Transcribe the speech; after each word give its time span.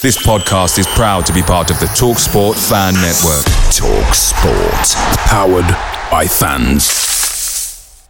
This 0.00 0.16
podcast 0.24 0.78
is 0.78 0.86
proud 0.86 1.26
to 1.26 1.32
be 1.32 1.42
part 1.42 1.70
of 1.72 1.80
the 1.80 1.86
TalkSport 1.86 2.54
Fan 2.68 2.94
Network. 2.94 3.44
TalkSport, 3.74 4.94
powered 5.26 5.66
by 6.10 6.24
fans. 6.24 8.08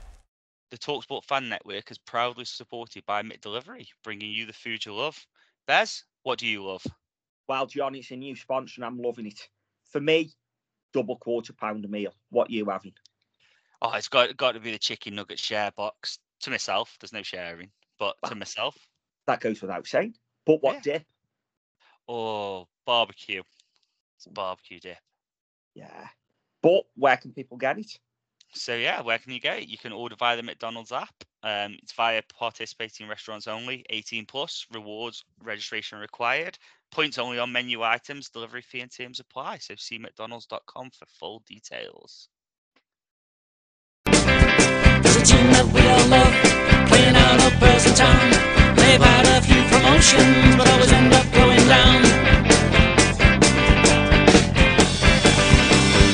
The 0.70 0.76
TalkSport 0.76 1.24
Fan 1.24 1.48
Network 1.48 1.90
is 1.90 1.96
proudly 1.96 2.44
supported 2.44 3.06
by 3.06 3.22
McDelivery, 3.22 3.86
bringing 4.04 4.30
you 4.30 4.44
the 4.44 4.52
food 4.52 4.84
you 4.84 4.92
love. 4.94 5.18
Bez, 5.66 6.04
what 6.24 6.38
do 6.38 6.46
you 6.46 6.62
love? 6.62 6.84
Well, 7.48 7.66
John, 7.66 7.94
it's 7.94 8.10
a 8.10 8.16
new 8.16 8.36
sponsor 8.36 8.74
and 8.76 8.84
I'm 8.84 8.98
loving 9.00 9.26
it. 9.26 9.40
For 9.90 10.00
me, 10.00 10.32
double 10.92 11.16
quarter 11.16 11.54
pounder 11.54 11.88
meal. 11.88 12.12
What 12.28 12.50
you 12.50 12.66
having? 12.66 12.92
Oh, 13.80 13.92
it's 13.94 14.08
got 14.08 14.36
got 14.36 14.52
to 14.52 14.60
be 14.60 14.72
the 14.72 14.78
chicken 14.78 15.14
nugget 15.14 15.38
share 15.38 15.70
box. 15.76 16.18
To 16.40 16.50
myself, 16.50 16.96
there's 17.00 17.12
no 17.14 17.22
sharing, 17.22 17.70
but 17.98 18.16
to 18.26 18.34
myself, 18.34 18.76
That 19.26 19.40
goes 19.40 19.60
without 19.62 19.86
saying. 19.86 20.14
But 20.44 20.62
what 20.62 20.76
Yeah. 20.76 20.80
dip? 20.98 21.06
Oh, 22.08 22.66
barbecue. 22.86 23.42
It's 24.16 24.26
a 24.26 24.30
barbecue 24.30 24.80
dip. 24.80 24.96
Yeah. 25.74 26.08
But 26.62 26.84
where 26.96 27.16
can 27.16 27.32
people 27.32 27.56
get 27.56 27.78
it? 27.78 27.98
So 28.54 28.74
yeah, 28.74 29.02
where 29.02 29.18
can 29.18 29.32
you 29.32 29.40
get 29.40 29.58
it? 29.58 29.68
You 29.68 29.76
can 29.78 29.92
order 29.92 30.16
via 30.16 30.36
the 30.36 30.42
McDonald's 30.42 30.90
app. 30.90 31.14
Um, 31.42 31.76
it's 31.82 31.92
via 31.92 32.22
participating 32.36 33.06
restaurants 33.08 33.46
only, 33.46 33.84
18 33.90 34.26
plus, 34.26 34.66
rewards 34.72 35.24
registration 35.42 35.98
required, 35.98 36.58
points 36.90 37.18
only 37.18 37.38
on 37.38 37.52
menu 37.52 37.82
items, 37.82 38.30
delivery 38.30 38.62
fee 38.62 38.80
and 38.80 38.90
terms 38.90 39.20
apply. 39.20 39.58
So 39.58 39.74
see 39.76 39.98
mcdonalds.com 39.98 40.90
for 40.90 41.06
full 41.06 41.42
details. 41.46 42.28
There's 44.06 45.16
a 45.16 45.24
team 45.24 45.46
that 45.52 45.66
we 45.72 45.80
all 45.86 46.08
love, 46.08 46.88
playing 46.88 47.14
out 47.14 47.52
of 47.52 47.60
Burslem 47.60 47.94
Town. 47.94 48.57
They've 48.88 49.02
had 49.02 49.26
a 49.36 49.44
few 49.44 49.62
promotions, 49.68 50.56
but 50.56 50.66
always 50.70 50.90
end 50.90 51.12
up 51.12 51.30
going 51.34 51.60
down. 51.68 52.02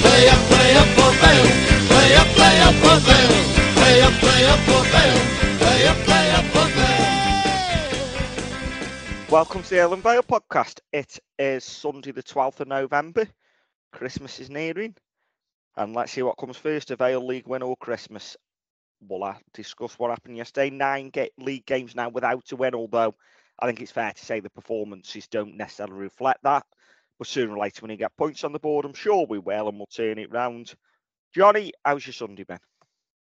Play 0.02 0.26
up, 0.26 0.42
play 0.50 0.74
up 0.74 0.88
for 0.98 1.12
Vale. 1.22 1.46
Play 1.86 2.16
up, 2.16 2.26
play 2.34 2.60
up 2.66 2.74
for 2.82 2.98
Vale. 3.06 3.30
Play 3.78 4.02
up, 4.02 4.12
play 4.14 4.46
up 4.46 4.58
for 4.66 4.82
Vale. 4.90 5.18
Play 5.58 5.86
up, 5.86 5.96
play 5.98 6.30
up 6.32 6.44
for 6.46 6.66
Vale. 6.74 7.00
Welcome 9.30 9.62
to 9.62 9.70
the 9.70 9.78
Ellen 9.78 10.02
Vale 10.02 10.24
podcast. 10.24 10.80
It 10.92 11.20
is 11.38 11.62
Sunday, 11.62 12.10
the 12.10 12.24
12th 12.24 12.58
of 12.58 12.66
November. 12.66 13.28
Christmas 13.92 14.40
is 14.40 14.50
nearing. 14.50 14.96
And 15.76 15.94
let's 15.94 16.10
see 16.10 16.22
what 16.22 16.38
comes 16.38 16.56
first 16.56 16.90
a 16.90 16.96
Vale 16.96 17.24
League 17.24 17.46
win 17.46 17.62
or 17.62 17.76
Christmas. 17.76 18.36
We'll 19.08 19.34
discuss 19.52 19.98
what 19.98 20.10
happened 20.10 20.36
yesterday. 20.36 20.70
Nine 20.70 21.10
ga- 21.10 21.32
league 21.38 21.66
games 21.66 21.94
now 21.94 22.08
without 22.08 22.50
a 22.52 22.56
win, 22.56 22.74
although 22.74 23.14
I 23.58 23.66
think 23.66 23.80
it's 23.80 23.92
fair 23.92 24.12
to 24.12 24.24
say 24.24 24.40
the 24.40 24.50
performances 24.50 25.26
don't 25.28 25.56
necessarily 25.56 26.00
reflect 26.00 26.42
that. 26.42 26.64
But 27.18 27.28
sooner 27.28 27.52
or 27.52 27.58
later, 27.58 27.82
when 27.82 27.90
you 27.90 27.96
get 27.96 28.16
points 28.16 28.44
on 28.44 28.52
the 28.52 28.58
board, 28.58 28.84
I'm 28.84 28.94
sure 28.94 29.26
we 29.26 29.38
will, 29.38 29.68
and 29.68 29.78
we'll 29.78 29.86
turn 29.86 30.18
it 30.18 30.32
round. 30.32 30.74
Johnny, 31.34 31.72
how's 31.84 32.06
your 32.06 32.12
Sunday 32.12 32.44
been? 32.44 32.58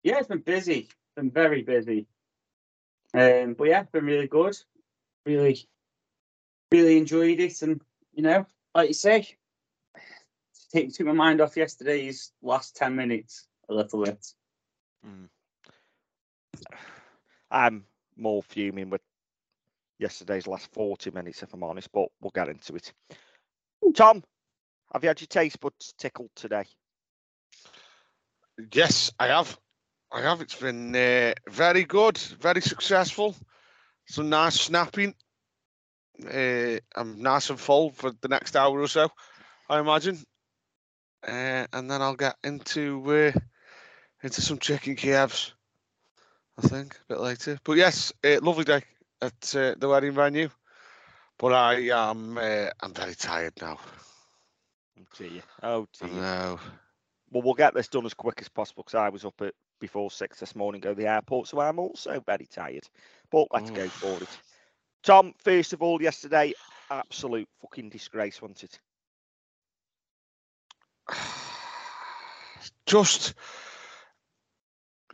Yeah, 0.03 0.19
it's 0.19 0.27
been 0.27 0.39
busy. 0.39 0.89
Been 1.15 1.31
very 1.31 1.61
busy. 1.61 2.07
Um, 3.13 3.53
but 3.53 3.67
yeah, 3.67 3.83
been 3.83 4.05
really 4.05 4.27
good. 4.27 4.57
Really, 5.25 5.67
really 6.71 6.97
enjoyed 6.97 7.39
it, 7.39 7.61
and 7.61 7.81
you 8.13 8.23
know, 8.23 8.45
like 8.73 8.87
you 8.89 8.93
say, 8.93 9.37
take 10.71 10.93
took 10.93 11.07
my 11.07 11.13
mind 11.13 11.41
off 11.41 11.57
yesterday's 11.57 12.31
last 12.41 12.75
ten 12.75 12.95
minutes 12.95 13.47
a 13.69 13.73
little 13.73 14.03
bit. 14.03 14.25
I'm 17.51 17.85
more 18.15 18.43
fuming 18.43 18.89
with 18.89 19.01
yesterday's 19.99 20.47
last 20.47 20.71
40 20.73 21.11
minutes, 21.11 21.43
if 21.43 21.53
I'm 21.53 21.63
honest, 21.63 21.91
but 21.91 22.09
we'll 22.21 22.31
get 22.31 22.49
into 22.49 22.75
it. 22.75 22.93
Tom, 23.95 24.23
have 24.93 25.03
you 25.03 25.09
had 25.09 25.21
your 25.21 25.27
taste 25.27 25.59
buds 25.59 25.93
tickled 25.97 26.31
today? 26.35 26.65
Yes, 28.71 29.11
I 29.19 29.27
have. 29.27 29.57
I 30.11 30.21
have. 30.21 30.41
It's 30.41 30.55
been 30.55 30.95
uh, 30.95 31.33
very 31.49 31.83
good, 31.83 32.17
very 32.17 32.61
successful. 32.61 33.35
Some 34.07 34.29
nice 34.29 34.59
snapping. 34.59 35.13
Uh, 36.25 36.79
I'm 36.95 37.21
nice 37.21 37.49
and 37.49 37.59
full 37.59 37.91
for 37.91 38.11
the 38.21 38.27
next 38.27 38.55
hour 38.55 38.79
or 38.79 38.87
so, 38.87 39.09
I 39.69 39.79
imagine. 39.79 40.17
Uh, 41.27 41.67
and 41.73 41.91
then 41.91 42.01
I'll 42.01 42.15
get 42.15 42.35
into 42.43 43.03
uh, 43.35 43.39
into 44.23 44.41
some 44.41 44.57
chicken 44.57 44.95
Kievs. 44.95 45.51
I 46.57 46.67
think 46.67 46.95
a 46.95 47.13
bit 47.13 47.19
later. 47.19 47.59
But 47.63 47.77
yes, 47.77 48.11
uh, 48.23 48.39
lovely 48.41 48.63
day 48.63 48.81
at 49.21 49.55
uh, 49.55 49.75
the 49.77 49.87
wedding 49.87 50.13
venue. 50.13 50.49
But 51.37 51.53
I 51.53 51.75
am 51.89 52.37
uh, 52.37 52.69
I'm 52.81 52.93
very 52.93 53.13
tired 53.13 53.53
now. 53.61 53.77
Oh 54.99 55.03
dear. 55.17 55.41
Oh 55.61 55.87
dear. 55.99 56.09
know. 56.09 56.59
Well, 57.31 57.43
we'll 57.43 57.53
get 57.53 57.73
this 57.73 57.89
done 57.89 58.05
as 58.05 58.13
quick 58.13 58.39
as 58.41 58.49
possible 58.49 58.83
because 58.83 58.95
I 58.95 59.09
was 59.09 59.25
up 59.25 59.41
at 59.41 59.53
before 59.79 60.09
six 60.09 60.39
this 60.39 60.55
morning, 60.55 60.81
go 60.81 60.93
to 60.93 60.99
the 60.99 61.07
airport, 61.07 61.47
so 61.47 61.59
I'm 61.59 61.79
also 61.79 62.19
very 62.25 62.47
tired. 62.47 62.87
But 63.31 63.47
let's 63.51 63.69
go 63.69 63.87
for 63.87 64.23
it. 64.23 64.29
Tom, 65.03 65.33
first 65.37 65.73
of 65.73 65.81
all, 65.81 66.01
yesterday, 66.01 66.53
absolute 66.89 67.47
fucking 67.61 67.89
disgrace, 67.89 68.41
wasn't 68.41 68.63
it? 68.63 68.79
Just 72.85 73.35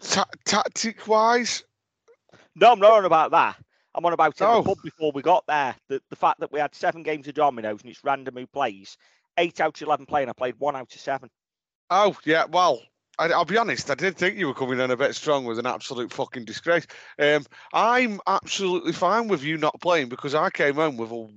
ta- 0.03 0.25
tactic 0.46 1.08
wise, 1.08 1.64
No, 2.56 2.72
I'm 2.72 2.80
not 2.80 2.91
on 2.94 3.06
about 3.06 3.31
that. 3.31 3.56
I'm 3.96 4.06
on 4.06 4.14
about 4.14 4.41
Oh. 4.41 4.64
pub 4.64 4.78
before 4.84 5.12
we 5.14 5.22
got 5.22 5.46
there. 5.47 5.75
The, 5.88 6.02
the 6.09 6.16
fact 6.16 6.40
that 6.40 6.52
we 6.52 6.59
had 6.59 6.74
seven 6.75 7.03
games 7.03 7.28
of 7.28 7.36
dominoes 7.36 7.81
and 7.81 7.90
it's 7.91 8.03
random 8.03 8.36
who 8.36 8.47
plays. 8.47 8.97
Eight 9.38 9.59
out 9.62 9.80
of 9.81 9.88
11 9.88 10.06
playing. 10.06 10.30
I 10.30 10.34
played 10.34 10.56
one 10.59 10.75
out 10.75 10.94
of 10.94 11.00
seven. 11.00 11.30
Oh 11.90 12.16
yeah, 12.25 12.46
well, 12.46 12.81
I, 13.19 13.28
I'll 13.30 13.46
be 13.46 13.58
honest. 13.58 13.90
I 13.92 13.96
did 13.96 14.16
think 14.18 14.38
you 14.38 14.47
were 14.47 14.53
coming 14.56 14.80
in 14.80 14.90
a 14.92 14.97
bit 14.97 15.13
strong 15.16 15.46
with 15.46 15.59
an 15.59 15.66
absolute 15.68 16.12
fucking 16.12 16.46
disgrace. 16.46 16.88
Um, 17.19 17.46
I'm 17.74 18.19
absolutely 18.25 18.94
fine 18.94 19.28
with 19.28 19.44
you 19.44 19.58
not 19.58 19.80
playing 19.81 20.09
because 20.09 20.34
I 20.34 20.50
came 20.50 20.75
home 20.75 20.97
with 20.97 21.12
a 21.12 21.28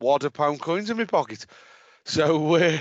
wad 0.00 0.24
of 0.24 0.32
pound 0.32 0.60
coins 0.60 0.90
in 0.90 0.96
my 0.96 1.04
pocket. 1.04 1.46
So 2.04 2.54
uh, 2.56 2.78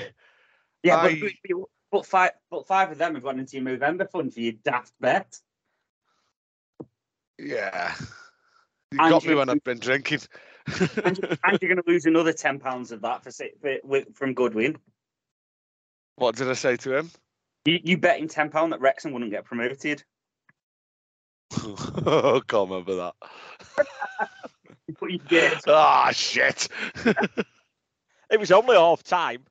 Yeah, 0.84 0.98
I- 0.98 1.20
but, 1.20 1.58
but, 1.92 2.00
but 2.00 2.06
five, 2.06 2.32
but 2.50 2.68
five 2.68 2.92
of 2.92 2.98
them 2.98 3.14
have 3.16 3.24
gone 3.24 3.40
into 3.40 3.58
your 3.58 3.66
Movember 3.66 4.10
fund 4.10 4.34
for 4.34 4.40
your 4.40 4.54
daft 4.64 4.94
bet. 5.00 5.38
yeah, 7.38 7.94
you 8.92 9.00
And 9.00 9.10
got 9.10 9.26
me 9.26 9.36
when 9.36 9.50
I've 9.50 9.64
been 9.64 9.80
drinking. 9.80 10.20
and, 11.04 11.18
you- 11.18 11.38
and 11.44 11.58
you're 11.62 11.74
going 11.74 11.82
to 11.82 11.84
lose 11.88 12.06
another 12.06 12.34
ten 12.34 12.60
pounds 12.60 12.92
of 12.92 13.02
that 13.02 13.24
for, 13.24 13.32
si- 13.32 13.54
for 13.62 14.02
from 14.14 14.34
Goodwin. 14.34 14.78
what 16.16 16.36
did 16.36 16.50
I 16.50 16.54
say 16.54 16.76
to 16.78 16.98
him? 16.98 17.12
You, 17.66 17.80
you 17.84 17.98
bet 17.98 18.20
him 18.20 18.28
ten 18.28 18.50
pound 18.50 18.74
that 18.74 18.82
Wrexham 18.82 19.12
wouldn't 19.14 19.32
get 19.32 19.46
promoted. 19.46 20.04
I 21.54 22.42
can't 22.48 22.70
remember 22.70 22.96
that. 22.96 23.16
But 25.00 25.12
you 25.12 25.20
did. 25.20 25.54
Ah 25.68 26.10
shit. 26.12 26.68
It 28.32 28.40
was 28.40 28.52
only 28.52 28.76
half 28.76 29.04
time. 29.04 29.44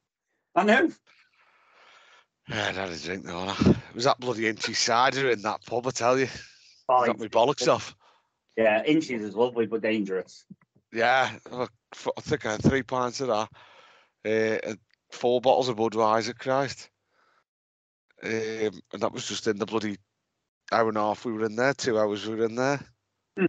I 0.54 0.64
know. 0.64 0.90
Yeah, 2.48 2.68
I 2.68 2.72
had 2.72 2.88
a 2.90 2.98
drink 2.98 3.24
though. 3.24 3.48
and 3.48 3.68
It 3.76 3.94
was 3.94 4.04
that 4.04 4.20
bloody 4.20 4.42
inchy 4.52 4.74
cider 4.74 5.30
in 5.30 5.42
that 5.42 5.64
pub, 5.66 5.86
I 5.86 5.90
tell 5.90 6.18
you. 6.18 6.28
Oh, 6.88 7.04
Got 7.04 7.18
me 7.18 7.28
bollocks 7.28 7.68
off. 7.68 7.94
Yeah, 8.56 8.82
Inch's 8.84 9.22
is 9.22 9.34
lovely 9.36 9.66
but 9.66 9.82
dangerous. 9.82 10.44
Yeah, 10.92 11.30
I 11.52 11.66
I 12.16 12.20
think 12.20 12.46
I 12.46 12.52
had 12.52 12.62
three 12.62 12.82
pints 12.82 13.20
of 13.20 13.28
that. 13.28 13.48
Uh, 14.24 14.58
and 14.68 14.78
four 15.12 15.40
bottles 15.40 15.68
of 15.68 15.76
Budweiser, 15.76 16.36
Christ. 16.36 16.90
Um, 18.22 18.30
and 18.92 19.00
that 19.02 19.12
was 19.12 19.28
just 19.28 19.46
in 19.46 19.58
the 19.58 19.66
bloody 19.66 19.96
hour 20.72 20.88
and 20.88 20.98
a 20.98 21.00
half 21.00 21.24
we 21.24 21.32
were 21.32 21.44
in 21.44 21.56
there, 21.56 21.72
two 21.74 21.98
hours 21.98 22.26
we 22.26 22.34
were 22.34 22.44
in 22.46 22.54
there. 22.56 22.80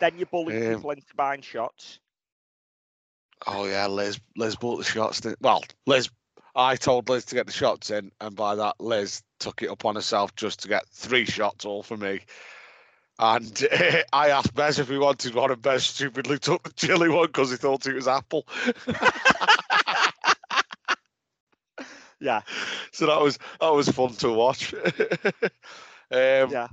Then 0.00 0.18
you 0.18 0.26
bullied 0.26 0.60
Um, 0.66 0.74
people 0.76 0.90
into 0.90 1.14
buying 1.14 1.40
shots. 1.40 2.00
Oh 3.46 3.64
yeah, 3.66 3.86
Liz 3.86 4.18
Liz 4.36 4.56
bought 4.56 4.76
the 4.78 4.84
shots. 4.84 5.20
didn't- 5.20 5.40
Well, 5.40 5.62
Liz 5.86 6.10
I 6.54 6.76
told 6.76 7.08
Liz 7.08 7.24
to 7.26 7.34
get 7.34 7.46
the 7.46 7.52
shots 7.52 7.90
in, 7.90 8.12
and 8.20 8.36
by 8.36 8.54
that 8.54 8.80
Liz 8.80 9.22
took 9.40 9.62
it 9.62 9.70
upon 9.70 9.96
herself 9.96 10.34
just 10.36 10.62
to 10.62 10.68
get 10.68 10.88
three 10.88 11.24
shots 11.24 11.64
all 11.64 11.82
for 11.82 11.96
me. 11.96 12.20
And 13.18 13.66
I 14.12 14.30
asked 14.30 14.54
Bez 14.54 14.78
if 14.78 14.88
he 14.88 14.98
wanted 14.98 15.34
one, 15.34 15.50
and 15.50 15.62
Bez 15.62 15.84
stupidly 15.84 16.38
took 16.38 16.62
the 16.64 16.72
chili 16.74 17.08
one 17.08 17.26
because 17.26 17.50
he 17.50 17.56
thought 17.56 17.86
it 17.86 17.94
was 17.94 18.08
apple. 18.08 18.46
Yeah, 22.20 22.40
so 22.92 23.06
that 23.06 23.20
was 23.20 23.38
that 23.60 23.74
was 23.74 23.88
fun 23.88 24.14
to 24.14 24.30
watch. 24.32 24.72
um, 25.42 25.50
yeah, 26.10 26.68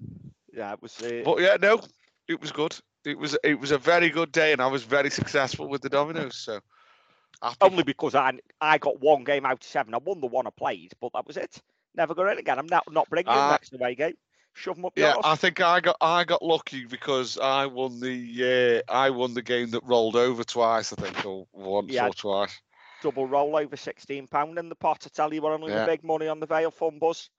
yeah. 0.53 0.73
It 0.73 0.81
was. 0.81 1.01
Uh, 1.01 1.23
But 1.25 1.41
yeah, 1.41 1.57
no, 1.61 1.81
it 2.29 2.39
was 2.39 2.51
good. 2.51 2.77
It 3.03 3.17
was 3.17 3.37
it 3.43 3.59
was 3.59 3.71
a 3.71 3.77
very 3.77 4.09
good 4.09 4.31
day, 4.31 4.53
and 4.53 4.61
I 4.61 4.67
was 4.67 4.83
very 4.83 5.09
successful 5.09 5.67
with 5.67 5.81
the 5.81 5.89
dominoes. 5.89 6.37
So. 6.37 6.61
Only 7.61 7.83
because 7.83 8.15
I 8.15 8.33
I 8.59 8.77
got 8.77 8.99
one 9.01 9.23
game 9.23 9.45
out 9.45 9.53
of 9.53 9.63
seven. 9.63 9.93
I 9.93 9.97
won 9.97 10.21
the 10.21 10.27
one 10.27 10.47
I 10.47 10.51
played, 10.51 10.93
but 11.01 11.11
that 11.13 11.25
was 11.27 11.37
it. 11.37 11.61
Never 11.95 12.13
got 12.15 12.31
in 12.31 12.37
again. 12.37 12.59
I'm 12.59 12.67
not 12.67 12.91
not 12.91 13.09
bringing 13.09 13.33
the 13.33 13.51
next 13.51 13.73
away 13.73 13.95
game. 13.95 14.15
shove 14.53 14.75
them 14.75 14.85
up 14.85 14.93
Yeah, 14.97 15.13
yours. 15.13 15.21
I 15.25 15.35
think 15.35 15.59
I 15.61 15.79
got 15.79 15.97
I 16.01 16.23
got 16.23 16.41
lucky 16.43 16.85
because 16.85 17.37
I 17.37 17.65
won 17.65 17.99
the 17.99 18.83
uh, 18.87 18.91
I 18.93 19.09
won 19.09 19.33
the 19.33 19.41
game 19.41 19.71
that 19.71 19.83
rolled 19.83 20.15
over 20.15 20.43
twice. 20.43 20.93
I 20.93 20.95
think 21.01 21.25
or 21.25 21.47
once 21.53 21.91
Yeah. 21.91 22.07
or 22.07 22.13
twice. 22.13 22.59
Double 23.01 23.25
roll 23.25 23.55
over 23.57 23.75
sixteen 23.75 24.27
pound 24.27 24.59
in 24.59 24.69
the 24.69 24.75
pot. 24.75 25.03
I 25.05 25.09
tell 25.13 25.33
you 25.33 25.41
what, 25.41 25.53
only 25.53 25.71
Yeah. 25.71 25.85
the 25.85 25.91
big 25.91 26.03
money 26.03 26.27
on 26.27 26.39
the 26.39 26.45
Vale 26.45 26.71
Fun 26.71 26.99
Buzz. 26.99 27.29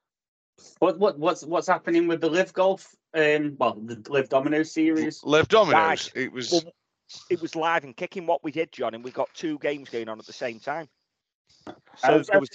What 0.81 0.99
what 0.99 1.19
what's 1.19 1.45
what's 1.45 1.69
happening 1.69 2.07
with 2.09 2.21
the 2.21 2.29
Live 2.29 2.53
Golf? 2.53 2.95
Um, 3.15 3.57
well, 3.59 3.75
the 3.75 4.03
Live 4.11 4.29
Domino 4.29 4.63
series. 4.65 5.23
Live 5.23 5.49
Dominoes. 5.49 5.75
Right. 5.75 6.13
It 6.15 6.33
was 6.33 6.51
Well, 6.51 6.73
it 7.31 7.41
was 7.41 7.57
live 7.57 7.85
and 7.85 7.97
kicking 7.97 8.27
what 8.27 8.45
we 8.45 8.53
did, 8.53 8.73
John, 8.73 8.95
and 8.95 9.05
we 9.05 9.11
got 9.11 9.33
two 9.35 9.59
games 9.59 9.89
going 9.89 10.09
on 10.09 10.19
at 10.19 10.27
the 10.27 10.33
same 10.33 10.61
time. 10.61 10.89
So 11.97 12.19
was, 12.19 12.49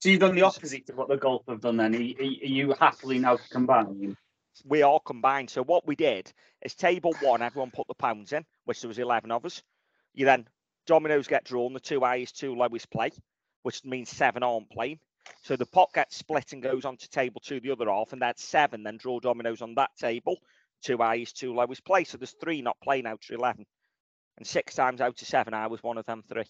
So 0.00 0.08
you've 0.08 0.20
done 0.20 0.34
the 0.34 0.42
opposite 0.42 0.88
of 0.90 0.96
what 0.96 1.08
the 1.08 1.16
golf 1.16 1.42
have 1.48 1.60
done. 1.60 1.76
Then 1.76 1.94
are 1.94 1.98
you, 1.98 2.16
are 2.18 2.46
you 2.46 2.74
happily 2.78 3.18
now 3.18 3.38
combining? 3.50 4.16
we 4.64 4.82
all 4.82 5.00
combined. 5.00 5.50
So 5.50 5.62
what 5.62 5.86
we 5.86 5.96
did 5.96 6.32
is 6.62 6.74
table 6.74 7.14
one, 7.20 7.42
everyone 7.42 7.70
put 7.70 7.86
the 7.88 7.94
pounds 7.94 8.32
in, 8.32 8.44
which 8.64 8.80
there 8.80 8.88
was 8.88 8.98
eleven 8.98 9.30
of 9.30 9.44
us. 9.44 9.62
You 10.14 10.24
then 10.24 10.46
dominoes 10.86 11.28
get 11.28 11.44
drawn, 11.44 11.72
the 11.72 11.80
two 11.80 12.00
highest, 12.00 12.38
two 12.38 12.54
lowest 12.54 12.90
play, 12.90 13.10
which 13.62 13.84
means 13.84 14.08
seven 14.08 14.42
aren't 14.42 14.70
playing. 14.70 14.98
So 15.42 15.56
the 15.56 15.66
pot 15.66 15.90
gets 15.94 16.16
split 16.16 16.52
and 16.52 16.62
goes 16.62 16.84
on 16.84 16.96
to 16.96 17.08
table 17.08 17.40
two, 17.44 17.60
the 17.60 17.70
other 17.70 17.90
half, 17.90 18.12
and 18.12 18.22
that's 18.22 18.42
seven. 18.42 18.82
Then 18.82 18.96
draw 18.96 19.20
dominoes 19.20 19.62
on 19.62 19.74
that 19.74 19.90
table, 19.98 20.38
two 20.82 20.98
highest, 20.98 21.36
two 21.38 21.54
lowest 21.54 21.84
play. 21.84 22.04
So 22.04 22.18
there's 22.18 22.34
three 22.40 22.62
not 22.62 22.76
playing 22.82 23.06
out 23.06 23.20
to 23.22 23.34
eleven, 23.34 23.66
and 24.36 24.46
six 24.46 24.74
times 24.74 25.00
out 25.00 25.20
of 25.20 25.28
seven, 25.28 25.54
I 25.54 25.66
was 25.66 25.82
one 25.82 25.98
of 25.98 26.06
them 26.06 26.22
three. 26.28 26.44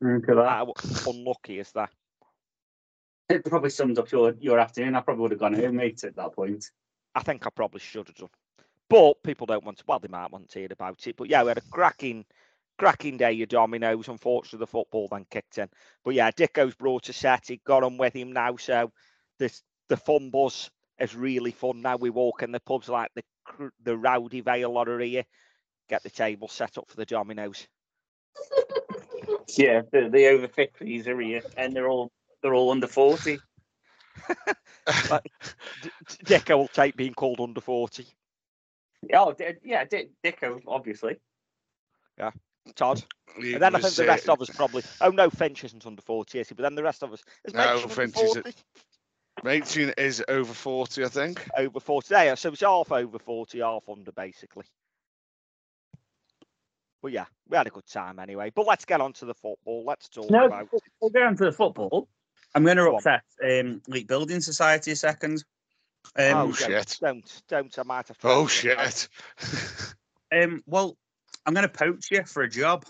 Look 0.00 0.28
at 0.28 0.36
that. 0.36 0.48
How 0.48 0.72
unlucky 1.06 1.58
is 1.58 1.72
that? 1.72 1.90
It 3.28 3.44
probably 3.44 3.70
summed 3.70 3.98
up 3.98 4.10
your 4.10 4.34
your 4.40 4.58
afternoon. 4.58 4.96
I 4.96 5.00
probably 5.00 5.22
would 5.22 5.30
have 5.32 5.40
gone 5.40 5.54
home, 5.54 5.76
mate, 5.76 6.02
at 6.04 6.16
that 6.16 6.32
point. 6.32 6.64
I 7.14 7.22
think 7.22 7.46
I 7.46 7.50
probably 7.50 7.80
should 7.80 8.08
have 8.08 8.16
done. 8.16 8.28
But 8.88 9.22
people 9.22 9.46
don't 9.46 9.64
want 9.64 9.78
to, 9.78 9.84
well, 9.86 10.00
they 10.00 10.08
might 10.08 10.32
want 10.32 10.48
to 10.50 10.58
hear 10.58 10.68
about 10.70 11.06
it. 11.06 11.16
But 11.16 11.28
yeah, 11.28 11.42
we 11.42 11.48
had 11.48 11.58
a 11.58 11.70
cracking, 11.70 12.24
cracking 12.76 13.18
day 13.18 13.40
of 13.42 13.48
dominoes. 13.48 14.08
Unfortunately, 14.08 14.58
the 14.58 14.66
football 14.66 15.06
then 15.08 15.26
kicked 15.30 15.58
in. 15.58 15.68
But 16.04 16.14
yeah, 16.14 16.30
Dicko's 16.32 16.74
brought 16.74 17.08
a 17.08 17.12
set. 17.12 17.46
He 17.46 17.60
got 17.64 17.84
on 17.84 17.98
with 17.98 18.14
him 18.14 18.32
now. 18.32 18.56
So 18.56 18.90
this, 19.38 19.62
the 19.88 19.96
fun 19.96 20.30
buzz 20.30 20.70
is 21.00 21.16
really 21.16 21.50
fun 21.50 21.82
now. 21.82 21.96
We 21.96 22.10
walk 22.10 22.42
in 22.42 22.52
the 22.52 22.60
pubs 22.60 22.88
like 22.88 23.10
the 23.14 23.22
the 23.82 23.96
rowdy 23.96 24.40
Vale 24.40 24.70
lot 24.70 24.88
are 24.88 25.00
here. 25.00 25.24
Get 25.88 26.02
the 26.02 26.10
table 26.10 26.48
set 26.48 26.78
up 26.78 26.88
for 26.88 26.96
the 26.96 27.06
dominoes. 27.06 27.66
Yeah, 29.56 29.82
the, 29.92 30.08
the 30.08 30.28
over 30.28 30.46
fifties 30.46 31.08
are 31.08 31.20
here, 31.20 31.42
and 31.56 31.74
they're 31.74 31.88
all 31.88 32.12
they're 32.40 32.54
all 32.54 32.70
under 32.70 32.86
forty. 32.86 33.38
D- 34.86 35.22
D- 35.82 35.90
Dicko 36.24 36.56
will 36.56 36.68
take 36.68 36.96
being 36.96 37.14
called 37.14 37.40
under 37.40 37.60
40. 37.60 38.06
Oh, 39.14 39.32
D- 39.32 39.44
yeah, 39.64 39.84
D- 39.84 40.10
Dicko, 40.24 40.60
obviously. 40.66 41.16
Yeah, 42.18 42.30
Todd. 42.74 43.02
it 43.38 43.54
And 43.54 43.62
then 43.62 43.74
I 43.74 43.78
think 43.78 43.84
was, 43.84 43.96
the 43.96 44.04
uh, 44.04 44.08
rest 44.08 44.28
of 44.28 44.40
us 44.40 44.50
probably. 44.50 44.82
Oh 45.00 45.10
no, 45.10 45.30
Finch 45.30 45.64
isn't 45.64 45.86
under 45.86 46.02
40, 46.02 46.38
is 46.40 46.48
he? 46.48 46.54
But 46.54 46.62
then 46.62 46.74
the 46.74 46.82
rest 46.82 47.02
of 47.02 47.12
us. 47.12 47.22
Is 47.44 47.54
No, 47.54 47.74
Mitch 47.74 47.82
under 47.82 47.94
Finch 47.94 48.16
is 48.22 48.36
at- 49.40 49.44
40? 49.68 49.86
Matey 49.86 49.92
is 49.98 50.22
over 50.28 50.52
forty, 50.52 51.04
I 51.04 51.08
think. 51.08 51.46
over 51.56 51.80
40 51.80 52.06
there. 52.08 52.36
So 52.36 52.50
it's 52.50 52.60
half 52.60 52.90
over 52.92 53.18
40, 53.18 53.60
half 53.60 53.82
under 53.88 54.12
basically. 54.12 54.64
But 57.02 57.12
yeah, 57.12 57.24
we 57.48 57.56
had 57.56 57.66
a 57.66 57.70
good 57.70 57.86
time 57.86 58.18
anyway. 58.18 58.52
But 58.54 58.66
let's 58.66 58.84
get 58.84 59.00
on 59.00 59.12
to 59.14 59.24
the 59.24 59.34
football. 59.34 59.84
Let's 59.86 60.08
talk 60.08 60.30
No, 60.30 60.46
about 60.46 60.68
we'll 61.00 61.10
go 61.10 61.22
on 61.26 61.36
to 61.36 61.44
the 61.46 61.52
football. 61.52 62.08
I'm 62.54 62.64
going 62.64 62.76
to 62.76 62.84
Go 62.84 62.96
upset 62.96 63.22
um, 63.42 63.80
Leek 63.88 64.06
Building 64.08 64.40
Society 64.40 64.90
a 64.90 64.96
second. 64.96 65.44
Um, 66.16 66.24
Oh, 66.34 66.46
don't- 66.46 66.54
shit. 66.56 66.98
Don't, 67.00 67.42
don't, 67.48 67.78
I 67.78 67.82
might 67.84 68.08
have 68.08 68.18
to. 68.18 68.28
Oh 68.28 68.46
shit! 68.46 69.08
Um, 70.32 70.62
well, 70.64 70.96
I'm 71.44 71.54
going 71.54 71.66
to 71.66 71.68
poach 71.68 72.06
you 72.12 72.22
for 72.24 72.44
a 72.44 72.48
job. 72.48 72.84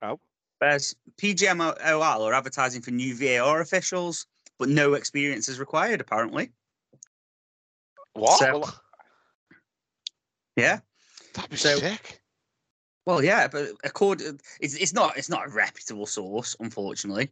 Oh. 0.00 0.18
There's 0.62 0.96
PGMOL 1.20 1.76
are 2.24 2.32
advertising 2.32 2.80
for 2.80 2.90
new 2.90 3.14
VAR 3.14 3.60
officials, 3.60 4.24
but 4.58 4.68
no 4.68 4.94
experience 4.94 5.48
is 5.48 5.58
required, 5.60 6.00
apparently. 6.00 6.50
what? 8.14 8.38
So- 8.38 8.64
Yeah. 10.56 10.80
That'd 11.34 11.50
be 11.50 11.56
so- 11.56 11.78
sick. 11.78 12.20
Well, 13.06 13.24
yeah, 13.24 13.48
but 13.48 13.70
according, 13.84 14.38
it's, 14.60 14.74
it's 14.74 14.92
not 14.92 15.16
it's 15.16 15.30
not 15.30 15.46
a 15.46 15.50
reputable 15.50 16.04
source, 16.04 16.54
unfortunately, 16.60 17.30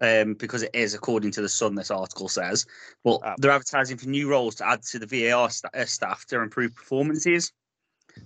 um, 0.00 0.34
because 0.34 0.62
it 0.62 0.70
is 0.72 0.94
according 0.94 1.32
to 1.32 1.42
the 1.42 1.48
Sun. 1.48 1.74
This 1.74 1.90
article 1.90 2.28
says, 2.28 2.64
well, 3.02 3.20
Oh. 3.24 3.34
they're 3.38 3.50
advertising 3.50 3.96
for 3.96 4.08
new 4.08 4.28
roles 4.30 4.54
to 4.56 4.68
add 4.68 4.82
to 4.84 5.00
the 5.00 5.06
VAR 5.06 5.50
sta- 5.50 5.70
uh, 5.74 5.84
staff 5.84 6.26
to 6.26 6.40
improve 6.40 6.76
performances. 6.76 7.50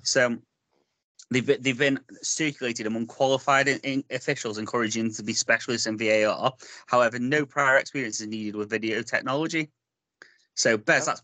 So 0.03 0.37
they've 1.31 1.63
they've 1.63 1.79
been 1.79 2.01
circulated 2.23 2.87
among 2.87 3.07
qualified 3.07 3.69
in, 3.69 3.79
in 3.81 4.05
officials, 4.11 4.59
encouraging 4.59 5.05
them 5.05 5.15
to 5.15 5.23
be 5.23 5.33
specialists 5.33 5.87
in 5.87 5.97
VAR. 5.97 6.53
However, 6.87 7.19
no 7.19 7.47
prior 7.47 7.79
experience 7.79 8.21
is 8.21 8.27
needed 8.27 8.57
with 8.57 8.71
video 8.71 9.03
technology. 9.03 9.71
So, 10.55 10.77
Bez, 10.77 11.07
that's 11.07 11.23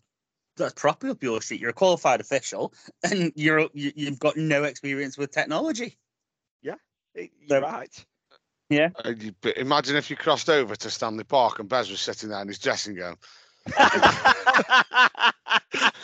that's 0.55 0.73
properly 0.73 1.11
up 1.11 1.21
your 1.21 1.41
street. 1.41 1.61
You're 1.61 1.71
a 1.71 1.73
qualified 1.73 2.21
official, 2.21 2.73
and 3.03 3.31
you're 3.35 3.67
you, 3.73 3.91
you've 3.95 4.19
got 4.19 4.37
no 4.37 4.63
experience 4.63 5.17
with 5.17 5.31
technology. 5.31 5.97
Yeah, 6.61 6.75
you're 7.15 7.27
So- 7.49 7.61
right. 7.61 8.05
Uh, 8.69 9.13
but 9.39 9.55
imagine 9.55 9.95
if 9.95 10.09
you 10.09 10.17
crossed 10.17 10.49
over 10.49 10.75
to 10.75 10.89
Stockley 10.89 11.23
Park 11.23 11.59
and 11.59 11.69
Bez 11.69 11.89
was 11.89 12.01
sitting 12.01 12.27
there 12.27 12.41
in 12.41 12.49
his 12.49 12.59
dressing 12.59 12.95
gown. 12.95 13.15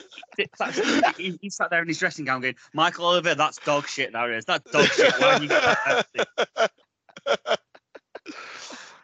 he, 1.17 1.37
he 1.41 1.49
sat 1.49 1.69
there 1.69 1.81
in 1.81 1.87
his 1.87 1.99
dressing 1.99 2.25
gown 2.25 2.41
going, 2.41 2.55
Michael 2.73 3.05
Oliver, 3.05 3.35
that's 3.35 3.57
dog 3.59 3.87
shit. 3.87 4.13
That 4.13 4.29
is. 4.29 4.45
That's 4.45 4.69
dog 4.71 4.85
shit. 4.87 5.13
Why 5.19 5.33
have 5.33 5.43
you 5.43 5.49
got 5.49 6.05
that 7.25 7.49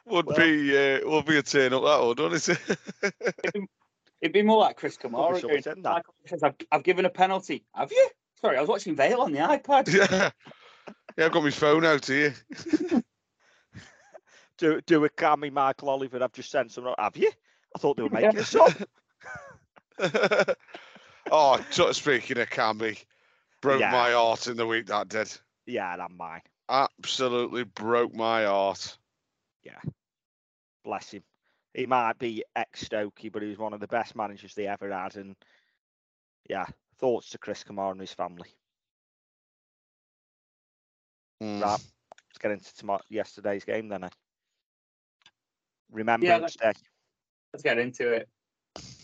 would 0.05 0.25
Well- 0.25 0.37
be 0.37 0.77
uh, 0.77 0.99
would 1.09 1.25
be 1.25 1.37
a 1.37 1.43
turn 1.43 1.73
up 1.73 1.83
that 1.83 2.01
would, 2.05 2.19
wouldn't 2.19 2.49
it? 2.49 3.69
It'd 4.21 4.33
be 4.33 4.41
more 4.41 4.59
like 4.59 4.75
Chris 4.77 4.97
Kamara 4.97 5.39
something 5.39 5.61
going. 5.61 5.81
Michael 5.81 6.13
says, 6.25 6.43
I've, 6.43 6.55
I've 6.71 6.83
given 6.83 7.05
a 7.05 7.09
penalty. 7.09 7.63
Have 7.73 7.91
you? 7.91 8.09
Sorry, 8.41 8.57
I 8.57 8.61
was 8.61 8.69
watching 8.69 8.95
Vale 8.95 9.21
on 9.21 9.31
the 9.31 9.39
iPad. 9.39 9.93
yeah. 9.93 10.31
Yeah, 11.17 11.25
I've 11.25 11.31
got 11.31 11.43
my 11.43 11.51
phone 11.51 11.85
out 11.85 12.05
here. 12.05 12.33
do 14.57 14.81
do 14.81 15.05
a 15.05 15.09
cammy 15.09 15.51
Michael 15.51 15.89
Oliver. 15.89 16.23
I've 16.23 16.33
just 16.33 16.51
sent 16.51 16.71
some. 16.71 16.87
Have 16.97 17.17
you? 17.17 17.31
I 17.75 17.79
thought 17.79 17.97
they 17.97 18.03
were 18.03 18.09
making 18.09 18.39
us 18.39 18.55
up. 18.55 18.73
Oh, 21.31 21.63
so 21.69 21.91
speaking 21.91 22.37
of 22.39 22.49
Kammy, 22.49 23.03
broke 23.61 23.81
Yeah. 23.81 23.91
my 23.91 24.11
heart 24.11 24.47
in 24.47 24.57
the 24.57 24.65
week 24.65 24.87
that 24.87 25.09
did. 25.09 25.31
Yeah, 25.65 25.97
that's 25.97 26.13
mine. 26.13 26.41
Absolutely 26.69 27.63
broke 27.63 28.13
my 28.13 28.45
heart. 28.45 28.97
Yeah. 29.63 29.79
Bless 30.83 31.11
him. 31.11 31.23
He 31.73 31.85
might 31.85 32.17
be 32.17 32.43
ex 32.55 32.83
Stokey, 32.83 33.31
but 33.31 33.41
he 33.41 33.49
was 33.49 33.57
one 33.57 33.73
of 33.73 33.79
the 33.79 33.87
best 33.87 34.15
managers 34.15 34.53
they 34.55 34.67
ever 34.67 34.91
had. 34.91 35.15
And 35.17 35.35
yeah, 36.49 36.65
thoughts 36.97 37.29
to 37.29 37.37
Chris 37.37 37.63
Kamara 37.63 37.91
and 37.91 38.01
his 38.01 38.13
family. 38.13 38.49
Mm. 41.41 41.61
Right. 41.61 41.69
Let's 41.71 42.37
get 42.39 42.51
into 42.51 42.75
tomorrow, 42.75 43.01
yesterday's 43.09 43.65
game 43.65 43.87
then. 43.87 44.03
Eh? 44.03 44.09
Remembrance 45.91 46.55
Day. 46.55 46.73
Let's 47.53 47.63
get 47.63 47.79
into 47.79 48.11
it. 48.11 48.29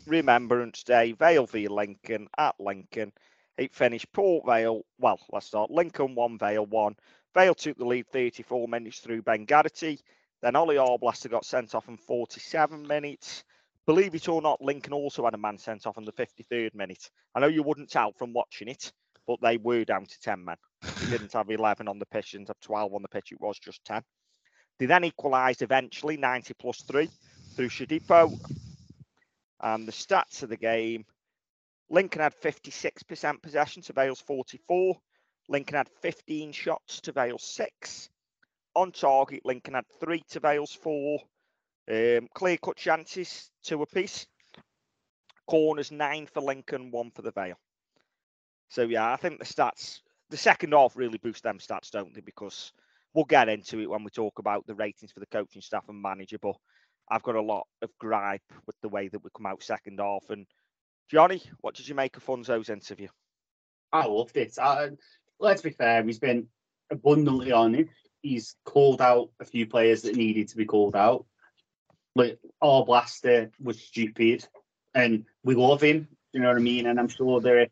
Remembrance 0.05 0.83
Day. 0.83 1.13
Vale 1.13 1.47
v 1.47 1.67
Lincoln 1.67 2.27
at 2.37 2.55
Lincoln. 2.59 3.11
It 3.57 3.73
finished 3.73 4.11
Port 4.11 4.45
Vale. 4.45 4.81
Well, 4.99 5.19
let's 5.31 5.47
start. 5.47 5.71
Lincoln 5.71 6.15
1, 6.15 6.37
Vale 6.37 6.65
1. 6.65 6.95
Vale 7.33 7.55
took 7.55 7.77
the 7.77 7.85
lead 7.85 8.07
34 8.11 8.67
minutes 8.67 8.99
through 8.99 9.23
Ben 9.23 9.45
Garrity. 9.45 9.99
Then 10.41 10.55
Ollie 10.55 10.75
Arblaster 10.75 11.29
got 11.29 11.45
sent 11.45 11.73
off 11.73 11.87
in 11.87 11.97
47 11.97 12.85
minutes. 12.85 13.43
Believe 13.85 14.15
it 14.15 14.29
or 14.29 14.41
not, 14.41 14.61
Lincoln 14.61 14.93
also 14.93 15.25
had 15.25 15.33
a 15.33 15.37
man 15.37 15.57
sent 15.57 15.87
off 15.87 15.97
in 15.97 16.05
the 16.05 16.11
53rd 16.11 16.75
minute. 16.75 17.09
I 17.33 17.39
know 17.39 17.47
you 17.47 17.63
wouldn't 17.63 17.89
tell 17.89 18.11
from 18.13 18.33
watching 18.33 18.67
it, 18.67 18.91
but 19.27 19.39
they 19.41 19.57
were 19.57 19.85
down 19.85 20.05
to 20.05 20.19
10 20.19 20.43
men. 20.43 20.57
They 20.81 21.17
didn't 21.17 21.33
have 21.33 21.49
11 21.49 21.87
on 21.87 21.99
the 21.99 22.05
pitch, 22.05 22.31
didn't 22.31 22.47
have 22.47 22.59
12 22.61 22.93
on 22.93 23.01
the 23.01 23.07
pitch. 23.07 23.31
It 23.31 23.41
was 23.41 23.59
just 23.59 23.83
10. 23.85 24.01
They 24.79 24.85
then 24.87 25.03
equalised 25.03 25.61
eventually, 25.61 26.17
90 26.17 26.53
plus 26.55 26.81
3 26.83 27.09
through 27.55 27.69
Shadipo. 27.69 28.64
And 29.61 29.87
the 29.87 29.91
stats 29.91 30.43
of 30.43 30.49
the 30.49 30.57
game 30.57 31.05
Lincoln 31.89 32.21
had 32.21 32.33
56% 32.41 33.41
possession 33.41 33.81
to 33.83 33.93
Vale's 33.93 34.21
44. 34.21 34.95
Lincoln 35.47 35.77
had 35.77 35.89
15 36.01 36.51
shots 36.51 37.01
to 37.01 37.11
Vale's 37.11 37.43
6. 37.43 38.09
On 38.75 38.91
target, 38.91 39.45
Lincoln 39.45 39.75
had 39.75 39.85
3 39.99 40.23
to 40.29 40.39
Vale's 40.39 40.73
4. 40.73 41.19
Um, 41.87 42.27
clear 42.33 42.57
cut 42.57 42.77
chances, 42.77 43.51
2 43.63 43.81
apiece. 43.83 44.25
Corners, 45.47 45.91
9 45.91 46.27
for 46.33 46.41
Lincoln, 46.41 46.89
1 46.89 47.11
for 47.11 47.21
the 47.21 47.31
Vale. 47.31 47.59
So, 48.69 48.81
yeah, 48.81 49.13
I 49.13 49.15
think 49.15 49.37
the 49.37 49.45
stats, 49.45 49.99
the 50.31 50.37
second 50.37 50.73
half 50.73 50.97
really 50.97 51.19
boost 51.19 51.43
them 51.43 51.59
stats, 51.59 51.91
don't 51.91 52.15
they? 52.15 52.21
Because 52.21 52.73
we'll 53.13 53.25
get 53.25 53.47
into 53.47 53.79
it 53.79 53.89
when 53.89 54.03
we 54.03 54.09
talk 54.09 54.39
about 54.39 54.65
the 54.65 54.73
ratings 54.73 55.11
for 55.11 55.19
the 55.19 55.27
coaching 55.27 55.61
staff 55.61 55.87
and 55.87 56.01
manager. 56.01 56.39
But 56.41 56.55
I've 57.09 57.23
got 57.23 57.35
a 57.35 57.41
lot 57.41 57.67
of 57.81 57.89
gripe 57.99 58.41
with 58.65 58.75
the 58.81 58.89
way 58.89 59.07
that 59.07 59.23
we 59.23 59.29
come 59.35 59.45
out 59.45 59.63
second 59.63 59.99
half. 59.99 60.29
And 60.29 60.45
Johnny, 61.09 61.41
what 61.61 61.75
did 61.75 61.87
you 61.87 61.95
make 61.95 62.17
of 62.17 62.25
Funso's 62.25 62.69
interview? 62.69 63.07
I 63.91 64.07
loved 64.07 64.37
it. 64.37 64.57
I, 64.59 64.89
let's 65.39 65.61
be 65.61 65.69
fair, 65.69 66.03
he's 66.03 66.19
been 66.19 66.47
abundantly 66.91 67.51
honest. 67.51 67.91
He's 68.21 68.55
called 68.65 69.01
out 69.01 69.29
a 69.39 69.45
few 69.45 69.67
players 69.67 70.01
that 70.01 70.15
needed 70.15 70.47
to 70.49 70.57
be 70.57 70.65
called 70.65 70.95
out. 70.95 71.25
Like 72.15 72.39
Arblaster 72.63 73.51
was 73.61 73.79
stupid, 73.79 74.47
and 74.93 75.25
we 75.43 75.55
love 75.55 75.81
him. 75.81 76.07
You 76.33 76.39
know 76.39 76.47
what 76.47 76.57
I 76.57 76.61
mean? 76.61 76.87
And 76.87 76.99
I'm 76.99 77.09
sure 77.09 77.39
there, 77.39 77.67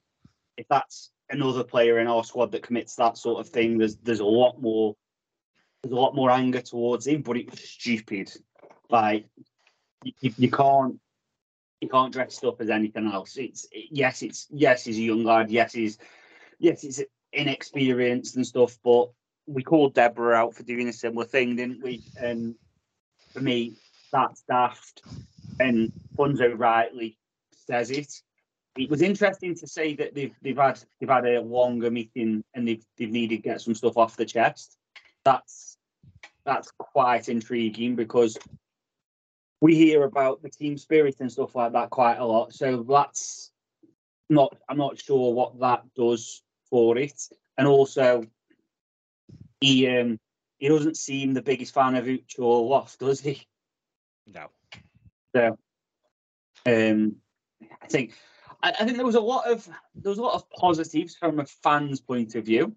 if 0.57 0.67
that's 0.69 1.11
another 1.29 1.63
player 1.63 1.99
in 1.99 2.07
our 2.07 2.23
squad 2.23 2.51
that 2.51 2.63
commits 2.63 2.95
that 2.95 3.17
sort 3.17 3.39
of 3.39 3.49
thing, 3.51 3.77
there's 3.77 3.95
there's 3.97 4.19
a 4.19 4.25
lot 4.25 4.61
more 4.61 4.95
there's 5.81 5.93
a 5.93 5.99
lot 5.99 6.15
more 6.15 6.29
anger 6.29 6.61
towards 6.61 7.07
him. 7.07 7.21
But 7.21 7.37
it 7.37 7.49
was 7.49 7.59
stupid. 7.61 8.31
Like 8.93 9.25
you, 10.03 10.31
you 10.37 10.51
can't 10.51 10.99
you 11.81 11.89
can't 11.89 12.13
dress 12.13 12.43
up 12.43 12.61
as 12.61 12.69
anything 12.69 13.11
else. 13.11 13.37
It's 13.37 13.65
yes, 13.73 14.21
it's 14.21 14.47
yes, 14.51 14.85
he's 14.85 14.99
a 14.99 15.01
young 15.01 15.23
lad. 15.23 15.49
Yes, 15.49 15.73
he's 15.73 15.97
yes, 16.59 16.83
he's 16.83 17.03
inexperienced 17.33 18.35
and 18.35 18.45
stuff. 18.45 18.77
But 18.83 19.09
we 19.47 19.63
called 19.63 19.95
Deborah 19.95 20.35
out 20.35 20.53
for 20.53 20.61
doing 20.61 20.87
a 20.89 20.93
similar 20.93 21.25
thing, 21.25 21.55
didn't 21.55 21.81
we? 21.81 22.03
And 22.21 22.53
for 23.33 23.41
me, 23.41 23.73
that's 24.11 24.43
daft. 24.43 25.01
And 25.59 25.91
Funso 26.15 26.53
rightly 26.55 27.17
says 27.65 27.89
it. 27.89 28.13
It 28.77 28.91
was 28.91 29.01
interesting 29.01 29.55
to 29.55 29.65
say 29.65 29.95
that 29.95 30.13
they've 30.13 30.35
they've 30.43 30.55
had 30.55 30.79
they've 30.99 31.09
had 31.09 31.25
a 31.25 31.41
longer 31.41 31.89
meeting 31.89 32.43
and 32.53 32.67
they've 32.67 32.85
they've 32.99 33.09
needed 33.09 33.37
to 33.37 33.49
get 33.49 33.61
some 33.61 33.73
stuff 33.73 33.97
off 33.97 34.17
the 34.17 34.25
chest. 34.25 34.77
That's 35.25 35.77
that's 36.45 36.71
quite 36.77 37.29
intriguing 37.29 37.95
because 37.95 38.37
we 39.63 39.75
hear 39.75 40.03
about 40.03 40.41
the 40.41 40.49
team 40.49 40.77
spirit 40.77 41.15
and 41.21 41.31
stuff 41.31 41.55
like 41.55 41.71
that 41.71 41.89
quite 41.89 42.17
a 42.17 42.25
lot. 42.25 42.53
So 42.53 42.83
that's 42.83 43.49
not 44.29 44.57
I'm 44.67 44.77
not 44.77 44.99
sure 44.99 45.33
what 45.33 45.57
that 45.61 45.83
does 45.95 46.43
for 46.69 46.97
it. 46.97 47.17
And 47.57 47.65
also 47.65 48.25
he 49.61 49.87
um 49.87 50.19
he 50.57 50.67
doesn't 50.67 50.97
seem 50.97 51.33
the 51.33 51.41
biggest 51.41 51.73
fan 51.73 51.95
of 51.95 52.03
Ucho 52.03 52.39
or 52.39 52.67
Loft, 52.67 52.99
does 52.99 53.21
he? 53.21 53.47
No. 54.27 54.47
So 55.33 55.57
um 56.65 57.15
I 57.81 57.87
think 57.87 58.15
I, 58.61 58.73
I 58.77 58.83
think 58.83 58.97
there 58.97 59.05
was 59.05 59.15
a 59.15 59.21
lot 59.21 59.49
of 59.49 59.65
there 59.95 60.09
was 60.09 60.19
a 60.19 60.23
lot 60.23 60.35
of 60.35 60.49
positives 60.49 61.15
from 61.15 61.39
a 61.39 61.45
fan's 61.45 62.01
point 62.01 62.35
of 62.35 62.43
view. 62.45 62.75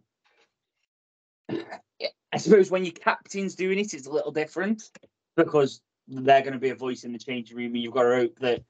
I 1.50 2.38
suppose 2.38 2.70
when 2.70 2.84
your 2.84 2.94
captain's 2.94 3.56
doing 3.56 3.80
it, 3.80 3.92
it's 3.92 4.06
a 4.06 4.12
little 4.12 4.30
different 4.30 4.84
because 5.36 5.80
they're 6.08 6.42
going 6.42 6.52
to 6.52 6.58
be 6.58 6.70
a 6.70 6.74
voice 6.74 7.04
in 7.04 7.12
the 7.12 7.18
changing 7.18 7.56
room, 7.56 7.74
and 7.74 7.82
you've 7.82 7.94
got 7.94 8.04
to 8.04 8.14
hope 8.14 8.38
that 8.40 8.62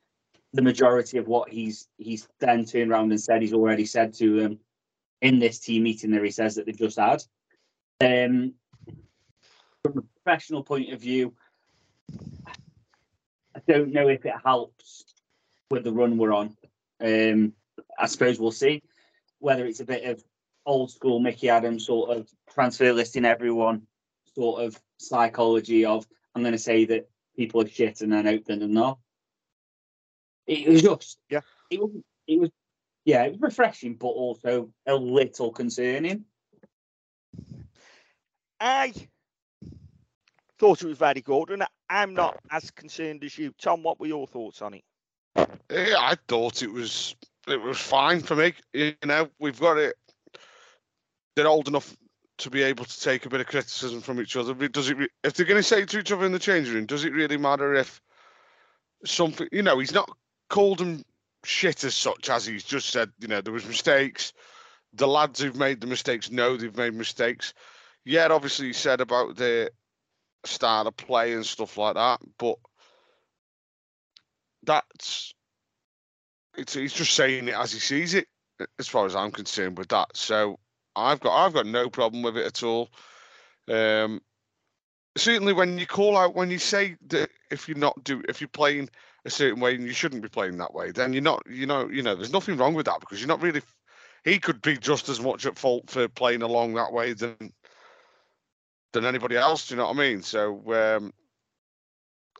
the 0.52 0.62
majority 0.62 1.18
of 1.18 1.28
what 1.28 1.50
he's 1.50 1.88
he's 1.98 2.28
then 2.40 2.64
turned 2.64 2.90
around 2.90 3.10
and 3.10 3.20
said 3.20 3.42
he's 3.42 3.52
already 3.52 3.84
said 3.84 4.14
to 4.14 4.40
them 4.40 4.58
in 5.20 5.38
this 5.38 5.58
team 5.58 5.82
meeting 5.82 6.10
that 6.12 6.24
he 6.24 6.30
says 6.30 6.54
that 6.54 6.66
they've 6.66 6.78
just 6.78 6.98
had. 6.98 7.22
Um, 8.00 8.54
from 9.82 9.98
a 9.98 10.02
professional 10.22 10.62
point 10.62 10.92
of 10.92 11.00
view, 11.00 11.34
I 13.54 13.60
don't 13.66 13.92
know 13.92 14.08
if 14.08 14.24
it 14.24 14.34
helps 14.44 15.04
with 15.70 15.84
the 15.84 15.92
run 15.92 16.18
we're 16.18 16.32
on. 16.32 16.56
Um, 17.00 17.52
I 17.98 18.06
suppose 18.06 18.38
we'll 18.38 18.50
see 18.50 18.82
whether 19.38 19.66
it's 19.66 19.80
a 19.80 19.84
bit 19.84 20.04
of 20.04 20.22
old 20.64 20.90
school 20.90 21.20
Micky 21.20 21.48
Adams 21.48 21.86
sort 21.86 22.16
of 22.16 22.28
transfer 22.52 22.92
listing 22.92 23.24
everyone 23.24 23.82
sort 24.34 24.62
of 24.62 24.80
psychology 24.98 25.84
of 25.84 26.06
I'm 26.34 26.42
going 26.42 26.52
to 26.52 26.58
say 26.58 26.84
that 26.86 27.08
people 27.36 27.62
are 27.62 27.68
shit 27.68 28.00
and 28.00 28.12
then 28.12 28.26
open 28.26 28.62
and 28.62 28.74
not. 28.74 28.98
It 30.46 30.68
was 30.68 30.82
just 30.82 31.18
Yeah. 31.28 31.40
It 31.70 31.80
was 31.80 31.90
it 32.26 32.40
was 32.40 32.50
yeah 33.04 33.24
it 33.24 33.32
was 33.32 33.40
refreshing 33.40 33.94
but 33.94 34.08
also 34.08 34.70
a 34.86 34.94
little 34.94 35.50
concerning. 35.50 36.24
I 38.60 38.92
thought 40.58 40.82
it 40.82 40.88
was 40.88 40.98
very 40.98 41.20
good, 41.20 41.50
and 41.50 41.64
I'm 41.90 42.14
not 42.14 42.38
as 42.50 42.70
concerned 42.70 43.22
as 43.22 43.36
you. 43.36 43.52
Tom, 43.60 43.82
what 43.82 44.00
were 44.00 44.06
your 44.06 44.26
thoughts 44.26 44.62
on 44.62 44.74
it? 44.74 44.84
Yeah, 45.70 45.96
I 45.98 46.16
thought 46.28 46.62
it 46.62 46.72
was 46.72 47.14
it 47.46 47.60
was 47.60 47.78
fine 47.78 48.20
for 48.20 48.36
me. 48.36 48.54
You 48.72 48.94
know, 49.04 49.28
we've 49.38 49.60
got 49.60 49.76
it. 49.76 49.94
They're 51.34 51.46
old 51.46 51.68
enough 51.68 51.94
to 52.38 52.50
be 52.50 52.62
able 52.62 52.84
to 52.84 53.00
take 53.00 53.24
a 53.24 53.28
bit 53.28 53.40
of 53.40 53.46
criticism 53.46 54.00
from 54.00 54.20
each 54.20 54.36
other. 54.36 54.54
Does 54.68 54.90
it? 54.90 54.96
If 55.24 55.34
they're 55.34 55.46
going 55.46 55.58
to 55.58 55.62
say 55.62 55.84
to 55.84 55.98
each 55.98 56.12
other 56.12 56.26
in 56.26 56.32
the 56.32 56.38
changing 56.38 56.74
room, 56.74 56.86
does 56.86 57.04
it 57.04 57.12
really 57.12 57.36
matter 57.36 57.74
if 57.74 58.00
something? 59.04 59.48
You 59.52 59.62
know, 59.62 59.78
he's 59.78 59.94
not 59.94 60.10
called 60.50 60.78
them 60.78 61.04
shit 61.44 61.84
as 61.84 61.94
such 61.94 62.28
as 62.28 62.46
he's 62.46 62.64
just 62.64 62.90
said. 62.90 63.10
You 63.18 63.28
know, 63.28 63.40
there 63.40 63.52
was 63.52 63.66
mistakes. 63.66 64.32
The 64.92 65.08
lads 65.08 65.40
who've 65.40 65.56
made 65.56 65.80
the 65.80 65.86
mistakes 65.86 66.30
know 66.30 66.56
they've 66.56 66.76
made 66.76 66.94
mistakes. 66.94 67.54
Yeah, 68.04 68.28
obviously 68.30 68.68
he 68.68 68.72
said 68.72 69.00
about 69.00 69.36
the 69.36 69.70
style 70.44 70.86
of 70.86 70.96
play 70.96 71.32
and 71.32 71.44
stuff 71.44 71.76
like 71.76 71.94
that, 71.94 72.20
but 72.38 72.56
that's 74.62 75.34
it's 76.56 76.74
he's 76.74 76.92
just 76.92 77.14
saying 77.14 77.48
it 77.48 77.54
as 77.54 77.72
he 77.72 77.78
sees 77.78 78.14
it, 78.14 78.26
as 78.78 78.88
far 78.88 79.06
as 79.06 79.14
I'm 79.14 79.30
concerned 79.30 79.76
with 79.78 79.88
that. 79.88 80.16
So 80.16 80.58
I've 80.96 81.20
got 81.20 81.44
I've 81.44 81.52
got 81.52 81.66
no 81.66 81.88
problem 81.90 82.22
with 82.22 82.36
it 82.36 82.46
at 82.46 82.62
all. 82.62 82.88
Um, 83.68 84.20
certainly 85.16 85.52
when 85.52 85.78
you 85.78 85.86
call 85.86 86.16
out 86.16 86.34
when 86.34 86.50
you 86.50 86.58
say 86.58 86.96
that 87.08 87.30
if 87.50 87.68
you're 87.68 87.78
not 87.78 88.02
do 88.04 88.22
if 88.28 88.40
you're 88.40 88.48
playing 88.48 88.88
a 89.24 89.30
certain 89.30 89.60
way 89.60 89.74
and 89.74 89.84
you 89.84 89.92
shouldn't 89.92 90.22
be 90.22 90.28
playing 90.28 90.56
that 90.58 90.74
way, 90.74 90.90
then 90.90 91.12
you're 91.12 91.22
not 91.22 91.42
you 91.48 91.66
know 91.66 91.88
you 91.88 92.02
know 92.02 92.14
there's 92.14 92.32
nothing 92.32 92.56
wrong 92.56 92.74
with 92.74 92.86
that 92.86 93.00
because 93.00 93.20
you're 93.20 93.28
not 93.28 93.42
really. 93.42 93.62
He 94.24 94.40
could 94.40 94.60
be 94.60 94.76
just 94.76 95.08
as 95.08 95.20
much 95.20 95.46
at 95.46 95.56
fault 95.56 95.88
for 95.88 96.08
playing 96.08 96.42
along 96.42 96.74
that 96.74 96.92
way 96.92 97.12
than 97.12 97.52
than 98.92 99.04
anybody 99.04 99.36
else. 99.36 99.68
Do 99.68 99.74
you 99.74 99.78
know 99.78 99.86
what 99.86 99.96
I 99.96 100.00
mean? 100.00 100.22
So 100.22 100.62
um, 100.72 101.12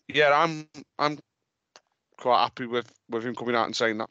yeah, 0.09 0.33
I'm 0.35 0.69
I'm 0.99 1.19
quite 2.17 2.43
happy 2.43 2.67
with 2.67 2.93
with 3.09 3.25
him 3.25 3.35
coming 3.35 3.55
out 3.55 3.67
and 3.67 3.77
saying 3.77 3.99
that. 3.99 4.11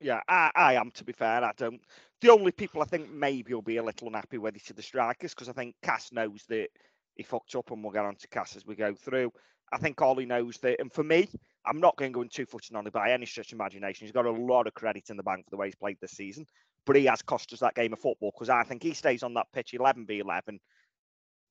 Yeah, 0.00 0.20
I, 0.28 0.50
I 0.54 0.74
am. 0.74 0.90
To 0.92 1.04
be 1.04 1.12
fair, 1.12 1.44
I 1.44 1.52
don't. 1.56 1.80
The 2.20 2.30
only 2.30 2.52
people 2.52 2.82
I 2.82 2.86
think 2.86 3.10
maybe 3.10 3.54
will 3.54 3.62
be 3.62 3.78
a 3.78 3.82
little 3.82 4.08
unhappy 4.08 4.38
with 4.38 4.56
it 4.56 4.70
are 4.70 4.74
the 4.74 4.82
strikers 4.82 5.34
because 5.34 5.48
I 5.48 5.52
think 5.52 5.74
Cass 5.82 6.12
knows 6.12 6.44
that 6.48 6.68
he 7.16 7.22
fucked 7.22 7.54
up, 7.54 7.70
and 7.70 7.82
we'll 7.82 7.92
get 7.92 8.04
on 8.04 8.16
to 8.16 8.28
Cass 8.28 8.56
as 8.56 8.66
we 8.66 8.76
go 8.76 8.94
through. 8.94 9.32
I 9.72 9.78
think 9.78 10.00
Ollie 10.00 10.24
knows 10.26 10.58
that, 10.58 10.80
and 10.80 10.92
for 10.92 11.02
me, 11.02 11.28
I'm 11.66 11.80
not 11.80 11.96
going 11.96 12.12
to 12.12 12.14
go 12.14 12.22
in 12.22 12.28
two 12.28 12.46
footing 12.46 12.76
on 12.76 12.86
it 12.86 12.92
by 12.92 13.10
any 13.12 13.26
stretch 13.26 13.52
of 13.52 13.58
imagination. 13.58 14.06
He's 14.06 14.12
got 14.12 14.24
a 14.24 14.30
lot 14.30 14.66
of 14.66 14.74
credit 14.74 15.10
in 15.10 15.16
the 15.16 15.22
bank 15.22 15.44
for 15.44 15.50
the 15.50 15.56
way 15.56 15.66
he's 15.66 15.74
played 15.74 15.98
this 16.00 16.12
season, 16.12 16.46
but 16.86 16.96
he 16.96 17.04
has 17.04 17.20
cost 17.20 17.52
us 17.52 17.60
that 17.60 17.74
game 17.74 17.92
of 17.92 17.98
football 17.98 18.32
because 18.32 18.48
I 18.48 18.62
think 18.62 18.82
he 18.82 18.94
stays 18.94 19.22
on 19.22 19.34
that 19.34 19.52
pitch 19.52 19.74
11 19.74 20.06
v 20.06 20.20
11. 20.20 20.58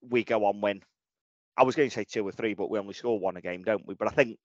We 0.09 0.23
go 0.23 0.45
on 0.45 0.61
win. 0.61 0.81
I 1.57 1.63
was 1.63 1.75
going 1.75 1.89
to 1.89 1.93
say 1.93 2.05
two 2.05 2.27
or 2.27 2.31
three, 2.31 2.53
but 2.53 2.69
we 2.71 2.79
only 2.79 2.93
score 2.93 3.19
one 3.19 3.37
a 3.37 3.41
game, 3.41 3.63
don't 3.63 3.85
we? 3.85 3.93
But 3.93 4.07
I 4.07 4.11
think 4.11 4.39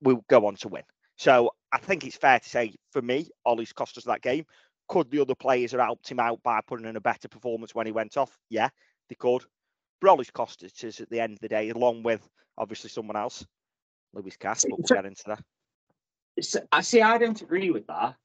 we'll 0.00 0.24
go 0.28 0.46
on 0.46 0.56
to 0.56 0.68
win. 0.68 0.82
So 1.16 1.50
I 1.72 1.78
think 1.78 2.04
it's 2.04 2.16
fair 2.16 2.38
to 2.40 2.48
say, 2.48 2.74
for 2.90 3.02
me, 3.02 3.28
Ollie's 3.44 3.72
cost 3.72 3.98
us 3.98 4.04
that 4.04 4.22
game. 4.22 4.46
Could 4.88 5.10
the 5.10 5.20
other 5.20 5.34
players 5.34 5.72
have 5.72 5.80
helped 5.80 6.08
him 6.10 6.20
out 6.20 6.42
by 6.42 6.60
putting 6.66 6.86
in 6.86 6.96
a 6.96 7.00
better 7.00 7.28
performance 7.28 7.74
when 7.74 7.86
he 7.86 7.92
went 7.92 8.16
off? 8.16 8.36
Yeah, 8.50 8.68
they 9.08 9.14
could. 9.14 9.44
But 10.00 10.10
Ollie's 10.10 10.30
cost 10.30 10.62
us 10.62 10.84
is 10.84 11.00
at 11.00 11.08
the 11.10 11.20
end 11.20 11.34
of 11.34 11.40
the 11.40 11.48
day, 11.48 11.70
along 11.70 12.02
with 12.02 12.28
obviously 12.58 12.90
someone 12.90 13.16
else, 13.16 13.46
Lewis 14.12 14.36
Cass, 14.36 14.64
but 14.64 14.78
we'll 14.78 14.86
So- 14.86 14.94
get 14.96 15.06
into 15.06 15.24
that. 15.26 15.42
So, 16.40 16.66
I 16.72 16.80
see. 16.80 17.00
I 17.00 17.16
don't 17.18 17.40
agree 17.40 17.70
with 17.70 17.86
that. 17.86 18.16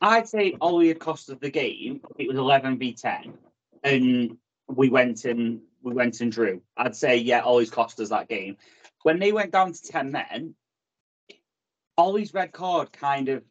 I'd 0.00 0.28
say 0.28 0.56
Ollie 0.60 0.88
had 0.88 0.98
cost 0.98 1.30
us 1.30 1.38
the 1.38 1.50
game. 1.50 2.00
It 2.18 2.26
was 2.26 2.36
eleven 2.36 2.78
v 2.78 2.94
ten, 2.94 3.38
and 3.84 4.36
we 4.66 4.88
went 4.88 5.24
and 5.24 5.60
we 5.82 5.92
went 5.94 6.20
and 6.20 6.32
drew. 6.32 6.62
I'd 6.76 6.96
say 6.96 7.16
yeah, 7.18 7.42
Ollie's 7.42 7.70
cost 7.70 8.00
us 8.00 8.08
that 8.08 8.28
game. 8.28 8.56
When 9.02 9.20
they 9.20 9.30
went 9.30 9.52
down 9.52 9.72
to 9.72 9.82
ten 9.82 10.10
men, 10.10 10.56
Ollie's 11.96 12.34
red 12.34 12.52
card 12.52 12.92
kind 12.92 13.28
of 13.28 13.42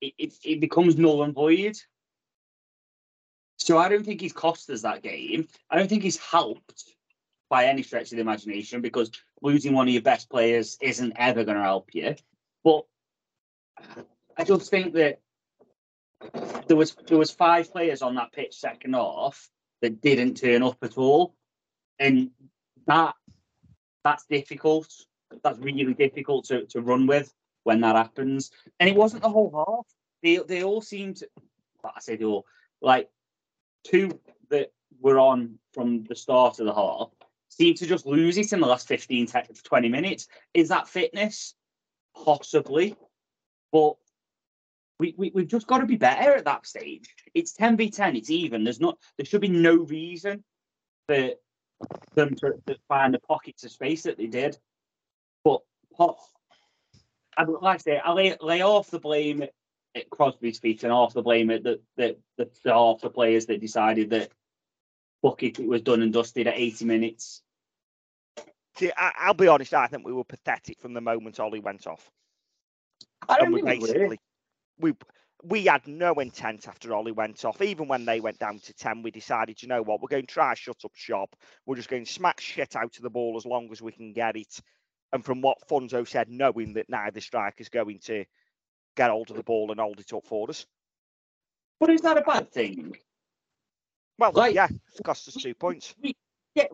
it, 0.00 0.14
it, 0.18 0.32
it 0.44 0.60
becomes 0.60 0.96
null 0.96 1.22
and 1.22 1.34
void. 1.34 1.76
So 3.58 3.78
I 3.78 3.88
don't 3.88 4.04
think 4.04 4.20
he's 4.20 4.32
cost 4.32 4.68
us 4.70 4.82
that 4.82 5.02
game. 5.02 5.48
I 5.70 5.76
don't 5.76 5.88
think 5.88 6.02
he's 6.02 6.18
helped 6.18 6.84
by 7.48 7.66
any 7.66 7.82
stretch 7.82 8.12
of 8.12 8.16
the 8.16 8.20
imagination 8.20 8.80
because 8.80 9.10
losing 9.40 9.72
one 9.72 9.88
of 9.88 9.94
your 9.94 10.02
best 10.02 10.28
players 10.28 10.76
isn't 10.80 11.14
ever 11.16 11.44
going 11.44 11.56
to 11.56 11.62
help 11.62 11.90
you. 11.94 12.14
But 12.62 12.84
I 14.36 14.44
just 14.44 14.70
think 14.70 14.94
that 14.94 15.20
there 16.66 16.76
was 16.76 16.94
there 17.06 17.18
was 17.18 17.30
five 17.30 17.70
players 17.70 18.02
on 18.02 18.14
that 18.16 18.32
pitch 18.32 18.56
second 18.56 18.94
half 18.94 19.48
that 19.82 20.00
didn't 20.00 20.36
turn 20.36 20.62
up 20.62 20.78
at 20.82 20.98
all, 20.98 21.34
and 21.98 22.30
that 22.86 23.14
that's 24.04 24.26
difficult. 24.26 24.88
That's 25.42 25.58
really 25.58 25.94
difficult 25.94 26.46
to, 26.46 26.66
to 26.66 26.80
run 26.80 27.06
with 27.06 27.32
when 27.66 27.80
that 27.80 27.96
happens. 27.96 28.52
And 28.78 28.88
it 28.88 28.94
wasn't 28.94 29.22
the 29.22 29.28
whole 29.28 29.52
half. 29.52 29.86
They 30.22 30.36
they 30.46 30.62
all 30.62 30.80
seemed 30.80 31.16
to. 31.16 31.28
well, 31.82 31.92
I 31.96 32.00
said, 32.00 32.20
they 32.20 32.24
all 32.24 32.46
like 32.80 33.10
two 33.84 34.20
that 34.50 34.72
were 35.00 35.18
on 35.18 35.58
from 35.74 36.04
the 36.04 36.14
start 36.14 36.60
of 36.60 36.66
the 36.66 36.74
half 36.74 37.10
seem 37.48 37.74
to 37.74 37.86
just 37.86 38.06
lose 38.06 38.38
it 38.38 38.52
in 38.52 38.60
the 38.60 38.66
last 38.66 38.86
15 38.86 39.26
te- 39.26 39.40
20 39.64 39.88
minutes. 39.88 40.28
Is 40.54 40.68
that 40.68 40.88
fitness? 40.88 41.54
Possibly. 42.24 42.96
But 43.72 43.94
we, 45.00 45.14
we, 45.16 45.30
we've 45.34 45.48
just 45.48 45.66
got 45.66 45.78
to 45.78 45.86
be 45.86 45.96
better 45.96 46.34
at 46.34 46.44
that 46.44 46.66
stage. 46.66 47.08
It's 47.34 47.52
10 47.52 47.76
v 47.76 47.90
10, 47.90 48.16
it's 48.16 48.30
even. 48.30 48.62
There's 48.62 48.80
not 48.80 48.98
there 49.16 49.26
should 49.26 49.40
be 49.40 49.48
no 49.48 49.74
reason 49.74 50.44
for 51.08 51.30
them 52.14 52.34
to, 52.36 52.54
to 52.66 52.76
find 52.88 53.12
the 53.12 53.20
pockets 53.20 53.64
of 53.64 53.72
space 53.72 54.04
that 54.04 54.18
they 54.18 54.26
did. 54.26 54.56
But 55.44 55.60
pot, 55.96 56.16
I'd 57.36 57.48
like 57.48 57.78
to 57.78 57.82
say, 57.82 57.98
I 57.98 58.12
lay, 58.12 58.36
lay 58.40 58.62
off 58.62 58.90
the 58.90 58.98
blame 58.98 59.42
at, 59.42 59.50
Crosby's 60.10 60.58
feet 60.58 60.84
and 60.84 60.92
off 60.92 61.14
the 61.14 61.22
blame 61.22 61.50
at 61.50 61.62
the, 61.62 61.80
the, 61.96 62.16
the, 62.36 62.50
the 62.64 62.72
half 62.72 63.00
the 63.00 63.10
players 63.10 63.46
that 63.46 63.60
decided 63.60 64.10
that 64.10 64.30
bucket 65.22 65.58
it 65.58 65.66
was 65.66 65.82
done 65.82 66.02
and 66.02 66.12
dusted 66.12 66.46
at 66.46 66.54
80 66.56 66.84
minutes. 66.84 67.42
See, 68.76 68.92
I, 68.96 69.12
I'll 69.18 69.34
be 69.34 69.48
honest. 69.48 69.72
I 69.72 69.86
think 69.86 70.04
we 70.04 70.12
were 70.12 70.24
pathetic 70.24 70.80
from 70.80 70.92
the 70.92 71.00
moment 71.00 71.40
Ollie 71.40 71.60
went 71.60 71.86
off. 71.86 72.10
I 73.26 73.36
and 73.38 73.52
don't 73.52 73.54
think 73.54 73.66
we 73.66 73.78
were. 73.78 73.86
basically 73.86 74.20
we 74.78 74.94
we 75.44 75.66
had 75.66 75.86
no 75.86 76.12
intent 76.14 76.66
after 76.66 76.94
Ollie 76.94 77.12
went 77.12 77.44
off. 77.44 77.60
Even 77.62 77.88
when 77.88 78.04
they 78.04 78.20
went 78.20 78.38
down 78.38 78.58
to 78.58 78.74
ten, 78.74 79.02
we 79.02 79.10
decided, 79.10 79.62
you 79.62 79.68
know 79.68 79.82
what, 79.82 80.00
we're 80.00 80.08
going 80.08 80.26
to 80.26 80.32
try 80.32 80.54
shut 80.54 80.84
up 80.84 80.92
shop. 80.94 81.36
We're 81.64 81.76
just 81.76 81.88
going 81.88 82.04
to 82.04 82.12
smack 82.12 82.40
shit 82.40 82.74
out 82.74 82.96
of 82.96 83.02
the 83.02 83.10
ball 83.10 83.36
as 83.36 83.46
long 83.46 83.70
as 83.70 83.80
we 83.80 83.92
can 83.92 84.12
get 84.12 84.36
it. 84.36 84.60
And 85.12 85.24
from 85.24 85.40
what 85.40 85.66
Funso 85.68 86.06
said, 86.06 86.28
knowing 86.28 86.74
that 86.74 86.88
now 86.88 87.08
the 87.10 87.20
striker's 87.20 87.68
going 87.68 88.00
to 88.00 88.24
get 88.96 89.10
hold 89.10 89.30
of 89.30 89.36
the 89.36 89.42
ball 89.42 89.70
and 89.70 89.80
hold 89.80 90.00
it 90.00 90.12
up 90.12 90.26
for 90.26 90.48
us. 90.50 90.66
But 91.78 91.90
is 91.90 92.00
that 92.02 92.18
a 92.18 92.22
bad 92.22 92.50
thing? 92.50 92.96
Well, 94.18 94.32
Like- 94.32 94.54
yeah, 94.54 94.68
it's 94.88 95.00
cost 95.00 95.28
us 95.28 95.34
two 95.34 95.54
points. 95.54 95.94
Yeah, 96.54 96.68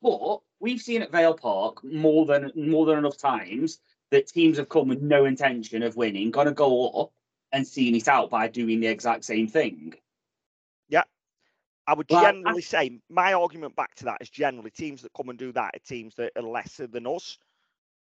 but 0.00 0.40
we've 0.58 0.80
seen 0.80 1.02
at 1.02 1.12
Vale 1.12 1.34
Park 1.34 1.84
more 1.84 2.24
than 2.24 2.50
more 2.56 2.86
than 2.86 2.98
enough 2.98 3.18
times 3.18 3.80
that 4.10 4.26
teams 4.26 4.56
have 4.56 4.68
come 4.68 4.88
with 4.88 5.02
no 5.02 5.26
intention 5.26 5.82
of 5.82 5.96
winning, 5.96 6.30
gonna 6.30 6.52
go 6.52 6.88
up 6.90 7.12
and 7.52 7.66
seen 7.66 7.94
it 7.94 8.08
out 8.08 8.30
by 8.30 8.48
doing 8.48 8.80
the 8.80 8.86
exact 8.86 9.24
same 9.24 9.46
thing. 9.46 9.94
Yeah. 10.88 11.04
I 11.86 11.94
would 11.94 12.08
Well, 12.08 12.24
I- 12.24 12.32
generally 12.32 12.62
say 12.62 13.00
my 13.10 13.34
argument 13.34 13.76
back 13.76 13.94
to 13.96 14.04
that 14.06 14.22
is 14.22 14.30
generally 14.30 14.70
teams 14.70 15.02
that 15.02 15.12
come 15.12 15.28
and 15.28 15.38
do 15.38 15.52
that 15.52 15.76
are 15.76 15.78
teams 15.80 16.14
that 16.14 16.32
are 16.36 16.42
lesser 16.42 16.86
than 16.86 17.06
us. 17.06 17.38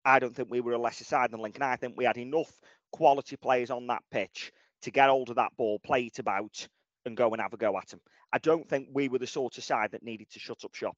I 0.05 0.19
don't 0.19 0.35
think 0.35 0.49
we 0.51 0.61
were 0.61 0.73
a 0.73 0.77
lesser 0.77 1.03
side 1.03 1.31
than 1.31 1.41
Lincoln. 1.41 1.63
I 1.63 1.75
think 1.75 1.95
we 1.97 2.05
had 2.05 2.17
enough 2.17 2.51
quality 2.91 3.35
players 3.35 3.71
on 3.71 3.87
that 3.87 4.03
pitch 4.11 4.51
to 4.83 4.91
get 4.91 5.09
hold 5.09 5.29
of 5.29 5.37
that 5.37 5.57
ball, 5.57 5.79
play 5.79 6.03
it 6.03 6.19
about, 6.19 6.67
and 7.05 7.17
go 7.17 7.31
and 7.31 7.41
have 7.41 7.53
a 7.53 7.57
go 7.57 7.77
at 7.77 7.89
them. 7.89 7.99
I 8.31 8.37
don't 8.37 8.67
think 8.67 8.89
we 8.93 9.09
were 9.09 9.17
the 9.17 9.27
sort 9.27 9.57
of 9.57 9.63
side 9.63 9.91
that 9.91 10.03
needed 10.03 10.29
to 10.31 10.39
shut 10.39 10.63
up 10.63 10.75
shop. 10.75 10.95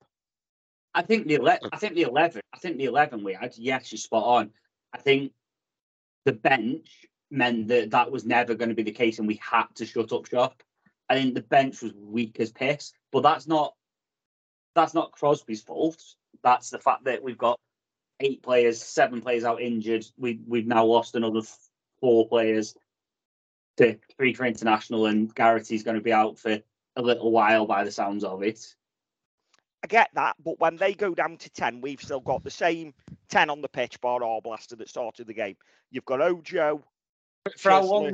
I 0.94 1.04
think 1.04 1.28
the 1.28 1.36
ele- 1.36 1.70
I 1.72 1.78
think 1.78 1.96
the 1.96 2.04
eleven. 2.04 2.42
I 2.54 2.58
think 2.58 2.78
the 2.78 2.86
eleven 2.86 3.24
we 3.24 3.34
had. 3.34 3.58
Yes, 3.58 3.92
you're 3.92 3.98
spot 3.98 4.24
on. 4.24 4.52
I 4.94 4.98
think 4.98 5.32
the 6.26 6.34
bench 6.34 7.06
meant 7.30 7.68
that 7.68 7.92
that 7.92 8.12
was 8.12 8.26
never 8.26 8.56
going 8.56 8.70
to 8.70 8.76
be 8.76 8.84
the 8.84 8.92
case, 8.92 9.20
and 9.20 9.28
we 9.28 9.40
had 9.42 9.68
to 9.76 9.86
shut 9.86 10.12
up 10.12 10.26
shop. 10.26 10.64
I 11.10 11.16
think 11.16 11.36
the 11.36 11.42
bench 11.42 11.82
was 11.82 11.94
weak 11.94 12.40
as 12.40 12.52
piss, 12.52 12.94
but 13.12 13.22
that's 13.22 13.48
not 13.48 13.74
that's 14.76 14.94
not 14.94 15.12
Crosby's 15.12 15.62
fault. 15.62 16.02
That's 16.44 16.70
the 16.70 16.80
fact 16.80 17.06
that 17.06 17.24
we've 17.24 17.38
got 17.38 17.60
eight 18.20 18.42
players, 18.42 18.82
seven 18.82 19.22
players 19.22 19.44
out 19.44 19.62
injured. 19.62 20.06
We 20.18 20.40
we've 20.48 20.68
now 20.68 20.86
lost 20.86 21.16
another 21.16 21.42
four 22.00 22.28
players 22.28 22.76
to 23.78 23.98
three 24.18 24.34
for 24.34 24.46
international, 24.46 25.06
and 25.06 25.34
Garrity's 25.34 25.84
going 25.84 25.96
to 25.98 26.04
be 26.04 26.14
out 26.14 26.38
for 26.40 26.60
a 26.96 27.02
little 27.02 27.32
while 27.32 27.66
by 27.66 27.84
the 27.84 27.92
sounds 27.92 28.24
of 28.24 28.44
it. 28.44 28.76
I 29.84 29.88
get 29.88 30.10
that, 30.16 30.36
but 30.44 30.60
when 30.60 30.76
they 30.78 30.94
go 30.94 31.14
down 31.14 31.38
to 31.38 31.50
10, 31.52 31.82
we've 31.82 32.02
still 32.02 32.20
got 32.20 32.44
the 32.44 32.50
same 32.50 32.96
10 33.30 33.52
on 33.52 33.62
the 33.62 33.70
pitch, 33.70 34.02
bar 34.02 34.22
Arblaster 34.22 34.78
that 34.78 34.90
started 34.90 35.28
the 35.28 35.34
game. 35.34 35.56
You've 35.92 36.06
got 36.06 36.20
Ojo. 36.20 36.84
For 37.58 37.70
how 37.70 37.84
long? 37.84 38.12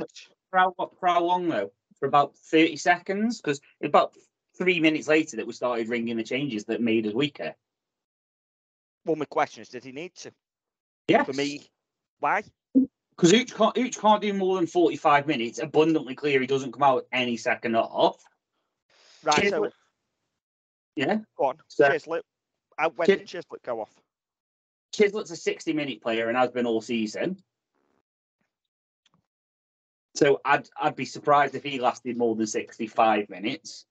For 0.50 0.58
how, 0.58 0.74
for 0.76 1.08
how 1.08 1.24
long 1.24 1.48
though? 1.48 1.72
For 1.98 2.06
about 2.06 2.36
30 2.36 2.76
seconds? 2.76 3.40
Because 3.40 3.60
about 3.82 4.14
three 4.58 4.78
minutes 4.78 5.08
later 5.08 5.38
that 5.38 5.46
we 5.46 5.52
started 5.52 5.88
ringing 5.88 6.16
the 6.18 6.22
changes 6.22 6.64
that 6.66 6.82
made 6.82 7.06
us 7.06 7.14
weaker. 7.14 7.54
Well, 9.04 9.16
my 9.16 9.24
question 9.26 9.62
is, 9.62 9.68
did 9.68 9.84
he 9.84 9.92
need 9.92 10.14
to? 10.16 10.32
Yeah. 11.08 11.24
For 11.24 11.32
me, 11.34 11.62
why? 12.20 12.42
Because 13.16 13.32
each 13.32 13.54
can't, 13.54 13.76
each 13.76 13.98
can't 13.98 14.22
do 14.22 14.32
more 14.32 14.56
than 14.56 14.66
45 14.66 15.26
minutes. 15.26 15.58
Abundantly 15.58 16.14
clear 16.14 16.40
he 16.40 16.46
doesn't 16.46 16.72
come 16.72 16.82
out 16.82 17.06
any 17.12 17.36
second 17.36 17.76
off. 17.76 18.22
Right, 19.22 19.48
so 19.50 19.70
Yeah. 20.96 21.18
go 21.36 21.44
on. 21.46 21.58
So- 21.68 21.88
Chislett. 21.88 22.22
When 22.96 23.06
Chis- 23.06 23.18
did 23.18 23.28
Chislett 23.28 23.62
go 23.62 23.80
off? 23.80 23.94
Chislett's 24.92 25.30
a 25.30 25.36
60 25.36 25.72
minute 25.72 26.02
player 26.02 26.28
and 26.28 26.36
has 26.36 26.50
been 26.50 26.66
all 26.66 26.80
season. 26.80 27.36
So 30.16 30.40
I'd 30.44 30.68
I'd 30.80 30.96
be 30.96 31.04
surprised 31.04 31.54
if 31.54 31.62
he 31.64 31.80
lasted 31.80 32.16
more 32.16 32.34
than 32.36 32.46
65 32.46 33.28
minutes. 33.28 33.86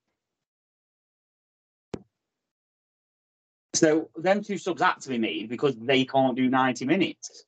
So 3.73 4.09
them 4.15 4.43
two 4.43 4.57
subs 4.57 4.81
had 4.81 5.01
to 5.01 5.09
be 5.09 5.17
made 5.17 5.49
because 5.49 5.75
they 5.75 6.05
can't 6.05 6.36
do 6.36 6.49
90 6.49 6.86
minutes. 6.86 7.43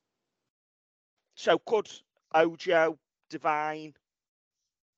So 1.34 1.58
could 1.58 1.88
Ojo, 2.34 2.98
Devine, 3.30 3.94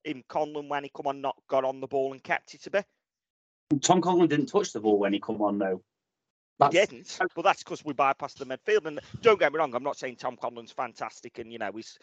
in 0.04 0.22
Conlon 0.28 0.68
when 0.68 0.84
he 0.84 0.90
come 0.94 1.06
on, 1.06 1.20
not 1.20 1.36
got 1.48 1.64
on 1.64 1.80
the 1.80 1.86
ball 1.86 2.12
and 2.12 2.22
kept 2.22 2.54
it 2.54 2.66
a 2.66 2.70
bit? 2.70 2.86
Tom 3.82 4.00
Conlon 4.00 4.28
didn't 4.28 4.46
touch 4.46 4.72
the 4.72 4.80
ball 4.80 4.98
when 4.98 5.12
he 5.12 5.20
come 5.20 5.42
on 5.42 5.58
though. 5.58 5.82
He 6.60 6.68
didn't, 6.70 7.18
but 7.36 7.42
that's 7.42 7.62
because 7.62 7.84
we 7.84 7.92
bypassed 7.92 8.38
the 8.38 8.46
midfield. 8.46 8.86
And 8.86 8.98
don't 9.20 9.38
get 9.38 9.52
me 9.52 9.58
wrong, 9.58 9.74
I'm 9.74 9.84
not 9.84 9.96
saying 9.96 10.16
Tom 10.16 10.36
Conlon's 10.36 10.72
fantastic, 10.72 11.38
and 11.38 11.52
you 11.52 11.58
know 11.58 11.70
he's 11.72 11.98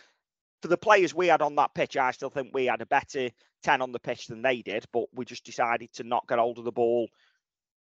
for 0.61 0.69
the 0.69 0.77
players 0.77 1.13
we 1.13 1.27
had 1.27 1.41
on 1.41 1.55
that 1.55 1.73
pitch. 1.73 1.97
I 1.97 2.11
still 2.11 2.29
think 2.29 2.51
we 2.53 2.67
had 2.67 2.81
a 2.81 2.85
better 2.85 3.29
ten 3.63 3.81
on 3.81 3.91
the 3.91 3.99
pitch 3.99 4.27
than 4.27 4.41
they 4.41 4.61
did, 4.61 4.85
but 4.93 5.05
we 5.13 5.25
just 5.25 5.43
decided 5.43 5.91
to 5.93 6.03
not 6.03 6.27
get 6.27 6.39
hold 6.39 6.57
of 6.57 6.63
the 6.63 6.71
ball 6.71 7.09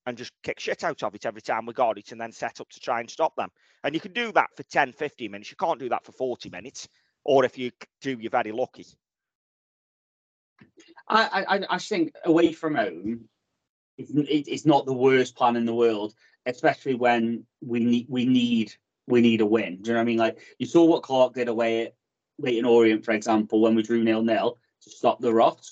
and 0.10 0.18
just 0.18 0.34
kick 0.44 0.60
shit 0.60 0.84
out 0.84 1.02
of 1.04 1.16
it 1.16 1.26
every 1.26 1.42
time 1.42 1.66
we 1.66 1.74
got 1.74 1.98
it, 1.98 2.12
and 2.12 2.20
then 2.20 2.32
set 2.32 2.60
up 2.60 2.70
to 2.70 2.80
try 2.80 3.00
and 3.00 3.10
stop 3.10 3.36
them. 3.36 3.50
And 3.84 3.96
you 3.96 4.02
can 4.02 4.12
do 4.12 4.32
that 4.34 4.50
for 4.56 4.64
10, 4.64 4.94
15 4.94 5.32
minutes. 5.32 5.52
You 5.52 5.58
can't 5.58 5.80
do 5.80 5.90
that 5.90 6.06
for 6.06 6.12
40 6.12 6.50
minutes, 6.50 6.88
or 7.24 7.46
if 7.46 7.58
you 7.58 7.72
do, 8.02 8.18
you're 8.20 8.30
very 8.30 8.52
lucky. 8.52 8.86
I, 11.08 11.46
I 11.48 11.76
I 11.76 11.78
think 11.78 12.14
away 12.26 12.52
from 12.52 12.76
home, 12.76 13.30
it's, 13.98 14.66
not 14.66 14.86
the 14.86 14.94
worst 14.94 15.36
plan 15.36 15.56
in 15.56 15.66
the 15.66 15.74
world, 15.74 16.14
especially 16.46 16.96
when 16.96 17.46
we 17.62 17.80
need 17.80 18.08
we 18.10 18.26
need 18.26 18.74
we 19.08 19.22
need 19.22 19.42
a 19.42 19.46
win. 19.46 19.82
Do 19.82 19.90
you 19.90 19.94
know 19.94 20.00
what 20.00 20.04
I 20.04 20.06
mean? 20.06 20.18
Like 20.18 20.40
you 20.58 20.66
saw 20.66 20.84
what 20.84 21.04
Clarke 21.04 21.34
did 21.34 21.48
away 21.48 21.88
at 21.88 21.96
Leyton 22.38 22.66
Orient, 22.66 23.06
for 23.06 23.12
example, 23.12 23.62
when 23.62 23.76
we 23.76 23.84
drew 23.84 24.04
nil 24.04 24.22
nil 24.22 24.58
to 24.84 24.90
stop 24.90 25.20
the 25.20 25.34
rot. 25.34 25.66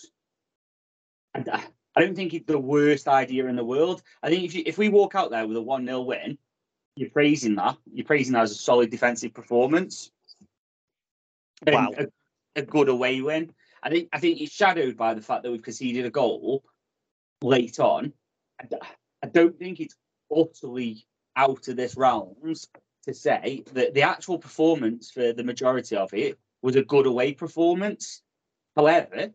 And 1.34 1.50
I, 1.50 1.64
I 1.98 2.02
don't 2.02 2.16
think 2.16 2.36
it's 2.36 2.46
the 2.46 2.60
worst 2.60 3.08
idea 3.08 3.48
in 3.48 3.56
the 3.56 3.66
world. 3.66 4.04
I 4.22 4.30
think 4.30 4.44
if 4.44 4.54
you, 4.54 4.62
if 4.68 4.78
we 4.78 4.88
walk 4.88 5.16
out 5.16 5.32
there 5.32 5.48
with 5.48 5.58
a 5.58 5.62
one 5.62 5.84
0 5.84 6.02
win, 6.02 6.38
you're 6.96 7.10
praising 7.10 7.56
that. 7.56 7.76
You're 7.92 8.06
praising 8.06 8.34
that 8.34 8.44
as 8.44 8.52
a 8.52 8.56
solid 8.56 8.92
defensive 8.92 9.34
performance. 9.34 10.12
Wow. 11.66 11.90
a, 11.98 12.06
a 12.56 12.62
good 12.62 12.90
away 12.90 13.22
win. 13.22 13.52
I 13.82 13.90
think 13.90 14.10
I 14.14 14.20
think 14.20 14.40
it's 14.40 14.54
shadowed 14.54 14.96
by 14.96 15.16
the 15.16 15.24
fact 15.24 15.42
that 15.42 15.52
we've 15.52 15.64
conceded 15.64 16.06
a 16.06 16.12
goal 16.12 16.64
late 17.42 17.80
on. 17.80 18.14
I 18.62 19.28
don't 19.28 19.58
think 19.58 19.80
it's 19.80 19.96
utterly 20.36 21.08
out 21.36 21.68
of 21.68 21.78
this 21.78 21.98
realms 21.98 22.68
to 23.06 23.14
say 23.16 23.64
that 23.74 23.96
the 23.96 24.04
actual 24.04 24.38
performance 24.38 25.10
for 25.10 25.34
the 25.34 25.44
majority 25.44 25.96
of 25.96 26.14
it 26.14 26.38
was 26.62 26.76
a 26.76 26.84
good 26.84 27.08
away 27.08 27.34
performance. 27.34 28.22
However, 28.76 29.32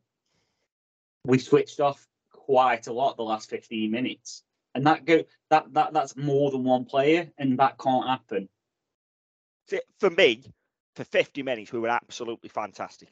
we 1.25 1.39
switched 1.39 1.81
off 1.81 2.07
quite 2.53 2.87
a 2.87 2.93
lot 2.93 3.17
the 3.17 3.23
last 3.23 3.49
15 3.49 3.91
minutes. 3.91 4.43
And 4.75 4.87
that 4.87 5.07
go 5.07 5.23
that 5.49 5.73
that 5.73 5.95
that's 5.95 6.17
more 6.17 6.51
than 6.51 6.65
one 6.65 6.85
player, 6.85 7.31
and 7.39 7.59
that 7.59 7.79
can't 7.79 8.07
happen. 8.07 8.49
For 10.01 10.11
me, 10.11 10.43
for 10.97 11.05
50 11.05 11.43
minutes, 11.43 11.73
we 11.73 11.79
were 11.79 11.89
absolutely 11.89 12.51
fantastic. 12.51 13.09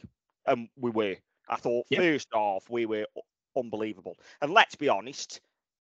And 0.47 0.69
we 0.77 0.91
were. 0.91 1.17
I 1.49 1.57
thought 1.57 1.87
Yeah. 1.89 2.01
first 2.01 2.29
half, 2.35 2.69
we 2.69 2.85
were 2.85 3.07
unbelievable. 3.57 4.19
And 4.43 4.53
let's 4.53 4.75
be 4.75 4.89
honest, 4.91 5.41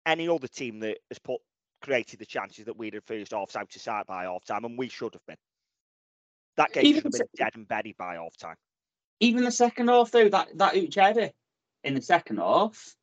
any 0.07 0.29
other 0.29 0.49
team 0.49 0.79
that 0.81 0.99
has 1.11 1.19
put 1.19 1.41
created 1.81 2.21
the 2.21 2.27
chances 2.27 2.65
that 2.67 2.77
we 2.77 2.91
did 2.91 3.03
first 3.05 3.33
half's 3.33 3.57
out 3.57 3.75
of 3.75 3.83
sight 3.83 4.07
by 4.07 4.25
half 4.25 4.45
time, 4.45 4.65
and 4.65 4.79
we 4.79 4.89
should 4.89 5.15
have 5.15 5.27
been. 5.27 5.37
That 6.57 6.73
game 6.73 6.87
Even 6.87 7.03
should 7.03 7.05
have 7.05 7.13
been 7.33 7.45
dead 7.45 7.57
and 7.57 7.67
buried 7.69 7.97
by 7.97 8.15
half 8.15 8.37
time. 8.37 8.57
even 9.19 9.43
the 9.43 9.51
second 9.51 9.89
half 9.89 10.13
though 10.13 10.29
that 10.29 10.57
that 10.59 10.77
Uch 10.77 11.33
in 11.85 11.95
the 11.95 12.03
second 12.03 12.37
half 12.39 12.95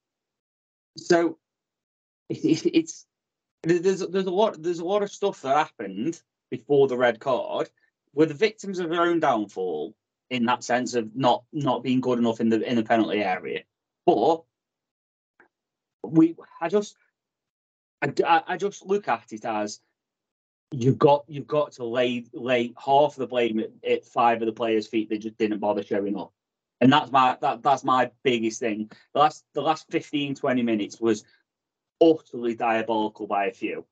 so 1.08 1.38
it, 2.30 2.44
it, 2.44 2.66
it's 2.74 3.06
there's 3.64 4.00
there's 4.08 4.26
a 4.26 4.32
lot 4.32 4.62
there's 4.62 4.80
a 4.80 4.86
lot 4.86 5.04
of 5.04 5.12
stuff 5.12 5.42
that 5.42 5.58
happened 5.58 6.22
before 6.50 6.88
the 6.88 6.98
red 6.98 7.20
card 7.20 7.70
were 8.14 8.26
the 8.26 8.34
victims 8.34 8.80
of 8.80 8.90
their 8.90 9.02
own 9.02 9.20
downfall 9.20 9.96
in 10.30 10.46
that 10.46 10.64
sense 10.64 10.96
of 10.96 11.16
not 11.16 11.44
not 11.52 11.84
being 11.84 12.02
good 12.02 12.20
enough 12.20 12.40
in 12.40 12.50
the 12.50 12.62
in 12.62 12.76
the 12.76 12.84
penalty 12.84 13.22
area 13.22 13.64
but 14.06 14.44
we 16.04 16.36
I 16.62 16.70
just 16.70 16.96
I, 18.02 18.44
I 18.48 18.58
just 18.58 18.86
look 18.86 19.08
at 19.08 19.32
it 19.32 19.46
as 19.46 19.82
you've 20.72 20.98
got 20.98 21.26
you've 21.28 21.48
got 21.48 21.74
to 21.74 21.84
lay 21.84 22.26
lay 22.34 22.74
half 22.84 23.16
the 23.16 23.28
blame 23.28 23.60
at, 23.60 23.72
at 23.88 24.06
five 24.06 24.42
of 24.42 24.46
the 24.46 24.54
players' 24.54 24.88
feet 24.88 25.10
that 25.10 25.20
just 25.20 25.38
didn't 25.38 25.60
bother 25.60 25.84
showing 25.84 26.18
up. 26.18 26.32
And 26.82 26.92
that's 26.92 27.12
my 27.12 27.38
that 27.42 27.62
that's 27.62 27.84
my 27.84 28.12
biggest 28.24 28.60
thing. 28.60 28.90
The 29.14 29.20
last 29.20 29.44
the 29.54 29.62
last 29.62 29.86
15, 29.92 30.36
20 30.36 30.62
minutes 30.62 31.00
was 31.02 31.24
utterly 32.02 32.56
diabolical 32.56 33.28
by 33.28 33.46
a 33.46 33.52
few. 33.52 33.86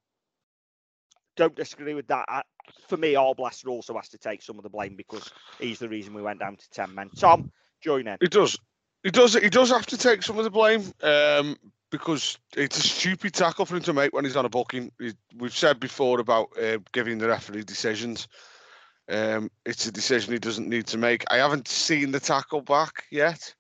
Don't 1.36 1.56
disagree 1.56 1.94
with 1.94 2.08
that. 2.08 2.26
I, 2.28 2.42
for 2.88 2.98
me, 2.98 3.14
Arblaster 3.14 3.68
also 3.68 3.96
has 3.96 4.10
to 4.10 4.18
take 4.18 4.42
some 4.42 4.58
of 4.58 4.64
the 4.64 4.70
blame 4.70 4.96
because 4.96 5.32
he's 5.60 5.80
the 5.80 5.90
reason 5.90 6.14
we 6.14 6.22
went 6.22 6.40
down 6.40 6.56
to 6.56 6.70
10 6.72 6.96
men. 6.96 7.10
Tom, 7.16 7.52
join 7.82 8.08
in. 8.08 8.18
He 8.22 8.28
does. 8.28 8.58
He 9.04 9.12
does. 9.12 9.34
He 9.36 9.50
does 9.50 9.70
have 9.70 9.86
to 9.88 9.98
take 9.98 10.24
some 10.24 10.38
of 10.38 10.44
the 10.44 10.50
blame 10.50 10.84
um, 11.04 11.56
because 11.92 12.38
it's 12.56 12.78
a 12.78 12.82
stupid 12.82 13.34
tackle 13.34 13.66
for 13.66 13.76
him 13.76 13.84
to 13.84 13.94
make 13.94 14.14
when 14.14 14.26
he's 14.26 14.36
on 14.36 14.46
a 14.46 14.50
booking. 14.50 14.92
He- 15.00 15.14
We've 15.38 15.56
said 15.56 15.80
before 15.80 16.20
about 16.20 16.50
uh, 16.62 16.80
giving 16.92 17.20
the 17.20 17.28
referee 17.28 17.64
decisions. 17.64 18.28
Um, 19.10 19.50
it's 19.66 19.86
a 19.86 19.92
decision 19.92 20.34
he 20.34 20.40
doesn't 20.40 20.68
need 20.68 20.88
to 20.88 20.98
make. 20.98 21.24
I 21.32 21.38
haven't 21.38 21.68
seen 21.68 22.12
the 22.12 22.20
tackle 22.20 22.62
back 22.62 23.06
yet. 23.10 23.54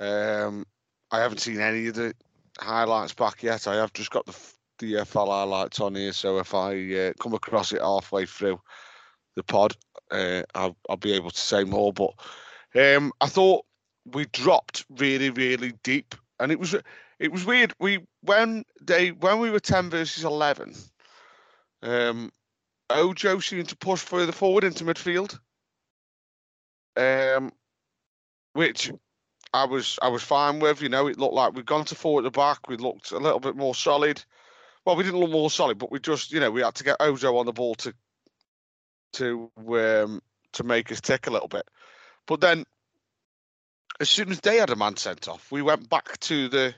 Um, 0.00 0.66
I 1.10 1.20
haven't 1.20 1.38
seen 1.38 1.60
any 1.60 1.86
of 1.86 1.94
the 1.94 2.14
highlights 2.58 3.14
back 3.14 3.42
yet. 3.42 3.68
I 3.68 3.76
have 3.76 3.92
just 3.92 4.10
got 4.10 4.26
the 4.26 4.36
the 4.80 5.04
FL 5.04 5.26
highlights 5.26 5.78
on 5.80 5.94
here, 5.94 6.12
so 6.12 6.38
if 6.38 6.54
I 6.54 6.92
uh, 6.94 7.12
come 7.20 7.34
across 7.34 7.72
it 7.72 7.82
halfway 7.82 8.26
through 8.26 8.60
the 9.36 9.42
pod, 9.42 9.76
uh, 10.10 10.42
I'll, 10.54 10.76
I'll 10.88 10.96
be 10.96 11.12
able 11.12 11.30
to 11.30 11.40
say 11.40 11.64
more. 11.64 11.92
But 11.92 12.14
um, 12.74 13.12
I 13.20 13.26
thought 13.26 13.64
we 14.06 14.24
dropped 14.26 14.86
really, 14.90 15.30
really 15.30 15.74
deep, 15.82 16.14
and 16.40 16.50
it 16.50 16.58
was 16.58 16.74
it 17.18 17.30
was 17.30 17.44
weird. 17.44 17.74
We 17.78 18.00
when 18.22 18.64
they 18.80 19.12
when 19.12 19.38
we 19.38 19.50
were 19.50 19.60
ten 19.60 19.90
versus 19.90 20.24
eleven, 20.24 20.74
um, 21.82 22.32
Ojo 22.90 23.40
seemed 23.40 23.68
to 23.68 23.76
push 23.76 24.00
further 24.00 24.32
forward 24.32 24.64
into 24.64 24.84
midfield, 24.84 25.38
um, 26.96 27.52
which 28.52 28.90
I 29.52 29.64
was 29.64 29.98
I 30.02 30.08
was 30.08 30.22
fine 30.22 30.60
with. 30.60 30.82
You 30.82 30.88
know, 30.88 31.06
it 31.06 31.18
looked 31.18 31.34
like 31.34 31.54
we'd 31.54 31.66
gone 31.66 31.84
to 31.86 31.94
four 31.94 32.20
at 32.20 32.24
the 32.24 32.30
back. 32.30 32.68
We 32.68 32.76
looked 32.76 33.12
a 33.12 33.18
little 33.18 33.40
bit 33.40 33.56
more 33.56 33.74
solid. 33.74 34.22
Well, 34.84 34.96
we 34.96 35.04
didn't 35.04 35.20
look 35.20 35.30
more 35.30 35.50
solid, 35.50 35.78
but 35.78 35.92
we 35.92 36.00
just 36.00 36.32
you 36.32 36.40
know 36.40 36.50
we 36.50 36.62
had 36.62 36.74
to 36.76 36.84
get 36.84 36.96
Ojo 37.00 37.36
on 37.36 37.46
the 37.46 37.52
ball 37.52 37.74
to 37.76 37.94
to 39.14 39.50
um, 39.56 40.22
to 40.52 40.64
make 40.64 40.90
us 40.92 41.00
tick 41.00 41.26
a 41.26 41.30
little 41.30 41.48
bit. 41.48 41.68
But 42.26 42.40
then, 42.40 42.64
as 44.00 44.08
soon 44.08 44.30
as 44.30 44.40
they 44.40 44.56
had 44.56 44.70
a 44.70 44.76
man 44.76 44.96
sent 44.96 45.28
off, 45.28 45.50
we 45.50 45.62
went 45.62 45.88
back 45.88 46.18
to 46.20 46.48
the 46.48 46.74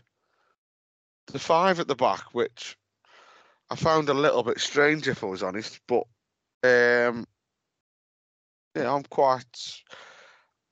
the 1.26 1.38
five 1.38 1.78
at 1.78 1.88
the 1.88 1.94
back, 1.94 2.24
which 2.32 2.76
I 3.72 3.74
found 3.74 4.10
a 4.10 4.14
little 4.14 4.42
bit 4.42 4.60
strange, 4.60 5.08
if 5.08 5.24
I 5.24 5.26
was 5.28 5.42
honest. 5.42 5.80
But 5.88 6.04
um, 6.62 7.26
yeah, 8.76 8.94
I'm 8.94 9.02
quite 9.04 9.82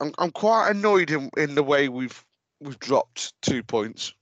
I'm 0.00 0.12
I'm 0.18 0.30
quite 0.30 0.70
annoyed 0.70 1.10
in, 1.10 1.30
in 1.38 1.54
the 1.54 1.62
way 1.62 1.88
we've 1.88 2.22
we've 2.60 2.78
dropped 2.78 3.32
two 3.40 3.62
points. 3.62 4.12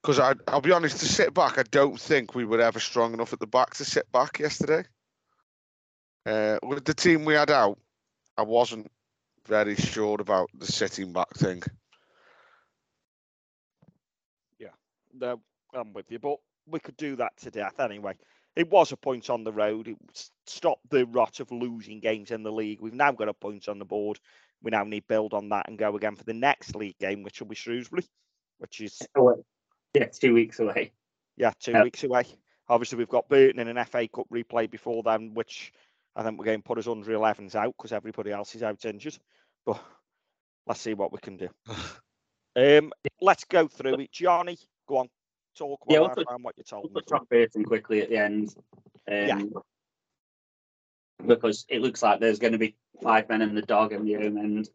Because 0.00 0.18
I 0.18 0.34
I'll 0.48 0.62
be 0.62 0.72
honest, 0.72 1.00
to 1.00 1.06
sit 1.06 1.34
back, 1.34 1.58
I 1.58 1.64
don't 1.64 2.00
think 2.00 2.34
we 2.34 2.46
were 2.46 2.62
ever 2.62 2.80
strong 2.80 3.12
enough 3.12 3.34
at 3.34 3.40
the 3.40 3.46
back 3.46 3.74
to 3.74 3.84
sit 3.84 4.10
back 4.10 4.38
yesterday. 4.38 4.84
Uh, 6.24 6.58
with 6.62 6.86
the 6.86 6.94
team 6.94 7.26
we 7.26 7.34
had 7.34 7.50
out, 7.50 7.78
I 8.38 8.42
wasn't 8.42 8.90
very 9.46 9.76
sure 9.76 10.18
about 10.18 10.48
the 10.54 10.66
sitting 10.66 11.12
back 11.12 11.28
thing. 11.34 11.62
No, 15.14 15.40
I'm 15.74 15.92
with 15.92 16.10
you, 16.10 16.18
but 16.18 16.38
we 16.66 16.80
could 16.80 16.96
do 16.96 17.16
that 17.16 17.36
to 17.38 17.50
death 17.50 17.80
anyway. 17.80 18.14
It 18.54 18.70
was 18.70 18.92
a 18.92 18.96
point 18.96 19.30
on 19.30 19.44
the 19.44 19.52
road. 19.52 19.88
It 19.88 19.96
stopped 20.46 20.90
the 20.90 21.06
rot 21.06 21.40
of 21.40 21.50
losing 21.50 22.00
games 22.00 22.30
in 22.30 22.42
the 22.42 22.52
league. 22.52 22.80
We've 22.80 22.92
now 22.92 23.12
got 23.12 23.28
a 23.28 23.34
point 23.34 23.68
on 23.68 23.78
the 23.78 23.84
board. 23.84 24.20
We 24.62 24.70
now 24.70 24.84
need 24.84 25.00
to 25.00 25.06
build 25.08 25.32
on 25.34 25.48
that 25.48 25.68
and 25.68 25.78
go 25.78 25.96
again 25.96 26.16
for 26.16 26.24
the 26.24 26.34
next 26.34 26.74
league 26.76 26.98
game, 26.98 27.22
which 27.22 27.40
will 27.40 27.48
be 27.48 27.54
Shrewsbury, 27.54 28.04
which 28.58 28.80
is 28.80 29.00
Away. 29.16 29.36
Yeah, 29.94 30.06
two 30.06 30.34
weeks 30.34 30.60
away. 30.60 30.92
yeah 31.36 31.52
two 31.58 31.72
Yep. 31.72 31.84
weeks 31.84 32.04
away. 32.04 32.24
Obviously, 32.68 32.98
we've 32.98 33.08
got 33.08 33.28
Burton 33.28 33.58
in 33.58 33.68
an 33.76 33.84
FA 33.86 34.06
Cup 34.08 34.26
replay 34.32 34.70
before 34.70 35.02
then, 35.02 35.34
which 35.34 35.72
I 36.14 36.22
think 36.22 36.38
we're 36.38 36.44
going 36.44 36.60
to 36.60 36.66
put 36.66 36.78
us 36.78 36.86
under 36.86 37.10
11s 37.10 37.54
out 37.54 37.74
because 37.76 37.92
everybody 37.92 38.30
else 38.30 38.54
is 38.54 38.62
out 38.62 38.84
injured. 38.84 39.18
But 39.66 39.82
let's 40.66 40.80
see 40.80 40.94
what 40.94 41.12
we 41.12 41.18
can 41.18 41.36
do. 41.36 41.48
Um, 42.54 42.92
let's 43.22 43.44
go 43.44 43.66
through 43.66 43.94
it. 43.94 44.12
Johnny, 44.12 44.58
go 44.86 44.98
on, 44.98 45.08
talk 45.56 45.80
Yeah, 45.88 46.00
we'll 46.00 46.10
I 46.10 46.36
what 46.40 46.56
you 46.56 46.64
told 46.64 46.84
me. 46.84 46.90
We'll 46.94 47.02
talk 47.02 47.28
Burton 47.28 47.64
quickly 47.64 48.02
at 48.02 48.08
the 48.08 48.16
end. 48.16 48.54
Um, 49.10 49.14
Yeah. 49.28 49.42
Because 51.24 51.66
it 51.68 51.80
looks 51.82 52.02
like 52.02 52.18
there's 52.18 52.40
going 52.40 52.52
to 52.52 52.58
be 52.58 52.74
five 53.02 53.28
men 53.28 53.42
and 53.42 53.56
the 53.56 53.62
dog 53.62 53.92
in 53.92 54.04
the 54.04 54.14
home 54.14 54.38
end. 54.38 54.68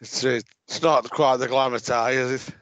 It's, 0.00 0.24
it's 0.24 0.82
not 0.82 1.08
quite 1.10 1.36
the 1.36 1.48
glamour 1.48 1.78
tie, 1.78 2.12
is 2.12 2.48
it? 2.48 2.54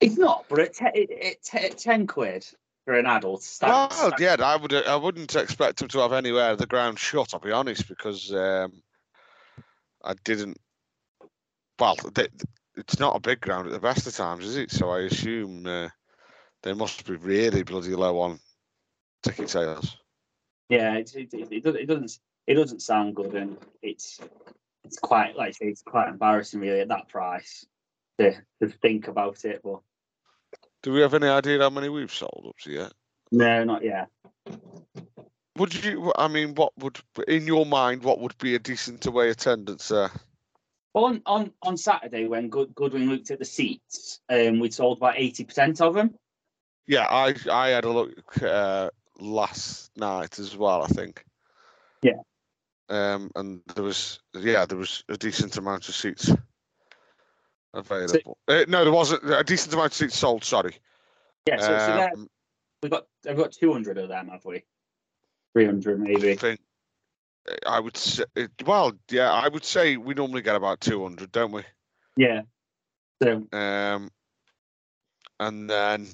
It's 0.00 0.18
not, 0.18 0.44
but 0.48 0.58
it, 0.58 0.76
it, 0.80 1.54
at 1.54 1.78
10 1.78 2.06
quid 2.06 2.46
for 2.84 2.94
an 2.94 3.06
adult. 3.06 3.40
Oh, 3.62 3.88
Start, 3.88 4.20
yeah, 4.20 4.36
I 4.38 4.56
would. 4.56 4.74
I 4.74 4.96
wouldn't 4.96 5.34
expect 5.34 5.80
him 5.80 5.88
to 5.88 5.98
have 6.00 6.12
anywhere 6.12 6.50
of 6.50 6.58
the 6.58 6.66
ground 6.66 6.98
shut. 6.98 7.32
I'll 7.32 7.40
be 7.40 7.52
honest, 7.52 7.88
because 7.88 8.32
um, 8.32 8.82
I 10.04 10.14
didn't. 10.24 10.58
Well, 11.78 11.96
th- 11.96 12.30
it's 12.76 12.98
not 12.98 13.16
a 13.16 13.20
big 13.20 13.40
ground 13.40 13.66
at 13.66 13.72
the 13.72 13.78
best 13.80 14.06
of 14.06 14.14
times, 14.14 14.44
is 14.44 14.56
it? 14.56 14.70
So 14.70 14.90
I 14.90 15.00
assume 15.00 15.66
uh, 15.66 15.88
they 16.62 16.72
must 16.72 17.06
be 17.06 17.16
really 17.16 17.62
bloody 17.62 17.94
low 17.94 18.20
on 18.20 18.38
ticket 19.22 19.50
sales. 19.50 19.96
Yeah, 20.68 20.94
it, 20.96 21.14
it, 21.14 21.32
it, 21.34 21.52
it 21.52 21.86
doesn't- 21.86 22.18
it 22.46 22.54
doesn't 22.54 22.82
sound 22.82 23.16
good, 23.16 23.34
and 23.34 23.56
it's 23.80 24.20
it's 24.84 24.98
quite 24.98 25.34
like 25.34 25.48
I 25.48 25.50
say, 25.52 25.66
it's 25.68 25.80
quite 25.80 26.08
embarrassing 26.08 26.60
really 26.60 26.80
at 26.80 26.88
that 26.88 27.08
price 27.08 27.64
to 28.18 28.32
to 28.60 28.68
think 28.68 29.08
about 29.08 29.42
it. 29.46 29.62
But 29.64 29.80
Do 30.82 30.92
we 30.92 31.00
have 31.00 31.14
any 31.14 31.28
idea 31.28 31.58
how 31.60 31.70
many 31.70 31.88
we've 31.88 32.12
sold 32.12 32.44
up 32.46 32.58
to 32.64 32.70
yet? 32.70 32.92
no, 33.32 33.64
not 33.64 33.82
yet. 33.82 34.08
Would 35.56 35.84
you? 35.84 36.12
I 36.18 36.28
mean, 36.28 36.54
what 36.54 36.72
would 36.78 36.98
in 37.28 37.46
your 37.46 37.64
mind? 37.64 38.02
What 38.02 38.20
would 38.20 38.36
be 38.36 38.54
a 38.56 38.58
decent 38.58 39.06
away 39.06 39.30
attendance 39.30 39.88
there? 39.88 40.10
On 40.94 41.20
on 41.26 41.52
on 41.62 41.76
Saturday 41.76 42.26
when 42.28 42.48
Good, 42.48 42.74
Goodwin 42.74 43.10
looked 43.10 43.32
at 43.32 43.40
the 43.40 43.44
seats, 43.44 44.20
um, 44.28 44.60
we 44.60 44.70
sold 44.70 44.98
about 44.98 45.14
eighty 45.16 45.44
percent 45.44 45.80
of 45.80 45.94
them. 45.94 46.14
Yeah, 46.86 47.06
I 47.10 47.34
I 47.50 47.68
had 47.68 47.84
a 47.84 47.90
look 47.90 48.42
uh, 48.42 48.90
last 49.18 49.90
night 49.96 50.38
as 50.38 50.56
well. 50.56 50.82
I 50.82 50.86
think. 50.86 51.24
Yeah. 52.02 52.20
Um, 52.88 53.30
and 53.34 53.60
there 53.74 53.82
was 53.82 54.20
yeah 54.34 54.66
there 54.66 54.78
was 54.78 55.02
a 55.08 55.16
decent 55.16 55.56
amount 55.56 55.88
of 55.88 55.96
seats 55.96 56.30
available. 57.72 58.38
Uh, 58.46 58.64
no, 58.68 58.84
there 58.84 58.92
wasn't 58.92 59.28
a 59.28 59.42
decent 59.42 59.74
amount 59.74 59.92
of 59.92 59.94
seats 59.94 60.16
sold. 60.16 60.44
Sorry. 60.44 60.76
Yeah, 61.48 61.58
so, 61.58 61.78
so 61.78 62.10
Um, 62.14 62.30
we've 62.82 62.92
got 62.92 63.06
I've 63.28 63.36
got 63.36 63.50
two 63.52 63.72
hundred 63.72 63.98
of 63.98 64.08
them, 64.08 64.28
have 64.28 64.44
we? 64.44 64.62
Three 65.54 65.64
hundred 65.64 66.00
I 66.02 66.04
maybe. 66.04 66.34
think 66.36 66.60
I 67.66 67.80
would 67.80 67.96
say 67.96 68.24
well 68.64 68.92
yeah 69.10 69.30
I 69.30 69.48
would 69.48 69.64
say 69.64 69.96
we 69.96 70.14
normally 70.14 70.42
get 70.42 70.56
about 70.56 70.80
two 70.80 71.02
hundred, 71.02 71.32
don't 71.32 71.52
we? 71.52 71.62
Yeah. 72.16 72.42
So 73.22 73.46
Um, 73.52 74.10
and 75.40 75.68
then 75.68 76.08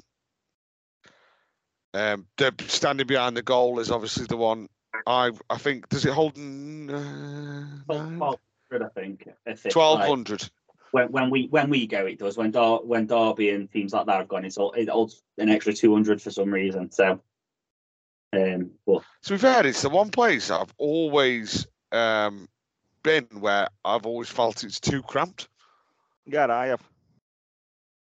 um, 1.93 2.27
the 2.37 2.55
standing 2.69 3.07
behind 3.07 3.37
the 3.37 3.43
goal 3.43 3.81
is 3.81 3.91
obviously 3.91 4.27
the 4.27 4.37
one 4.37 4.69
I 5.07 5.31
I 5.49 5.59
think 5.59 5.89
does 5.89 6.05
it 6.05 6.13
hold 6.13 6.37
uh, 6.37 7.65
twelve 7.87 8.39
hundred, 8.71 8.87
I 8.87 8.89
think. 8.95 9.29
Twelve 9.71 10.01
hundred. 10.01 10.43
like, 10.43 10.51
when 10.93 11.13
when 11.13 11.31
we 11.31 11.47
when 11.49 11.71
we 11.71 11.87
go, 11.87 12.07
it 12.07 12.19
does. 12.19 12.37
When 12.37 12.51
Dar- 12.51 12.83
when 12.83 13.07
Derby 13.07 13.51
and 13.51 13.71
teams 13.71 13.93
like 13.93 14.07
that 14.07 14.19
have 14.19 14.29
gone, 14.29 14.45
it's 14.45 14.57
all 14.57 14.73
it 14.73 14.89
holds 14.89 15.23
an 15.39 15.49
extra 15.49 15.73
two 15.73 15.93
hundred 15.93 16.21
for 16.21 16.31
some 16.31 16.53
reason. 16.53 16.91
So, 16.91 17.21
um, 18.33 18.71
but 18.87 19.03
To 19.25 19.33
be 19.33 19.39
fair, 19.39 19.67
it's 19.67 19.83
the 19.83 19.89
one 19.89 20.11
place 20.11 20.51
I've 20.51 20.75
always 20.79 21.67
um 21.93 22.49
been 23.03 23.25
where 23.41 23.69
I've 23.85 24.07
always 24.07 24.29
felt 24.29 24.63
it's 24.65 24.81
too 24.81 25.03
cramped. 25.03 25.49
Yeah, 26.27 26.47
I 26.47 26.67
have. 26.67 26.83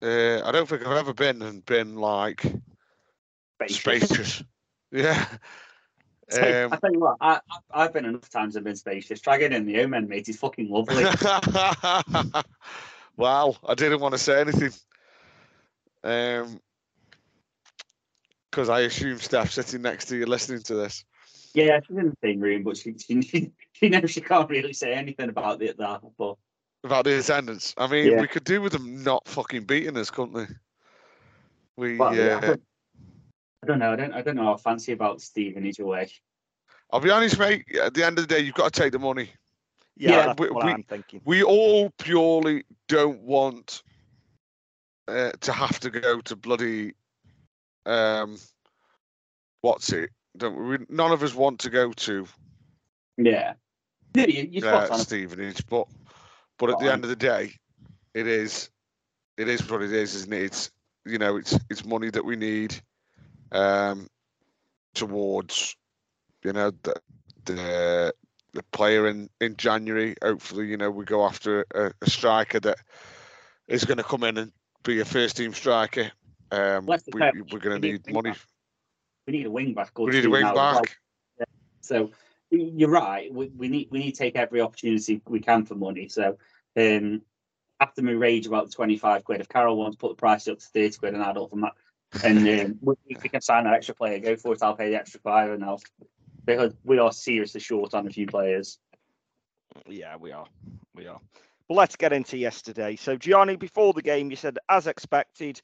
Uh, 0.03 0.43
I 0.45 0.53
don't 0.53 0.69
think 0.69 0.87
I've 0.87 0.97
ever 0.97 1.15
been 1.15 1.43
and 1.43 1.65
been 1.65 1.97
like 1.97 2.45
spacious. 3.69 4.43
Yeah. 4.91 5.27
So, 6.31 6.41
I 6.41 6.65
Um, 6.65 6.79
tell 6.81 6.93
you 6.93 7.01
what, 7.01 7.17
I, 7.21 7.41
I- 7.51 7.85
I've 7.85 7.93
been 7.93 8.07
enough 8.07 8.31
times 8.31 8.57
and 8.57 8.65
been 8.65 8.77
spacious. 8.77 9.21
Try 9.21 9.39
getting 9.39 9.59
in 9.59 9.67
the 9.67 9.81
Omen, 9.83 10.09
mate. 10.09 10.29
It's 10.29 10.39
fucking 10.39 10.71
lovely. 10.71 11.05
well, 13.19 13.59
I 13.67 13.75
didn't 13.75 14.01
want 14.01 14.13
to 14.13 14.19
say 14.19 14.41
anything. 14.41 14.73
Um, 16.03 16.61
because 18.59 18.69
I 18.71 18.81
assume 18.81 19.19
Steph's 19.21 19.55
sitting 19.55 19.83
next 19.83 20.07
to 20.07 20.17
you 20.17 20.27
listening 20.27 20.63
to 20.63 20.75
this. 20.75 21.05
yeah, 21.55 21.79
she's 21.87 21.97
in 21.97 22.07
the 22.07 22.17
same 22.25 22.41
room, 22.41 22.65
but 22.65 22.77
she 22.77 22.93
she, 22.99 23.23
she, 23.23 23.53
she 23.73 23.89
knows 23.89 24.11
she 24.11 24.21
can't 24.21 24.51
really 24.51 24.73
say 24.73 24.95
anything 24.95 25.29
about 25.29 25.63
it. 25.63 25.79
That, 25.79 26.01
but 26.19 26.35
About 26.83 27.05
the 27.05 27.17
attendance. 27.21 27.73
I 27.79 27.87
mean, 27.87 28.11
Yeah. 28.11 28.21
we 28.21 28.27
could 28.27 28.43
do 28.43 28.61
with 28.61 28.73
them 28.73 29.05
not 29.05 29.29
fucking 29.29 29.63
beating 29.63 29.97
us, 29.97 30.11
couldn't 30.11 30.33
they? 30.35 30.47
We, 31.77 31.99
Well, 31.99 32.13
yeah, 32.17 32.23
I 32.25 32.35
uh, 32.35 32.41
don't- 32.41 32.63
I 33.63 33.67
don't 33.69 33.79
know. 33.79 33.93
I 33.93 33.97
don't. 33.97 34.13
I 34.13 34.23
don't 34.23 34.35
know 34.37 34.45
how 34.45 34.55
I 34.55 34.57
fancy 34.57 34.91
about 34.93 35.21
Stevenage 35.21 35.79
away. 35.79 36.11
I'll 36.93 36.99
be 37.01 37.11
honest, 37.11 37.39
mate. 37.39 37.65
At 37.81 37.95
the 37.95 38.05
end 38.05 38.19
of 38.19 38.27
the 38.27 38.35
day, 38.35 38.41
you've 38.41 38.55
got 38.57 38.73
to 38.73 38.81
take 38.83 38.91
the 38.93 38.99
money. 38.99 39.31
Yeah, 39.97 40.11
Yeah, 40.11 40.27
that's 40.27 40.41
we- 40.41 40.51
what 40.51 40.65
we- 40.65 40.73
I'm 40.73 40.83
thinking. 40.83 41.21
We 41.25 41.45
all 41.45 41.91
purely 41.99 42.65
don't 42.89 43.21
want 43.23 43.85
uh, 45.07 45.31
to 45.43 45.53
have 45.53 45.79
to 45.81 45.91
go 45.91 46.21
to 46.23 46.35
bloody 46.35 46.95
um, 47.89 48.39
what's 49.61 49.93
it? 49.93 50.11
Don't 50.37 50.57
we? 50.57 50.79
None 50.89 51.13
of 51.13 51.23
us 51.23 51.35
want 51.35 51.61
to 51.61 51.71
go 51.71 51.93
to 51.93 52.27
Yeah. 53.17 53.55
Yeah, 54.15 54.27
you, 54.27 54.49
you're 54.51 54.75
uh. 54.75 54.97
Stevenage, 54.97 55.67
but 55.67 55.87
but 56.59 56.71
at 56.71 56.79
the 56.79 56.93
end 56.93 57.05
of 57.05 57.11
the 57.11 57.17
day, 57.17 57.53
it 58.15 58.27
is 58.27 58.71
it 59.37 59.49
is 59.49 59.69
what 59.69 59.83
it 59.83 59.93
is, 59.93 60.15
isn't 60.15 60.33
it? 60.33 60.43
It's 60.43 60.71
you 61.05 61.19
know, 61.19 61.37
it's 61.37 61.59
it's 61.71 61.85
money 61.85 62.11
that 62.11 62.25
we 62.25 62.37
need 62.37 62.75
um, 63.53 64.09
towards 64.95 65.77
you 66.45 66.53
know 66.53 66.73
the 66.83 66.95
the 67.45 68.15
the 68.55 68.63
player 68.73 69.07
in 69.07 69.29
in 69.41 69.57
January. 69.57 70.15
Hopefully, 70.23 70.67
you 70.67 70.77
know, 70.77 70.91
we 70.91 71.05
go 71.05 71.25
after 71.25 71.65
a, 71.75 71.93
a 72.03 72.11
striker 72.11 72.61
that 72.61 72.79
is 73.69 73.85
going 73.85 73.99
to 73.99 74.05
come 74.05 74.25
in 74.25 74.37
and 74.39 74.53
be 74.83 75.01
a 75.01 75.05
first 75.05 75.37
team 75.37 75.53
striker. 75.55 76.11
Um, 76.51 76.87
we, 76.87 77.21
we're 77.53 77.59
going 77.59 77.81
to 77.81 77.87
need 77.87 78.07
need 78.07 78.15
money. 78.15 78.31
wing 78.31 78.39
We 79.27 79.33
need 79.33 79.47
a 79.47 79.51
wing 79.51 79.75
back. 79.75 79.99
We 79.99 80.07
need 80.07 80.19
a 80.19 80.23
two 80.23 80.31
wing 80.31 80.43
now 80.43 80.55
well. 80.55 80.83
back. 80.83 80.99
So 81.81 82.11
you're 82.51 82.89
right. 82.89 83.33
We, 83.33 83.49
we 83.49 83.69
need 83.69 83.89
we 83.91 83.99
need 83.99 84.13
to 84.13 84.19
take 84.19 84.37
every 84.37 84.61
opportunity 84.61 85.21
we 85.27 85.41
can 85.41 85.65
for 85.65 85.75
money. 85.75 86.09
So 86.09 86.39
um, 86.77 87.23
after 87.81 88.03
my 88.03 88.13
rage 88.13 88.47
about 88.47 88.67
the 88.67 88.73
25 88.73 89.25
quid, 89.25 89.41
if 89.41 89.49
Carol 89.49 89.77
wants 89.77 89.97
to 89.97 90.01
put 90.01 90.09
the 90.11 90.21
price 90.21 90.49
up 90.49 90.59
to 90.59 90.67
30 90.67 90.99
quid 90.99 91.15
an 91.15 91.23
adult 91.23 91.51
from 91.51 91.63
that, 91.63 91.75
and 92.25 92.39
um, 92.61 92.79
we, 92.81 92.95
if 93.09 93.23
we 93.23 93.29
can 93.29 93.41
sign 93.41 93.65
that 93.65 93.75
extra 93.75 93.95
player, 93.95 94.19
go 94.19 94.37
for 94.37 94.55
it. 94.55 94.63
I'll 94.63 94.77
pay 94.77 94.91
the 94.91 94.97
extra 94.97 95.21
five 95.21 95.51
and 95.51 95.65
I'll 95.65 95.81
because 96.45 96.73
we 96.85 96.99
are 96.99 97.13
seriously 97.13 97.61
short 97.61 97.93
on 97.93 98.07
a 98.07 98.11
few 98.11 98.27
players. 98.27 98.79
Yeah, 99.87 100.17
we 100.17 100.33
are. 100.33 100.47
We 100.95 101.07
are. 101.07 101.21
But 101.69 101.75
let's 101.75 101.97
get 101.97 102.15
into 102.15 102.39
yesterday. 102.39 102.97
So, 102.97 103.17
Gianni, 103.17 103.57
before 103.57 103.93
the 103.93 104.01
game, 104.01 104.31
you 104.31 104.37
said, 104.37 104.59
as 104.71 104.87
expected, 104.87 105.61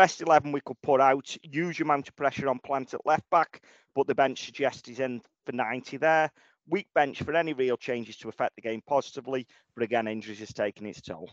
best 0.00 0.22
11 0.22 0.50
we 0.50 0.62
could 0.62 0.80
put 0.80 0.98
out, 0.98 1.36
huge 1.42 1.82
amount 1.82 2.08
of 2.08 2.16
pressure 2.16 2.48
on 2.48 2.58
Plant 2.58 2.94
at 2.94 3.04
left 3.04 3.28
back, 3.28 3.62
but 3.94 4.06
the 4.06 4.14
bench 4.14 4.46
suggests 4.46 4.88
he's 4.88 4.98
in 4.98 5.20
for 5.44 5.52
90 5.52 5.98
there. 5.98 6.30
Weak 6.66 6.86
bench 6.94 7.22
for 7.22 7.34
any 7.34 7.52
real 7.52 7.76
changes 7.76 8.16
to 8.16 8.30
affect 8.30 8.56
the 8.56 8.62
game 8.62 8.80
positively, 8.86 9.46
but 9.74 9.82
again, 9.82 10.08
injuries 10.08 10.40
is 10.40 10.54
taking 10.54 10.86
its 10.86 11.02
toll. 11.02 11.28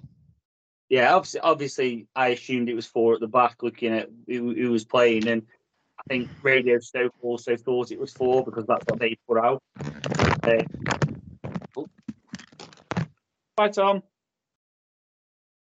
Yeah, 0.89 1.15
obviously, 1.15 1.39
obviously, 1.39 2.08
I 2.13 2.27
assumed 2.30 2.67
it 2.67 2.73
was 2.73 2.86
four 2.86 3.13
at 3.13 3.21
the 3.21 3.27
back, 3.30 3.63
looking 3.63 3.93
at 3.93 4.10
who, 4.27 4.53
who 4.53 4.69
was 4.69 4.84
playing, 4.84 5.30
and 5.30 5.43
I 5.97 6.03
think 6.10 6.30
Radio 6.43 6.77
Stoke 6.80 7.13
also 7.21 7.56
thought 7.56 7.91
it 7.91 7.99
was 8.01 8.12
four 8.12 8.43
because 8.43 8.65
that's 8.65 8.86
what 8.86 8.99
they 8.99 9.17
put 9.25 9.38
out. 9.38 9.63
Uh, 10.43 10.63
oh. 11.77 11.88
Bye, 13.56 13.69
Tom. 13.69 14.03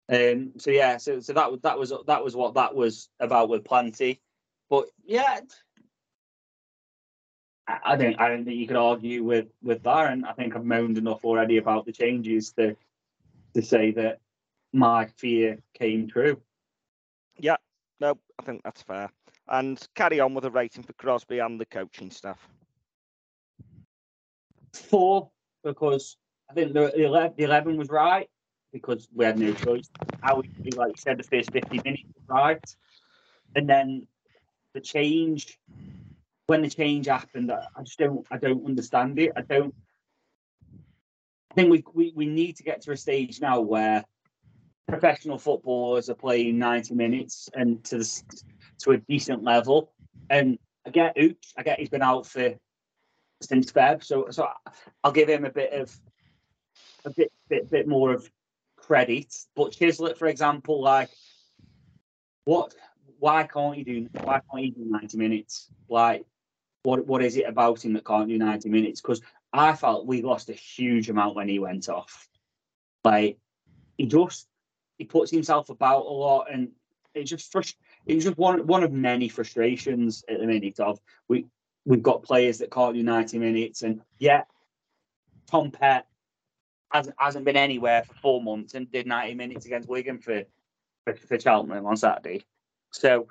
Um. 0.09 0.53
So 0.59 0.71
yeah. 0.71 0.97
So 0.99 1.21
so 1.21 1.33
that 1.33 1.51
was 1.51 1.61
that 1.63 1.79
was 1.79 1.93
that 2.07 2.25
was 2.25 2.37
what 2.37 2.55
that 2.55 2.75
was 2.75 3.09
about 3.21 3.49
with 3.49 3.65
Plenty, 3.65 4.21
but 4.69 4.87
yeah. 5.05 5.41
I 7.67 7.79
I 7.85 7.97
don't. 7.97 8.21
I 8.21 8.29
don't 8.29 8.45
think 8.45 8.59
you 8.59 8.67
could 8.67 8.77
argue 8.77 9.25
with 9.25 9.47
with 9.63 9.83
that, 9.85 10.13
and 10.13 10.27
I 10.27 10.33
think 10.33 10.55
I've 10.55 10.65
moaned 10.65 10.99
enough 10.99 11.25
already 11.25 11.57
about 11.57 11.87
the 11.87 11.93
changes 11.93 12.53
to 12.53 12.77
to 13.55 13.63
say 13.63 13.93
that 13.93 14.21
my 14.73 15.07
fear 15.17 15.59
came 15.75 16.09
true. 16.09 16.41
Yeah, 17.39 17.57
no, 18.01 18.19
I 18.39 18.43
think 18.43 18.63
that's 18.65 18.83
fair. 18.83 19.11
And 19.49 19.81
carry 19.95 20.21
on 20.21 20.35
with 20.35 20.45
the 20.45 20.51
rating 20.51 20.83
for 20.83 20.93
Crosby 20.95 21.39
and 21.39 21.61
the 21.61 21.67
coaching 21.67 22.11
staff. 22.11 22.49
Four, 24.73 25.31
because 25.63 26.17
I 26.51 26.55
think 26.55 26.73
the, 26.73 26.93
the, 26.95 27.05
11, 27.05 27.35
the 27.37 27.45
11 27.45 27.77
was 27.77 27.89
right, 27.89 28.29
because 28.75 29.09
we 29.15 29.25
had 29.25 29.39
no 29.39 29.53
choice. 29.55 29.89
How 30.21 30.41
we, 30.41 30.71
like 30.73 30.89
you 30.89 30.99
said, 30.99 31.17
the 31.17 31.23
first 31.23 31.53
50 31.53 31.81
minutes 31.85 32.03
right. 32.27 32.77
And 33.55 33.69
then 33.69 34.09
the 34.75 34.81
change, 34.81 35.59
when 36.47 36.61
the 36.61 36.69
change 36.69 37.07
happened, 37.07 37.53
I, 37.53 37.67
I 37.77 37.85
just 37.85 37.99
don't, 37.99 38.27
I 38.33 38.37
don't 38.37 38.67
understand 38.67 39.19
it. 39.21 39.31
I 39.37 39.43
don't, 39.43 39.73
I 41.53 41.55
think 41.55 41.71
we, 41.71 41.85
we, 41.95 42.13
we 42.17 42.27
need 42.27 42.57
to 42.57 42.65
get 42.65 42.83
to 42.83 42.91
a 42.91 42.97
stage 42.97 43.41
now 43.41 43.61
where 43.61 44.05
professional 44.89 45.39
footballers 45.39 46.11
are 46.11 46.15
playing 46.15 46.59
90 46.59 46.97
minutes 46.97 47.49
and 47.55 47.83
to 47.85 47.99
the, 47.99 48.23
to 48.81 48.91
a 48.91 48.99
decent 48.99 49.45
level. 49.45 49.93
And 50.29 50.59
I 50.85 50.91
get 50.91 51.17
Ooch, 51.17 51.53
I 51.57 51.63
get 51.63 51.79
he's 51.79 51.89
been 51.91 52.03
out 52.03 52.27
for 52.27 52.55
since 53.41 53.71
Feb, 53.71 54.03
so 54.03 54.27
so 54.31 54.49
I'll 55.03 55.13
give 55.13 55.29
him 55.29 55.45
a 55.45 55.51
bit 55.51 55.73
of 55.73 55.95
a 57.05 57.11
bit 57.11 57.33
bit 57.49 57.71
bit 57.71 57.87
more 57.87 58.13
of 58.13 58.29
credit. 58.87 59.35
But 59.57 59.73
Chislett, 59.73 60.17
for 60.17 60.27
example, 60.27 60.83
like 60.83 61.11
what? 62.45 62.75
Why 63.19 63.45
can't 63.45 63.77
he 63.77 63.85
do? 63.85 64.09
Why 64.23 64.41
can't 64.51 64.65
you 64.65 64.73
do 64.73 64.85
90 64.85 65.17
minutes? 65.17 65.69
Like 65.89 66.25
what? 66.83 67.07
What 67.07 67.23
is 67.23 67.37
it 67.37 67.49
about 67.49 67.85
him 67.85 67.95
that 67.95 68.05
can't 68.05 68.29
do 68.29 68.39
90 68.39 68.69
minutes? 68.69 69.01
Because 69.01 69.23
I 69.53 69.75
felt 69.75 70.07
we 70.07 70.23
lost 70.23 70.51
a 70.51 70.55
huge 70.55 71.09
amount 71.09 71.37
when 71.37 71.49
he 71.49 71.59
went 71.59 71.89
off. 71.89 72.29
Like 73.05 73.39
he 73.97 74.07
just 74.07 74.47
he 74.99 75.05
puts 75.05 75.31
himself 75.31 75.71
about 75.71 76.07
a 76.07 76.11
lot, 76.11 76.47
and 76.53 76.71
it's 77.15 77.31
just 77.31 77.53
frust- 77.53 77.77
it 78.07 78.15
was 78.15 78.25
just 78.25 78.39
one 78.39 78.67
one 78.67 78.85
of 78.85 78.93
many 78.93 79.29
frustrations 79.29 80.25
at 80.29 80.41
the 80.41 80.47
minute 80.47 80.79
of 80.81 81.01
we 81.29 81.47
we've 81.87 82.03
got 82.03 82.23
players 82.23 82.59
that 82.59 82.71
can't 82.71 82.95
do 82.95 83.03
90 83.03 83.39
minutes, 83.39 83.83
and 83.83 84.03
yeah, 84.19 84.43
Tom 85.47 85.71
Pett 85.71 86.07
hasn't 86.95 87.17
hasn't 87.19 87.45
been 87.45 87.57
anywhere 87.57 88.05
for 88.05 88.15
four 88.15 88.43
months 88.43 88.75
and 88.75 88.91
did 88.91 89.07
90 89.07 89.35
minutes 89.35 89.67
against 89.67 89.89
Wigan 89.89 90.19
for 90.19 90.45
for, 91.05 91.15
for 91.15 91.39
Cheltenham 91.39 91.85
on 91.85 91.97
Saturday. 91.97 92.45
So 92.93 93.29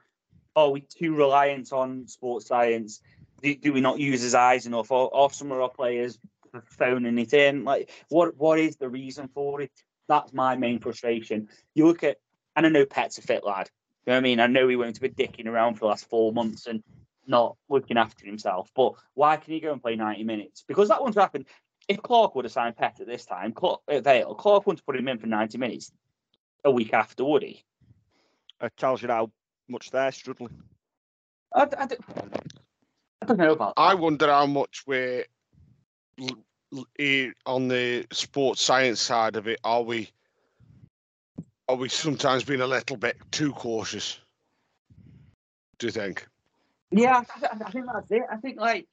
are 0.56 0.69
we 0.69 0.82
too 0.82 1.15
reliant 1.15 1.71
on 1.71 2.08
sports 2.08 2.45
science? 2.45 3.02
Do, 3.41 3.56
do 3.56 3.73
we 3.73 3.82
not 3.82 3.99
use 3.99 4.21
his 4.21 4.36
eyes 4.36 4.67
enough? 4.67 4.91
Or, 4.91 5.10
or 5.13 5.32
some 5.32 5.52
of 5.52 5.60
our 5.60 5.69
players 5.69 6.19
phoning 6.65 7.17
it 7.17 7.34
in? 7.34 7.63
Like, 7.63 7.89
what 8.10 8.38
what 8.38 8.60
is 8.60 8.76
the 8.76 8.89
reason 8.89 9.30
for 9.34 9.62
it? 9.62 9.71
That's 10.08 10.34
my 10.34 10.56
main 10.58 10.80
frustration. 10.80 11.47
You 11.73 11.88
look 11.88 12.04
at, 12.04 12.17
and 12.56 12.65
I 12.65 12.69
know 12.69 12.86
Pett's 12.86 13.17
a 13.17 13.21
fit 13.21 13.45
lad. 13.45 13.69
You 14.06 14.12
know 14.12 14.17
what 14.17 14.19
I 14.19 14.21
mean? 14.23 14.39
I 14.41 14.47
know 14.47 14.67
he 14.67 14.76
won't 14.76 14.97
have 14.97 15.02
been 15.02 15.28
dicking 15.28 15.47
around 15.47 15.76
for 15.76 15.82
the 15.82 15.86
last 15.88 16.10
four 16.10 16.34
months 16.34 16.67
and 16.67 16.84
not 17.26 17.56
looking 17.69 17.97
after 17.97 18.26
himself. 18.26 18.69
But 18.76 18.93
why 19.13 19.38
can 19.38 19.54
he 19.54 19.62
go 19.62 19.71
and 19.71 19.82
play 19.82 19.95
90 19.95 20.26
minutes? 20.26 20.65
Because 20.67 20.89
that 20.89 20.99
wouldn't 21.02 21.15
happen. 21.15 21.45
If 21.88 22.02
Clarke 22.02 22.36
would 22.36 22.46
have 22.46 22.52
signed 22.52 22.78
Pett 22.78 23.00
at 23.02 23.08
this 23.08 23.26
time, 23.26 23.52
Clarke, 23.52 23.82
at 23.88 23.98
uh, 23.98 24.02
Vale, 24.02 24.36
Clarke 24.36 24.65
wouldn't 24.65 24.80
have 24.80 24.86
put 24.86 24.96
him 24.96 25.08
in 25.08 25.17
for 25.17 25.28
90 25.28 25.58
minutes 25.58 25.91
a 26.63 26.72
week 26.72 26.93
after, 26.93 27.26
would 27.26 27.43
he? 27.43 27.63
It 28.62 28.72
tells 28.78 29.02
you 29.02 29.10
how 29.10 29.32
much 29.67 29.91
they're 29.91 30.12
struggling. 30.12 30.63
I, 31.54 31.63
I, 31.63 31.65
don't, 31.65 32.00
I 33.22 33.26
don't 33.26 33.38
know 33.38 33.52
about 33.52 33.76
that. 33.76 33.82
I 33.82 33.93
wonder 33.96 34.28
how 34.28 34.46
much 34.46 34.84
we're 34.88 35.26
l- 36.19 36.43
l- 37.00 37.32
on 37.46 37.67
the 37.67 38.06
sports 38.12 38.62
science 38.62 39.02
side 39.02 39.36
of 39.36 39.48
it. 39.48 39.60
Are 39.63 39.82
we? 39.84 40.10
Are 41.69 41.76
we 41.76 41.89
sometimes 41.89 42.43
being 42.43 42.62
a 42.62 42.67
little 42.67 42.98
bit 42.98 43.17
too 43.32 43.52
cautious? 43.54 44.19
Do 45.80 45.88
you 45.88 45.91
think? 45.91 46.28
Yeah, 46.91 47.24
I, 47.41 47.46
I- 47.46 47.65
I 47.65 47.72
think 47.72 47.86
that's 47.91 48.12
it. 48.12 48.24
I 48.32 48.38
think 48.38 48.60
like 48.60 48.88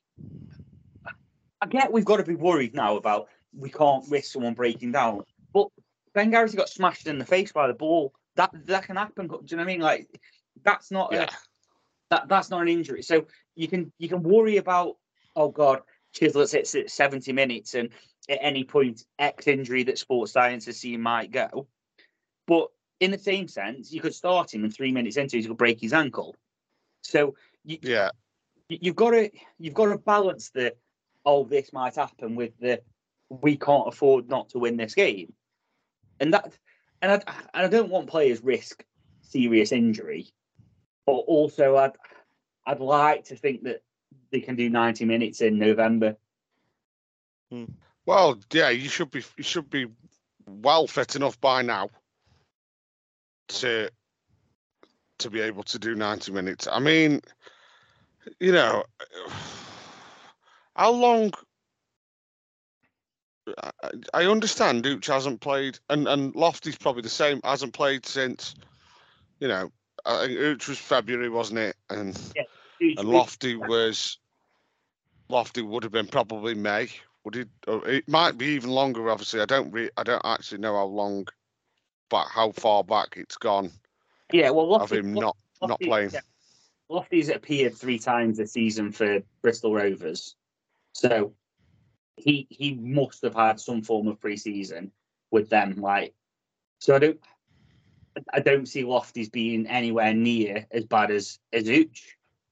I 1.60 1.66
get 1.66 1.92
we've 1.92 2.04
got 2.04 2.16
to 2.18 2.24
be 2.24 2.34
worried 2.34 2.74
now 2.74 2.96
about 2.96 3.28
we 3.56 3.70
can't 3.70 4.04
risk 4.08 4.32
someone 4.32 4.54
breaking 4.54 4.92
down, 4.92 5.22
but 5.52 5.68
Ben 6.14 6.30
Garrity 6.30 6.56
got 6.56 6.68
smashed 6.68 7.06
in 7.06 7.18
the 7.18 7.24
face 7.24 7.52
by 7.52 7.66
the 7.66 7.74
ball. 7.74 8.14
That 8.36 8.50
that 8.66 8.84
can 8.84 8.96
happen. 8.96 9.26
Do 9.28 9.38
you 9.46 9.56
know 9.56 9.62
what 9.64 9.70
I 9.70 9.72
mean? 9.72 9.80
Like 9.80 10.08
that's 10.64 10.90
not 10.90 11.10
Yeah. 11.12 11.24
a, 11.24 11.28
that 12.10 12.28
that's 12.28 12.50
not 12.50 12.62
an 12.62 12.68
injury. 12.68 13.02
So 13.02 13.26
you 13.56 13.68
can 13.68 13.92
you 13.98 14.08
can 14.08 14.22
worry 14.22 14.56
about 14.56 14.96
oh 15.36 15.50
god, 15.50 15.82
Chislett 16.14 16.48
sits 16.48 16.74
at 16.74 16.90
seventy 16.90 17.32
minutes 17.32 17.74
and 17.74 17.90
at 18.28 18.38
any 18.40 18.64
point 18.64 19.04
X 19.18 19.46
injury 19.48 19.82
that 19.84 19.98
sports 19.98 20.32
science 20.32 20.66
has 20.66 20.76
seen 20.78 21.00
might 21.00 21.30
go, 21.30 21.66
but 22.46 22.68
in 23.00 23.10
the 23.10 23.18
same 23.18 23.48
sense, 23.48 23.92
you 23.92 24.00
could 24.00 24.14
start 24.14 24.52
him 24.52 24.62
and 24.62 24.74
three 24.74 24.92
minutes 24.92 25.16
into 25.16 25.36
it, 25.36 25.40
he 25.40 25.48
could 25.48 25.56
break 25.56 25.80
his 25.80 25.94
ankle. 25.94 26.36
So 27.02 27.34
you, 27.64 27.78
Yeah, 27.82 28.10
you- 28.68 28.78
you've 28.82 28.96
got 28.96 29.10
to 29.10 29.30
you've 29.58 29.74
got 29.74 29.86
to 29.86 29.98
balance 29.98 30.50
the 30.50 30.74
oh 31.24 31.44
this 31.44 31.72
might 31.72 31.96
happen 31.96 32.36
with 32.36 32.52
the 32.60 32.80
we 33.28 33.56
can't 33.56 33.88
afford 33.88 34.28
not 34.28 34.50
to 34.50 34.58
win 34.58 34.76
this 34.76 34.94
game. 34.94 35.32
And 36.18 36.34
that 36.34 36.52
and 37.02 37.12
I, 37.12 37.14
and 37.54 37.66
I 37.66 37.68
don't 37.68 37.90
want 37.90 38.08
players 38.08 38.42
risk 38.42 38.84
serious 39.22 39.72
injury. 39.72 40.28
But 41.06 41.12
also 41.12 41.76
I'd 41.76 41.92
I'd 42.66 42.80
like 42.80 43.24
to 43.26 43.36
think 43.36 43.64
that 43.64 43.82
they 44.30 44.40
can 44.40 44.56
do 44.56 44.68
90 44.68 45.04
minutes 45.04 45.40
in 45.40 45.58
November. 45.58 46.16
Hmm. 47.50 47.64
Well, 48.06 48.38
yeah, 48.52 48.70
you 48.70 48.88
should 48.88 49.10
be 49.10 49.22
you 49.36 49.44
should 49.44 49.70
be 49.70 49.86
well 50.46 50.86
fit 50.86 51.16
enough 51.16 51.40
by 51.40 51.62
now 51.62 51.90
to 53.48 53.90
to 55.18 55.30
be 55.30 55.40
able 55.40 55.62
to 55.64 55.78
do 55.78 55.94
90 55.94 56.32
minutes. 56.32 56.66
I 56.70 56.78
mean, 56.78 57.20
you 58.38 58.52
know, 58.52 58.84
how 60.80 60.90
long? 60.92 61.30
I- 64.14 64.24
understand 64.24 64.82
Dooch 64.82 65.06
hasn't 65.06 65.40
played, 65.40 65.78
and 65.90 66.08
and 66.08 66.34
Lofty's 66.34 66.78
probably 66.78 67.02
the 67.02 67.10
same. 67.10 67.40
Hasn't 67.44 67.74
played 67.74 68.06
since, 68.06 68.54
you 69.40 69.48
know, 69.48 69.70
I 70.06 70.26
think 70.26 70.38
Ooch 70.38 70.68
was 70.68 70.78
February, 70.78 71.28
wasn't 71.28 71.58
it? 71.58 71.76
And 71.90 72.18
Each 72.80 72.98
and 72.98 73.08
Lofty 73.08 73.56
was 73.56 74.18
Lofty 75.28 75.62
would 75.62 75.82
have 75.82 75.92
been 75.92 76.06
probably 76.06 76.54
May. 76.54 76.88
Would 77.24 77.36
it? 77.36 77.48
It 77.66 78.08
might 78.08 78.38
be 78.38 78.46
even 78.46 78.70
longer. 78.70 79.10
Obviously, 79.10 79.40
I 79.40 79.46
don't. 79.46 79.70
Re- 79.70 79.90
I 79.98 80.02
don't 80.02 80.24
actually 80.24 80.60
know 80.60 80.76
how 80.76 80.86
long, 80.86 81.28
but 82.08 82.26
how 82.28 82.52
far 82.52 82.82
back 82.84 83.14
it's 83.16 83.36
gone 83.36 83.70
Yeah, 84.32 84.50
well, 84.50 84.76
of 84.76 84.90
him 84.90 85.12
not 85.12 85.36
not 85.60 85.80
playing. 85.80 86.10
yeah, 86.12 86.20
Lofty's 86.88 87.28
appeared 87.28 87.74
three 87.74 87.98
times 87.98 88.38
this 88.38 88.52
season 88.52 88.92
for 88.92 89.20
Bristol 89.42 89.74
Rovers, 89.74 90.36
so 90.92 91.34
he 92.16 92.46
he 92.50 92.74
must 92.74 93.22
have 93.22 93.34
had 93.34 93.60
some 93.60 93.82
form 93.82 94.08
of 94.08 94.20
pre-season 94.20 94.92
with 95.30 95.48
them. 95.48 95.76
Like, 95.80 96.14
so 96.78 96.94
I 96.94 96.98
don't 96.98 97.20
I 98.32 98.40
don't 98.40 98.66
see 98.66 98.84
Lofty's 98.84 99.28
being 99.28 99.66
anywhere 99.66 100.12
near 100.14 100.66
as 100.70 100.84
bad 100.84 101.10
as 101.10 101.38
as 101.52 101.64
Ooch. 101.64 102.02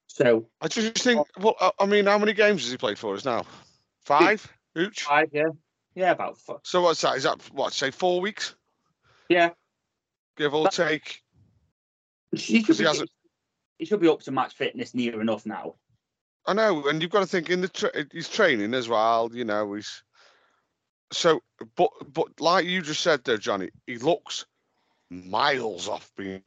So 0.07 0.47
I 0.61 0.67
just 0.67 0.97
think. 0.97 1.25
Well, 1.39 1.55
I- 1.79 1.85
mean, 1.85 2.05
how 2.05 2.17
many 2.17 2.33
games 2.33 2.63
has 2.63 2.71
he 2.71 2.77
played 2.77 2.97
for 2.97 3.13
us 3.15 3.25
now? 3.25 3.45
Five. 4.05 4.51
Ooch. 4.77 5.01
five, 5.01 5.29
yeah, 5.31 5.49
yeah, 5.95 6.11
about 6.11 6.37
f- 6.47 6.57
So 6.63 6.81
what's 6.81 7.01
that? 7.01 7.17
Is 7.17 7.23
that 7.23 7.41
what? 7.53 7.73
Say 7.73 7.91
four 7.91 8.21
weeks, 8.21 8.55
yeah. 9.27 9.49
give 10.37 10.53
or 10.53 10.67
take. 10.69 11.21
He 12.31 12.37
should, 12.37 12.53
Because 12.53 12.79
he 12.79 12.85
hasn't- 12.85 13.11
he 13.79 13.85
should 13.85 13.99
be 13.99 14.07
up 14.07 14.21
to 14.21 14.31
match 14.31 14.53
fitness 14.53 14.93
near 14.93 15.19
enough 15.21 15.45
now. 15.45 15.75
I 16.49 16.53
know, 16.53 16.87
and 16.87 16.99
you've 16.99 17.11
got 17.11 17.19
to 17.19 17.27
think 17.27 17.51
in 17.51 17.61
the 17.61 17.67
tra- 17.67 17.91
he's 18.11 18.27
training 18.27 18.73
as 18.73 18.89
well. 18.89 19.29
You 19.31 19.45
know, 19.45 19.71
he's 19.75 20.01
so. 21.11 21.41
But 21.75 21.91
but 22.11 22.41
like 22.41 22.65
you 22.65 22.81
just 22.81 23.01
said 23.01 23.23
there, 23.23 23.37
Johnny, 23.37 23.69
he 23.85 23.99
looks 23.99 24.47
miles 25.11 25.87
off 25.87 26.11
being 26.17 26.41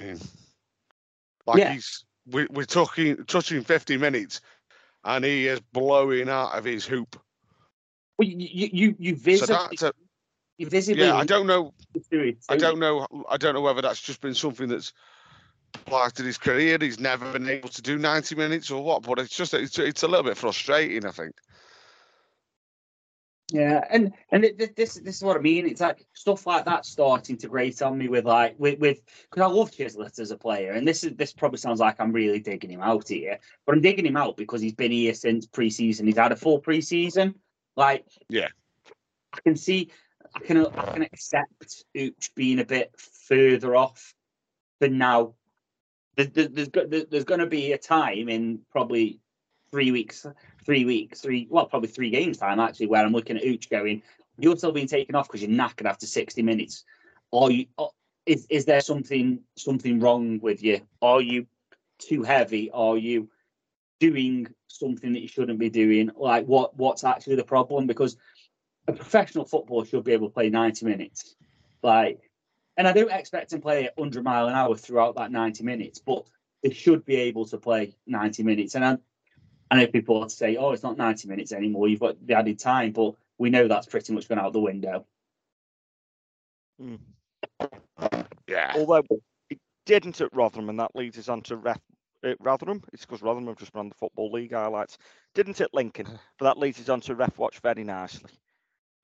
like 1.46 1.58
Yeah. 1.58 1.74
he's 1.74 2.04
we, 2.26 2.48
we're 2.50 2.64
talking 2.64 3.24
touching 3.26 3.62
fifty 3.62 3.96
minutes, 3.96 4.40
and 5.04 5.24
he 5.24 5.46
is 5.46 5.60
blowing 5.72 6.28
out 6.28 6.58
of 6.58 6.64
his 6.64 6.84
hoop. 6.84 7.16
Well, 8.18 8.26
you 8.26 8.36
you 8.38 8.70
you, 8.72 8.96
you 8.98 9.14
So 9.14 9.22
visibly, 9.22 9.78
a, 9.82 9.92
you 10.58 10.68
visibly 10.68 11.04
yeah. 11.04 11.14
I 11.14 11.24
don't 11.24 11.46
know. 11.46 11.72
I 12.48 12.56
don't 12.56 12.80
know. 12.80 13.06
I 13.30 13.36
don't 13.36 13.54
know 13.54 13.60
whether 13.60 13.82
that's 13.82 14.00
just 14.00 14.20
been 14.20 14.34
something 14.34 14.66
that's 14.66 14.92
applied 15.74 16.14
to 16.14 16.22
his 16.22 16.38
career. 16.38 16.78
He's 16.80 17.00
never 17.00 17.30
been 17.32 17.48
able 17.48 17.68
to 17.70 17.82
do 17.82 17.98
ninety 17.98 18.34
minutes 18.34 18.70
or 18.70 18.82
what. 18.82 19.02
But 19.02 19.18
it's 19.18 19.36
just 19.36 19.54
it's, 19.54 19.78
it's 19.78 20.02
a 20.02 20.08
little 20.08 20.24
bit 20.24 20.36
frustrating. 20.36 21.06
I 21.06 21.10
think. 21.10 21.34
Yeah, 23.52 23.84
and 23.90 24.12
and 24.30 24.44
it- 24.44 24.76
this 24.76 24.94
this 24.94 25.16
is 25.16 25.22
what 25.22 25.36
I 25.36 25.40
mean. 25.40 25.66
It's 25.66 25.80
like 25.80 26.06
stuff 26.14 26.46
like 26.46 26.64
that 26.64 26.86
starting 26.86 27.36
to 27.38 27.48
grate 27.48 27.82
on 27.82 27.98
me 27.98 28.08
with 28.08 28.24
like 28.24 28.54
with 28.58 28.78
with 28.78 29.02
because 29.30 29.42
I 29.42 29.46
love 29.52 29.70
Chislett 29.70 30.18
as 30.18 30.30
a 30.30 30.38
player, 30.38 30.72
and 30.72 30.88
this 30.88 31.04
is 31.04 31.14
this 31.16 31.32
probably 31.32 31.58
sounds 31.58 31.80
like 31.80 32.00
I'm 32.00 32.12
really 32.12 32.40
digging 32.40 32.70
him 32.70 32.80
out 32.80 33.08
here, 33.08 33.38
but 33.66 33.74
I'm 33.74 33.82
digging 33.82 34.06
him 34.06 34.16
out 34.16 34.36
because 34.36 34.62
he's 34.62 34.74
been 34.74 34.92
here 34.92 35.12
since 35.12 35.46
preseason. 35.46 36.06
He's 36.06 36.16
had 36.16 36.32
a 36.32 36.36
full 36.36 36.62
preseason. 36.62 37.34
Like, 37.76 38.06
Yeah. 38.28 38.48
I 39.34 39.40
can 39.40 39.56
see, 39.56 39.90
I 40.34 40.40
can 40.40 40.66
I 40.66 40.92
can 40.92 41.02
accept 41.02 41.84
Ooch 41.96 42.34
being 42.34 42.58
a 42.58 42.64
bit 42.64 42.94
further 42.96 43.74
off 43.76 44.14
than 44.80 44.96
now. 44.98 45.34
There- 46.16 46.26
there- 46.26 46.48
There's 46.48 47.06
there's 47.10 47.24
going 47.24 47.40
to 47.40 47.46
be 47.46 47.72
a 47.72 47.78
time 47.78 48.28
in 48.28 48.60
probably 48.70 49.20
three 49.70 49.90
weeks, 49.90 50.26
three 50.64 50.84
weeks, 50.84 51.20
three 51.20 51.46
well 51.50 51.66
probably 51.66 51.88
three 51.88 52.10
games 52.10 52.38
time 52.38 52.60
actually 52.60 52.86
where 52.86 53.04
I'm 53.04 53.12
looking 53.12 53.36
at 53.36 53.44
Ooch 53.44 53.70
going, 53.70 54.02
you're 54.38 54.56
still 54.56 54.72
being 54.72 54.86
taken 54.86 55.14
off 55.14 55.28
because 55.28 55.42
you're 55.42 55.50
knackered 55.50 55.86
after 55.86 56.06
60 56.06 56.42
minutes. 56.42 56.84
Are 57.32 57.50
you? 57.50 57.66
or 57.78 57.90
Is 58.26 58.46
is 58.50 58.64
there 58.66 58.80
something 58.80 59.40
something 59.56 60.00
wrong 60.00 60.38
with 60.40 60.62
you? 60.62 60.80
Are 61.00 61.20
you 61.20 61.46
too 61.98 62.22
heavy? 62.22 62.70
Are 62.70 62.98
you 62.98 63.30
doing 64.00 64.48
something 64.68 65.12
that 65.12 65.22
you 65.22 65.28
shouldn't 65.28 65.58
be 65.58 65.70
doing? 65.70 66.10
Like 66.16 66.46
what 66.46 66.76
what's 66.76 67.04
actually 67.04 67.36
the 67.36 67.44
problem? 67.44 67.86
Because 67.86 68.16
a 68.88 68.92
professional 68.92 69.44
footballer 69.44 69.86
should 69.86 70.04
be 70.04 70.12
able 70.12 70.28
to 70.28 70.34
play 70.34 70.50
90 70.50 70.84
minutes. 70.86 71.36
Like, 71.82 72.20
and 72.76 72.88
I 72.88 72.92
don't 72.92 73.10
expect 73.10 73.52
him 73.52 73.60
to 73.60 73.62
play 73.62 73.84
at 73.84 73.96
100 73.96 74.24
mile 74.24 74.48
an 74.48 74.54
hour 74.54 74.76
throughout 74.76 75.16
that 75.16 75.30
90 75.30 75.64
minutes, 75.64 75.98
but 75.98 76.24
they 76.62 76.72
should 76.72 77.04
be 77.04 77.16
able 77.16 77.44
to 77.46 77.58
play 77.58 77.94
90 78.06 78.42
minutes. 78.42 78.74
And 78.74 78.84
I, 78.84 78.98
I 79.70 79.76
know 79.76 79.86
people 79.86 80.20
will 80.20 80.28
say, 80.28 80.56
oh, 80.56 80.70
it's 80.72 80.82
not 80.82 80.96
90 80.96 81.28
minutes 81.28 81.52
anymore. 81.52 81.88
You've 81.88 82.00
got 82.00 82.24
the 82.24 82.34
added 82.34 82.58
time, 82.58 82.92
but 82.92 83.14
we 83.38 83.50
know 83.50 83.68
that's 83.68 83.86
pretty 83.86 84.12
much 84.12 84.28
gone 84.28 84.38
out 84.38 84.52
the 84.52 84.60
window. 84.60 85.04
Yeah. 88.48 88.74
Although 88.76 89.04
it 89.50 89.58
didn't 89.86 90.20
at 90.20 90.34
Rotherham, 90.34 90.68
and 90.68 90.78
that 90.78 90.94
leads 90.94 91.18
us 91.18 91.28
on 91.28 91.42
to 91.42 91.56
ref, 91.56 91.80
uh, 92.24 92.34
Rotherham. 92.40 92.82
It's 92.92 93.04
because 93.04 93.22
Rotherham 93.22 93.46
have 93.48 93.58
just 93.58 93.72
been 93.72 93.80
on 93.80 93.88
the 93.88 93.94
Football 93.94 94.30
League 94.32 94.52
highlights. 94.52 94.98
Didn't 95.34 95.60
at 95.60 95.74
Lincoln, 95.74 96.06
but 96.38 96.44
that 96.44 96.58
leads 96.58 96.80
us 96.80 96.88
on 96.88 97.00
to 97.02 97.14
Ref 97.14 97.36
Watch 97.38 97.60
very 97.60 97.84
nicely. 97.84 98.30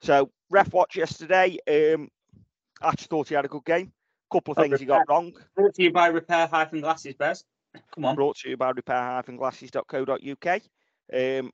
So, 0.02 0.30
Ref 0.50 0.72
Watch 0.72 0.96
yesterday, 0.96 1.58
um, 1.68 2.08
I 2.82 2.92
just 2.92 3.10
thought 3.10 3.28
he 3.28 3.34
had 3.34 3.44
a 3.44 3.48
good 3.48 3.64
game. 3.64 3.92
Couple 4.30 4.52
of 4.52 4.58
Oh, 4.58 4.62
things 4.62 4.80
he 4.80 4.86
got 4.86 5.08
wrong. 5.08 5.32
Brought 5.56 5.74
to 5.74 5.82
you 5.82 5.92
by 5.92 6.08
Repair 6.08 6.46
Hyphen 6.46 6.80
Glasses, 6.80 7.14
Bez. 7.14 7.44
Come 7.94 8.04
on. 8.04 8.14
Brought 8.14 8.36
to 8.38 8.50
you 8.50 8.56
by 8.56 8.70
Repair 8.70 9.00
Hyphen 9.00 9.36
Glasses.co.uk. 9.36 10.60
Um, 11.12 11.50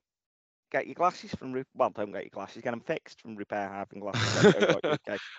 get 0.73 0.87
your 0.87 0.95
glasses 0.95 1.35
from, 1.35 1.53
Re- 1.53 1.65
well, 1.75 1.91
don't 1.91 2.13
get 2.13 2.25
your 2.25 2.31
glasses, 2.31 2.63
get 2.63 2.73
them 2.73 2.81
fixed 2.81 3.23
from 3.23 3.37
repair-glasses.co.uk. 3.37 5.21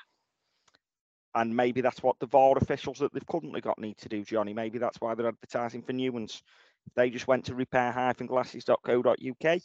and 1.36 1.56
maybe 1.56 1.82
that's 1.82 2.02
what 2.02 2.18
the 2.20 2.28
VAR 2.28 2.58
officials 2.58 3.00
that 3.00 3.14
they've 3.14 3.28
currently 3.28 3.60
got 3.60 3.78
need 3.78 3.98
to 3.98 4.08
do, 4.08 4.24
Johnny. 4.24 4.54
Maybe 4.54 4.80
that's 4.80 5.02
why 5.02 5.14
they're 5.14 5.28
advertising 5.28 5.82
for 5.82 5.92
new 5.92 6.14
ones. 6.14 6.42
If 6.88 6.94
they 6.94 7.10
just 7.10 7.28
went 7.28 7.46
to 7.46 7.56
repair-glasses.co.uk, 7.56 9.62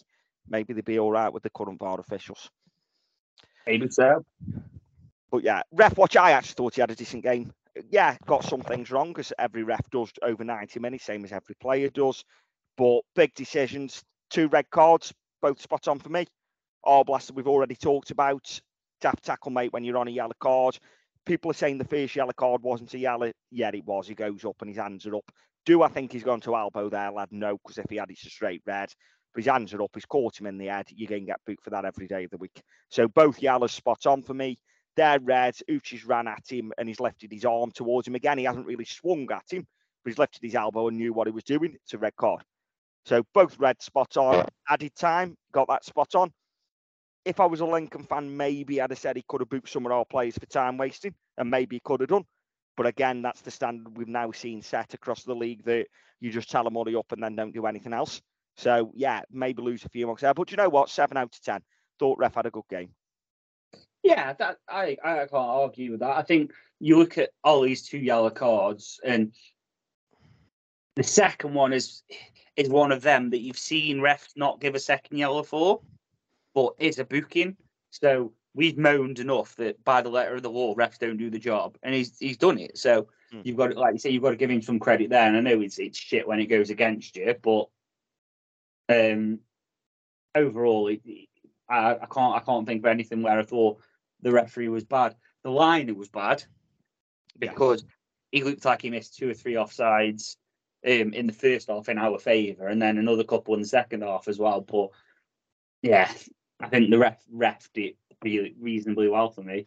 maybe 0.49 0.73
they'd 0.73 0.85
be 0.85 0.99
all 0.99 1.13
right 1.13 1.33
with 1.33 1.45
the 1.45 1.51
current 1.51 1.79
VAR 1.79 2.01
officials. 2.01 2.51
Maybe 3.67 3.89
so. 3.91 4.25
But 5.31 5.45
yeah, 5.45 5.63
ref 5.73 5.97
watch. 5.97 6.17
I 6.17 6.33
actually 6.33 6.55
thought 6.55 6.75
he 6.75 6.81
had 6.81 6.91
a 6.91 6.97
decent 6.97 7.23
game. 7.23 7.53
Yeah, 7.91 8.17
got 8.27 8.45
some 8.45 8.63
things 8.63 8.91
wrong 8.91 9.15
as 9.19 9.33
every 9.39 9.63
ref 9.63 9.89
does 9.91 10.11
over 10.23 10.43
90 10.43 10.81
minutes, 10.81 11.05
same 11.05 11.25
as 11.25 11.33
every 11.33 11.55
player 11.61 11.89
does. 11.89 12.25
But 12.77 13.03
big 13.15 13.35
decisions, 13.35 14.03
two 14.31 14.49
red 14.49 14.69
cards, 14.71 15.13
both 15.41 15.61
spot 15.61 15.89
on 15.89 15.99
for 15.99 16.09
me. 16.09 16.27
Oh, 16.85 17.05
Arblaster, 17.05 17.33
we've 17.33 17.49
already 17.49 17.77
talked 17.77 18.11
about. 18.11 18.61
Daft 19.01 19.25
tackle, 19.25 19.51
mate, 19.51 19.73
when 19.73 19.85
you're 19.85 19.99
on 19.99 20.09
a 20.09 20.13
yellow 20.13 20.35
card. 20.41 20.79
People 21.27 21.51
are 21.51 21.55
saying 21.55 21.79
the 21.79 21.85
first 21.85 22.17
yellow 22.17 22.33
card 22.33 22.63
wasn't 22.63 22.95
a 22.95 22.99
yellow. 22.99 23.33
Yeah, 23.51 23.71
it 23.73 23.85
was. 23.85 24.09
He 24.09 24.15
goes 24.15 24.45
up 24.45 24.57
and 24.61 24.69
his 24.69 24.79
hands 24.79 25.07
are 25.07 25.17
up. 25.17 25.31
Do 25.67 25.83
I 25.83 25.89
think 25.89 26.13
he's 26.13 26.25
gone 26.25 26.41
to 26.41 26.57
elbow 26.57 26.89
there, 26.89 27.13
lad? 27.13 27.29
No, 27.31 27.59
because 27.59 27.79
if 27.79 27.91
he 27.91 27.97
had, 27.97 28.11
it's 28.11 28.27
a 28.27 28.31
straight 28.31 28.63
red. 28.67 28.91
But 29.33 29.45
his 29.45 29.53
hands 29.53 29.73
are 29.75 29.83
up. 29.83 29.91
He's 29.95 30.07
caught 30.07 30.41
him 30.41 30.47
in 30.47 30.59
the 30.59 30.67
head. 30.67 30.87
You're 30.91 31.09
going 31.09 31.23
to 31.23 31.27
get 31.27 31.41
booked 31.47 31.63
for 31.63 31.71
that 31.71 31.85
every 31.85 32.09
day 32.09 32.25
of 32.25 32.31
the 32.31 32.39
week. 32.39 32.63
So 32.89 33.07
both 33.07 33.43
yellows 33.43 33.73
spot 33.73 34.07
on 34.07 34.23
for 34.23 34.35
me. 34.35 34.59
They're 35.01 35.19
red. 35.19 35.55
Uchi's 35.67 36.05
ran 36.05 36.29
at 36.29 36.45
him 36.47 36.75
and 36.77 36.87
he's 36.87 37.01
lifted 37.01 37.33
his 37.33 37.47
arm 37.47 37.71
towards 37.71 38.07
him. 38.07 38.17
Again, 38.17 38.37
he 38.37 38.45
hasn't 38.45 38.67
really 38.67 38.85
swung 38.85 39.27
at 39.33 39.51
him, 39.51 39.67
but 40.05 40.11
he's 40.11 40.19
lifted 40.19 40.43
his 40.43 40.55
elbow 40.55 40.89
and 40.89 40.99
knew 40.99 41.15
what 41.15 41.27
he 41.27 41.33
was 41.33 41.43
doing. 41.43 41.75
It's 41.83 41.95
a 41.95 41.99
red 41.99 42.15
card. 42.17 42.43
So 43.07 43.25
both 43.33 43.59
red 43.59 43.81
spot 43.81 44.19
on. 44.19 44.45
Added 44.69 44.95
time, 44.95 45.39
got 45.53 45.69
that 45.69 45.87
spot 45.87 46.15
on. 46.15 46.31
If 47.25 47.41
I 47.41 47.47
was 47.47 47.61
a 47.61 47.65
Lincoln 47.65 48.03
fan, 48.03 48.37
maybe 48.37 48.79
I'd 48.79 48.91
have 48.91 48.99
said 48.99 49.17
he 49.17 49.25
could 49.27 49.41
have 49.41 49.49
booked 49.49 49.71
some 49.71 49.87
of 49.87 49.93
our 49.93 50.05
players 50.05 50.37
for 50.37 50.45
time 50.45 50.77
wasting, 50.77 51.15
and 51.39 51.49
maybe 51.49 51.77
he 51.77 51.81
could 51.83 52.01
have 52.01 52.11
done. 52.11 52.27
But 52.77 52.85
again, 52.85 53.23
that's 53.23 53.41
the 53.41 53.51
standard 53.51 53.97
we've 53.97 54.07
now 54.07 54.33
seen 54.33 54.61
set 54.61 54.93
across 54.93 55.25
the 55.25 55.35
league 55.35 55.65
that 55.65 55.87
you 56.21 56.31
just 56.31 56.51
tell 56.51 56.65
them 56.65 56.77
all 56.77 56.99
up 56.99 57.11
and 57.13 57.23
then 57.23 57.37
don't 57.37 57.55
do 57.55 57.65
anything 57.65 57.95
else. 57.95 58.21
So 58.59 58.93
yeah, 58.95 59.23
maybe 59.31 59.63
lose 59.63 59.83
a 59.87 59.89
few 59.89 60.07
marks 60.07 60.21
there. 60.21 60.35
But 60.35 60.51
you 60.51 60.59
know 60.59 60.69
what? 60.69 60.91
Seven 60.91 61.17
out 61.17 61.35
of 61.35 61.41
ten. 61.41 61.63
Thought 61.99 62.19
ref 62.19 62.35
had 62.35 62.45
a 62.45 62.51
good 62.51 62.69
game. 62.69 62.91
Yeah, 64.03 64.33
that 64.35 64.59
I, 64.69 64.97
I 65.05 65.17
can't 65.19 65.33
argue 65.35 65.93
with 65.93 66.01
that. 66.01 66.17
I 66.17 66.23
think 66.23 66.53
you 66.79 66.99
look 66.99 67.19
at 67.19 67.31
Ollie's 67.45 67.83
two 67.83 67.99
yellow 67.99 68.31
cards, 68.31 68.99
and 69.05 69.33
the 70.97 71.03
second 71.03 71.55
one 71.55 71.73
is 71.73 72.03
is 72.57 72.69
one 72.69 72.93
of 72.93 73.03
them 73.03 73.31
that 73.31 73.41
you've 73.41 73.59
seen 73.59 73.99
refs 73.99 74.31
not 74.37 74.61
give 74.61 74.75
a 74.75 74.81
second 74.81 75.19
yellow 75.19 75.43
for, 75.43 75.81
but 76.55 76.75
is 76.79 76.99
a 76.99 77.05
booking. 77.05 77.57
So 77.91 78.33
we've 78.55 78.79
moaned 78.79 79.19
enough 79.19 79.55
that 79.57 79.83
by 79.85 80.03
the 80.03 80.09
letter 80.09 80.35
of 80.35 80.43
the 80.43 80.51
law, 80.51 80.75
refs 80.75 80.99
don't 80.99 81.17
do 81.17 81.31
the 81.31 81.39
job, 81.39 81.77
and 81.83 81.95
he's 81.95 82.19
he's 82.19 82.37
done 82.39 82.59
it. 82.59 82.79
So 82.79 83.09
Hmm. 83.31 83.43
you've 83.45 83.57
got 83.57 83.69
to, 83.69 83.79
like 83.79 83.93
you 83.93 83.99
say, 84.01 84.11
you've 84.11 84.25
got 84.25 84.31
to 84.31 84.37
give 84.37 84.51
him 84.51 84.61
some 84.63 84.81
credit 84.81 85.11
there. 85.11 85.29
And 85.29 85.37
I 85.37 85.41
know 85.41 85.61
it's 85.61 85.79
it's 85.79 85.99
shit 85.99 86.27
when 86.27 86.41
it 86.41 86.47
goes 86.47 86.71
against 86.71 87.17
you, 87.17 87.35
but 87.41 87.69
um, 88.89 89.39
overall, 90.35 90.89
it, 90.89 91.01
I, 91.69 91.93
I 91.95 92.07
can't 92.13 92.35
I 92.35 92.41
can't 92.41 92.67
think 92.67 92.81
of 92.83 92.87
anything 92.87 93.23
where 93.23 93.39
I 93.39 93.45
thought 93.45 93.79
the 94.23 94.33
referee 94.33 94.69
was 94.69 94.85
bad. 94.85 95.15
The 95.45 95.51
liner 95.51 95.95
was 95.95 96.09
bad 96.09 96.45
because 97.39 97.85
he 98.31 98.45
looked 98.45 98.65
like 98.65 98.83
he 98.83 98.91
missed 98.91 99.17
two 99.17 99.31
or 99.31 99.35
three 99.35 99.55
offsides. 99.55 100.37
um, 100.85 101.13
in 101.13 101.27
the 101.27 101.33
first 101.33 101.69
half 101.69 101.89
in 101.89 101.99
our 101.99 102.19
favour, 102.19 102.67
and 102.67 102.81
then 102.81 102.99
another 102.99 103.25
couple 103.25 103.55
in 103.55 103.61
the 103.61 103.67
second 103.67 104.03
half 104.03 104.29
as 104.29 104.39
well. 104.39 104.61
But 104.61 104.91
yeah, 105.83 106.11
I 106.59 106.69
think 106.69 106.91
the 106.91 106.99
ref 106.99 107.23
refed 107.35 107.77
it 107.77 107.97
really 108.23 108.55
reasonably 108.59 109.09
well 109.09 109.31
for 109.31 109.43
me. 109.43 109.67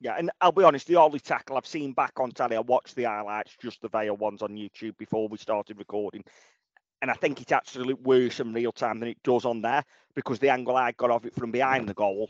Yeah, 0.00 0.16
and 0.18 0.30
I'll 0.40 0.52
be 0.52 0.64
honest, 0.64 0.86
the 0.86 0.96
only 0.96 1.20
tackle 1.20 1.56
I've 1.56 1.66
seen 1.66 1.92
back 1.92 2.20
on 2.20 2.30
telly, 2.30 2.56
I 2.56 2.60
watched 2.60 2.96
the 2.96 3.04
highlights, 3.04 3.56
just 3.60 3.80
the 3.80 3.88
Vale 3.88 4.16
ones 4.16 4.42
on 4.42 4.50
YouTube 4.50 4.96
before 4.98 5.28
we 5.28 5.38
started 5.38 5.78
recording. 5.78 6.22
And 7.02 7.10
I 7.10 7.14
think 7.14 7.40
it 7.40 7.52
actually 7.52 7.86
looked 7.86 8.02
worse 8.02 8.40
in 8.40 8.52
real 8.52 8.72
time 8.72 9.00
than 9.00 9.08
it 9.10 9.22
does 9.22 9.44
on 9.44 9.62
there 9.62 9.84
because 10.14 10.38
the 10.38 10.50
angle 10.50 10.76
I 10.76 10.92
got 10.92 11.10
of 11.10 11.26
it 11.26 11.34
from 11.34 11.50
behind 11.50 11.88
the 11.88 11.94
goal, 11.94 12.28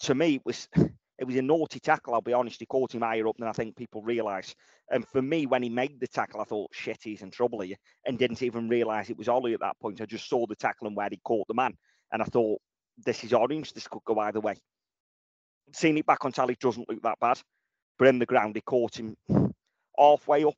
to 0.00 0.14
me, 0.14 0.36
it 0.36 0.42
was 0.44 0.68
it 1.18 1.24
was 1.24 1.36
a 1.36 1.42
naughty 1.42 1.80
tackle. 1.80 2.14
I'll 2.14 2.20
be 2.20 2.32
honest, 2.32 2.60
he 2.60 2.66
caught 2.66 2.94
him 2.94 3.02
higher 3.02 3.26
up 3.28 3.36
than 3.38 3.48
I 3.48 3.52
think 3.52 3.76
people 3.76 4.02
realise. 4.02 4.54
And 4.90 5.06
for 5.06 5.22
me, 5.22 5.46
when 5.46 5.62
he 5.62 5.68
made 5.68 6.00
the 6.00 6.08
tackle, 6.08 6.40
I 6.40 6.44
thought, 6.44 6.70
shit, 6.72 6.98
he's 7.02 7.22
in 7.22 7.30
trouble 7.30 7.60
here, 7.60 7.76
and 8.04 8.18
didn't 8.18 8.42
even 8.42 8.68
realise 8.68 9.10
it 9.10 9.16
was 9.16 9.28
Ollie 9.28 9.54
at 9.54 9.60
that 9.60 9.78
point. 9.80 10.00
I 10.00 10.06
just 10.06 10.28
saw 10.28 10.46
the 10.46 10.56
tackle 10.56 10.86
and 10.88 10.96
where 10.96 11.08
he 11.10 11.20
caught 11.24 11.46
the 11.48 11.54
man, 11.54 11.74
and 12.12 12.20
I 12.20 12.26
thought, 12.26 12.60
this 13.04 13.24
is 13.24 13.32
orange. 13.32 13.72
This 13.72 13.88
could 13.88 14.04
go 14.04 14.18
either 14.18 14.40
way. 14.40 14.56
Seeing 15.72 15.98
it 15.98 16.06
back 16.06 16.24
on 16.24 16.32
tally 16.32 16.56
doesn't 16.60 16.88
look 16.88 17.02
that 17.02 17.18
bad, 17.20 17.40
but 17.98 18.08
in 18.08 18.18
the 18.18 18.26
ground, 18.26 18.54
he 18.56 18.60
caught 18.62 18.98
him 18.98 19.16
halfway 19.98 20.44
up 20.44 20.54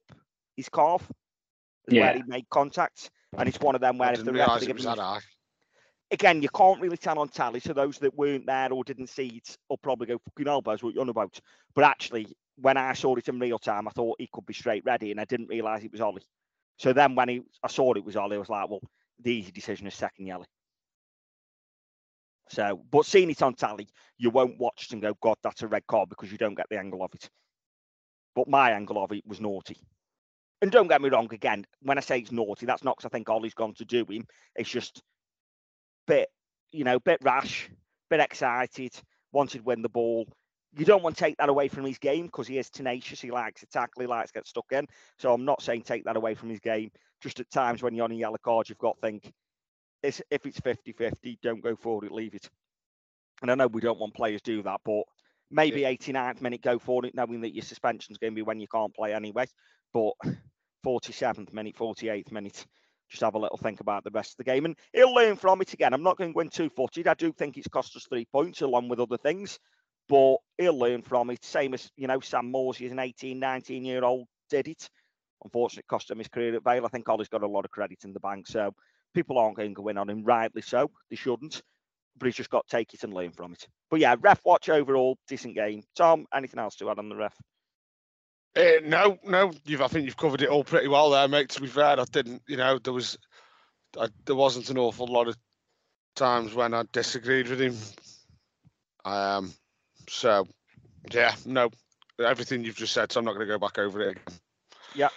his 0.57 0.68
calf, 0.68 1.11
Yeah. 1.89 2.01
where 2.03 2.14
he 2.14 2.22
made 2.26 2.49
contact, 2.51 3.11
and 3.39 3.49
it's 3.49 3.61
one 3.61 3.74
of 3.74 3.80
them 3.80 3.99
where 3.99 4.09
I 4.09 4.12
if 4.12 4.18
the 4.18 4.32
didn't 4.32 4.41
ref 4.41 4.49
had 4.61 4.66
given 4.66 4.82
that 4.84 4.99
him-. 4.99 5.05
Again, 6.11 6.43
you 6.43 6.49
can't 6.49 6.81
really 6.81 6.97
tell 6.97 7.19
on 7.19 7.29
tally. 7.29 7.61
So 7.61 7.73
those 7.73 7.99
that 7.99 8.17
weren't 8.17 8.47
there 8.47 8.73
or 8.73 8.85
didn't 8.85 9.09
see 9.09 9.29
it 9.29 9.57
will 9.69 9.79
probably 9.79 10.07
go 10.07 10.19
fucking 10.19 10.49
elbows 10.49 10.83
what 10.83 10.95
you're 10.95 11.03
on 11.03 11.09
about. 11.09 11.39
But 11.75 11.85
actually, 11.85 12.37
when 12.57 12.77
I 12.77 12.93
saw 12.95 13.17
it 13.17 13.29
in 13.29 13.39
real 13.39 13.59
time, 13.59 13.89
I 13.89 13.91
thought 13.91 14.21
he 14.21 14.29
could 14.33 14.47
be 14.47 14.55
straight 14.55 14.85
ready, 14.85 15.11
and 15.11 15.21
I 15.21 15.25
didn't 15.25 15.49
realise 15.49 15.85
it 15.85 15.93
was 15.93 16.01
Ollie. 16.01 16.23
So 16.79 16.93
then 16.93 17.15
when 17.15 17.29
he, 17.29 17.43
I 17.63 17.69
saw 17.69 17.93
it 17.95 18.05
was 18.05 18.17
Ollie, 18.17 18.37
I 18.37 18.41
was 18.41 18.49
like, 18.49 18.69
well, 18.69 18.83
the 19.23 19.33
easy 19.33 19.51
decision 19.51 19.87
is 19.87 19.95
second 19.95 20.27
yellow. 20.27 20.45
So, 22.49 22.81
but 22.91 23.07
seeing 23.07 23.31
it 23.31 23.43
on 23.43 23.55
tally, 23.55 23.89
you 24.19 24.31
won't 24.31 24.59
watch 24.59 24.87
it 24.87 24.93
and 24.93 25.03
go, 25.03 25.17
God, 25.21 25.37
that's 25.43 25.63
a 25.63 25.69
red 25.69 25.87
card 25.87 26.09
because 26.09 26.31
you 26.31 26.39
don't 26.39 26.55
get 26.55 26.67
the 26.71 26.79
angle 26.79 27.03
of 27.03 27.13
it. 27.15 27.29
But 28.37 28.49
my 28.49 28.71
angle 28.71 29.03
of 29.03 29.13
it 29.13 29.27
was 29.27 29.41
naughty. 29.41 29.79
And 30.63 30.71
don't 30.71 30.87
get 30.87 31.03
me 31.03 31.09
wrong, 31.09 31.29
again, 31.33 31.67
when 31.83 31.99
I 31.99 32.01
say 32.01 32.21
it's 32.21 32.33
naughty, 32.33 32.65
that's 32.65 32.85
not 32.85 32.97
because 32.97 33.09
I 33.09 33.13
think 33.13 33.29
Ollie's 33.29 33.55
gone 33.55 33.75
to 33.75 33.85
do 33.85 34.07
him. 34.09 34.27
It's 34.55 34.71
just 34.71 35.03
bit, 36.07 36.29
you 36.73 36.85
know, 36.85 36.99
bit 36.99 37.19
rash, 37.23 37.69
bit 38.11 38.21
excited, 38.21 38.93
wanted 39.33 39.59
to 39.59 39.65
win 39.65 39.83
the 39.83 39.89
ball. 39.89 40.27
You 40.77 40.85
don't 40.85 41.03
want 41.03 41.17
to 41.17 41.25
take 41.25 41.39
that 41.39 41.49
away 41.49 41.69
from 41.69 41.85
his 41.85 41.99
game 41.99 42.27
because 42.27 42.47
he 42.47 42.59
is 42.59 42.69
tenacious. 42.69 43.21
He 43.21 43.31
likes 43.31 43.61
to 43.61 43.67
tackle, 43.67 44.03
he 44.03 44.07
likes 44.07 44.31
to 44.33 44.39
get 44.39 44.47
stuck 44.47 44.67
in. 44.73 44.87
So 45.19 45.33
I'm 45.33 45.45
not 45.45 45.63
saying 45.63 45.83
take 45.83 46.05
that 46.05 46.17
away 46.17 46.35
from 46.35 46.51
his 46.51 46.61
game. 46.61 46.91
Just 47.23 47.41
at 47.41 47.51
times 47.51 47.83
when 47.83 47.95
you're 47.95 48.05
on 48.05 48.13
a 48.13 48.17
yellow 48.17 48.37
card, 48.43 48.69
you've 48.69 48.79
got 48.79 48.97
to 48.97 49.01
think 49.01 49.33
it's, 50.03 50.21
if 50.31 50.45
it's 50.47 50.61
50 50.61 50.93
50, 50.93 51.39
don't 51.43 51.63
go 51.63 51.77
forward 51.77 52.07
it, 52.07 52.13
leave 52.13 52.35
it. 52.35 52.49
And 53.43 53.51
I 53.51 53.55
know 53.55 53.67
we 53.67 53.81
don't 53.81 53.99
want 53.99 54.15
players 54.15 54.43
do 54.43 54.63
that, 54.63 54.81
but 54.85 55.03
maybe 55.51 55.83
89th 55.83 56.41
minute 56.41 56.63
go 56.63 56.79
for 56.79 57.05
it, 57.05 57.15
knowing 57.15 57.41
that 57.43 57.55
your 57.55 57.65
suspension's 57.65 58.19
going 58.19 58.33
to 58.33 58.37
be 58.37 58.43
when 58.43 58.61
you 58.61 58.67
can't 58.69 58.95
play 58.95 59.15
anyway. 59.15 59.47
But 59.93 60.13
47th 60.87 61.53
minute, 61.53 61.77
48th 61.77 62.33
minute, 62.33 62.67
just 63.09 63.23
have 63.23 63.35
a 63.35 63.39
little 63.39 63.59
think 63.59 63.81
about 63.81 64.05
the 64.05 64.11
rest 64.11 64.33
of 64.33 64.37
the 64.39 64.45
game. 64.45 64.65
And 64.65 64.77
he'll 64.93 65.15
learn 65.15 65.37
from 65.37 65.61
it 65.61 65.73
again. 65.73 65.93
I'm 65.93 66.03
not 66.03 66.17
going 66.17 66.33
to 66.33 66.37
win 66.37 66.47
in 66.47 66.51
two 66.51 66.71
footed. 66.71 67.09
I 67.09 67.15
do 67.15 67.33
think 67.33 67.57
it's 67.57 67.69
cost 67.69 67.97
us 67.97 68.07
three 68.09 68.27
points 68.27 68.63
along 68.63 68.89
with 68.89 69.01
other 69.01 69.17
things, 69.17 69.59
but 70.09 70.37
he'll 70.59 70.79
learn 70.79 71.03
from 71.03 71.31
it. 71.31 71.45
Same 71.45 71.75
as, 71.75 71.91
you 71.97 72.07
know, 72.07 72.21
Sam 72.21 72.53
Morsy 72.53 72.87
is 72.87 72.93
an 72.93 72.99
18, 72.99 73.39
19 73.39 73.85
year 73.85 74.05
old, 74.05 74.27
did 74.51 74.69
it. 74.69 74.89
Unfortunately, 75.45 75.81
it 75.81 75.89
cost 75.89 76.11
him 76.11 76.19
his 76.19 76.29
career 76.29 76.55
at 76.57 76.65
Vale. 76.65 76.87
I 76.87 76.89
think 76.89 77.09
Ollie's 77.09 77.29
got 77.29 77.43
a 77.43 77.49
lot 77.49 77.65
of 77.65 77.71
credit 77.71 77.99
in 78.05 78.13
the 78.13 78.21
bank. 78.21 78.47
So 78.47 78.73
people 79.15 79.39
aren't 79.39 79.57
going 79.57 79.75
to 79.75 79.83
go 79.83 79.89
in 79.89 79.99
on 79.99 80.11
him, 80.11 80.25
rightly 80.25 80.63
so. 80.63 80.91
They 81.11 81.17
shouldn't. 81.17 81.63
But 82.19 82.27
he's 82.27 82.37
just 82.37 82.51
got 82.51 82.67
to 82.67 82.77
take 82.77 82.95
it 82.95 83.05
and 83.05 83.13
learn 83.13 83.33
from 83.33 83.53
it. 83.53 83.67
But 83.91 84.01
yeah, 84.01 84.17
ref 84.19 84.41
watch 84.45 84.69
overall, 84.69 85.19
decent 85.29 85.55
game. 85.55 85.83
Tom, 85.95 86.27
anything 86.35 86.59
else 86.59 86.77
to 86.77 86.91
add 86.91 86.99
on 86.99 87.11
the 87.11 87.17
ref? 87.17 87.35
Uh, 88.57 88.81
no, 88.85 89.19
no, 89.23 89.53
you've. 89.65 89.83
I 89.83 89.89
think 89.89 90.07
you've 90.07 90.17
covered 90.17 90.41
it 90.41 90.49
all 90.49 90.65
pretty 90.65 90.89
well 90.89 91.11
there, 91.11 91.29
mate. 91.29 91.51
To 91.51 91.61
be 91.61 91.67
fair, 91.67 92.01
I 92.01 92.05
didn't. 92.11 92.43
You 92.49 92.57
know, 92.57 92.79
there 92.79 92.93
was, 92.93 93.19
I, 94.01 94.09
there 94.25 94.35
wasn't 94.35 94.71
an 94.71 94.79
awful 94.79 95.07
lot 95.07 95.29
of 95.29 95.37
times 96.15 96.55
when 96.55 96.73
I 96.73 96.85
disagreed 96.93 97.49
with 97.49 97.61
him. 97.61 97.77
Um, 99.05 99.53
so 100.09 100.47
yeah, 101.13 101.35
no, 101.45 101.71
everything 102.19 102.65
you've 102.65 102.77
just 102.77 102.95
said. 102.95 103.13
So 103.13 103.21
I'm 103.21 103.27
not 103.27 103.35
going 103.35 103.47
to 103.47 103.53
go 103.53 103.59
back 103.59 103.79
over 103.79 104.01
it 104.01 104.11
again. 104.13 104.39
Yeah, 104.95 105.11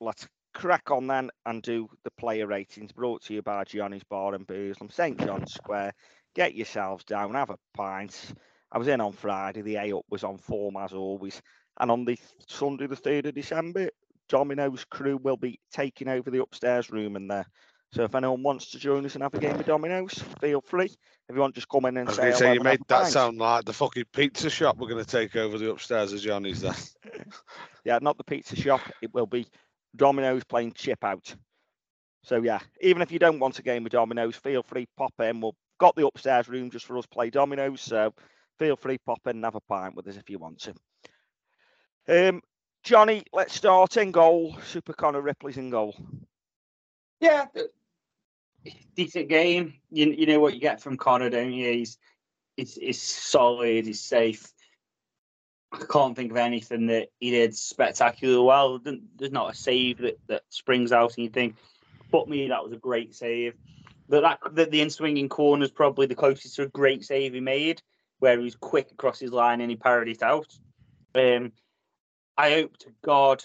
let's 0.00 0.28
crack 0.54 0.90
on 0.90 1.06
then 1.06 1.30
and 1.46 1.62
do 1.62 1.88
the 2.04 2.10
player 2.12 2.46
ratings 2.46 2.92
brought 2.92 3.22
to 3.22 3.34
you 3.34 3.42
by 3.42 3.64
Johnny's 3.64 4.04
Bar 4.04 4.34
in 4.34 4.44
Burslem, 4.44 4.90
St 4.90 5.18
John's 5.18 5.52
Square. 5.52 5.94
Get 6.34 6.54
yourselves 6.54 7.04
down, 7.04 7.34
have 7.34 7.50
a 7.50 7.58
pint. 7.74 8.32
I 8.72 8.78
was 8.78 8.86
in 8.86 9.00
on 9.00 9.12
Friday, 9.12 9.62
the 9.62 9.76
A 9.76 9.96
up 9.96 10.04
was 10.10 10.22
on 10.22 10.38
form 10.38 10.76
as 10.76 10.92
always. 10.92 11.42
And 11.78 11.90
on 11.90 12.04
the 12.04 12.18
Sunday, 12.46 12.86
the 12.86 12.96
3rd 12.96 13.26
of 13.26 13.34
December, 13.34 13.90
Domino's 14.28 14.84
crew 14.84 15.16
will 15.16 15.36
be 15.36 15.58
taking 15.72 16.08
over 16.08 16.30
the 16.30 16.42
upstairs 16.42 16.90
room 16.90 17.16
in 17.16 17.28
there. 17.28 17.46
So 17.92 18.04
if 18.04 18.14
anyone 18.14 18.42
wants 18.42 18.70
to 18.70 18.78
join 18.78 19.04
us 19.04 19.14
and 19.14 19.22
have 19.22 19.34
a 19.34 19.40
game 19.40 19.56
of 19.56 19.66
Domino's, 19.66 20.14
feel 20.40 20.60
free. 20.60 20.90
If 21.28 21.34
you 21.34 21.40
want, 21.40 21.56
just 21.56 21.68
come 21.68 21.86
in 21.86 21.96
and 21.96 22.08
I 22.08 22.12
say, 22.12 22.32
say 22.32 22.54
you 22.54 22.60
made 22.60 22.80
that 22.86 23.02
pint. 23.02 23.12
sound 23.12 23.38
like 23.38 23.64
the 23.64 23.72
fucking 23.72 24.04
pizza 24.12 24.48
shop. 24.48 24.78
We're 24.78 24.88
going 24.88 25.04
to 25.04 25.10
take 25.10 25.34
over 25.34 25.58
the 25.58 25.70
upstairs 25.70 26.12
of 26.12 26.20
Johnny's 26.20 26.60
there. 26.60 26.74
Yeah, 27.84 27.98
not 28.02 28.18
the 28.18 28.24
pizza 28.24 28.56
shop. 28.56 28.82
It 29.00 29.14
will 29.14 29.26
be 29.26 29.46
Domino's 29.96 30.44
playing 30.44 30.72
chip 30.72 31.02
out. 31.02 31.34
So 32.22 32.42
yeah, 32.42 32.58
even 32.82 33.00
if 33.00 33.10
you 33.10 33.18
don't 33.18 33.38
want 33.38 33.58
a 33.58 33.62
game 33.62 33.86
of 33.86 33.92
Domino's, 33.92 34.36
feel 34.36 34.62
free 34.62 34.86
pop 34.98 35.14
in. 35.20 35.40
We've 35.40 35.54
got 35.78 35.96
the 35.96 36.06
upstairs 36.06 36.46
room 36.46 36.70
just 36.70 36.84
for 36.84 36.98
us 36.98 37.04
to 37.04 37.08
play 37.08 37.30
Domino's. 37.30 37.80
So 37.80 38.12
feel 38.58 38.76
free 38.76 38.98
pop 38.98 39.20
in 39.24 39.36
and 39.36 39.44
have 39.44 39.54
a 39.54 39.60
pint 39.60 39.96
with 39.96 40.06
us 40.08 40.16
if 40.16 40.28
you 40.28 40.38
want 40.38 40.60
to. 40.60 40.74
Um, 42.10 42.42
Johnny, 42.82 43.22
let's 43.32 43.54
start 43.54 43.96
in 43.96 44.10
goal. 44.10 44.56
Super 44.66 44.92
Connor 44.92 45.20
Ripley's 45.20 45.58
in 45.58 45.70
goal. 45.70 45.94
Yeah, 47.20 47.46
decent 48.96 49.28
game. 49.28 49.74
You 49.90 50.10
you 50.10 50.26
know 50.26 50.40
what 50.40 50.54
you 50.54 50.60
get 50.60 50.80
from 50.80 50.96
Connor, 50.96 51.30
don't 51.30 51.52
you? 51.52 51.70
He's 51.70 51.98
he's, 52.56 52.74
he's 52.74 53.00
solid. 53.00 53.86
He's 53.86 54.00
safe. 54.00 54.52
I 55.72 55.84
can't 55.88 56.16
think 56.16 56.32
of 56.32 56.36
anything 56.36 56.86
that 56.86 57.10
he 57.20 57.30
did 57.30 57.54
spectacular 57.54 58.42
well. 58.42 58.80
There's 58.80 59.30
not 59.30 59.52
a 59.52 59.54
save 59.54 59.98
that, 59.98 60.18
that 60.26 60.42
springs 60.48 60.90
out 60.90 61.16
and 61.16 61.24
you 61.24 61.30
think, 61.30 61.54
but 62.10 62.28
me, 62.28 62.48
that 62.48 62.64
was 62.64 62.72
a 62.72 62.76
great 62.76 63.14
save. 63.14 63.54
But 64.08 64.22
that 64.22 64.40
the, 64.52 64.64
the 64.64 64.80
in 64.80 64.90
swinging 64.90 65.28
corner 65.28 65.62
is 65.62 65.70
probably 65.70 66.06
the 66.06 66.16
closest 66.16 66.56
to 66.56 66.62
a 66.62 66.66
great 66.66 67.04
save 67.04 67.34
he 67.34 67.40
made, 67.40 67.82
where 68.18 68.36
he 68.36 68.42
was 68.42 68.56
quick 68.56 68.90
across 68.90 69.20
his 69.20 69.30
line 69.30 69.60
and 69.60 69.70
he 69.70 69.76
parried 69.76 70.08
it 70.08 70.24
out. 70.24 70.52
Um, 71.14 71.52
I 72.40 72.50
hope 72.52 72.78
to 72.78 72.88
God 73.04 73.44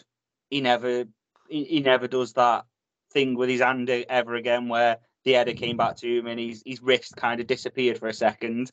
he 0.50 0.62
never 0.62 1.04
he, 1.50 1.66
he 1.66 1.80
never 1.82 2.08
does 2.08 2.32
that 2.34 2.66
thing 3.12 3.36
with 3.36 3.50
his 3.50 3.60
hand 3.60 3.90
ever 3.90 4.36
again 4.36 4.70
where 4.70 5.00
the 5.26 5.34
header 5.34 5.54
came 5.54 5.76
back 5.76 5.98
to 5.98 6.18
him 6.20 6.28
and 6.28 6.40
his, 6.40 6.64
his 6.66 6.82
wrist 6.82 7.18
kind 7.18 7.42
of 7.42 7.48
disappeared 7.48 7.98
for 7.98 8.08
a 8.08 8.14
second 8.14 8.72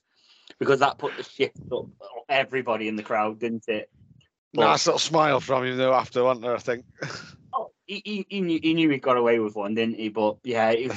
because 0.60 0.78
that 0.78 0.98
put 0.98 1.16
the 1.16 1.24
shit 1.24 1.52
up 1.72 1.86
everybody 2.28 2.86
in 2.86 2.94
the 2.94 3.02
crowd, 3.02 3.40
didn't 3.40 3.64
it? 3.66 3.90
But- 4.54 4.66
nice 4.66 4.86
little 4.86 5.00
smile 5.00 5.40
from 5.40 5.64
him 5.64 5.76
though 5.76 5.92
after, 5.92 6.22
wasn't 6.22 6.44
there? 6.44 6.54
I 6.54 6.58
think. 6.58 6.84
Oh, 7.52 7.70
he, 7.86 8.00
he, 8.04 8.26
he, 8.28 8.40
knew, 8.40 8.60
he 8.62 8.74
knew 8.74 8.90
he 8.90 8.98
got 8.98 9.16
away 9.16 9.40
with 9.40 9.56
one, 9.56 9.74
didn't 9.74 9.96
he? 9.96 10.08
But 10.08 10.36
yeah, 10.44 10.70
it, 10.70 10.92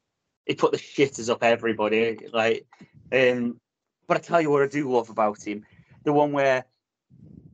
it 0.46 0.58
put 0.58 0.70
the 0.70 0.78
shitters 0.78 1.28
up 1.28 1.42
everybody. 1.42 2.18
Like, 2.32 2.66
um, 3.12 3.60
but 4.06 4.16
I 4.16 4.20
tell 4.20 4.40
you 4.40 4.50
what 4.50 4.62
I 4.62 4.66
do 4.68 4.92
love 4.92 5.10
about 5.10 5.42
him, 5.42 5.66
the 6.04 6.12
one 6.12 6.32
where 6.32 6.66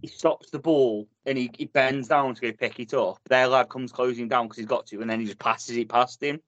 he 0.07 0.13
stops 0.13 0.51
the 0.51 0.59
ball 0.61 1.09
and 1.25 1.37
he, 1.37 1.51
he 1.59 1.65
bends 1.65 2.07
down 2.07 2.33
to 2.33 2.41
go 2.41 2.53
pick 2.53 2.79
it 2.79 2.95
up. 2.95 3.19
Their 3.29 3.49
lad 3.49 3.69
comes 3.69 3.91
closing 3.91 4.29
down 4.29 4.47
because 4.47 4.59
he's 4.59 4.67
got 4.67 4.87
to, 4.87 5.01
and 5.01 5.11
then 5.11 5.19
he 5.19 5.27
just 5.27 5.41
passes 5.41 5.77
it 5.77 5.89
past 5.89 6.23
him. 6.23 6.41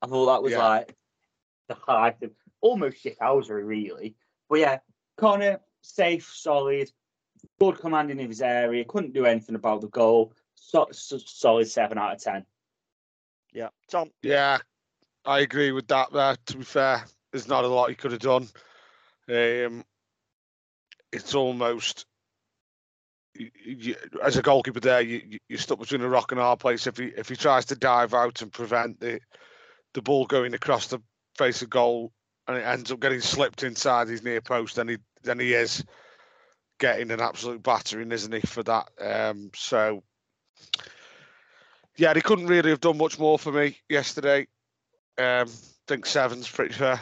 I 0.00 0.06
thought 0.06 0.26
that 0.26 0.42
was 0.44 0.52
Yeah. 0.52 0.64
like 0.64 0.94
the 1.66 1.74
height 1.74 2.22
of 2.22 2.30
almost 2.60 3.04
shithousery, 3.04 3.66
really. 3.66 4.14
But 4.48 4.60
yeah, 4.60 4.78
Connor, 5.16 5.58
safe, 5.80 6.30
solid, 6.32 6.92
good 7.58 7.80
commanding 7.80 8.20
of 8.22 8.28
his 8.28 8.42
area, 8.42 8.84
couldn't 8.84 9.12
do 9.12 9.26
anything 9.26 9.56
about 9.56 9.80
the 9.80 9.88
goal. 9.88 10.32
So, 10.54 10.86
so, 10.92 11.18
solid 11.18 11.66
seven 11.66 11.98
out 11.98 12.14
of 12.14 12.22
ten. 12.22 12.46
Yeah, 13.52 13.70
Tom. 13.90 14.10
Yeah, 14.22 14.58
I 15.24 15.40
agree 15.40 15.72
with 15.72 15.88
that. 15.88 16.12
There, 16.12 16.36
to 16.46 16.56
be 16.58 16.62
fair, 16.62 17.04
there's 17.32 17.48
not 17.48 17.64
a 17.64 17.68
lot 17.68 17.88
he 17.88 17.96
could 17.96 18.12
have 18.12 18.20
done. 18.20 18.46
Um, 19.28 19.84
it's 21.10 21.34
almost 21.34 22.06
y- 23.40 23.76
y- 23.86 23.94
as 24.22 24.36
a 24.36 24.42
goalkeeper 24.42 24.80
there, 24.80 25.00
you, 25.00 25.22
you- 25.26 25.38
you're 25.48 25.58
stuck 25.58 25.78
between 25.78 26.02
a 26.02 26.08
rock 26.08 26.32
and 26.32 26.40
a 26.40 26.44
hard 26.44 26.60
place. 26.60 26.86
If 26.86 26.96
he 26.98 27.06
if 27.16 27.28
he 27.28 27.36
tries 27.36 27.64
to 27.66 27.76
dive 27.76 28.14
out 28.14 28.42
and 28.42 28.52
prevent 28.52 29.00
the 29.00 29.20
the 29.94 30.02
ball 30.02 30.26
going 30.26 30.54
across 30.54 30.86
the 30.86 31.00
face 31.36 31.62
of 31.62 31.70
goal, 31.70 32.12
and 32.46 32.56
it 32.56 32.62
ends 32.62 32.92
up 32.92 33.00
getting 33.00 33.20
slipped 33.20 33.62
inside 33.62 34.08
his 34.08 34.22
near 34.22 34.40
post, 34.40 34.76
then 34.76 34.88
he 34.88 34.98
then 35.22 35.38
he 35.38 35.54
is 35.54 35.84
getting 36.78 37.10
an 37.10 37.20
absolute 37.20 37.62
battering, 37.62 38.10
isn't 38.12 38.32
he, 38.32 38.40
for 38.40 38.62
that? 38.62 38.88
Um, 39.00 39.50
so 39.54 40.02
yeah, 41.96 42.14
he 42.14 42.20
couldn't 42.22 42.46
really 42.46 42.70
have 42.70 42.80
done 42.80 42.96
much 42.96 43.18
more 43.18 43.38
for 43.38 43.52
me 43.52 43.78
yesterday. 43.88 44.46
Um, 45.18 45.48
think 45.86 46.06
seven's 46.06 46.50
pretty 46.50 46.72
fair. 46.72 47.00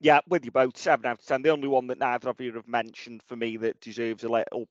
Yeah, 0.00 0.20
with 0.28 0.44
you 0.44 0.50
both, 0.50 0.78
seven 0.78 1.06
out 1.06 1.18
of 1.18 1.24
ten. 1.26 1.42
The 1.42 1.50
only 1.50 1.68
one 1.68 1.88
that 1.88 1.98
neither 1.98 2.30
of 2.30 2.40
you 2.40 2.52
have 2.54 2.68
mentioned 2.68 3.22
for 3.26 3.36
me 3.36 3.56
that 3.58 3.80
deserves 3.80 4.24
a 4.24 4.28
little, 4.28 4.68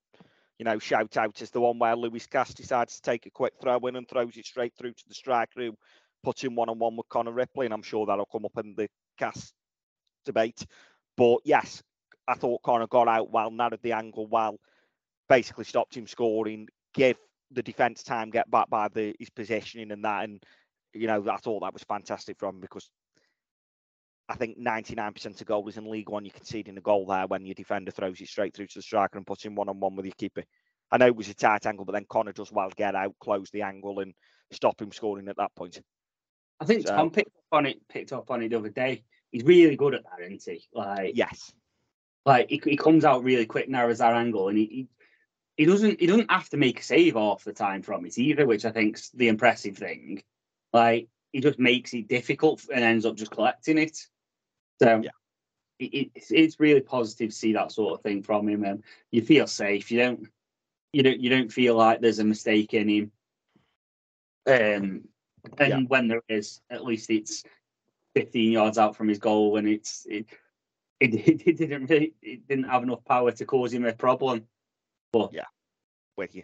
you 0.60 0.66
know, 0.66 0.78
shout 0.78 1.16
out 1.16 1.42
is 1.42 1.52
the 1.52 1.62
one 1.62 1.80
where 1.80 1.96
Lewis 1.96 2.28
Cass 2.28 2.54
decides 2.54 2.96
to 2.96 3.02
take 3.02 3.26
a 3.26 3.32
quick 3.32 3.54
throw 3.62 3.78
in 3.80 3.96
and 3.96 4.08
throws 4.08 4.36
it 4.36 4.46
straight 4.46 4.74
through 4.78 4.92
to 4.92 5.08
the 5.08 5.14
striker 5.14 5.62
who 5.62 5.78
puts 6.22 6.44
him 6.44 6.54
one 6.54 6.68
on 6.68 6.78
one 6.78 6.98
with 6.98 7.08
Connor 7.08 7.32
Ripley, 7.32 7.66
and 7.66 7.74
I'm 7.74 7.82
sure 7.82 8.06
that'll 8.06 8.26
come 8.26 8.46
up 8.46 8.58
in 8.64 8.76
the 8.76 8.90
Cass 9.18 9.54
debate. 10.26 10.66
But 11.16 11.38
yes, 11.46 11.82
I 12.28 12.34
thought 12.34 12.62
Connor 12.62 12.88
got 12.88 13.08
out 13.08 13.32
well, 13.32 13.52
narrowed 13.52 13.80
the 13.82 13.94
angle 13.94 14.28
well, 14.28 14.60
basically 15.30 15.64
stopped 15.64 15.96
him 15.96 16.08
scoring, 16.08 16.68
gave 16.94 17.16
the 17.52 17.64
defence 17.64 18.04
time 18.04 18.30
get 18.30 18.52
back 18.52 18.70
by 18.70 18.90
the 18.90 19.16
his 19.18 19.30
positioning 19.30 19.92
and 19.92 20.04
that, 20.04 20.26
and 20.26 20.44
you 20.94 21.08
know 21.08 21.26
I 21.32 21.38
thought 21.38 21.62
that 21.62 21.74
was 21.74 21.84
fantastic 21.84 22.38
from 22.38 22.56
him 22.56 22.62
because 22.62 22.90
I 24.30 24.36
think 24.36 24.60
99% 24.60 25.42
of 25.42 25.48
goals 25.48 25.78
in 25.78 25.90
League 25.90 26.10
One, 26.10 26.24
you're 26.24 26.32
conceding 26.32 26.78
a 26.78 26.82
goal 26.82 27.08
there 27.08 27.26
when 27.26 27.48
your 27.48 27.56
defender 27.56 27.90
throws 27.90 28.22
it 28.22 28.28
straight 28.28 28.54
through 28.56 28.68
to 28.68 28.76
the 28.78 28.82
striker 28.84 29.18
and 29.18 29.26
puts 29.26 29.44
him 29.44 29.56
one 29.56 29.70
on 29.70 29.80
one 29.80 29.96
with 29.96 30.06
your 30.06 30.14
keeper. 30.20 30.44
I 30.92 30.98
know 30.98 31.08
it 31.08 31.16
was 31.16 31.30
a 31.30 31.34
tight 31.34 31.66
angle, 31.66 31.84
but 31.84 31.94
then 31.94 32.06
Connor 32.08 32.32
does 32.32 32.52
well 32.52 32.70
get 32.76 32.94
out, 32.96 33.16
close 33.20 33.50
the 33.50 33.64
angle, 33.64 34.00
and 34.00 34.14
stop 34.52 34.80
him 34.80 34.92
scoring 34.92 35.28
at 35.30 35.38
that 35.38 35.54
point. 35.56 35.82
I 36.60 36.66
think 36.66 36.86
So- 36.86 36.96
Tom 36.96 37.10
picked 37.10 37.36
up 37.36 37.58
on 37.58 37.66
it. 37.66 37.88
Picked 37.90 38.14
up 38.14 38.30
on 38.30 38.44
it 38.44 38.50
the 38.50 38.58
other 38.58 38.70
day. 38.70 39.04
He's 39.32 39.44
really 39.44 39.76
good 39.76 39.96
at 39.96 40.04
that, 40.04 40.22
isn't 40.24 40.44
he? 40.44 40.68
Like, 40.74 41.16
Yes. 41.16 41.52
like 42.26 42.50
he, 42.50 42.62
he 42.64 42.78
comes 42.78 43.06
out 43.06 43.24
really 43.24 43.48
quick, 43.48 43.68
narrows 43.68 43.98
that 43.98 44.14
angle, 44.14 44.50
and 44.50 44.58
he, 44.58 44.66
he 44.66 44.88
he 45.58 45.66
doesn't 45.66 46.00
he 46.00 46.06
doesn't 46.08 46.32
have 46.32 46.50
to 46.50 46.58
make 46.58 46.80
a 46.80 46.84
save 46.84 47.16
half 47.16 47.44
the 47.44 47.52
time 47.54 47.82
from 47.82 48.06
it 48.06 48.18
either, 48.18 48.46
which 48.46 48.64
I 48.64 48.72
think's 48.72 49.10
the 49.10 49.28
impressive 49.28 49.78
thing. 49.78 50.24
Like 50.72 51.10
he 51.32 51.42
just 51.42 51.60
makes 51.60 51.94
it 51.94 52.08
difficult 52.08 52.64
and 52.74 52.84
ends 52.84 53.06
up 53.06 53.16
just 53.16 53.32
collecting 53.32 53.78
it. 53.78 53.98
So 54.82 55.02
Yeah. 55.04 55.12
it, 55.80 56.12
it's 56.16 56.32
it's 56.32 56.60
really 56.60 56.82
positive 56.82 57.30
to 57.30 57.36
see 57.36 57.54
that 57.54 57.72
sort 57.72 57.94
of 57.94 58.04
thing 58.04 58.24
from 58.24 58.48
him, 58.48 58.64
and 58.64 58.84
you 59.12 59.22
feel 59.22 59.48
safe. 59.48 59.92
You 59.92 60.00
don't 60.00 60.28
you 60.94 61.04
don't 61.04 61.20
you 61.20 61.30
don't 61.30 61.52
feel 61.52 61.76
like 61.76 62.02
there's 62.02 62.20
a 62.20 62.24
mistake 62.24 62.74
in 62.74 62.90
him. 62.90 63.12
Um, 64.48 65.08
and 65.58 65.70
Yeah. 65.70 65.80
when 65.88 66.08
there 66.08 66.22
is, 66.28 66.62
at 66.70 66.84
least 66.84 67.10
it's 67.10 67.44
15 68.16 68.52
yards 68.52 68.78
out 68.78 68.96
from 68.96 69.08
his 69.08 69.20
goal, 69.20 69.58
and 69.58 69.68
it's 69.68 70.06
it 70.10 70.26
it, 71.00 71.14
it 71.48 71.58
didn't 71.58 71.88
really 71.90 72.14
it 72.22 72.48
didn't 72.48 72.70
have 72.70 72.84
enough 72.84 73.04
power 73.06 73.32
to 73.32 73.46
cause 73.46 73.74
him 73.74 73.86
a 73.86 73.94
problem. 73.94 74.46
But 75.12 75.34
Yeah. 75.34 75.46
with 76.18 76.36
you. 76.36 76.44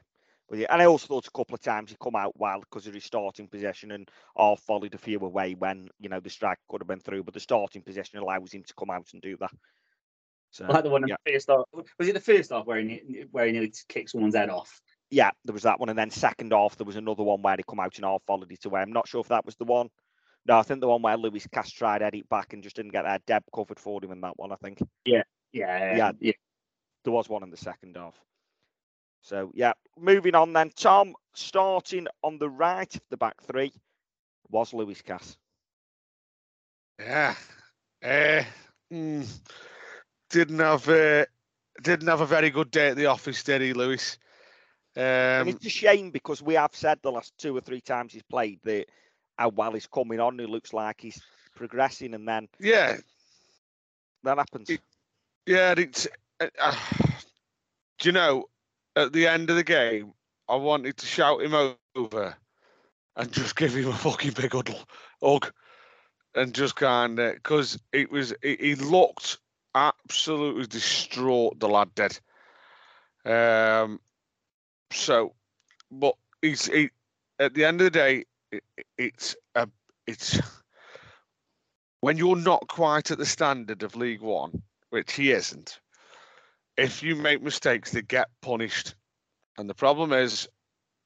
You. 0.51 0.67
And 0.69 0.81
I 0.81 0.85
also 0.85 1.07
thought 1.07 1.27
a 1.27 1.31
couple 1.31 1.55
of 1.55 1.61
times 1.61 1.89
he 1.89 1.97
come 2.01 2.15
out 2.15 2.33
well 2.37 2.59
because 2.59 2.85
of 2.85 2.93
his 2.93 3.03
starting 3.03 3.47
position 3.47 3.91
and 3.91 4.09
half 4.37 4.63
volleyed 4.67 4.93
a 4.93 4.97
few 4.99 5.19
away 5.19 5.55
when, 5.55 5.89
you 5.99 6.07
know, 6.07 6.19
the 6.19 6.29
strike 6.29 6.59
could 6.69 6.81
have 6.81 6.87
been 6.87 6.99
through, 6.99 7.23
but 7.23 7.33
the 7.33 7.39
starting 7.39 7.81
position 7.81 8.19
allows 8.19 8.53
him 8.53 8.63
to 8.63 8.73
come 8.75 8.91
out 8.91 9.07
and 9.13 9.21
do 9.21 9.37
that. 9.37 9.51
So 10.51 10.65
like 10.65 10.83
the 10.83 10.89
one 10.89 11.03
in 11.03 11.09
yeah. 11.09 11.15
the 11.25 11.33
first 11.33 11.49
half, 11.49 11.65
was 11.97 12.07
it 12.07 12.13
the 12.13 12.19
first 12.19 12.51
half 12.51 12.65
where 12.65 12.79
he 12.79 13.25
where 13.31 13.45
he 13.45 13.51
nearly 13.51 13.73
kicked 13.89 14.11
someone's 14.11 14.35
head 14.35 14.49
off? 14.49 14.81
yeah, 15.09 15.31
there 15.43 15.53
was 15.53 15.63
that 15.63 15.79
one. 15.79 15.89
And 15.89 15.97
then 15.97 16.09
second 16.09 16.51
half 16.51 16.77
there 16.77 16.85
was 16.85 16.95
another 16.95 17.23
one 17.23 17.41
where 17.41 17.55
he 17.57 17.63
come 17.67 17.79
out 17.79 17.95
and 17.95 18.05
half 18.05 18.23
volleyed 18.25 18.51
it 18.51 18.65
away. 18.65 18.81
I'm 18.81 18.91
not 18.91 19.07
sure 19.07 19.21
if 19.21 19.27
that 19.29 19.45
was 19.45 19.55
the 19.55 19.65
one. 19.65 19.89
No, 20.47 20.59
I 20.59 20.63
think 20.63 20.79
the 20.79 20.87
one 20.87 21.01
where 21.01 21.17
Lewis 21.17 21.47
Cass 21.51 21.71
tried 21.71 21.99
to 21.99 22.05
head 22.05 22.15
it 22.15 22.29
back 22.29 22.53
and 22.53 22.61
just 22.61 22.75
didn't 22.75 22.91
get 22.91 23.03
that 23.03 23.25
Deb 23.25 23.43
covered 23.53 23.79
for 23.79 24.03
him 24.03 24.11
in 24.11 24.21
that 24.21 24.37
one, 24.37 24.51
I 24.51 24.55
think. 24.55 24.79
Yeah, 25.03 25.23
Yeah. 25.51 26.11
yeah. 26.19 26.31
There 27.03 27.13
was 27.13 27.29
one 27.29 27.43
in 27.43 27.49
the 27.49 27.57
second 27.57 27.95
half. 27.95 28.19
So 29.25 29.51
yeah, 29.55 29.73
moving 29.97 30.35
on 30.35 30.53
then. 30.53 30.69
Tom, 30.75 31.15
starting 31.33 32.07
on 32.21 32.37
the 32.37 32.49
right 32.49 32.93
of 32.95 33.01
the 33.09 33.17
back 33.17 33.41
three 33.41 33.73
was 34.49 34.71
Lewis 34.73 35.01
Cass. 35.01 35.35
Yeah. 36.99 37.35
Uh, 38.03 38.43
mm, 38.93 39.27
didn't 40.29 40.59
have 40.59 40.87
uh, 40.87 41.25
didn't 41.81 42.07
have 42.07 42.21
a 42.21 42.25
very 42.27 42.51
good 42.51 42.69
day 42.71 42.89
at 42.89 42.97
the 42.97 43.07
office, 43.07 43.43
did 43.43 43.61
he, 43.61 43.73
Lewis? 43.73 44.17
and 45.37 45.49
Um, 45.49 45.55
it's 45.55 45.65
a 45.65 45.69
shame 45.69 46.11
because 46.11 46.41
we 46.41 46.53
have 46.55 46.75
said 46.75 46.99
the 47.01 47.11
last 47.11 47.33
two 47.37 47.55
or 47.57 47.61
three 47.61 47.81
times 47.81 48.13
he's 48.13 48.23
played 48.23 48.59
that 48.63 48.85
how 49.37 49.49
well 49.49 49.73
he's 49.73 49.87
coming 49.87 50.19
on. 50.19 50.37
He 50.39 50.45
looks 50.45 50.73
like 50.73 51.01
he's 51.01 51.21
progressing, 51.55 52.13
and 52.13 52.27
then 52.27 52.47
yeah, 52.59 52.97
that 54.23 54.37
happens. 54.37 54.69
It- 54.69 54.81
yeah. 55.45 55.73
It's 55.77 56.07
uh, 56.39 56.47
uh, 56.59 56.75
do 57.99 58.09
you 58.09 58.13
know 58.13 58.45
at 58.95 59.13
the 59.13 59.27
end 59.27 59.49
of 59.49 59.55
the 59.55 59.63
game, 59.63 60.13
I 60.47 60.55
wanted 60.55 60.97
to 60.97 61.05
shout 61.05 61.41
him 61.41 61.75
over 61.95 62.35
and 63.15 63.31
just 63.31 63.55
give 63.55 63.75
him 63.75 63.87
a 63.87 63.93
fucking 63.93 64.31
big 64.31 64.53
huddle, 64.53 64.79
hug, 65.21 65.51
and 66.35 66.53
just 66.53 66.75
kind 66.75 67.19
of 67.19 67.35
because 67.35 67.79
it 67.91 68.11
was 68.11 68.33
he, 68.41 68.57
he 68.59 68.75
looked 68.75 69.37
absolutely 69.73 70.65
distraught. 70.67 71.59
The 71.59 71.69
lad 71.69 71.89
did. 71.95 72.19
Um. 73.25 73.99
So, 74.91 75.33
but 75.91 76.15
he's 76.41 76.67
he 76.67 76.89
at 77.39 77.53
the 77.53 77.65
end 77.65 77.81
of 77.81 77.85
the 77.85 77.91
day, 77.91 78.25
it, 78.51 78.63
it's 78.97 79.35
a 79.55 79.67
it's 80.07 80.39
when 82.01 82.17
you're 82.17 82.35
not 82.35 82.67
quite 82.67 83.09
at 83.11 83.17
the 83.17 83.25
standard 83.25 83.81
of 83.81 83.95
League 83.95 84.21
One, 84.21 84.61
which 84.89 85.13
he 85.13 85.31
isn't. 85.31 85.79
If 86.77 87.03
you 87.03 87.15
make 87.15 87.41
mistakes, 87.41 87.91
they 87.91 88.01
get 88.01 88.27
punished, 88.41 88.95
and 89.57 89.69
the 89.69 89.73
problem 89.73 90.11
is 90.11 90.47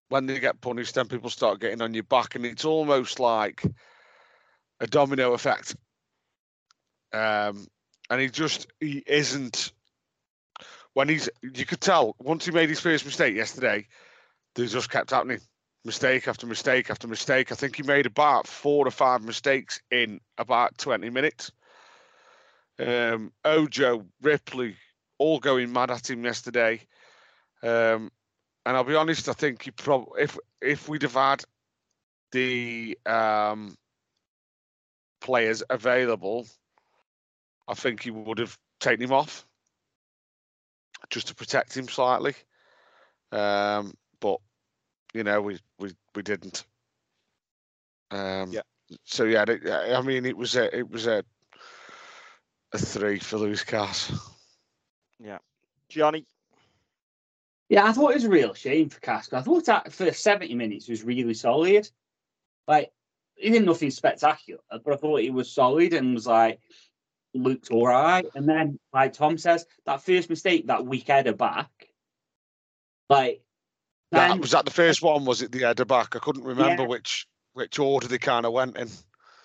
when 0.09 0.25
they 0.25 0.39
get 0.39 0.61
punished, 0.61 0.95
then 0.95 1.07
people 1.07 1.29
start 1.29 1.59
getting 1.59 1.81
on 1.81 1.93
your 1.93 2.03
back, 2.03 2.35
and 2.35 2.45
it's 2.45 2.65
almost 2.65 3.19
like 3.19 3.63
a 4.79 4.87
domino 4.87 5.33
effect. 5.33 5.75
Um, 7.13 7.67
and 8.09 8.21
he 8.21 8.29
just 8.29 8.67
he 8.79 9.03
isn't 9.05 9.71
when 10.93 11.09
he's 11.09 11.29
you 11.41 11.65
could 11.65 11.81
tell 11.81 12.15
once 12.19 12.45
he 12.45 12.51
made 12.51 12.69
his 12.69 12.79
first 12.79 13.05
mistake 13.05 13.35
yesterday, 13.35 13.87
they 14.55 14.65
just 14.65 14.89
kept 14.89 15.11
happening. 15.11 15.39
Mistake 15.85 16.27
after 16.27 16.45
mistake 16.45 16.89
after 16.89 17.07
mistake. 17.07 17.51
I 17.51 17.55
think 17.55 17.77
he 17.77 17.83
made 17.83 18.05
about 18.05 18.47
four 18.47 18.85
or 18.85 18.91
five 18.91 19.21
mistakes 19.21 19.79
in 19.91 20.19
about 20.37 20.77
20 20.77 21.09
minutes. 21.09 21.51
Um, 22.77 23.31
Ojo, 23.45 24.05
Ripley, 24.21 24.75
all 25.19 25.39
going 25.39 25.71
mad 25.71 25.91
at 25.91 26.09
him 26.09 26.25
yesterday. 26.25 26.81
Um, 27.61 28.11
and 28.65 28.75
I'll 28.77 28.83
be 28.83 28.95
honest, 28.95 29.29
I 29.29 29.33
think 29.33 29.63
he 29.63 29.71
probably 29.71 30.23
if 30.23 30.37
if 30.61 30.89
we'd 30.89 31.03
have 31.03 31.13
had 31.13 31.43
the 32.31 32.97
um, 33.05 33.75
players 35.21 35.63
available, 35.69 36.47
I 37.67 37.73
think 37.73 38.03
he 38.03 38.11
would 38.11 38.39
have 38.39 38.57
taken 38.79 39.03
him 39.03 39.13
off 39.13 39.45
just 41.09 41.27
to 41.27 41.35
protect 41.35 41.75
him 41.75 41.87
slightly. 41.87 42.35
Um, 43.31 43.93
but 44.19 44.39
you 45.13 45.23
know, 45.23 45.41
we 45.41 45.59
we 45.79 45.91
we 46.15 46.23
didn't. 46.23 46.65
Um, 48.11 48.51
Yeah. 48.51 48.61
So 49.05 49.23
yeah, 49.25 49.45
I 49.95 50.01
mean, 50.01 50.25
it 50.25 50.35
was 50.35 50.55
a 50.55 50.75
it 50.75 50.89
was 50.89 51.07
a 51.07 51.23
a 52.73 52.77
three 52.77 53.19
for 53.19 53.37
Lewis 53.37 53.63
Cass. 53.63 54.11
Johnny, 55.89 56.25
Yeah, 57.69 57.85
I 57.85 57.91
thought 57.93 58.11
it 58.11 58.15
was 58.15 58.23
a 58.25 58.29
real 58.29 58.53
shame 58.53 58.89
for 58.89 58.99
Casco. 58.99 59.37
I 59.37 59.41
thought 59.41 59.65
that 59.65 59.91
for 59.91 60.11
70 60.11 60.53
minutes 60.55 60.87
was 60.87 61.03
really 61.03 61.33
solid. 61.33 61.89
Like, 62.67 62.91
he 63.35 63.49
did 63.49 63.65
nothing 63.65 63.89
spectacular, 63.91 64.61
but 64.69 64.93
I 64.93 64.97
thought 64.97 65.21
he 65.21 65.29
was 65.31 65.51
solid 65.51 65.93
and 65.93 66.13
was 66.13 66.27
like, 66.27 66.59
looked 67.33 67.71
all 67.71 67.87
right. 67.87 68.25
And 68.35 68.47
then, 68.47 68.79
like 68.93 69.13
Tom 69.13 69.37
says, 69.37 69.65
that 69.85 70.01
first 70.03 70.29
mistake, 70.29 70.67
that 70.67 70.85
weak 70.85 71.07
header 71.07 71.33
back, 71.33 71.69
like, 73.09 73.41
That 74.11 74.29
then- 74.29 74.41
was 74.41 74.51
that 74.51 74.65
the 74.65 74.71
first 74.71 75.01
one. 75.01 75.25
Was 75.25 75.41
it 75.43 75.51
the 75.51 75.59
header 75.59 75.85
back? 75.85 76.15
I 76.15 76.19
couldn't 76.19 76.43
remember 76.43 76.83
Yeah. 76.83 76.89
which 76.89 77.27
which 77.53 77.77
order 77.79 78.07
they 78.07 78.19
kind 78.19 78.45
of 78.45 78.53
went 78.53 78.77
in. 78.77 78.89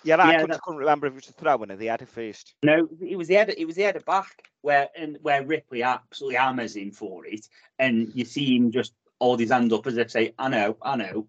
Yeah, 0.05 0.16
I, 0.16 0.32
Yeah, 0.32 0.40
couldn't, 0.40 0.50
that- 0.50 0.62
couldn't 0.62 0.80
remember 0.80 1.07
if 1.07 1.12
it 1.12 1.16
was 1.16 1.26
the 1.26 1.32
throw 1.32 1.62
in 1.62 1.70
or 1.70 1.76
the 1.76 1.86
header 1.86 2.07
first. 2.07 2.55
No, 2.62 2.88
it 3.00 3.16
was 3.16 3.28
the 3.28 3.34
header. 3.34 3.55
It 3.57 3.66
was 3.66 3.76
the 3.76 3.82
header 3.82 4.00
back 4.00 4.48
where 4.62 4.88
and 4.96 5.18
where 5.22 5.44
Ripley 5.44 5.82
absolutely 5.82 6.36
hammers 6.36 6.76
him 6.76 6.90
for 6.90 7.26
it, 7.26 7.46
and 7.78 8.11
you 8.14 8.24
see 8.24 8.57
him 8.57 8.70
just 8.70 8.92
hold 9.20 9.40
his 9.40 9.50
hand 9.50 9.72
up 9.72 9.86
as 9.86 9.96
if 9.96 10.11
say, 10.11 10.34
"I 10.38 10.48
know, 10.48 10.76
I 10.82 10.96
know," 10.96 11.28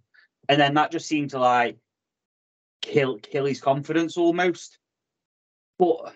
and 0.50 0.60
then 0.60 0.74
that 0.76 0.92
just 0.92 1.08
seemed 1.08 1.32
to 1.32 1.40
like 1.40 1.78
kill 2.82 3.18
kill 3.20 3.46
his 3.46 3.62
confidence 3.62 4.18
almost. 4.18 4.78
But 5.78 6.14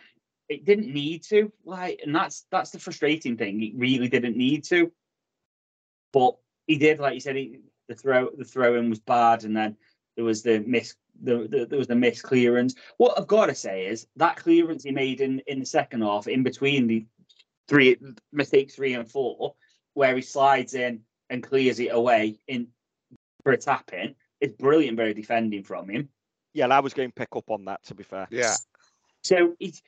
it 0.47 0.66
didn't 0.66 0.93
need 0.93 1.24
to, 1.26 1.51
like, 1.66 2.01
and 2.05 2.16
that's 2.16 2.45
that's 2.51 2.72
the 2.72 2.80
frustrating 2.80 3.38
thing. 3.38 3.62
It 3.62 3.74
really 3.76 4.07
didn't 4.07 4.38
need 4.38 4.64
to, 4.66 4.91
but 6.14 6.36
he 6.68 6.78
did. 6.78 6.99
Like 6.99 7.14
you 7.16 7.20
said, 7.20 7.36
he, 7.36 7.60
the 7.88 7.95
throw 7.95 8.30
the 8.36 8.45
throw 8.45 8.76
in 8.76 8.89
was 8.89 8.99
bad, 8.99 9.43
and 9.43 9.55
then 9.55 9.78
there 10.16 10.26
was 10.26 10.41
the 10.43 10.60
miss. 10.60 10.95
The, 11.22 11.47
the, 11.49 11.65
there 11.65 11.80
was 11.80 11.88
the 11.88 11.95
missed 11.95 12.24
clearance. 12.24 12.76
What 12.97 13.17
I've 13.17 13.28
got 13.28 13.47
to 13.47 13.55
say 13.55 13.88
is 13.88 14.07
that 14.15 14.38
clearance 14.38 14.84
he 14.84 14.91
made 14.91 15.22
in, 15.22 15.41
in 15.47 15.59
the 15.59 15.65
second 15.65 16.01
half, 16.01 16.28
in 16.28 16.43
between 16.43 16.88
the 16.88 17.05
three 17.67 17.97
mistake 18.32 18.72
three 18.72 18.93
and 18.93 19.09
four, 19.09 19.55
where 19.93 20.15
he 20.15 20.22
slides 20.22 20.74
in 20.74 21.01
and 21.30 21.43
clears 21.43 21.80
it 21.80 21.89
away 21.91 22.39
in 22.47 22.67
for 23.43 23.51
a 23.51 23.57
tap 23.57 23.91
in, 23.93 24.15
it's 24.41 24.53
brilliant, 24.53 24.97
very 24.97 25.13
defending 25.13 25.63
from 25.63 25.89
him. 25.89 26.09
Yeah, 26.53 26.67
I 26.67 26.80
was 26.80 26.93
going 26.93 27.09
to 27.09 27.15
pick 27.15 27.36
up 27.36 27.49
on 27.49 27.65
that. 27.65 27.84
To 27.86 27.95
be 27.95 28.03
fair, 28.03 28.28
Yeah. 28.32 28.55
So 29.24 29.55
it's 29.59 29.82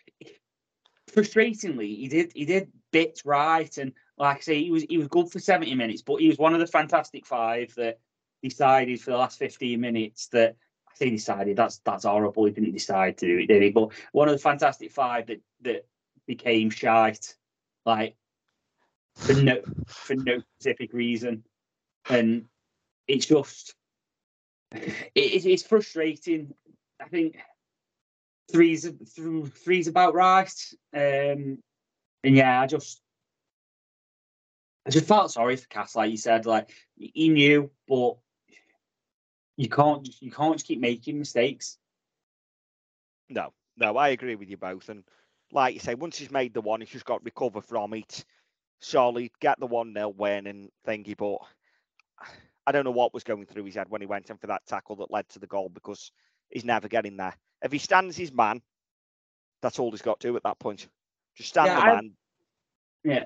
frustratingly, 1.11 1.97
he 1.97 2.07
did 2.07 2.31
he 2.35 2.45
did 2.45 2.71
bits 2.91 3.25
right, 3.25 3.75
and 3.77 3.93
like 4.17 4.37
I 4.37 4.41
say, 4.41 4.63
he 4.63 4.71
was 4.71 4.83
he 4.83 4.97
was 4.97 5.07
good 5.07 5.31
for 5.31 5.39
seventy 5.39 5.73
minutes, 5.75 6.01
but 6.01 6.21
he 6.21 6.27
was 6.27 6.37
one 6.37 6.53
of 6.53 6.59
the 6.59 6.67
fantastic 6.67 7.25
five 7.25 7.73
that 7.75 7.99
decided 8.43 8.99
for 9.01 9.11
the 9.11 9.17
last 9.17 9.39
fifteen 9.39 9.79
minutes 9.79 10.27
that 10.27 10.55
I 10.91 10.97
say 10.97 11.09
decided 11.09 11.57
that's 11.57 11.79
that's 11.79 12.05
horrible. 12.05 12.45
He 12.45 12.51
didn't 12.51 12.73
decide 12.73 13.17
to 13.19 13.25
do 13.27 13.39
it, 13.39 13.47
did 13.47 13.63
he? 13.63 13.69
But 13.71 13.91
one 14.11 14.27
of 14.27 14.33
the 14.33 14.39
fantastic 14.39 14.91
five 14.91 15.27
that 15.27 15.41
that 15.61 15.85
became 16.27 16.69
shite, 16.69 17.35
like 17.85 18.15
for 19.15 19.33
no 19.33 19.61
for 19.87 20.15
no 20.15 20.41
specific 20.59 20.93
reason, 20.93 21.43
and 22.09 22.45
it's 23.07 23.25
just 23.25 23.75
it, 24.71 25.45
it's- 25.45 25.63
frustrating. 25.63 26.53
I 27.01 27.07
think 27.07 27.37
three's 28.51 28.87
three's 29.63 29.87
about 29.87 30.13
right. 30.13 30.53
Um, 30.93 31.57
and 32.23 32.35
yeah, 32.35 32.61
I 32.61 32.67
just 32.67 33.01
I 34.85 34.89
just 34.89 35.07
felt 35.07 35.31
sorry 35.31 35.55
for 35.55 35.67
Cass, 35.67 35.95
like 35.95 36.11
you 36.11 36.17
said, 36.17 36.45
like 36.45 36.69
he 36.95 37.29
knew, 37.29 37.71
but 37.87 38.17
you 39.61 39.69
can't 39.69 40.09
you 40.21 40.31
can't 40.31 40.55
just 40.55 40.65
keep 40.65 40.79
making 40.79 41.19
mistakes. 41.19 41.77
no, 43.29 43.53
no, 43.77 43.95
I 43.95 44.09
agree 44.09 44.33
with 44.35 44.49
you 44.49 44.57
both. 44.57 44.89
And 44.89 45.03
like 45.51 45.75
you 45.75 45.79
say, 45.79 45.93
once 45.93 46.17
he's 46.17 46.31
made 46.31 46.55
the 46.55 46.61
one, 46.61 46.81
he's 46.81 46.89
just 46.89 47.05
got 47.05 47.19
to 47.19 47.23
recover 47.25 47.61
from 47.61 47.93
it. 47.93 48.25
Solid, 48.79 49.29
get 49.39 49.59
the 49.59 49.67
one 49.67 49.93
0 49.93 50.09
win 50.17 50.47
and 50.47 50.69
thingy. 50.87 51.15
But 51.15 51.37
I 52.65 52.71
don't 52.71 52.85
know 52.85 52.91
what 52.91 53.13
was 53.13 53.23
going 53.23 53.45
through 53.45 53.65
his 53.65 53.75
head 53.75 53.89
when 53.89 54.01
he 54.01 54.07
went 54.07 54.31
in 54.31 54.37
for 54.37 54.47
that 54.47 54.65
tackle 54.65 54.95
that 54.95 55.11
led 55.11 55.29
to 55.29 55.39
the 55.39 55.45
goal 55.45 55.69
because 55.69 56.11
he's 56.49 56.65
never 56.65 56.87
getting 56.87 57.17
there. 57.17 57.35
If 57.63 57.71
he 57.71 57.77
stands 57.77 58.17
his 58.17 58.33
man, 58.33 58.63
that's 59.61 59.77
all 59.77 59.91
he's 59.91 60.01
got 60.01 60.19
to 60.21 60.29
do 60.29 60.35
at 60.37 60.43
that 60.43 60.57
point. 60.57 60.87
Just 61.35 61.49
stand 61.49 61.67
Yeah, 61.67 61.75
the 61.75 61.81
I- 61.81 61.93
man. 61.95 62.11
Yeah. 63.03 63.23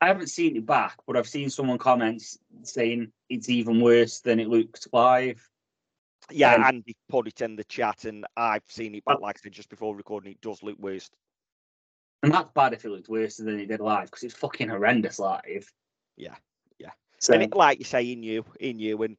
I 0.00 0.08
haven't 0.08 0.26
seen 0.26 0.56
it 0.56 0.66
back, 0.66 0.98
but 1.06 1.16
I've 1.16 1.28
seen 1.28 1.48
someone 1.48 1.78
comments 1.78 2.38
saying 2.64 3.10
it's 3.30 3.48
even 3.48 3.80
worse 3.80 4.20
than 4.20 4.38
it 4.38 4.48
looked 4.48 4.88
live. 4.92 5.48
Yeah, 6.30 6.54
um, 6.54 6.64
Andy 6.64 6.96
put 7.08 7.28
it 7.28 7.40
in 7.40 7.56
the 7.56 7.64
chat, 7.64 8.04
and 8.04 8.26
I've 8.36 8.62
seen 8.68 8.94
it 8.94 9.04
back. 9.04 9.20
Like 9.20 9.36
I 9.38 9.40
said 9.42 9.52
just 9.52 9.68
before 9.68 9.94
recording, 9.94 10.32
it 10.32 10.40
does 10.40 10.62
look 10.62 10.78
worse. 10.78 11.10
And 12.22 12.32
that's 12.32 12.50
bad 12.54 12.72
if 12.72 12.84
it 12.84 12.88
looked 12.88 13.10
worse 13.10 13.36
than 13.36 13.60
it 13.60 13.66
did 13.66 13.80
live 13.80 14.06
because 14.06 14.22
it's 14.22 14.34
fucking 14.34 14.68
horrendous 14.68 15.18
live. 15.18 15.70
Yeah, 16.16 16.36
yeah. 16.78 16.92
So 17.18 17.34
And 17.34 17.42
it, 17.42 17.54
like 17.54 17.78
you 17.78 17.84
say, 17.84 18.04
he 18.04 18.16
knew, 18.16 18.44
he 18.58 18.72
knew, 18.72 19.02
and 19.02 19.16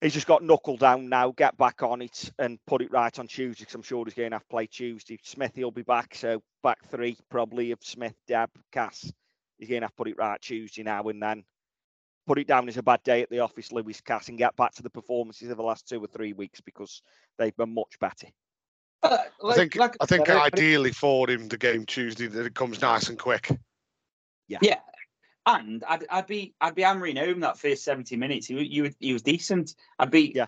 he's 0.00 0.14
just 0.14 0.28
got 0.28 0.44
knuckle 0.44 0.76
down 0.76 1.08
now. 1.08 1.32
Get 1.32 1.56
back 1.56 1.82
on 1.82 2.02
it 2.02 2.30
and 2.38 2.58
put 2.66 2.82
it 2.82 2.92
right 2.92 3.18
on 3.18 3.26
Tuesday. 3.26 3.62
Because 3.62 3.74
I'm 3.74 3.82
sure 3.82 4.04
he's 4.04 4.14
going 4.14 4.30
to 4.30 4.36
have 4.36 4.42
to 4.42 4.48
play 4.48 4.66
Tuesday. 4.66 5.18
Smithy 5.24 5.64
will 5.64 5.72
be 5.72 5.82
back, 5.82 6.14
so 6.14 6.40
back 6.62 6.78
three 6.88 7.16
probably 7.30 7.72
of 7.72 7.80
Smith, 7.82 8.14
Dab, 8.28 8.50
Cass. 8.70 9.12
He's 9.58 9.68
going 9.68 9.80
to 9.80 9.86
have 9.86 9.92
to 9.92 9.96
put 9.96 10.08
it 10.08 10.18
right 10.18 10.40
Tuesday 10.40 10.84
now, 10.84 11.02
and 11.02 11.20
then 11.20 11.42
put 12.28 12.38
it 12.38 12.46
down 12.46 12.68
as 12.68 12.76
a 12.76 12.82
bad 12.82 13.02
day 13.04 13.22
at 13.22 13.30
the 13.30 13.40
office, 13.40 13.72
Lewis 13.72 14.02
Cass, 14.02 14.28
and 14.28 14.36
get 14.36 14.54
back 14.54 14.74
to 14.74 14.82
the 14.82 14.90
performances 14.90 15.48
of 15.48 15.56
the 15.56 15.62
last 15.62 15.88
two 15.88 15.98
or 15.98 16.06
three 16.06 16.34
weeks 16.34 16.60
because 16.60 17.00
they've 17.38 17.56
been 17.56 17.72
much 17.72 17.98
better. 17.98 18.26
Uh, 19.02 19.16
I 19.42 19.54
think 19.54 19.76
like 19.76 19.96
I 20.00 20.04
think 20.06 20.26
said, 20.26 20.36
ideally 20.36 20.92
for 20.92 21.30
him 21.30 21.48
the 21.48 21.56
game 21.56 21.86
Tuesday 21.86 22.26
that 22.26 22.44
it 22.44 22.54
comes 22.54 22.82
nice 22.82 23.08
and 23.08 23.18
quick. 23.18 23.48
Yeah, 24.46 24.58
Yeah. 24.60 24.80
and 25.46 25.82
I'd, 25.88 26.04
I'd 26.10 26.26
be 26.26 26.54
I'd 26.60 26.74
be 26.74 26.82
hammering 26.82 27.16
home 27.16 27.40
that 27.40 27.58
first 27.58 27.82
seventy 27.82 28.16
minutes. 28.16 28.46
He 28.46 28.54
wa- 28.56 28.60
you 28.60 28.92
he 29.00 29.14
was 29.14 29.22
decent. 29.22 29.74
I'd 29.98 30.10
be 30.10 30.32
Yeah. 30.34 30.46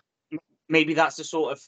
Maybe 0.69 0.95
that's 0.95 1.17
the 1.17 1.25
sort 1.25 1.53
of 1.53 1.63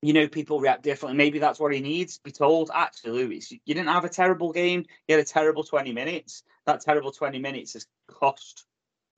you 0.00 0.12
know 0.14 0.26
people 0.26 0.58
react 0.60 0.82
differently. 0.84 1.18
Maybe 1.18 1.38
that's 1.38 1.60
what 1.60 1.74
he 1.74 1.80
needs. 1.80 2.18
Be 2.18 2.30
told 2.32 2.70
actually, 2.72 3.24
Lewis, 3.24 3.50
you 3.50 3.58
didn't 3.74 3.88
have 3.88 4.04
a 4.04 4.08
terrible 4.08 4.52
game. 4.52 4.86
You 5.06 5.16
had 5.16 5.24
a 5.24 5.28
terrible 5.28 5.64
twenty 5.64 5.92
minutes. 5.92 6.44
That 6.64 6.80
terrible 6.80 7.12
twenty 7.12 7.40
minutes 7.40 7.74
has 7.74 7.86
cost 8.08 8.64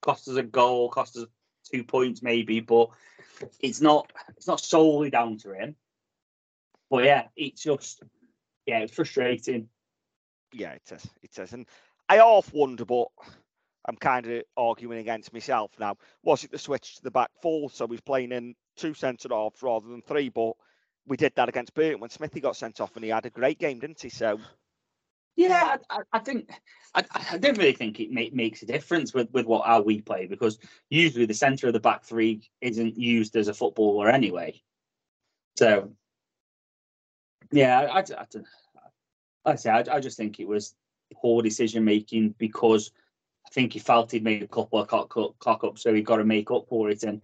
cost 0.05 0.29
us 0.29 0.37
a 0.37 0.43
goal, 0.43 0.91
cost 0.91 1.17
us 1.17 1.27
two 1.71 1.83
points 1.83 2.23
maybe, 2.23 2.61
but 2.61 2.91
it's 3.61 3.81
not 3.81 4.13
it's 4.37 4.47
not 4.47 4.61
solely 4.61 5.11
down 5.11 5.39
to 5.39 5.53
him. 5.53 5.75
But 6.91 7.05
yeah, 7.05 7.25
it's 7.37 7.63
just 7.63 8.03
yeah, 8.67 8.81
it's 8.81 8.95
frustrating. 8.95 9.69
Yeah, 10.53 10.73
it 10.73 10.93
is. 10.93 11.07
It 11.23 11.39
is. 11.39 11.53
And 11.53 11.67
I 12.09 12.17
half 12.17 12.53
wonder, 12.53 12.85
but 12.85 13.09
I'm 13.87 13.97
kind 13.97 14.27
of 14.27 14.43
arguing 14.57 14.99
against 14.99 15.33
myself 15.33 15.73
now. 15.81 15.97
Was 16.23 16.45
it 16.45 16.51
the 16.51 16.59
switch 16.59 16.97
to 16.97 17.03
the 17.03 17.11
back 17.11 17.31
four? 17.41 17.71
So 17.71 17.87
he's 17.87 18.01
playing 18.01 18.33
in 18.33 18.55
two 18.77 18.95
centre 18.95 19.29
halves 19.31 19.63
rather 19.63 19.89
than 19.89 20.03
three, 20.03 20.29
but 20.29 20.53
we 21.07 21.17
did 21.17 21.33
that 21.37 21.49
against 21.49 21.75
Burton 21.75 22.01
when 22.01 22.11
Smithy 22.11 22.41
got 22.41 22.57
sent 22.57 22.81
off 22.81 22.95
and 22.95 23.05
he 23.05 23.11
had 23.11 23.27
a 23.27 23.31
great 23.31 23.59
game, 23.59 23.79
didn't 23.79 24.01
he? 24.01 24.11
So 24.11 24.39
Yeah, 25.37 25.73
um, 25.75 25.79
I, 25.91 25.97
I- 25.99 26.03
I 26.13 26.19
think 26.21 26.51
I, 26.95 27.05
I 27.33 27.39
don't 27.39 27.59
really 27.59 27.73
think 27.73 27.99
it 27.99 28.13
ma- 28.13 28.23
makes 28.33 28.63
a 28.63 28.67
difference 28.67 29.13
with, 29.13 29.31
with 29.33 29.47
what 29.47 29.67
how 29.67 29.83
we 29.83 30.01
play 30.01 30.27
because 30.27 30.59
usually 30.91 31.27
the 31.27 31.35
centre 31.35 31.67
of 31.67 31.73
the 31.73 31.81
back 31.81 32.05
three 32.05 32.49
isn't 32.61 32.97
used 32.97 33.35
as 33.37 33.49
a 33.49 33.55
footballer 33.55 34.09
anyway. 34.09 34.61
So 35.57 35.91
yeah, 37.53 37.81
I, 37.81 37.99
I, 37.99 38.05
I, 38.17 38.27
I 39.45 39.55
say 39.57 39.71
I, 39.71 39.85
I 39.91 40.01
just 40.01 40.17
think 40.17 40.39
it 40.39 40.49
was 40.49 40.75
poor 41.13 41.43
decision 41.43 41.85
making 41.85 42.35
because 42.39 42.93
I 43.47 43.51
think 43.51 43.73
he 43.73 43.79
felt 43.79 44.13
he'd 44.13 44.25
made 44.25 44.43
a 44.43 44.49
couple 44.49 44.81
of 44.81 44.89
cock, 44.89 45.11
cock, 45.11 45.39
cock 45.39 45.65
up, 45.65 45.79
so 45.79 45.93
he 45.93 46.03
got 46.03 46.17
to 46.17 46.25
make 46.25 46.51
up 46.51 46.67
for 46.69 46.91
it. 46.91 47.03
And 47.03 47.21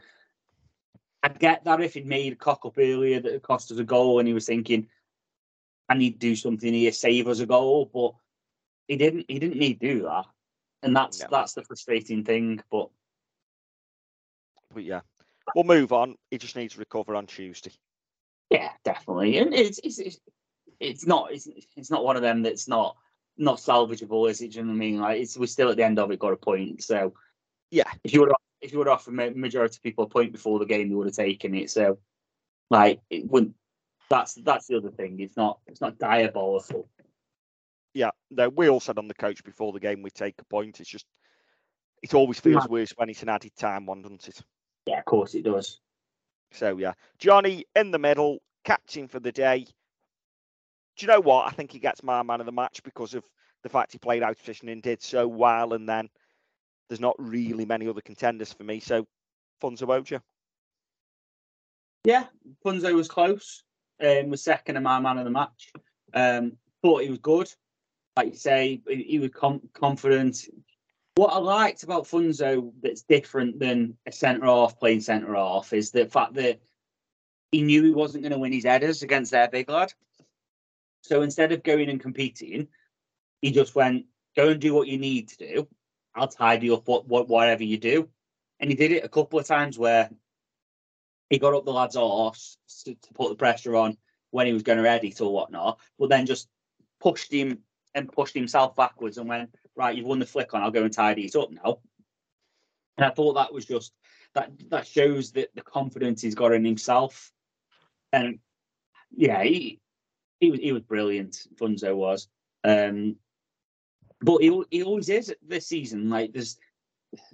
I 1.22 1.28
get 1.28 1.64
that 1.64 1.80
if 1.80 1.94
he'd 1.94 2.06
made 2.06 2.32
a 2.32 2.36
cock 2.36 2.64
up 2.64 2.76
earlier 2.78 3.20
that 3.20 3.34
it 3.34 3.42
cost 3.42 3.70
us 3.72 3.78
a 3.78 3.84
goal, 3.84 4.18
and 4.18 4.28
he 4.28 4.34
was 4.34 4.46
thinking, 4.46 4.86
I 5.90 5.94
need 5.94 6.12
to 6.12 6.18
do 6.18 6.36
something 6.36 6.72
here, 6.72 6.92
save 6.92 7.26
us 7.26 7.40
a 7.40 7.46
goal, 7.46 7.90
but 7.92 8.12
he 8.86 8.96
didn't. 8.96 9.26
He 9.28 9.38
didn't 9.40 9.58
need 9.58 9.80
to 9.80 9.94
do 9.94 10.02
that, 10.04 10.24
and 10.82 10.94
that's 10.94 11.20
No. 11.20 11.26
that's 11.30 11.52
the 11.54 11.62
frustrating 11.64 12.24
thing. 12.24 12.60
But 12.70 12.90
but 14.72 14.84
yeah. 14.84 15.00
We'll 15.54 15.64
move 15.64 15.92
on. 15.92 16.14
He 16.30 16.38
just 16.38 16.54
needs 16.54 16.74
to 16.74 16.78
recover 16.78 17.16
on 17.16 17.26
Tuesday. 17.26 17.72
yeah, 18.50 18.70
definitely, 18.84 19.38
and 19.38 19.52
it's 19.52 19.80
it's 19.82 19.98
it's, 19.98 20.20
it's 20.78 21.06
not 21.06 21.32
it's, 21.32 21.48
it's 21.76 21.90
not 21.90 22.04
one 22.04 22.14
of 22.16 22.22
them 22.22 22.42
that's 22.42 22.68
not 22.68 22.96
not 23.36 23.58
salvageable, 23.58 24.30
is 24.30 24.40
it? 24.42 24.52
Do 24.52 24.58
you 24.58 24.64
know 24.64 24.70
what 24.70 24.76
I 24.76 24.78
mean? 24.78 25.00
Like 25.00 25.20
it's 25.20 25.36
we're 25.36 25.46
still 25.46 25.70
at 25.70 25.76
the 25.76 25.84
end 25.84 25.98
of 25.98 26.10
it, 26.12 26.20
got 26.20 26.32
a 26.32 26.36
point. 26.36 26.84
So 26.84 27.14
Yeah. 27.72 27.90
if 28.04 28.12
you 28.12 28.20
would 28.20 28.32
if 28.60 28.70
you 28.72 28.78
would 28.78 28.86
offer 28.88 29.10
ma- 29.10 29.30
majority 29.34 29.76
of 29.76 29.82
people 29.82 30.04
a 30.04 30.08
point 30.08 30.30
before 30.30 30.60
the 30.60 30.66
game, 30.66 30.88
you 30.88 30.98
would 30.98 31.08
have 31.08 31.16
taken 31.16 31.54
it. 31.56 31.70
So 31.70 31.98
like 32.70 33.00
it 33.10 33.28
wouldn't. 33.28 33.56
That's 34.10 34.34
that's 34.34 34.66
the 34.66 34.76
other 34.76 34.90
thing. 34.90 35.20
It's 35.20 35.36
not 35.36 35.60
it's 35.66 35.80
not 35.80 35.98
diabolical. 35.98 36.88
Yeah. 37.94 38.10
No, 38.30 38.48
we 38.48 38.68
all 38.68 38.80
said 38.80 38.98
on 38.98 39.08
the 39.08 39.14
coach 39.14 39.42
before 39.44 39.72
the 39.72 39.80
game 39.80 40.02
we 40.02 40.10
take 40.10 40.34
a 40.40 40.44
point. 40.44 40.80
It's 40.80 40.90
just 40.90 41.06
it 42.02 42.12
always 42.12 42.40
feels 42.40 42.68
worse 42.68 42.92
when 42.96 43.08
it's 43.08 43.22
an 43.22 43.28
added 43.28 43.54
time 43.56 43.86
one, 43.86 44.02
doesn't 44.02 44.28
it? 44.28 44.42
Yeah, 44.86 44.98
of 44.98 45.04
course 45.04 45.34
it 45.34 45.44
does. 45.44 45.80
So 46.52 46.76
yeah, 46.76 46.92
Johnny 47.18 47.64
in 47.76 47.92
the 47.92 47.98
middle, 47.98 48.38
captain 48.64 49.06
for 49.06 49.20
the 49.20 49.32
day. 49.32 49.66
Do 50.96 51.06
you 51.06 51.12
know 51.12 51.20
what? 51.20 51.46
I 51.46 51.50
think 51.50 51.70
he 51.70 51.78
gets 51.78 52.02
my 52.02 52.22
man 52.22 52.40
of 52.40 52.46
the 52.46 52.52
match 52.52 52.82
because 52.82 53.14
of 53.14 53.24
the 53.62 53.68
fact 53.68 53.92
he 53.92 53.98
played 53.98 54.22
out 54.22 54.32
of 54.32 54.38
position 54.38 54.68
and 54.68 54.82
did 54.82 55.02
so 55.02 55.28
well. 55.28 55.72
And 55.72 55.88
then 55.88 56.08
there's 56.88 57.00
not 57.00 57.14
really 57.18 57.64
many 57.64 57.86
other 57.86 58.00
contenders 58.00 58.52
for 58.52 58.64
me. 58.64 58.80
So 58.80 59.06
Funso 59.62 59.88
Ojo. 59.88 60.20
Yeah, 62.04 62.24
Funso 62.64 62.92
was 62.94 63.08
close. 63.08 63.62
Um, 64.02 64.30
was 64.30 64.42
second 64.42 64.76
in 64.76 64.82
my 64.82 64.98
man 64.98 65.18
of 65.18 65.24
the 65.24 65.30
match. 65.30 65.72
Um, 66.14 66.52
thought 66.82 67.02
he 67.02 67.10
was 67.10 67.18
good. 67.18 67.52
Like 68.16 68.28
you 68.28 68.36
say, 68.36 68.82
he, 68.88 69.02
he 69.02 69.18
was 69.18 69.30
com- 69.30 69.68
confident. 69.74 70.46
What 71.16 71.32
I 71.32 71.38
liked 71.38 71.82
about 71.82 72.04
Funso 72.04 72.72
that's 72.82 73.02
different 73.02 73.58
than 73.58 73.96
a 74.06 74.12
centre 74.12 74.46
half 74.46 74.78
playing 74.78 75.00
centre 75.00 75.34
half 75.34 75.72
is 75.72 75.90
the 75.90 76.06
fact 76.06 76.34
that 76.34 76.60
he 77.52 77.62
knew 77.62 77.82
he 77.82 77.90
wasn't 77.90 78.22
going 78.22 78.32
to 78.32 78.38
win 78.38 78.52
his 78.52 78.64
headers 78.64 79.02
against 79.02 79.32
their 79.32 79.48
big 79.48 79.68
lad. 79.68 79.92
So 81.02 81.22
instead 81.22 81.52
of 81.52 81.62
going 81.62 81.88
and 81.88 82.00
competing, 82.00 82.68
he 83.42 83.50
just 83.50 83.74
went, 83.74 84.06
"Go 84.36 84.50
and 84.50 84.60
do 84.60 84.74
what 84.74 84.88
you 84.88 84.98
need 84.98 85.28
to 85.28 85.36
do. 85.36 85.68
I'll 86.14 86.28
tidy 86.28 86.70
up 86.70 86.86
what, 86.86 87.06
what 87.06 87.28
whatever 87.28 87.64
you 87.64 87.78
do." 87.78 88.08
And 88.60 88.70
he 88.70 88.76
did 88.76 88.92
it 88.92 89.04
a 89.04 89.08
couple 89.08 89.38
of 89.38 89.46
times 89.46 89.78
where 89.78 90.10
he 91.30 91.38
got 91.38 91.54
up 91.54 91.64
the 91.64 91.72
lad's 91.72 91.96
arse 91.96 92.58
to, 92.84 92.94
to 92.94 93.14
put 93.14 93.30
the 93.30 93.36
pressure 93.36 93.76
on 93.76 93.96
when 94.30 94.46
he 94.46 94.52
was 94.52 94.62
going 94.62 94.82
to 94.82 94.88
edit 94.88 95.20
or 95.20 95.32
whatnot, 95.32 95.78
but 95.98 96.08
then 96.08 96.26
just 96.26 96.48
pushed 97.00 97.32
him 97.32 97.60
and 97.94 98.12
pushed 98.12 98.34
himself 98.34 98.76
backwards 98.76 99.18
and 99.18 99.28
went, 99.28 99.54
right, 99.76 99.96
you've 99.96 100.06
won 100.06 100.18
the 100.18 100.26
flick 100.26 100.52
on, 100.54 100.62
I'll 100.62 100.70
go 100.70 100.84
and 100.84 100.92
tidy 100.92 101.24
it 101.24 101.36
up 101.36 101.50
now. 101.50 101.78
And 102.98 103.06
I 103.06 103.10
thought 103.10 103.34
that 103.34 103.52
was 103.52 103.64
just 103.64 103.92
that 104.34 104.50
that 104.68 104.86
shows 104.86 105.32
that 105.32 105.48
the 105.54 105.62
confidence 105.62 106.20
he's 106.20 106.34
got 106.34 106.52
in 106.52 106.64
himself. 106.64 107.32
And 108.12 108.38
yeah, 109.10 109.42
he 109.42 109.80
he 110.38 110.50
was 110.50 110.60
he 110.60 110.72
was 110.72 110.82
brilliant, 110.82 111.46
Funso 111.54 111.96
was. 111.96 112.28
Um 112.62 113.16
but 114.20 114.42
he 114.42 114.62
he 114.70 114.82
always 114.82 115.08
is 115.08 115.34
this 115.46 115.66
season. 115.66 116.10
Like 116.10 116.32
there's 116.32 116.58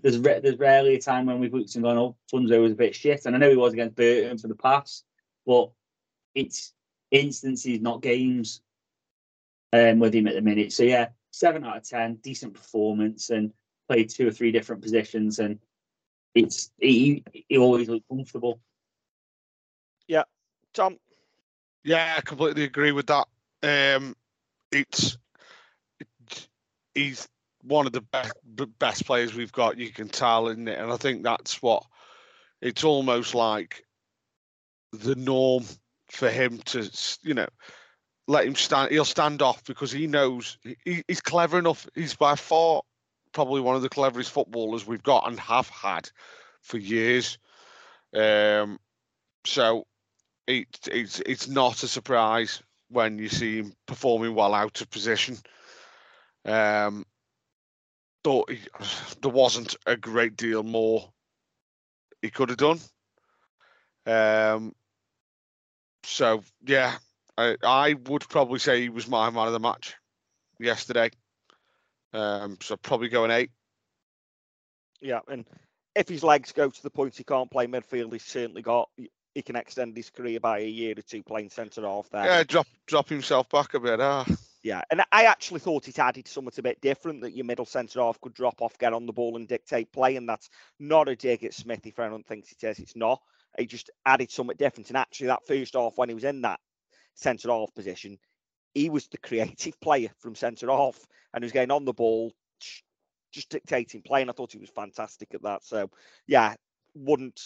there's 0.02 0.18
re- 0.18 0.40
there's 0.40 0.58
rarely 0.58 0.94
a 0.94 1.00
time 1.00 1.26
when 1.26 1.38
we've 1.38 1.52
looked 1.52 1.74
and 1.74 1.84
gone, 1.84 1.98
oh, 1.98 2.16
Funso 2.32 2.60
was 2.62 2.72
a 2.72 2.76
bit 2.76 2.94
shit. 2.94 3.26
And 3.26 3.34
I 3.34 3.38
know 3.38 3.50
he 3.50 3.56
was 3.56 3.72
against 3.72 3.96
Burton 3.96 4.38
for 4.38 4.48
the 4.48 4.54
pass, 4.54 5.02
but 5.44 5.70
it's 6.34 6.72
instances, 7.10 7.80
not 7.80 8.02
games, 8.02 8.62
um, 9.72 9.98
with 9.98 10.14
him 10.14 10.26
at 10.26 10.34
the 10.34 10.40
minute. 10.42 10.72
So 10.72 10.82
yeah, 10.82 11.08
seven 11.30 11.64
out 11.64 11.76
of 11.78 11.88
ten, 11.88 12.16
decent 12.16 12.54
performance, 12.54 13.30
and 13.30 13.52
played 13.88 14.10
two 14.10 14.26
or 14.28 14.32
three 14.32 14.52
different 14.52 14.82
positions, 14.82 15.38
and 15.38 15.58
it's 16.34 16.70
he 16.78 17.22
he 17.32 17.58
always 17.58 17.88
looked 17.88 18.08
comfortable. 18.08 18.60
Yeah, 20.08 20.24
Tom, 20.72 20.98
Yeah, 21.84 22.14
I 22.16 22.20
completely 22.20 22.64
agree 22.64 22.92
with 22.92 23.06
that. 23.08 23.26
Um, 23.62 24.16
it's 24.72 25.18
it- 26.00 26.48
he's 26.94 27.28
one 27.66 27.86
of 27.86 27.92
the 27.92 28.04
best 28.78 29.06
players 29.06 29.34
we've 29.34 29.52
got. 29.52 29.78
You 29.78 29.90
can 29.90 30.08
tell, 30.08 30.48
in 30.48 30.68
it? 30.68 30.78
And 30.78 30.92
I 30.92 30.96
think 30.96 31.22
that's 31.22 31.60
what 31.62 31.84
it's 32.60 32.84
almost 32.84 33.34
like 33.34 33.84
the 34.92 35.14
norm 35.16 35.64
for 36.08 36.30
him 36.30 36.58
to, 36.58 36.90
you 37.22 37.34
know, 37.34 37.48
let 38.28 38.46
him 38.46 38.54
stand. 38.54 38.90
He'll 38.90 39.04
stand 39.04 39.42
off 39.42 39.64
because 39.64 39.92
he 39.92 40.06
knows 40.06 40.58
he, 40.84 41.02
he's 41.06 41.20
clever 41.20 41.58
enough. 41.58 41.86
He's 41.94 42.14
by 42.14 42.36
far 42.36 42.82
probably 43.32 43.60
one 43.60 43.76
of 43.76 43.82
the 43.82 43.88
cleverest 43.88 44.30
footballers 44.30 44.86
we've 44.86 45.02
got 45.02 45.28
and 45.28 45.38
have 45.38 45.68
had 45.68 46.08
for 46.62 46.78
years. 46.78 47.38
Um, 48.14 48.78
so 49.44 49.86
it, 50.46 50.66
it's 50.90 51.20
it's 51.20 51.48
not 51.48 51.82
a 51.82 51.88
surprise 51.88 52.62
when 52.88 53.18
you 53.18 53.28
see 53.28 53.58
him 53.58 53.72
performing 53.86 54.34
well 54.34 54.54
out 54.54 54.80
of 54.80 54.90
position. 54.90 55.36
Um, 56.44 57.04
thought 58.26 58.50
he, 58.50 58.58
there 59.22 59.30
wasn't 59.30 59.76
a 59.86 59.96
great 59.96 60.36
deal 60.36 60.64
more 60.64 61.08
he 62.20 62.28
could 62.28 62.48
have 62.48 62.58
done. 62.58 62.80
Um, 64.04 64.74
so 66.02 66.42
yeah, 66.66 66.96
I, 67.38 67.54
I 67.62 67.94
would 68.08 68.28
probably 68.28 68.58
say 68.58 68.80
he 68.80 68.88
was 68.88 69.06
my 69.06 69.30
man 69.30 69.46
of 69.46 69.52
the 69.52 69.60
match 69.60 69.94
yesterday. 70.58 71.10
Um, 72.12 72.58
so 72.60 72.76
probably 72.76 73.10
going 73.10 73.30
eight. 73.30 73.50
yeah, 75.00 75.20
and 75.28 75.44
if 75.94 76.08
his 76.08 76.24
legs 76.24 76.50
go 76.50 76.68
to 76.68 76.82
the 76.82 76.90
point 76.90 77.14
he 77.14 77.22
can't 77.22 77.50
play 77.50 77.68
midfield, 77.68 78.12
he's 78.12 78.24
certainly 78.24 78.62
got. 78.62 78.88
He 79.36 79.42
can 79.42 79.54
extend 79.54 79.96
his 79.96 80.10
career 80.10 80.40
by 80.40 80.60
a 80.60 80.66
year 80.66 80.94
or 80.98 81.02
two 81.02 81.22
playing 81.22 81.50
centre 81.50 81.82
half 81.82 82.10
there. 82.10 82.24
Yeah, 82.24 82.42
drop 82.42 82.66
drop 82.88 83.08
himself 83.08 83.48
back 83.50 83.74
a 83.74 83.78
bit. 83.78 84.00
Ah, 84.00 84.26
Yeah, 84.66 84.82
and 84.90 85.00
I 85.12 85.26
actually 85.26 85.60
thought 85.60 85.86
it 85.86 86.00
added 86.00 86.26
something 86.26 86.52
a 86.58 86.62
bit 86.62 86.80
different 86.80 87.20
that 87.20 87.36
your 87.36 87.44
middle 87.44 87.64
centre 87.64 88.00
half 88.00 88.20
could 88.20 88.34
drop 88.34 88.60
off, 88.60 88.76
get 88.78 88.92
on 88.92 89.06
the 89.06 89.12
ball, 89.12 89.36
and 89.36 89.46
dictate 89.46 89.92
play. 89.92 90.16
And 90.16 90.28
that's 90.28 90.50
not 90.80 91.08
a 91.08 91.14
dig 91.14 91.44
at 91.44 91.54
Smith 91.54 91.86
if 91.86 92.00
anyone 92.00 92.24
thinks 92.24 92.50
it 92.50 92.64
is. 92.66 92.80
It's 92.80 92.96
not. 92.96 93.22
He 93.56 93.66
just 93.66 93.90
added 94.04 94.28
something 94.28 94.56
different. 94.56 94.88
And 94.88 94.96
actually, 94.96 95.28
that 95.28 95.46
first 95.46 95.74
half, 95.74 95.92
when 95.94 96.08
he 96.08 96.16
was 96.16 96.24
in 96.24 96.40
that 96.40 96.58
centre 97.14 97.50
half 97.50 97.72
position, 97.76 98.18
he 98.74 98.90
was 98.90 99.06
the 99.06 99.18
creative 99.18 99.80
player 99.80 100.10
from 100.18 100.34
centre 100.34 100.68
half 100.68 100.98
and 101.32 101.44
he 101.44 101.46
was 101.46 101.52
getting 101.52 101.70
on 101.70 101.84
the 101.84 101.92
ball, 101.92 102.32
just 103.30 103.48
dictating 103.48 104.02
play. 104.02 104.22
And 104.22 104.30
I 104.30 104.32
thought 104.32 104.50
he 104.50 104.58
was 104.58 104.70
fantastic 104.70 105.32
at 105.32 105.44
that. 105.44 105.62
So, 105.62 105.88
yeah, 106.26 106.56
wouldn't, 106.92 107.40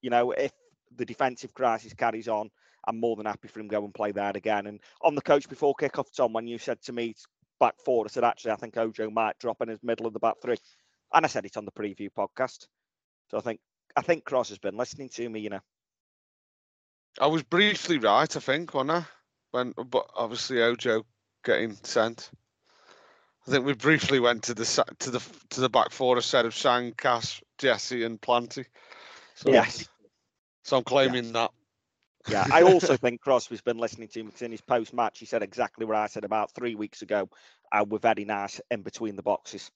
you 0.00 0.10
know, 0.10 0.30
if 0.30 0.52
the 0.94 1.06
defensive 1.06 1.52
crisis 1.54 1.92
carries 1.94 2.28
on, 2.28 2.52
I'm 2.86 3.00
more 3.00 3.16
than 3.16 3.26
happy 3.26 3.48
for 3.48 3.60
him 3.60 3.68
to 3.68 3.72
go 3.72 3.84
and 3.84 3.94
play 3.94 4.12
there 4.12 4.32
again. 4.34 4.66
And 4.66 4.80
on 5.02 5.14
the 5.14 5.22
coach 5.22 5.48
before 5.48 5.74
kickoff, 5.74 6.14
Tom, 6.16 6.32
when 6.32 6.46
you 6.46 6.58
said 6.58 6.80
to 6.82 6.92
me 6.92 7.14
back 7.58 7.74
four, 7.84 8.04
I 8.04 8.08
said 8.08 8.24
actually 8.24 8.52
I 8.52 8.56
think 8.56 8.76
Ojo 8.76 9.10
might 9.10 9.38
drop 9.38 9.60
in 9.62 9.68
his 9.68 9.82
middle 9.82 10.06
of 10.06 10.12
the 10.12 10.20
back 10.20 10.34
three, 10.42 10.56
and 11.12 11.24
I 11.24 11.28
said 11.28 11.44
it 11.44 11.56
on 11.56 11.64
the 11.64 11.72
preview 11.72 12.08
podcast. 12.16 12.66
So 13.30 13.38
I 13.38 13.40
think 13.40 13.60
I 13.96 14.02
think 14.02 14.24
Cross 14.24 14.50
has 14.50 14.58
been 14.58 14.76
listening 14.76 15.08
to 15.10 15.28
me. 15.28 15.40
You 15.40 15.50
know, 15.50 15.60
I 17.18 17.26
was 17.26 17.42
briefly 17.42 17.98
right, 17.98 18.36
I 18.36 18.40
think, 18.40 18.74
wasn't 18.74 18.90
I? 18.92 19.04
When, 19.50 19.72
but 19.72 20.08
obviously 20.14 20.62
Ojo 20.62 21.04
getting 21.44 21.76
sent. 21.82 22.30
I 23.46 23.50
think 23.52 23.64
we 23.64 23.74
briefly 23.74 24.18
went 24.18 24.44
to 24.44 24.54
the 24.54 24.84
to 24.98 25.10
the 25.10 25.22
to 25.50 25.60
the 25.60 25.68
back 25.68 25.92
four, 25.92 26.20
set 26.20 26.46
of 26.46 26.54
Sang, 26.54 26.92
Cass, 26.96 27.40
Jesse, 27.58 28.04
and 28.04 28.20
Planty. 28.20 28.64
So, 29.34 29.50
yes, 29.50 29.88
So 30.64 30.78
I'm 30.78 30.84
claiming 30.84 31.32
that. 31.34 31.52
Yeah. 32.30 32.44
I 32.50 32.62
also 32.62 32.96
think 32.96 33.20
Crosby's 33.20 33.60
been 33.60 33.78
listening 33.78 34.08
to 34.08 34.20
me 34.20 34.26
because 34.26 34.42
in 34.42 34.50
his 34.50 34.60
post 34.60 34.92
match 34.94 35.18
he 35.18 35.26
said 35.26 35.42
exactly 35.42 35.86
what 35.86 35.96
I 35.96 36.06
said 36.06 36.24
about 36.24 36.54
three 36.54 36.74
weeks 36.74 37.02
ago. 37.02 37.28
Uh, 37.72 37.84
we're 37.88 37.98
very 37.98 38.24
nice 38.24 38.60
in 38.70 38.82
between 38.82 39.16
the 39.16 39.22
boxes, 39.22 39.70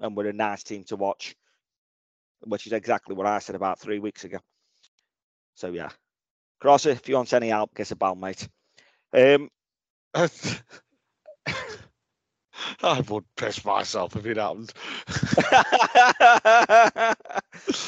and 0.00 0.16
we're 0.16 0.28
a 0.28 0.32
nice 0.32 0.62
team 0.62 0.84
to 0.84 0.96
watch, 0.96 1.34
which 2.46 2.66
is 2.66 2.72
exactly 2.72 3.14
what 3.14 3.26
I 3.26 3.38
said 3.38 3.56
about 3.56 3.78
three 3.78 3.98
weeks 3.98 4.24
ago. 4.24 4.38
So 5.54 5.68
yeah, 5.72 5.90
Cross, 6.60 6.86
if 6.86 7.08
you 7.08 7.16
want 7.16 7.32
any 7.32 7.48
help, 7.48 7.74
get 7.74 7.90
a 7.90 7.96
ball, 7.96 8.14
mate. 8.14 8.48
Um, 9.12 9.48
I 12.82 13.00
would 13.00 13.24
piss 13.36 13.64
myself 13.64 14.16
if 14.16 14.26
it 14.26 14.36
happened. 14.36 14.72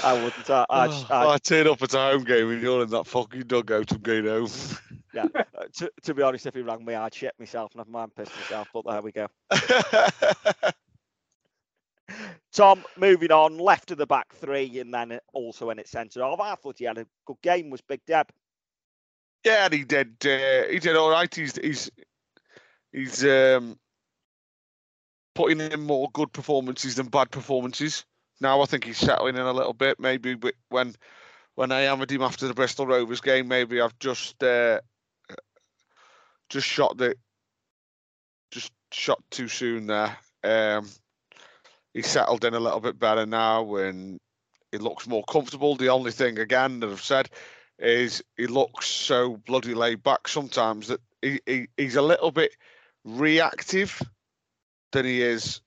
I 0.02 0.12
wouldn't. 0.12 0.50
I, 0.50 0.66
I, 0.70 0.86
I, 1.10 1.34
I 1.34 1.38
turn 1.38 1.66
up 1.66 1.82
at 1.82 1.94
a 1.94 1.98
home 1.98 2.24
game 2.24 2.50
and 2.50 2.62
you're 2.62 2.82
in 2.82 2.90
that 2.90 3.06
fucking 3.06 3.42
dugout 3.42 3.92
and 3.92 4.02
going 4.02 4.26
home. 4.26 4.50
uh, 5.18 5.28
to, 5.74 5.90
to 6.02 6.14
be 6.14 6.22
honest, 6.22 6.46
if 6.46 6.54
he 6.54 6.62
rang 6.62 6.84
me, 6.84 6.94
I'd 6.94 7.14
shit 7.14 7.34
myself. 7.38 7.74
Never 7.74 7.90
mind, 7.90 8.14
piss 8.14 8.30
myself. 8.40 8.68
But 8.72 8.86
there 8.86 9.02
we 9.02 9.12
go. 9.12 9.28
Tom, 12.52 12.84
moving 12.96 13.32
on, 13.32 13.58
left 13.58 13.90
of 13.90 13.98
the 13.98 14.06
back 14.06 14.32
three, 14.32 14.78
and 14.78 14.94
then 14.94 15.18
also 15.32 15.70
in 15.70 15.78
its 15.78 15.90
centre 15.90 16.22
half. 16.22 16.40
I 16.40 16.54
thought 16.54 16.78
he 16.78 16.84
had 16.84 16.98
a 16.98 17.06
good 17.26 17.40
game. 17.42 17.70
Was 17.70 17.80
Big 17.82 18.00
Deb? 18.06 18.30
yeah, 19.46 19.66
and 19.66 19.74
he 19.74 19.84
did. 19.84 20.16
Uh, 20.26 20.68
he 20.68 20.80
did 20.80 20.96
all 20.96 21.10
right. 21.10 21.32
He's 21.32 21.56
he's 21.56 21.90
he's 22.92 23.24
um, 23.24 23.78
putting 25.36 25.60
in 25.60 25.80
more 25.82 26.10
good 26.14 26.32
performances 26.32 26.96
than 26.96 27.06
bad 27.06 27.30
performances. 27.30 28.04
Now 28.40 28.62
I 28.62 28.64
think 28.64 28.84
he's 28.84 28.98
settling 28.98 29.36
in 29.36 29.42
a 29.42 29.52
little 29.52 29.74
bit. 29.74 30.00
Maybe 30.00 30.36
when 30.70 30.94
when 31.54 31.72
I 31.72 31.82
hammered 31.82 32.10
him 32.10 32.22
after 32.22 32.48
the 32.48 32.54
Bristol 32.54 32.86
Rovers 32.86 33.20
game, 33.20 33.46
maybe 33.46 33.80
I've 33.80 33.98
just 33.98 34.42
uh, 34.42 34.80
just 36.48 36.66
shot 36.66 36.96
the 36.96 37.14
just 38.50 38.72
shot 38.90 39.22
too 39.30 39.48
soon 39.48 39.86
there. 39.86 40.16
Um, 40.42 40.88
he's 41.94 42.06
settled 42.06 42.44
in 42.44 42.54
a 42.54 42.60
little 42.60 42.80
bit 42.80 42.98
better 42.98 43.26
now, 43.26 43.76
and 43.76 44.18
he 44.72 44.78
looks 44.78 45.06
more 45.06 45.24
comfortable. 45.24 45.76
The 45.76 45.90
only 45.90 46.12
thing 46.12 46.38
again 46.38 46.80
that 46.80 46.90
I've 46.90 47.00
said 47.00 47.30
is 47.78 48.22
he 48.36 48.46
looks 48.46 48.86
so 48.86 49.36
bloody 49.46 49.74
laid 49.74 50.02
back 50.02 50.28
sometimes 50.28 50.88
that 50.88 51.00
he, 51.20 51.40
he 51.46 51.68
he's 51.76 51.96
a 51.96 52.02
little 52.02 52.30
bit 52.30 52.52
reactive 53.04 54.00
than 54.96 55.04
he 55.04 55.20
is 55.20 55.60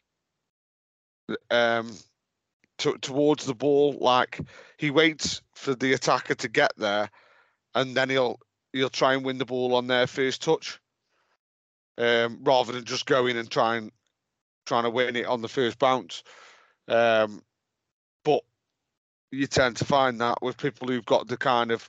um 1.51 1.95
to, 2.79 2.97
towards 2.97 3.45
the 3.45 3.53
ball 3.53 3.95
like 3.99 4.39
he 4.77 4.89
waits 4.89 5.43
for 5.53 5.75
the 5.75 5.93
attacker 5.93 6.33
to 6.33 6.47
get 6.47 6.71
there 6.77 7.11
and 7.75 7.95
then 7.95 8.09
he'll 8.09 8.39
he'll 8.73 8.89
try 8.89 9.13
and 9.13 9.23
win 9.23 9.37
the 9.37 9.45
ball 9.45 9.75
on 9.75 9.85
their 9.85 10.07
first 10.07 10.41
touch 10.41 10.79
um 11.99 12.39
rather 12.41 12.71
than 12.71 12.85
just 12.85 13.05
going 13.05 13.37
and 13.37 13.51
trying 13.51 13.91
trying 14.65 14.83
to 14.83 14.89
win 14.89 15.15
it 15.15 15.27
on 15.27 15.43
the 15.43 15.47
first 15.47 15.77
bounce 15.77 16.23
um 16.87 17.43
but 18.25 18.41
you 19.31 19.45
tend 19.45 19.77
to 19.77 19.85
find 19.85 20.19
that 20.21 20.41
with 20.41 20.57
people 20.57 20.87
who've 20.87 21.05
got 21.05 21.27
the 21.27 21.37
kind 21.37 21.69
of 21.69 21.87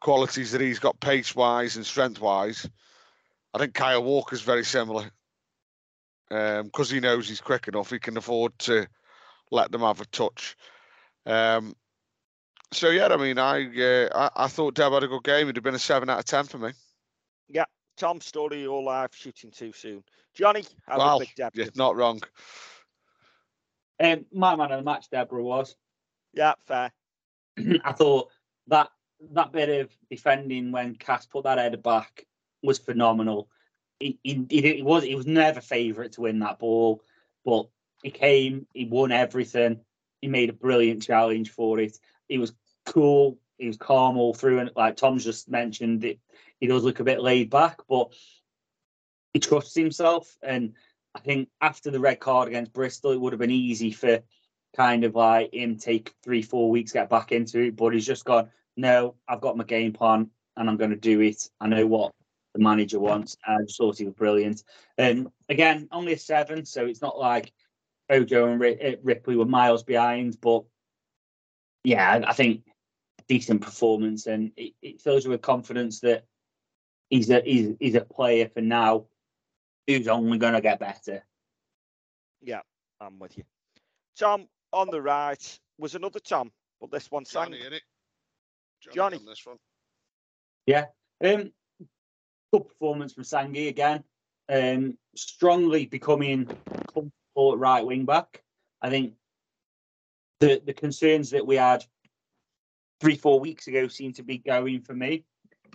qualities 0.00 0.50
that 0.50 0.60
he's 0.60 0.80
got 0.80 0.98
pace 0.98 1.32
wise 1.32 1.76
and 1.76 1.86
strength 1.86 2.20
wise. 2.20 2.68
I 3.54 3.58
think 3.58 3.72
Kyle 3.72 4.02
Walker's 4.02 4.40
very 4.40 4.64
similar 4.64 5.12
because 6.32 6.90
he 6.90 7.00
knows 7.00 7.28
he's 7.28 7.40
quick 7.40 7.68
enough. 7.68 7.90
He 7.90 7.98
can 7.98 8.16
afford 8.16 8.58
to 8.60 8.86
let 9.50 9.70
them 9.70 9.82
have 9.82 10.00
a 10.00 10.06
touch. 10.06 10.56
Um, 11.26 11.76
so 12.72 12.88
yeah, 12.88 13.08
I 13.08 13.16
mean, 13.16 13.38
I, 13.38 13.66
uh, 13.66 14.08
I 14.14 14.44
I 14.44 14.48
thought 14.48 14.74
Deb 14.74 14.92
had 14.92 15.02
a 15.02 15.08
good 15.08 15.24
game. 15.24 15.48
It'd 15.48 15.56
have 15.56 15.64
been 15.64 15.74
a 15.74 15.78
seven 15.78 16.08
out 16.08 16.20
of 16.20 16.24
ten 16.24 16.44
for 16.44 16.58
me. 16.58 16.70
Yeah, 17.48 17.66
Tom 17.96 18.20
Story, 18.20 18.62
your 18.62 18.82
life 18.82 19.14
shooting 19.14 19.50
too 19.50 19.72
soon. 19.72 20.02
Johnny, 20.34 20.64
how 20.86 20.98
Well, 20.98 21.18
did 21.18 21.28
Big 21.28 21.34
Deb? 21.36 21.52
Yeah, 21.54 21.66
not 21.74 21.96
wrong. 21.96 22.20
Um, 24.02 24.24
my 24.32 24.56
man 24.56 24.72
of 24.72 24.78
the 24.78 24.84
match, 24.84 25.06
Debrah 25.12 25.42
was. 25.42 25.76
Yeah, 26.32 26.54
fair. 26.66 26.92
I 27.84 27.92
thought 27.92 28.30
that 28.68 28.88
that 29.32 29.52
bit 29.52 29.68
of 29.68 29.90
defending 30.10 30.72
when 30.72 30.94
Cass 30.96 31.26
put 31.26 31.44
that 31.44 31.58
header 31.58 31.76
back 31.76 32.26
was 32.62 32.78
phenomenal. 32.78 33.48
He, 34.22 34.34
did- 34.34 34.76
he 34.76 34.82
was 34.82 35.04
he 35.04 35.14
was 35.14 35.26
never 35.26 35.60
favourite 35.60 36.12
to 36.12 36.22
win 36.22 36.40
that 36.40 36.58
ball, 36.58 37.02
but 37.44 37.68
he 38.02 38.10
came, 38.10 38.66
he 38.72 38.84
won 38.84 39.12
everything. 39.12 39.80
He 40.20 40.28
made 40.28 40.50
a 40.50 40.54
brilliant 40.54 41.02
challenge 41.02 41.50
for 41.50 41.78
it. 41.78 41.98
He 42.28 42.38
was 42.38 42.52
cool. 42.86 43.38
He 43.58 43.66
was 43.66 43.76
calm 43.76 44.16
all 44.16 44.34
through, 44.34 44.58
and 44.58 44.70
like 44.74 44.96
Tom's 44.96 45.24
just 45.24 45.48
mentioned, 45.48 46.04
it 46.04 46.18
he 46.60 46.66
does 46.66 46.84
look 46.84 47.00
a 47.00 47.04
bit 47.04 47.20
laid 47.20 47.50
back, 47.50 47.80
but 47.88 48.12
he 49.32 49.40
trusts 49.40 49.74
himself. 49.74 50.36
And 50.42 50.74
I 51.14 51.20
think 51.20 51.48
after 51.60 51.90
the 51.90 52.00
red 52.00 52.20
card 52.20 52.48
against 52.48 52.72
Bristol, 52.72 53.12
it 53.12 53.20
would 53.20 53.32
have 53.32 53.40
been 53.40 53.50
easy 53.50 53.90
for 53.92 54.20
kind 54.76 55.04
of 55.04 55.14
like 55.14 55.52
him 55.52 55.76
take 55.76 56.14
three, 56.22 56.42
four 56.42 56.70
weeks 56.70 56.92
get 56.92 57.10
back 57.10 57.32
into 57.32 57.60
it. 57.60 57.76
But 57.76 57.94
he's 57.94 58.06
just 58.06 58.24
gone, 58.24 58.50
no, 58.76 59.16
I've 59.28 59.40
got 59.40 59.56
my 59.56 59.64
game 59.64 59.92
plan 59.92 60.30
and 60.56 60.68
I'm 60.68 60.76
going 60.76 60.90
to 60.90 60.96
do 60.96 61.20
it. 61.20 61.48
I 61.60 61.68
know 61.68 61.86
what 61.86 62.12
the 62.54 62.60
manager 62.60 62.98
wants. 63.00 63.36
I 63.46 63.58
just 63.62 63.78
thought 63.78 63.98
he 63.98 64.04
was 64.04 64.14
brilliant. 64.14 64.62
And 64.98 65.30
again, 65.48 65.88
only 65.92 66.12
a 66.12 66.18
seven, 66.18 66.64
so 66.64 66.86
it's 66.86 67.00
not 67.02 67.18
like 67.18 67.52
Ojo 68.10 68.48
and 68.48 68.62
uh, 68.62 68.96
Ripley 69.02 69.36
were 69.36 69.44
miles 69.46 69.82
behind. 69.82 70.38
But 70.40 70.64
yeah, 71.84 72.10
I- 72.12 72.30
I 72.30 72.32
think 72.32 72.64
decent 73.28 73.62
performance, 73.62 74.26
and 74.26 74.52
it, 74.56 74.74
it 74.82 75.00
fills 75.00 75.24
you 75.24 75.30
with 75.30 75.40
confidence 75.42 76.00
that 76.00 76.24
he's 77.08 77.30
a 77.30 77.40
he's, 77.42 77.74
he's 77.80 77.94
a 77.94 78.00
player 78.02 78.48
for 78.48 78.60
now 78.60 79.06
who's 79.86 80.08
only 80.08 80.38
going 80.38 80.52
to 80.54 80.60
get 80.60 80.78
better. 80.78 81.24
Yeah, 82.42 82.60
I'm 83.00 83.18
with 83.18 83.36
you. 83.38 83.44
Tom 84.18 84.46
on 84.72 84.90
the 84.90 85.00
right 85.00 85.58
was 85.78 85.94
another 85.94 86.20
Tom, 86.20 86.52
but 86.80 86.90
this 86.90 87.10
one 87.10 87.24
sang. 87.24 87.46
Johnny, 87.52 87.60
innit? 87.60 87.80
Johnny. 88.92 89.16
on 89.16 89.24
this 89.24 89.46
one. 89.46 89.56
Yeah. 90.66 90.86
Um, 91.24 91.52
good 92.52 92.68
performance 92.68 93.12
from 93.12 93.24
Sangi 93.24 93.68
again. 93.68 94.04
Um, 94.48 94.98
strongly 95.16 95.86
becoming 95.86 96.46
comfortable 96.92 97.56
right 97.56 97.84
wing 97.84 98.04
back. 98.04 98.42
I 98.80 98.90
think 98.90 99.14
the 100.40 100.60
the 100.64 100.74
concerns 100.74 101.30
that 101.30 101.46
we 101.46 101.56
had 101.56 101.84
three 103.00 103.16
four 103.16 103.40
weeks 103.40 103.66
ago 103.66 103.88
seem 103.88 104.12
to 104.14 104.22
be 104.22 104.38
going 104.38 104.82
for 104.82 104.94
me. 104.94 105.24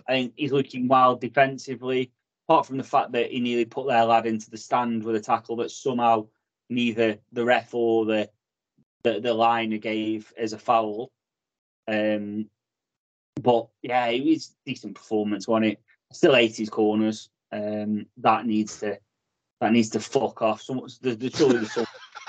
I 0.06 0.12
think 0.12 0.34
he's 0.36 0.52
looking 0.52 0.88
wild 0.88 1.20
defensively. 1.20 2.12
Apart 2.48 2.66
from 2.66 2.78
the 2.78 2.84
fact 2.84 3.12
that 3.12 3.30
he 3.30 3.40
nearly 3.40 3.66
put 3.66 3.86
their 3.86 4.04
lad 4.04 4.26
into 4.26 4.50
the 4.50 4.56
stand 4.56 5.04
with 5.04 5.16
a 5.16 5.20
tackle 5.20 5.56
that 5.56 5.70
somehow 5.70 6.28
neither 6.70 7.18
the 7.32 7.44
ref 7.44 7.74
or 7.74 8.06
the 8.06 8.30
the, 9.02 9.20
the 9.20 9.34
liner 9.34 9.78
gave 9.78 10.32
as 10.36 10.52
a 10.52 10.58
foul. 10.58 11.10
Um, 11.86 12.48
but 13.40 13.68
yeah, 13.82 14.06
it 14.06 14.24
was 14.24 14.54
decent 14.66 14.94
performance, 14.94 15.46
wasn't 15.46 15.72
it? 15.72 15.80
Still 16.12 16.32
80s 16.32 16.70
corners. 16.70 17.30
Um, 17.52 18.06
that 18.18 18.46
needs 18.46 18.80
to 18.80 18.98
that 19.60 19.72
needs 19.72 19.90
to 19.90 20.00
fuck 20.00 20.42
off. 20.42 20.62
Someone, 20.62 20.88
the, 21.00 21.14
the 21.14 21.30
surely 21.30 21.58
the, 21.58 21.86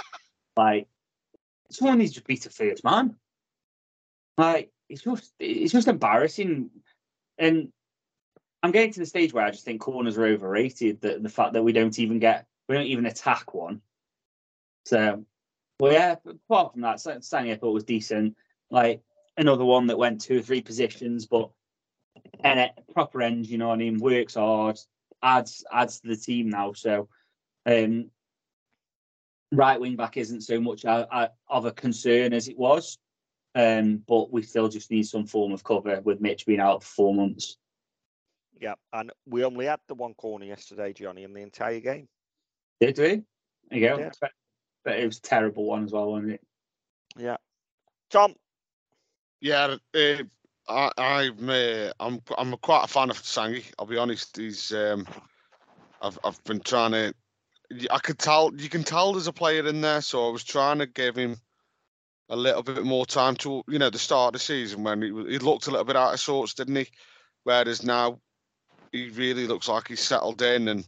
like 0.58 0.88
someone 1.70 2.00
needs 2.00 2.14
to 2.14 2.24
beat 2.24 2.46
a 2.46 2.50
first 2.50 2.84
man. 2.84 3.16
Like 4.38 4.72
it's 4.88 5.04
just 5.04 5.34
it's 5.40 5.74
just 5.74 5.88
embarrassing, 5.88 6.70
and 7.38 7.72
I'm 8.64 8.72
getting 8.72 8.94
to 8.94 9.00
the 9.00 9.06
stage 9.06 9.34
where 9.34 9.46
I 9.46 9.52
just 9.52 9.66
think 9.66 9.82
corners 9.82 10.18
are 10.18 10.26
overrated. 10.26 11.02
The 11.02 11.20
the 11.20 11.30
fact 11.30 11.54
that 11.54 11.64
we 11.64 11.74
don't 11.74 11.98
even 12.00 12.20
get 12.20 12.48
we 12.68 12.76
don't 12.76 12.86
even 12.86 13.06
attack 13.06 13.54
one. 13.54 13.82
So, 14.86 15.24
well, 15.80 15.92
yeah. 15.92 16.16
Apart 16.26 16.74
from 16.74 16.82
that, 16.82 17.00
Sa- 17.00 17.20
Stanley 17.20 17.52
I 17.52 17.58
thought 17.58 17.74
was 17.74 17.84
decent. 17.84 18.36
Like 18.72 19.02
another 19.38 19.66
one 19.66 19.88
that 19.88 19.98
went 19.98 20.22
two 20.22 20.40
or 20.40 20.42
three 20.42 20.62
positions, 20.62 21.26
but 21.26 21.50
and 22.44 22.60
a 22.60 22.72
proper 22.94 23.22
end, 23.22 23.48
you 23.48 23.58
know 23.58 23.68
what 23.70 23.76
I 23.76 23.78
mean, 23.78 23.98
works 23.98 24.36
hard, 24.36 24.80
adds 25.22 25.64
adds 25.72 26.00
to 26.02 26.08
the 26.08 26.16
team 26.16 26.50
now. 26.50 26.74
So 26.74 27.10
um 27.66 28.10
right 29.52 29.80
wing 29.80 29.96
back 29.96 30.18
isn't 30.18 30.42
so 30.42 30.60
much 30.60 30.84
a, 30.84 31.08
a, 31.12 31.30
of 31.48 31.66
a 31.66 31.72
concern 31.72 32.34
as 32.34 32.48
it 32.48 32.58
was. 32.58 32.98
Um, 33.56 34.04
but 34.08 34.32
we 34.32 34.44
still 34.44 34.70
just 34.70 34.92
need 34.92 35.08
some 35.08 35.26
form 35.26 35.52
of 35.52 35.64
cover 35.64 36.02
with 36.02 36.22
Mitch 36.22 36.46
being 36.46 36.60
out 36.60 36.84
for 36.84 36.90
four 36.90 37.16
months. 37.16 37.58
Yeah, 38.62 38.76
and 38.94 39.12
we 39.26 39.44
only 39.44 39.66
had 39.66 39.80
the 39.88 39.96
one 39.96 40.14
corner 40.14 40.46
yesterday, 40.46 40.94
Johnny, 40.94 41.24
in 41.24 41.34
the 41.34 41.42
entire 41.42 41.80
game. 41.80 42.08
Did 42.80 43.00
we? 43.00 43.04
There 43.06 43.24
you 43.72 43.88
go. 43.88 43.98
Yeah. 43.98 44.12
But, 44.22 44.32
but 44.86 45.00
it 45.00 45.06
was 45.06 45.18
a 45.18 45.22
terrible 45.22 45.66
one 45.66 45.86
as 45.86 45.92
well, 45.92 46.12
wasn't 46.12 46.34
it? 46.34 46.42
Yeah. 47.18 47.38
Tom, 48.12 48.36
Yeah, 49.42 49.78
uh, 49.96 50.24
I, 50.70 50.92
I'm 50.98 51.50
uh, 51.50 51.92
I'm 52.00 52.22
I'm 52.38 52.56
quite 52.58 52.84
a 52.84 52.88
fan 52.88 53.10
of 53.10 53.22
Sangi. 53.22 53.66
I'll 53.78 53.88
be 53.88 53.98
honest. 53.98 54.38
He's 54.38 54.72
um, 54.72 55.08
I've 56.02 56.18
I've 56.24 56.42
been 56.44 56.62
trying 56.62 56.92
to. 56.92 57.14
I 57.92 58.00
could 58.00 58.20
tell 58.20 58.52
you 58.56 58.70
can 58.70 58.84
tell 58.84 59.14
there's 59.14 59.28
a 59.28 59.34
player 59.34 59.66
in 59.68 59.82
there, 59.82 60.02
so 60.02 60.28
I 60.28 60.32
was 60.32 60.44
trying 60.44 60.80
to 60.80 60.86
give 60.86 61.16
him 61.16 61.38
a 62.30 62.36
little 62.36 62.62
bit 62.62 62.84
more 62.84 63.06
time 63.06 63.36
to 63.38 63.64
you 63.68 63.80
know 63.80 63.90
the 63.90 64.00
start 64.00 64.30
of 64.30 64.34
the 64.34 64.40
season 64.40 64.84
when 64.84 65.02
he 65.02 65.08
he 65.08 65.40
looked 65.40 65.68
a 65.68 65.72
little 65.72 65.86
bit 65.86 65.96
out 65.96 66.14
of 66.14 66.20
sorts, 66.20 66.54
didn't 66.54 66.76
he? 66.76 66.88
Whereas 67.44 67.84
now 67.84 68.20
he 68.92 69.10
really 69.10 69.48
looks 69.48 69.68
like 69.68 69.88
he's 69.88 70.02
settled 70.02 70.42
in, 70.42 70.68
and 70.68 70.86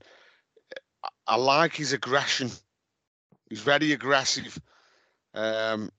I, 1.27 1.35
like 1.37 1.75
his 1.75 1.93
aggression. 1.93 2.51
He's 3.49 3.61
very 3.61 3.91
aggressive. 3.91 4.59
Um, 5.33 5.91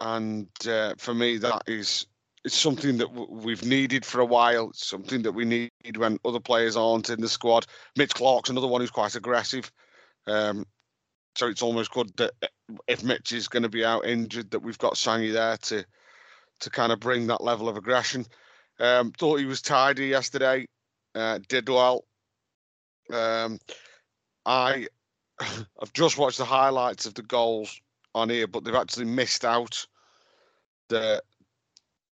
and 0.00 0.48
uh, 0.66 0.94
for 0.98 1.14
me 1.14 1.38
that 1.38 1.62
is 1.66 2.06
it's 2.44 2.58
something 2.58 2.98
that 2.98 3.10
we've 3.30 3.64
needed 3.64 4.04
for 4.04 4.20
a 4.20 4.26
while. 4.26 4.68
It's 4.70 4.86
something 4.86 5.22
that 5.22 5.32
we 5.32 5.44
need 5.44 5.96
when 5.96 6.18
other 6.24 6.40
players 6.40 6.76
aren't 6.76 7.08
in 7.10 7.20
the 7.20 7.28
squad. 7.28 7.66
Mitch 7.96 8.14
Clarke's 8.14 8.50
another 8.50 8.66
one 8.66 8.80
who's 8.80 8.90
quite 8.90 9.14
aggressive. 9.14 9.72
Um, 10.26 10.66
so 11.36 11.48
it's 11.48 11.62
almost 11.62 11.90
good 11.90 12.14
that 12.16 12.32
uh, 12.42 12.46
if 12.86 13.02
mitch 13.02 13.32
is 13.32 13.48
going 13.48 13.62
to 13.62 13.68
be 13.68 13.84
out 13.84 14.06
injured 14.06 14.50
that 14.50 14.60
we've 14.60 14.78
got 14.78 14.94
sangi 14.94 15.32
there 15.32 15.56
to 15.56 15.84
to 16.60 16.70
kind 16.70 16.92
of 16.92 17.00
bring 17.00 17.26
that 17.26 17.42
level 17.42 17.68
of 17.68 17.76
aggression. 17.76 18.24
Um, 18.78 19.12
thought 19.12 19.40
he 19.40 19.44
was 19.44 19.60
tidy 19.60 20.06
yesterday 20.06 20.66
uh, 21.14 21.38
did 21.48 21.68
well. 21.68 22.04
Um, 23.12 23.58
i 24.46 24.86
i've 25.40 25.92
just 25.92 26.18
watched 26.18 26.38
the 26.38 26.44
highlights 26.44 27.06
of 27.06 27.14
the 27.14 27.22
goals 27.22 27.80
on 28.14 28.30
here, 28.30 28.46
but 28.46 28.64
they've 28.64 28.74
actually 28.74 29.06
missed 29.06 29.44
out. 29.44 29.86
The 30.88 31.22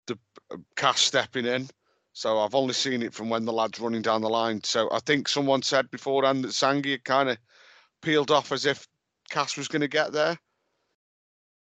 the 0.07 0.19
uh, 0.51 0.57
Cass 0.77 1.01
stepping 1.01 1.47
in. 1.47 1.69
So 2.15 2.41
I've 2.41 2.55
only 2.55 2.75
seen 2.75 3.03
it 3.03 3.15
from 3.15 3.31
when 3.31 3.45
the 3.45 3.53
lad's 3.53 3.81
running 3.81 4.03
down 4.03 4.21
the 4.21 4.29
line. 4.29 4.63
So 4.65 4.89
I 4.93 5.01
think 5.01 5.29
someone 5.29 5.63
said 5.63 5.91
beforehand 5.91 6.45
that 6.45 6.49
Sangi 6.49 6.93
had 6.93 7.05
kind 7.05 7.31
of 7.31 7.39
peeled 8.03 8.31
off 8.31 8.53
as 8.53 8.67
if 8.67 8.87
Cass 9.31 9.57
was 9.57 9.69
going 9.69 9.81
to 9.81 9.89
get 9.89 10.13
there, 10.13 10.37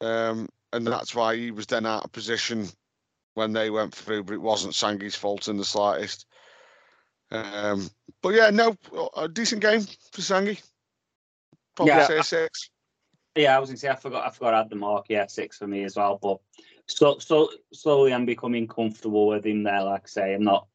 um, 0.02 0.50
and 0.74 0.86
that's 0.86 1.16
why 1.16 1.38
he 1.38 1.52
was 1.52 1.68
then 1.68 1.86
out 1.86 2.04
of 2.04 2.12
position 2.12 2.68
when 3.36 3.54
they 3.54 3.70
went 3.70 3.96
through. 3.96 4.24
But 4.24 4.34
it 4.34 4.42
wasn't 4.42 4.74
Sangi's 4.74 5.16
fault 5.16 5.48
in 5.48 5.56
the 5.56 5.64
slightest. 5.64 6.26
Um, 7.32 7.90
but 8.22 8.30
yeah, 8.30 8.50
no, 8.50 8.76
a 9.16 9.30
decent 9.30 9.62
game 9.62 9.82
for 10.12 10.22
Sangi. 10.22 10.62
Probably 11.76 11.94
Yeah, 11.94 12.08
say 12.08 12.22
six. 12.22 12.70
Yeah, 13.36 13.56
I 13.56 13.60
was 13.60 13.70
gonna 13.70 13.78
say 13.78 13.88
I 13.88 13.96
forgot 13.96 14.28
I 14.28 14.30
forgot 14.32 14.52
to 14.52 14.58
add 14.58 14.70
the 14.70 14.76
mark. 14.76 15.06
Yeah, 15.08 15.28
six 15.28 15.58
for 15.58 15.68
me 15.68 15.84
as 15.86 15.96
well. 15.96 16.20
But 16.22 16.40
so 16.88 17.18
so 17.20 17.50
slowly 17.74 18.14
I'm 18.14 18.26
becoming 18.26 18.68
comfortable 18.68 19.28
with 19.28 19.46
him 19.46 19.64
there. 19.64 19.84
Like 19.84 20.04
I 20.06 20.08
say, 20.08 20.34
I'm 20.34 20.44
not. 20.44 20.68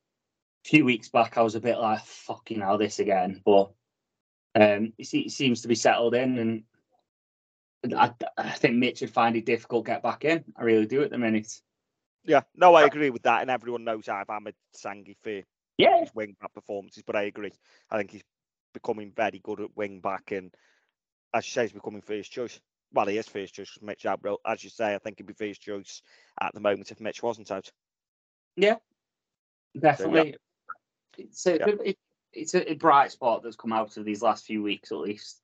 A 0.64 0.68
few 0.68 0.84
weeks 0.84 1.08
back, 1.08 1.38
I 1.38 1.42
was 1.42 1.54
a 1.54 1.60
bit 1.60 1.78
like 1.78 2.04
fucking 2.04 2.60
hell 2.60 2.76
this 2.76 2.98
again, 2.98 3.40
but 3.44 3.70
um, 4.56 4.92
he, 4.98 5.04
he 5.04 5.28
seems 5.28 5.62
to 5.62 5.68
be 5.68 5.76
settled 5.76 6.14
in, 6.14 6.64
and 7.84 7.94
I, 7.94 8.12
I 8.36 8.50
think 8.50 8.74
Mitch 8.74 9.00
would 9.00 9.10
find 9.12 9.36
it 9.36 9.46
difficult 9.46 9.84
to 9.84 9.92
get 9.92 10.02
back 10.02 10.24
in. 10.24 10.44
I 10.56 10.64
really 10.64 10.86
do 10.86 11.02
at 11.02 11.10
the 11.10 11.18
minute. 11.18 11.60
yeah, 12.24 12.42
no, 12.54 12.74
I 12.74 12.84
agree 12.84 13.10
with 13.10 13.22
that, 13.22 13.42
and 13.42 13.50
everyone 13.50 13.84
knows 13.84 14.08
I've 14.08 14.28
hammered 14.28 14.56
Sangi 14.74 15.16
for 15.22 15.42
Yeah, 15.78 16.00
his 16.00 16.14
wing 16.14 16.36
back 16.40 16.52
performances, 16.52 17.04
but 17.06 17.16
I 17.16 17.22
agree. 17.22 17.52
I 17.90 17.98
think 17.98 18.10
he's 18.10 18.24
becoming 18.74 19.12
very 19.14 19.38
good 19.38 19.60
at 19.60 19.76
wing 19.76 20.00
back, 20.00 20.32
and 20.32 20.52
as 21.32 21.46
you 21.46 21.52
say, 21.52 21.62
he's 21.62 21.72
becoming 21.72 22.02
first 22.02 22.32
choice. 22.32 22.60
Well, 22.92 23.06
he 23.06 23.18
is 23.18 23.26
first 23.26 23.54
choice 23.54 23.74
with 23.74 23.82
Mitch 23.82 24.06
out, 24.06 24.22
but 24.22 24.38
as 24.46 24.64
you 24.64 24.70
say, 24.70 24.94
I 24.94 24.98
think 24.98 25.18
he'd 25.18 25.26
be 25.26 25.34
first 25.34 25.60
choice 25.60 26.02
at 26.40 26.54
the 26.54 26.60
moment 26.60 26.90
if 26.90 27.00
Mitch 27.00 27.22
wasn't 27.22 27.50
out. 27.50 27.70
Yeah, 28.56 28.76
definitely. 29.78 30.36
It's 31.18 31.46
a, 31.46 31.58
Yeah. 31.58 31.66
it, 31.84 31.98
it's 32.32 32.54
a, 32.54 32.70
a 32.70 32.74
bright 32.74 33.12
spot 33.12 33.42
that's 33.42 33.56
come 33.56 33.72
out 33.72 33.96
of 33.96 34.04
these 34.04 34.22
last 34.22 34.46
few 34.46 34.62
weeks, 34.62 34.92
at 34.92 34.98
least. 34.98 35.42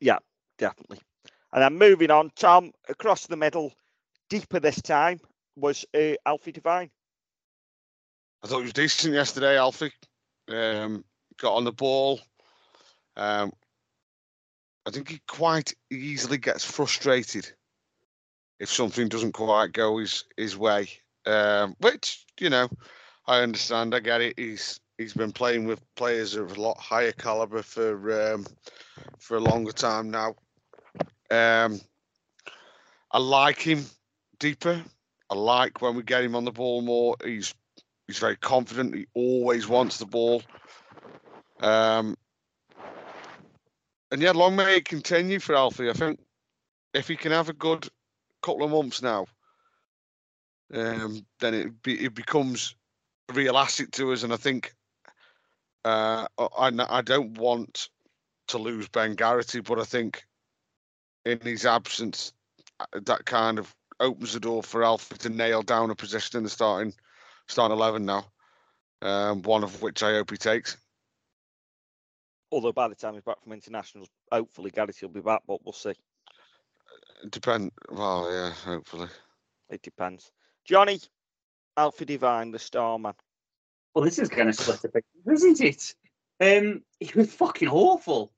Yeah, 0.00 0.18
definitely. 0.58 1.00
And 1.52 1.62
then 1.62 1.78
moving 1.78 2.10
on, 2.10 2.30
Tom, 2.36 2.72
across 2.88 3.26
the 3.26 3.36
middle, 3.36 3.72
deeper 4.28 4.60
this 4.60 4.80
time, 4.80 5.18
was 5.56 5.84
uh, 5.94 6.14
Alfie 6.24 6.52
Devine. 6.52 6.90
I 8.42 8.46
thought 8.46 8.58
he 8.58 8.64
was 8.64 8.72
decent 8.72 9.14
yesterday, 9.14 9.58
Alfie. 9.58 9.92
Um, 10.48 11.04
got 11.36 11.54
on 11.54 11.64
the 11.64 11.72
ball. 11.72 12.20
Um, 13.16 13.52
I 14.90 14.92
think 14.92 15.08
he 15.08 15.20
quite 15.28 15.72
easily 15.92 16.36
gets 16.36 16.64
frustrated 16.64 17.48
if 18.58 18.68
something 18.68 19.06
doesn't 19.06 19.30
quite 19.30 19.72
go 19.72 19.98
his 19.98 20.24
his 20.36 20.56
way. 20.56 20.88
Um, 21.26 21.76
which 21.78 22.26
you 22.40 22.50
know, 22.50 22.68
I 23.24 23.38
understand. 23.42 23.94
I 23.94 24.00
get 24.00 24.20
it. 24.20 24.36
He's 24.36 24.80
he's 24.98 25.12
been 25.12 25.30
playing 25.30 25.64
with 25.66 25.80
players 25.94 26.34
of 26.34 26.56
a 26.56 26.60
lot 26.60 26.76
higher 26.76 27.12
caliber 27.12 27.62
for 27.62 28.32
um, 28.32 28.46
for 29.20 29.36
a 29.36 29.40
longer 29.40 29.70
time 29.70 30.10
now. 30.10 30.34
Um, 31.30 31.80
I 33.12 33.20
like 33.20 33.60
him 33.60 33.84
deeper. 34.40 34.82
I 35.30 35.34
like 35.36 35.80
when 35.80 35.94
we 35.94 36.02
get 36.02 36.24
him 36.24 36.34
on 36.34 36.44
the 36.44 36.50
ball 36.50 36.82
more. 36.82 37.14
He's 37.24 37.54
he's 38.08 38.18
very 38.18 38.36
confident. 38.36 38.96
He 38.96 39.06
always 39.14 39.68
wants 39.68 39.98
the 39.98 40.06
ball. 40.06 40.42
Um, 41.60 42.16
and 44.10 44.20
yeah, 44.22 44.32
long 44.32 44.56
may 44.56 44.76
it 44.76 44.84
continue 44.84 45.38
for 45.38 45.54
Alfie. 45.54 45.90
I 45.90 45.92
think 45.92 46.20
if 46.94 47.08
he 47.08 47.16
can 47.16 47.32
have 47.32 47.48
a 47.48 47.54
good 47.54 47.88
couple 48.42 48.64
of 48.64 48.70
months 48.70 49.02
now, 49.02 49.26
um, 50.74 51.24
then 51.40 51.54
it 51.54 51.82
be, 51.82 52.04
it 52.04 52.14
becomes 52.14 52.74
a 53.28 53.34
real 53.34 53.58
asset 53.58 53.92
to 53.92 54.12
us. 54.12 54.22
And 54.22 54.32
I 54.32 54.36
think 54.36 54.74
uh, 55.84 56.26
I 56.38 56.70
I 56.88 57.02
don't 57.02 57.38
want 57.38 57.88
to 58.48 58.58
lose 58.58 58.88
Ben 58.88 59.14
Garrity, 59.14 59.60
but 59.60 59.78
I 59.78 59.84
think 59.84 60.24
in 61.24 61.40
his 61.40 61.66
absence, 61.66 62.32
uh, 62.80 63.00
that 63.04 63.24
kind 63.24 63.58
of 63.58 63.74
opens 64.00 64.32
the 64.32 64.40
door 64.40 64.62
for 64.62 64.82
Alfie 64.82 65.18
to 65.18 65.28
nail 65.28 65.62
down 65.62 65.90
a 65.90 65.94
position 65.94 66.38
in 66.38 66.44
the 66.44 66.50
starting 66.50 66.92
starting 67.46 67.76
eleven 67.76 68.04
now. 68.04 68.24
Um, 69.02 69.42
one 69.42 69.64
of 69.64 69.80
which 69.80 70.02
I 70.02 70.12
hope 70.12 70.30
he 70.30 70.36
takes. 70.36 70.76
Although 72.52 72.72
by 72.72 72.88
the 72.88 72.94
time 72.94 73.14
he's 73.14 73.22
back 73.22 73.42
from 73.42 73.52
internationals, 73.52 74.08
hopefully 74.32 74.70
Garrity 74.70 75.06
will 75.06 75.12
be 75.12 75.20
back, 75.20 75.42
but 75.46 75.64
we'll 75.64 75.72
see. 75.72 75.92
Depend. 77.30 77.70
Well, 77.90 78.28
yeah, 78.30 78.50
hopefully. 78.52 79.08
It 79.68 79.82
depends. 79.82 80.32
Johnny, 80.64 81.00
Alfie 81.76 82.04
Devine, 82.04 82.50
the 82.50 82.58
star 82.58 82.98
man. 82.98 83.14
Well, 83.94 84.04
this 84.04 84.18
is 84.18 84.28
going 84.28 84.48
to 84.48 84.52
split 84.52 84.84
a 84.84 84.88
bit, 84.88 85.04
isn't 85.30 85.60
it? 85.60 85.94
Um, 86.40 86.82
he 86.98 87.10
was 87.16 87.32
fucking 87.32 87.68
awful. 87.68 88.32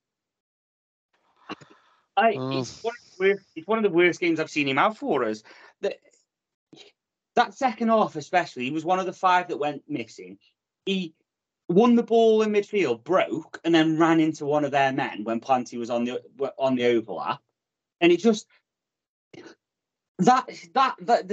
I, 2.16 2.34
Oh. 2.34 2.58
it's, 2.58 2.82
one 2.82 2.94
of 2.94 3.18
the 3.18 3.24
worst, 3.28 3.46
it's 3.56 3.66
one 3.66 3.78
of 3.78 3.84
the 3.84 3.90
worst 3.96 4.20
games 4.20 4.40
I've 4.40 4.50
seen 4.50 4.68
him 4.68 4.78
out 4.78 4.98
for 4.98 5.24
us. 5.24 5.42
That 5.80 5.96
that 7.36 7.54
second 7.54 7.88
half, 7.88 8.16
especially, 8.16 8.64
he 8.64 8.70
was 8.70 8.84
one 8.84 8.98
of 8.98 9.06
the 9.06 9.12
five 9.12 9.48
that 9.48 9.56
went 9.58 9.82
missing. 9.88 10.38
He 10.84 11.14
won 11.68 11.94
the 11.94 12.02
ball 12.02 12.42
in 12.42 12.52
midfield, 12.52 13.04
broke, 13.04 13.60
and 13.64 13.74
then 13.74 13.98
ran 13.98 14.20
into 14.20 14.44
one 14.44 14.64
of 14.64 14.70
their 14.70 14.92
men 14.92 15.24
when 15.24 15.40
Planty 15.40 15.78
was 15.78 15.90
on 15.90 16.04
the 16.04 16.20
on 16.58 16.74
the 16.74 16.86
overlap, 16.86 17.40
and 18.00 18.12
it 18.12 18.20
just 18.20 18.46
that 20.18 20.48
that 20.74 20.96
that 20.98 21.32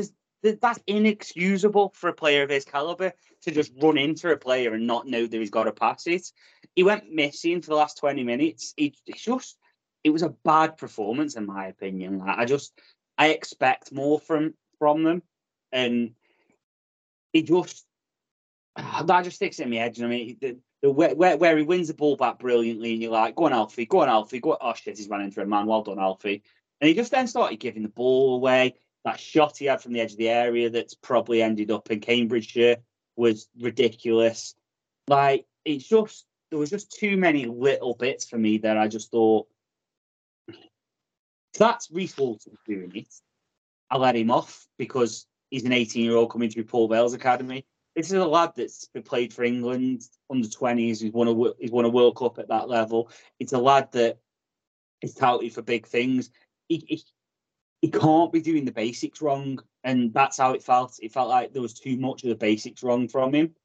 that's 0.61 0.79
inexcusable 0.87 1.91
for 1.95 2.09
a 2.09 2.13
player 2.13 2.43
of 2.43 2.49
his 2.49 2.65
caliber 2.65 3.13
to 3.41 3.51
just 3.51 3.71
run 3.81 3.97
into 3.97 4.31
a 4.31 4.37
player 4.37 4.73
and 4.73 4.87
not 4.87 5.07
know 5.07 5.25
that 5.25 5.37
he's 5.37 5.49
got 5.49 5.65
to 5.65 5.71
pass 5.71 6.07
it. 6.07 6.31
He 6.75 6.83
went 6.83 7.11
missing 7.11 7.61
for 7.61 7.71
the 7.71 7.75
last 7.75 7.97
20 7.97 8.23
minutes. 8.23 8.73
It's 8.77 9.01
just, 9.15 9.57
it 10.03 10.11
was 10.11 10.23
a 10.23 10.35
bad 10.45 10.77
performance, 10.77 11.35
in 11.35 11.45
my 11.45 11.67
opinion. 11.67 12.19
Like, 12.19 12.37
I 12.37 12.45
just, 12.45 12.73
I 13.17 13.29
expect 13.29 13.91
more 13.91 14.19
from 14.19 14.53
from 14.77 15.03
them. 15.03 15.23
And 15.71 16.11
he 17.33 17.43
just, 17.43 17.85
that 19.05 19.23
just 19.23 19.37
sticks 19.37 19.59
in 19.59 19.69
my 19.69 19.77
head. 19.77 19.97
You 19.97 20.03
know 20.03 20.09
I 20.09 20.11
mean? 20.11 20.37
The, 20.39 20.57
the, 20.81 20.91
where, 20.91 21.15
where, 21.15 21.37
where 21.37 21.57
he 21.57 21.63
wins 21.63 21.87
the 21.87 21.93
ball 21.93 22.15
back 22.15 22.39
brilliantly, 22.39 22.93
and 22.93 23.01
you're 23.01 23.11
like, 23.11 23.35
go 23.35 23.45
on, 23.45 23.53
Alfie, 23.53 23.85
go 23.85 24.01
on, 24.01 24.09
Alfie, 24.09 24.39
go 24.39 24.51
on. 24.51 24.57
Oh, 24.61 24.73
shit, 24.73 24.97
he's 24.97 25.09
running 25.09 25.27
into 25.27 25.41
a 25.41 25.45
man. 25.45 25.65
Well 25.65 25.83
done, 25.83 25.99
Alfie. 25.99 26.43
And 26.81 26.87
he 26.87 26.93
just 26.93 27.11
then 27.11 27.27
started 27.27 27.59
giving 27.59 27.83
the 27.83 27.89
ball 27.89 28.35
away. 28.35 28.75
That 29.05 29.19
shot 29.19 29.57
he 29.57 29.65
had 29.65 29.81
from 29.81 29.93
the 29.93 30.01
edge 30.01 30.11
of 30.11 30.17
the 30.17 30.29
area 30.29 30.69
that's 30.69 30.93
probably 30.93 31.41
ended 31.41 31.71
up 31.71 31.89
in 31.91 31.99
Cambridgeshire 31.99 32.77
was 33.15 33.47
ridiculous. 33.59 34.55
Like, 35.07 35.45
it's 35.65 35.87
just, 35.87 36.25
there 36.49 36.59
was 36.59 36.69
just 36.69 36.91
too 36.91 37.17
many 37.17 37.45
little 37.45 37.95
bits 37.95 38.27
for 38.27 38.37
me 38.37 38.59
that 38.59 38.77
I 38.77 38.87
just 38.87 39.11
thought, 39.11 39.47
that's 41.57 41.91
Reese 41.91 42.17
Walton 42.17 42.57
doing 42.65 42.91
it. 42.95 43.13
I 43.89 43.97
let 43.97 44.15
him 44.15 44.31
off 44.31 44.67
because 44.77 45.25
he's 45.49 45.65
an 45.65 45.73
18 45.73 46.03
year 46.03 46.15
old 46.15 46.31
coming 46.31 46.49
through 46.49 46.65
Paul 46.65 46.87
Bell's 46.87 47.13
academy. 47.13 47.65
This 47.95 48.07
is 48.07 48.13
a 48.13 48.25
lad 48.25 48.53
that's 48.55 48.85
been 48.87 49.03
played 49.03 49.33
for 49.33 49.43
England 49.43 50.03
under 50.29 50.47
20s. 50.47 51.01
He's 51.01 51.11
won 51.11 51.27
a 51.27 51.53
he's 51.59 51.71
won 51.71 51.85
a 51.85 51.89
World 51.89 52.15
Cup 52.15 52.39
at 52.39 52.49
that 52.49 52.69
level. 52.69 53.09
It's 53.39 53.53
a 53.53 53.57
lad 53.57 53.91
that 53.93 54.19
is 55.01 55.13
touted 55.13 55.53
for 55.53 55.61
big 55.61 55.87
things. 55.87 56.29
He, 56.67 56.83
he 56.87 57.03
he 57.81 57.89
can't 57.89 58.31
be 58.31 58.41
doing 58.41 58.65
the 58.65 58.71
basics 58.71 59.21
wrong, 59.21 59.59
and 59.83 60.13
that's 60.13 60.37
how 60.37 60.53
it 60.53 60.63
felt. 60.63 60.99
It 61.01 61.11
felt 61.11 61.29
like 61.29 61.53
there 61.53 61.61
was 61.61 61.73
too 61.73 61.97
much 61.97 62.23
of 62.23 62.29
the 62.29 62.35
basics 62.35 62.83
wrong 62.83 63.07
from 63.07 63.33
him. 63.33 63.55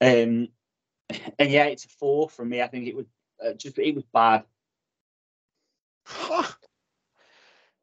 Um, 0.00 0.48
and 1.38 1.50
yeah, 1.50 1.64
it's 1.64 1.84
a 1.84 1.88
four 1.88 2.28
from 2.28 2.50
me. 2.50 2.62
I 2.62 2.68
think 2.68 2.86
it 2.86 2.96
was 2.96 3.06
uh, 3.44 3.54
just 3.54 3.78
it 3.78 3.94
was 3.94 4.04
bad. 4.12 4.44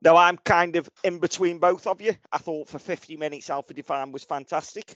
Now 0.03 0.15
I'm 0.15 0.37
kind 0.37 0.75
of 0.75 0.89
in 1.03 1.19
between 1.19 1.59
both 1.59 1.85
of 1.85 2.01
you. 2.01 2.15
I 2.31 2.39
thought 2.39 2.67
for 2.67 2.79
50 2.79 3.17
minutes, 3.17 3.49
Alfie 3.49 3.75
Devine 3.75 4.11
was 4.11 4.23
fantastic. 4.23 4.95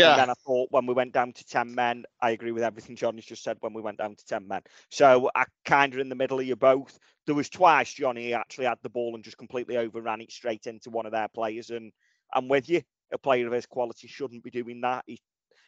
Yeah, 0.00 0.16
then 0.16 0.30
I 0.30 0.34
thought 0.34 0.70
when 0.70 0.86
we 0.86 0.94
went 0.94 1.12
down 1.12 1.32
to 1.32 1.44
10 1.44 1.74
men, 1.74 2.04
I 2.20 2.30
agree 2.30 2.52
with 2.52 2.62
everything 2.62 2.96
Johnny's 2.96 3.26
just 3.26 3.42
said 3.42 3.58
when 3.60 3.74
we 3.74 3.82
went 3.82 3.98
down 3.98 4.16
to 4.16 4.24
10 4.24 4.48
men. 4.48 4.62
So 4.90 5.30
I 5.34 5.44
kind 5.64 5.92
of 5.92 6.00
in 6.00 6.08
the 6.08 6.14
middle 6.14 6.40
of 6.40 6.46
you 6.46 6.56
both. 6.56 6.98
There 7.26 7.34
was 7.34 7.48
twice 7.50 7.92
Johnny 7.92 8.32
actually 8.34 8.64
had 8.66 8.78
the 8.82 8.90
ball 8.90 9.14
and 9.14 9.22
just 9.22 9.38
completely 9.38 9.76
overran 9.76 10.20
it 10.22 10.32
straight 10.32 10.66
into 10.66 10.90
one 10.90 11.06
of 11.06 11.12
their 11.12 11.28
players. 11.28 11.70
And 11.70 11.92
I'm 12.32 12.48
with 12.48 12.68
you. 12.68 12.82
A 13.12 13.18
player 13.18 13.46
of 13.46 13.52
his 13.52 13.66
quality 13.66 14.08
shouldn't 14.08 14.42
be 14.42 14.50
doing 14.50 14.80
that. 14.80 15.04
He, 15.06 15.20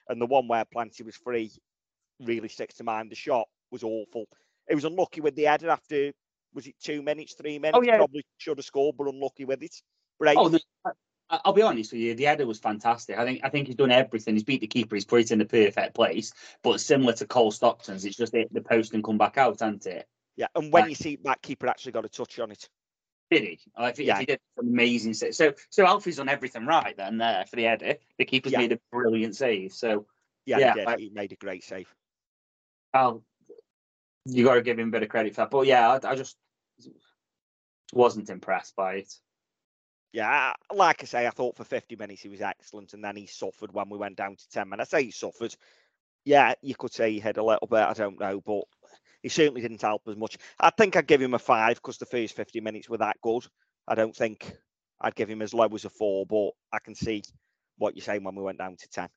and 0.09 0.21
the 0.21 0.27
one 0.27 0.49
where 0.49 0.65
Planty 0.65 1.03
was 1.05 1.17
free 1.17 1.51
really 2.21 2.49
sticks 2.49 2.75
to 2.77 2.85
mind. 2.85 3.11
The 3.11 3.17
shot 3.17 3.49
was 3.71 3.83
awful. 3.85 4.27
It 4.69 4.75
was 4.75 4.85
unlucky 4.85 5.21
with 5.21 5.35
the 5.37 5.45
header 5.45 5.71
after, 5.71 6.13
was 6.55 6.67
it 6.67 6.75
two 6.81 7.03
minutes, 7.03 7.35
three 7.35 7.59
minutes? 7.59 7.79
Oh, 7.79 7.83
yeah. 7.83 7.99
Probably 7.99 8.25
should 8.39 8.59
have 8.59 8.65
scored, 8.65 8.97
but 8.97 9.09
unlucky 9.09 9.45
with 9.45 9.63
it. 9.63 9.75
Brave. 10.19 10.39
Oh, 10.39 10.55
I- 10.55 10.59
I'll 11.31 11.53
be 11.53 11.63
honest 11.63 11.93
with 11.93 12.01
you. 12.03 12.15
The 12.15 12.25
header 12.25 12.47
was 12.47 12.59
fantastic. 12.59 13.19
I 13.19 13.25
think 13.25 13.41
I 13.43 13.49
think 13.49 13.67
he's 13.67 13.77
done 13.77 13.91
everything. 13.91 14.35
He's 14.35 14.45
beat 14.45 14.61
the 14.61 14.67
keeper. 14.67 14.95
He's 14.95 15.05
put 15.07 15.21
it 15.21 15.31
in 15.31 15.39
the 15.39 15.45
perfect 15.47 15.95
place. 15.95 16.33
But 16.63 16.81
similar 16.81 17.13
to 17.15 17.27
Cole 17.27 17.51
Stockton's, 17.51 18.05
it's 18.05 18.17
just 18.17 18.35
hit 18.35 18.53
the 18.53 18.61
post 18.61 18.93
and 18.95 19.03
come 19.03 19.19
back 19.19 19.39
out, 19.39 19.61
hasn't 19.61 19.87
it? 19.87 20.07
yeah. 20.37 20.49
And 20.55 20.73
when 20.73 20.83
Right. 20.83 20.91
you 20.91 20.97
see 20.97 21.17
that 21.25 21.41
keeper 21.43 21.67
actually 21.69 21.93
got 21.93 22.05
a 22.05 22.09
touch 22.09 22.39
on 22.41 22.51
it. 22.51 22.69
Did 23.31 23.43
he? 23.45 23.61
If, 23.79 23.97
he- 23.97 24.05
Yeah. 24.05 24.19
he 24.19 24.27
did 24.27 24.41
an 24.59 24.69
amazing 24.69 25.15
save. 25.15 25.35
So 25.35 25.55
so 25.71 25.87
Alfie's 25.87 26.17
done 26.17 26.29
everything 26.29 26.67
right 26.67 26.97
then 26.97 27.17
there 27.19 27.47
for 27.47 27.57
the 27.57 27.63
header. 27.65 27.97
The 28.19 28.25
keeper's 28.27 28.53
Yeah. 28.53 28.59
made 28.59 28.73
a 28.73 28.79
brilliant 28.93 29.35
save. 29.37 29.73
So 29.73 30.07
Yeah, 30.47 30.59
Yeah, 30.59 30.75
he. 30.75 30.81
I- 30.85 30.97
he 30.99 31.09
made 31.11 31.33
a 31.33 31.37
great 31.37 31.65
save. 31.65 31.93
I'll 32.93 33.25
you 34.27 34.45
got 34.45 34.55
to 34.55 34.63
give 34.63 34.79
him 34.79 34.89
a 34.89 34.91
bit 34.91 35.03
of 35.03 35.09
credit 35.09 35.35
for 35.35 35.43
that. 35.43 35.51
But 35.51 35.67
yeah, 35.67 35.89
I, 36.03 36.11
I 36.11 36.15
just 36.15 36.37
wasn't 37.93 38.29
impressed 38.31 38.75
by 38.77 38.95
it. 38.97 39.15
Yeah, 40.15 40.53
like 40.73 41.03
I 41.03 41.07
say, 41.07 41.27
I 41.27 41.31
thought 41.31 41.57
for 41.57 41.65
50 41.65 41.97
minutes 41.97 42.23
he 42.23 42.29
was 42.29 42.41
excellent, 42.41 42.95
and 42.95 43.03
then 43.03 43.17
he 43.17 43.27
suffered 43.27 43.73
when 43.73 43.89
we 43.89 43.99
went 43.99 44.17
down 44.17 44.37
to 44.37 44.49
10 44.51 44.69
men. 44.69 44.81
I 44.81 44.85
say 44.85 45.03
he 45.03 45.11
suffered. 45.11 45.53
Yeah, 46.25 46.55
you 46.63 46.77
could 46.77 46.93
say 46.93 47.11
he 47.11 47.19
had 47.19 47.37
a 47.37 47.43
little 47.43 47.67
bit. 47.67 47.81
I 47.81 47.95
don't 47.95 48.21
know, 48.21 48.41
but 48.41 48.63
he 49.25 49.29
certainly 49.29 49.61
didn't 49.61 49.83
help 49.83 50.03
as 50.07 50.17
much. 50.17 50.39
I 50.61 50.71
think 50.71 50.95
I'd 50.95 51.09
give 51.09 51.21
him 51.21 51.35
a 51.35 51.41
five 51.41 51.79
because 51.79 51.99
the 51.99 52.07
first 52.07 52.37
50 52.37 52.61
minutes 52.61 52.89
were 52.89 52.99
that 52.99 53.17
good. 53.23 53.45
I 53.89 53.97
don't 53.97 54.15
think 54.15 54.57
I'd 55.01 55.17
give 55.17 55.29
him 55.29 55.43
as 55.43 55.53
low 55.53 55.67
as 55.75 55.85
a 55.85 55.91
four, 55.91 56.27
but 56.27 56.51
I 56.73 56.79
can 56.79 56.95
see 56.95 57.25
what 57.79 57.97
you're 57.97 58.05
saying 58.05 58.23
when 58.23 58.37
we 58.37 58.45
went 58.45 58.59
down 58.59 58.77
to 58.77 58.89
10. 58.89 59.09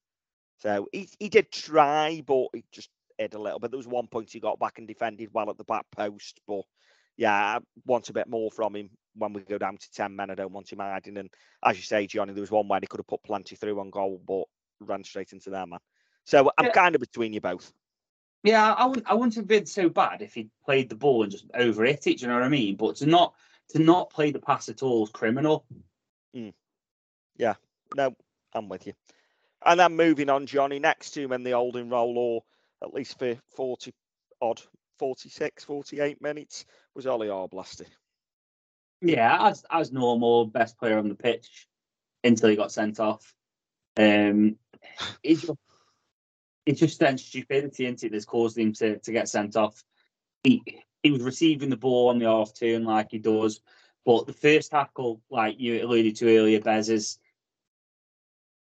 So 0.57 0.87
he, 0.91 1.07
he 1.19 1.29
did 1.29 1.51
try, 1.51 2.23
but 2.25 2.47
he 2.55 2.63
just 2.71 2.89
hid 3.19 3.35
a 3.35 3.39
little 3.39 3.59
bit. 3.59 3.69
There 3.69 3.77
was 3.77 3.87
one 3.87 4.07
point 4.07 4.31
he 4.31 4.39
got 4.39 4.57
back 4.57 4.79
and 4.79 4.87
defended 4.87 5.29
well 5.31 5.51
at 5.51 5.59
the 5.59 5.63
back 5.63 5.85
post, 5.95 6.41
but 6.47 6.63
yeah, 7.17 7.35
I 7.35 7.59
want 7.85 8.09
a 8.09 8.13
bit 8.13 8.27
more 8.27 8.49
from 8.49 8.75
him 8.75 8.89
when 9.17 9.33
we 9.33 9.41
go 9.41 9.57
down 9.57 9.77
to 9.77 9.91
10 9.91 10.15
men. 10.15 10.29
I 10.29 10.35
don't 10.35 10.51
want 10.51 10.71
him 10.71 10.79
hiding. 10.79 11.17
And 11.17 11.29
as 11.63 11.77
you 11.77 11.83
say, 11.83 12.07
Johnny, 12.07 12.33
there 12.33 12.41
was 12.41 12.51
one 12.51 12.67
where 12.67 12.79
he 12.79 12.87
could 12.87 12.99
have 12.99 13.07
put 13.07 13.23
plenty 13.23 13.55
through 13.55 13.79
on 13.79 13.89
goal, 13.89 14.21
but 14.25 14.45
ran 14.79 15.03
straight 15.03 15.33
into 15.33 15.49
their 15.49 15.65
man. 15.65 15.79
So 16.23 16.51
I'm 16.57 16.65
Yeah. 16.65 16.71
kind 16.71 16.95
of 16.95 17.01
between 17.01 17.33
you 17.33 17.41
both. 17.41 17.73
Yeah, 18.43 18.73
I 18.73 18.85
wouldn't. 18.85 19.07
I 19.09 19.13
wouldn't 19.13 19.35
have 19.35 19.47
been 19.47 19.65
so 19.65 19.89
bad 19.89 20.21
if 20.21 20.33
he 20.33 20.49
played 20.63 20.89
the 20.89 20.95
ball 20.95 21.23
and 21.23 21.31
just 21.31 21.45
over 21.53 21.83
it. 21.85 22.01
Do 22.01 22.11
you 22.11 22.27
know 22.27 22.35
what 22.35 22.43
I 22.43 22.49
mean? 22.49 22.75
But 22.75 22.97
to 22.97 23.05
not 23.05 23.33
to 23.69 23.79
not 23.79 24.09
play 24.09 24.31
the 24.31 24.39
pass 24.39 24.69
at 24.69 24.83
all 24.83 25.03
is 25.03 25.09
criminal. 25.09 25.65
Mm. 26.35 26.53
Yeah. 27.35 27.55
No, 27.95 28.15
I'm 28.53 28.69
with 28.69 28.87
you. 28.87 28.93
And 29.65 29.79
then 29.79 29.95
moving 29.95 30.29
on, 30.29 30.45
Johnny, 30.45 30.79
next 30.79 31.11
to 31.11 31.21
him 31.21 31.31
in 31.31 31.43
the 31.43 31.51
holding 31.51 31.89
role, 31.89 32.17
or 32.17 32.43
at 32.83 32.93
least 32.93 33.17
for 33.17 33.35
40 33.55 33.93
odd, 34.41 34.61
46, 34.99 35.63
48 35.63 36.21
minutes, 36.21 36.65
was 36.93 37.07
Ollie 37.07 37.27
Arblaster. 37.27 37.87
Yeah, 39.01 39.47
as 39.47 39.63
as 39.69 39.91
normal, 39.91 40.45
best 40.45 40.77
player 40.77 40.97
on 40.97 41.09
the 41.09 41.15
pitch 41.15 41.67
until 42.23 42.49
he 42.49 42.55
got 42.55 42.71
sent 42.71 42.99
off. 42.99 43.33
Um, 43.95 44.57
it's 45.23 45.41
just, 45.41 45.59
it's 46.65 46.79
just 46.79 46.99
then 46.99 47.17
stupidity, 47.17 47.85
isn't 47.85 48.03
it, 48.03 48.11
that's 48.11 48.25
caused 48.25 48.57
him 48.57 48.73
to, 48.73 48.97
to 48.99 49.11
get 49.11 49.29
sent 49.29 49.55
off. 49.55 49.83
He 50.43 50.63
he 51.03 51.11
was 51.11 51.21
receiving 51.21 51.69
the 51.69 51.77
ball 51.77 52.09
on 52.09 52.19
the 52.19 52.25
half 52.25 52.53
turn 52.53 52.85
like 52.85 53.09
he 53.11 53.19
does, 53.19 53.61
but 54.05 54.25
the 54.25 54.33
first 54.33 54.71
tackle, 54.71 55.21
like 55.29 55.59
you 55.59 55.83
alluded 55.83 56.15
to 56.17 56.37
earlier, 56.37 56.59
Bez, 56.59 56.89
is 56.89 57.19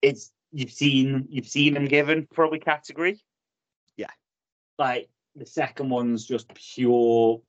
it's 0.01 0.33
you've 0.51 0.72
seen 0.72 1.26
you've 1.30 1.49
seen 1.49 1.76
him 1.76 1.87
given 1.87 2.26
probably 2.33 2.59
category. 2.59 3.20
Yeah. 3.97 4.11
Like 4.78 5.09
the 5.35 5.47
second 5.47 5.91
one's 5.91 6.26
just 6.26 6.53
pure 6.55 7.43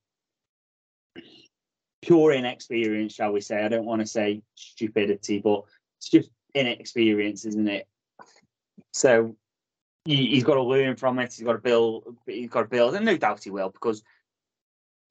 pure 2.03 2.33
inexperience, 2.33 3.13
shall 3.13 3.31
we 3.31 3.41
say. 3.41 3.63
I 3.63 3.69
don't 3.69 3.85
want 3.85 4.01
to 4.01 4.07
say 4.07 4.41
stupidity, 4.55 5.39
but 5.39 5.63
it's 5.97 6.09
just 6.09 6.29
inexperience, 6.53 7.45
isn't 7.45 7.67
it? 7.67 7.87
So 8.91 9.35
he, 10.05 10.27
he's 10.27 10.43
got 10.43 10.55
to 10.55 10.63
learn 10.63 10.97
from 10.97 11.19
it. 11.19 11.33
He's 11.33 11.45
got 11.45 11.53
to 11.53 11.59
build. 11.59 12.17
He's 12.25 12.49
got 12.49 12.63
to 12.63 12.67
build, 12.67 12.95
and 12.95 13.05
no 13.05 13.17
doubt 13.17 13.43
he 13.43 13.49
will, 13.49 13.69
because 13.69 14.03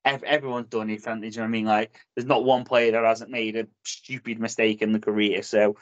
ev- 0.05 0.22
everyone's 0.22 0.68
done 0.68 0.90
it, 0.90 1.05
haven't? 1.05 1.22
Do 1.22 1.26
you 1.28 1.32
know 1.32 1.43
what 1.43 1.47
I 1.47 1.51
mean? 1.51 1.64
Like, 1.64 1.99
there's 2.14 2.28
not 2.28 2.45
one 2.45 2.64
player 2.64 2.93
that 2.93 3.05
hasn't 3.05 3.30
made 3.30 3.57
a 3.57 3.66
stupid 3.84 4.38
mistake 4.38 4.82
in 4.82 4.93
the 4.93 5.01
career. 5.01 5.43
So 5.43 5.76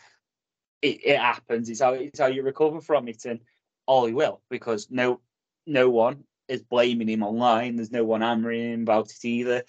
it, 0.80 1.04
it 1.04 1.18
happens. 1.18 1.68
It's 1.68 1.80
how 1.80 1.94
it's 1.94 2.20
how 2.20 2.26
you 2.26 2.42
recover 2.42 2.80
from 2.80 3.08
it, 3.08 3.24
and 3.24 3.40
all 3.86 4.06
he 4.06 4.12
will 4.12 4.40
because 4.48 4.88
no 4.90 5.20
no 5.66 5.90
one 5.90 6.24
is 6.48 6.62
blaming 6.62 7.08
him 7.08 7.22
online. 7.22 7.76
There's 7.76 7.90
no 7.90 8.04
one 8.04 8.20
hammering 8.20 8.72
him 8.72 8.82
about 8.82 9.10
it 9.10 9.24
either. 9.24 9.64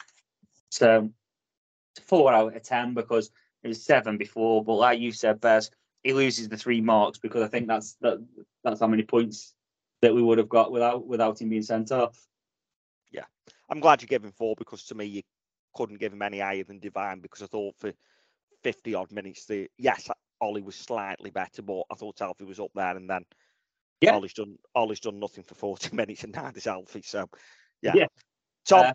So 0.69 1.11
four 1.99 2.31
out 2.33 2.55
of 2.55 2.63
ten 2.63 2.93
because 2.93 3.31
it 3.63 3.67
was 3.67 3.83
seven 3.83 4.17
before. 4.17 4.63
But 4.63 4.75
like 4.75 4.99
you 4.99 5.11
said, 5.11 5.41
Bez, 5.41 5.71
he 6.03 6.13
loses 6.13 6.49
the 6.49 6.57
three 6.57 6.81
marks 6.81 7.19
because 7.19 7.43
I 7.43 7.47
think 7.47 7.67
that's 7.67 7.93
that 8.01 8.23
that's 8.63 8.79
how 8.79 8.87
many 8.87 9.03
points 9.03 9.53
that 10.01 10.13
we 10.15 10.21
would 10.21 10.37
have 10.37 10.49
got 10.49 10.71
without 10.71 11.05
without 11.05 11.41
him 11.41 11.49
being 11.49 11.61
sent 11.61 11.91
off. 11.91 12.19
Yeah, 13.11 13.25
I'm 13.69 13.79
glad 13.79 14.01
you 14.01 14.07
gave 14.07 14.23
him 14.23 14.31
four 14.31 14.55
because 14.57 14.83
to 14.85 14.95
me 14.95 15.05
you 15.05 15.21
couldn't 15.73 15.99
give 15.99 16.13
him 16.13 16.21
any 16.21 16.39
higher 16.39 16.63
than 16.63 16.79
Devine 16.79 17.19
because 17.19 17.41
I 17.41 17.45
thought 17.45 17.75
for 17.77 17.93
50 18.63 18.95
odd 18.95 19.11
minutes, 19.11 19.45
the 19.45 19.69
yes, 19.77 20.09
Ollie 20.39 20.61
was 20.61 20.75
slightly 20.75 21.29
better, 21.29 21.61
but 21.61 21.83
I 21.91 21.95
thought 21.95 22.21
Alfie 22.21 22.45
was 22.45 22.59
up 22.59 22.71
there, 22.75 22.95
and 22.95 23.09
then 23.09 23.25
Yeah. 24.01 24.15
Ollie's 24.15 24.33
done 24.33 24.57
Ollie's 24.75 24.99
done 24.99 25.19
nothing 25.19 25.43
for 25.43 25.55
40 25.55 25.95
minutes, 25.95 26.23
and 26.23 26.33
now 26.33 26.43
neither's 26.43 26.67
Alfie. 26.67 27.03
So 27.03 27.29
yeah, 27.81 27.93
Yeah. 27.95 28.07
Tom, 28.65 28.87
Uh, 28.87 28.93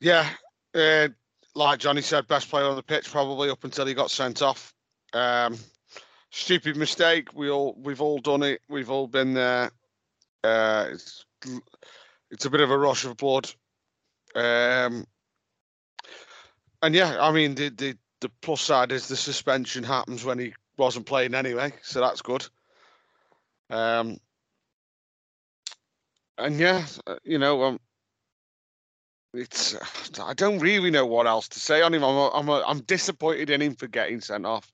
Yeah, 0.00 0.28
uh, 0.74 1.08
like 1.56 1.78
Johnny 1.78 2.02
said, 2.02 2.28
best 2.28 2.50
player 2.50 2.66
on 2.66 2.76
the 2.76 2.82
pitch 2.82 3.10
probably 3.10 3.48
up 3.48 3.64
until 3.64 3.86
he 3.86 3.94
got 3.94 4.10
sent 4.10 4.42
off. 4.42 4.74
Um, 5.12 5.56
stupid 6.30 6.76
mistake. 6.76 7.34
We 7.34 7.50
all 7.50 7.74
we've 7.78 8.02
all 8.02 8.18
done 8.18 8.42
it. 8.42 8.60
We've 8.68 8.90
all 8.90 9.08
been 9.08 9.32
there. 9.34 9.70
Uh, 10.44 10.88
it's 10.92 11.24
it's 12.30 12.44
a 12.44 12.50
bit 12.50 12.60
of 12.60 12.70
a 12.70 12.78
rush 12.78 13.04
of 13.04 13.16
blood. 13.16 13.50
Um, 14.34 15.06
and 16.82 16.94
yeah, 16.94 17.16
I 17.18 17.32
mean 17.32 17.54
the 17.54 17.70
the 17.70 17.96
the 18.20 18.30
plus 18.42 18.60
side 18.60 18.92
is 18.92 19.08
the 19.08 19.16
suspension 19.16 19.82
happens 19.82 20.24
when 20.24 20.38
he 20.38 20.52
wasn't 20.76 21.06
playing 21.06 21.34
anyway, 21.34 21.72
so 21.82 22.00
that's 22.00 22.20
good. 22.20 22.46
Um, 23.70 24.18
and 26.36 26.58
yeah, 26.60 26.84
uh, 27.06 27.16
you 27.24 27.38
know, 27.38 27.62
um, 27.64 27.80
it's 29.34 29.76
I 30.22 30.34
don't 30.34 30.58
really 30.58 30.90
know 30.90 31.06
what 31.06 31.26
else 31.26 31.48
to 31.48 31.60
say 31.60 31.82
on 31.82 31.94
him. 31.94 32.02
I'm 32.02 32.30
I'm 32.34 32.48
I'm 32.48 32.80
disappointed 32.80 33.50
in 33.50 33.62
him 33.62 33.74
for 33.74 33.86
getting 33.86 34.20
sent 34.20 34.46
off, 34.46 34.70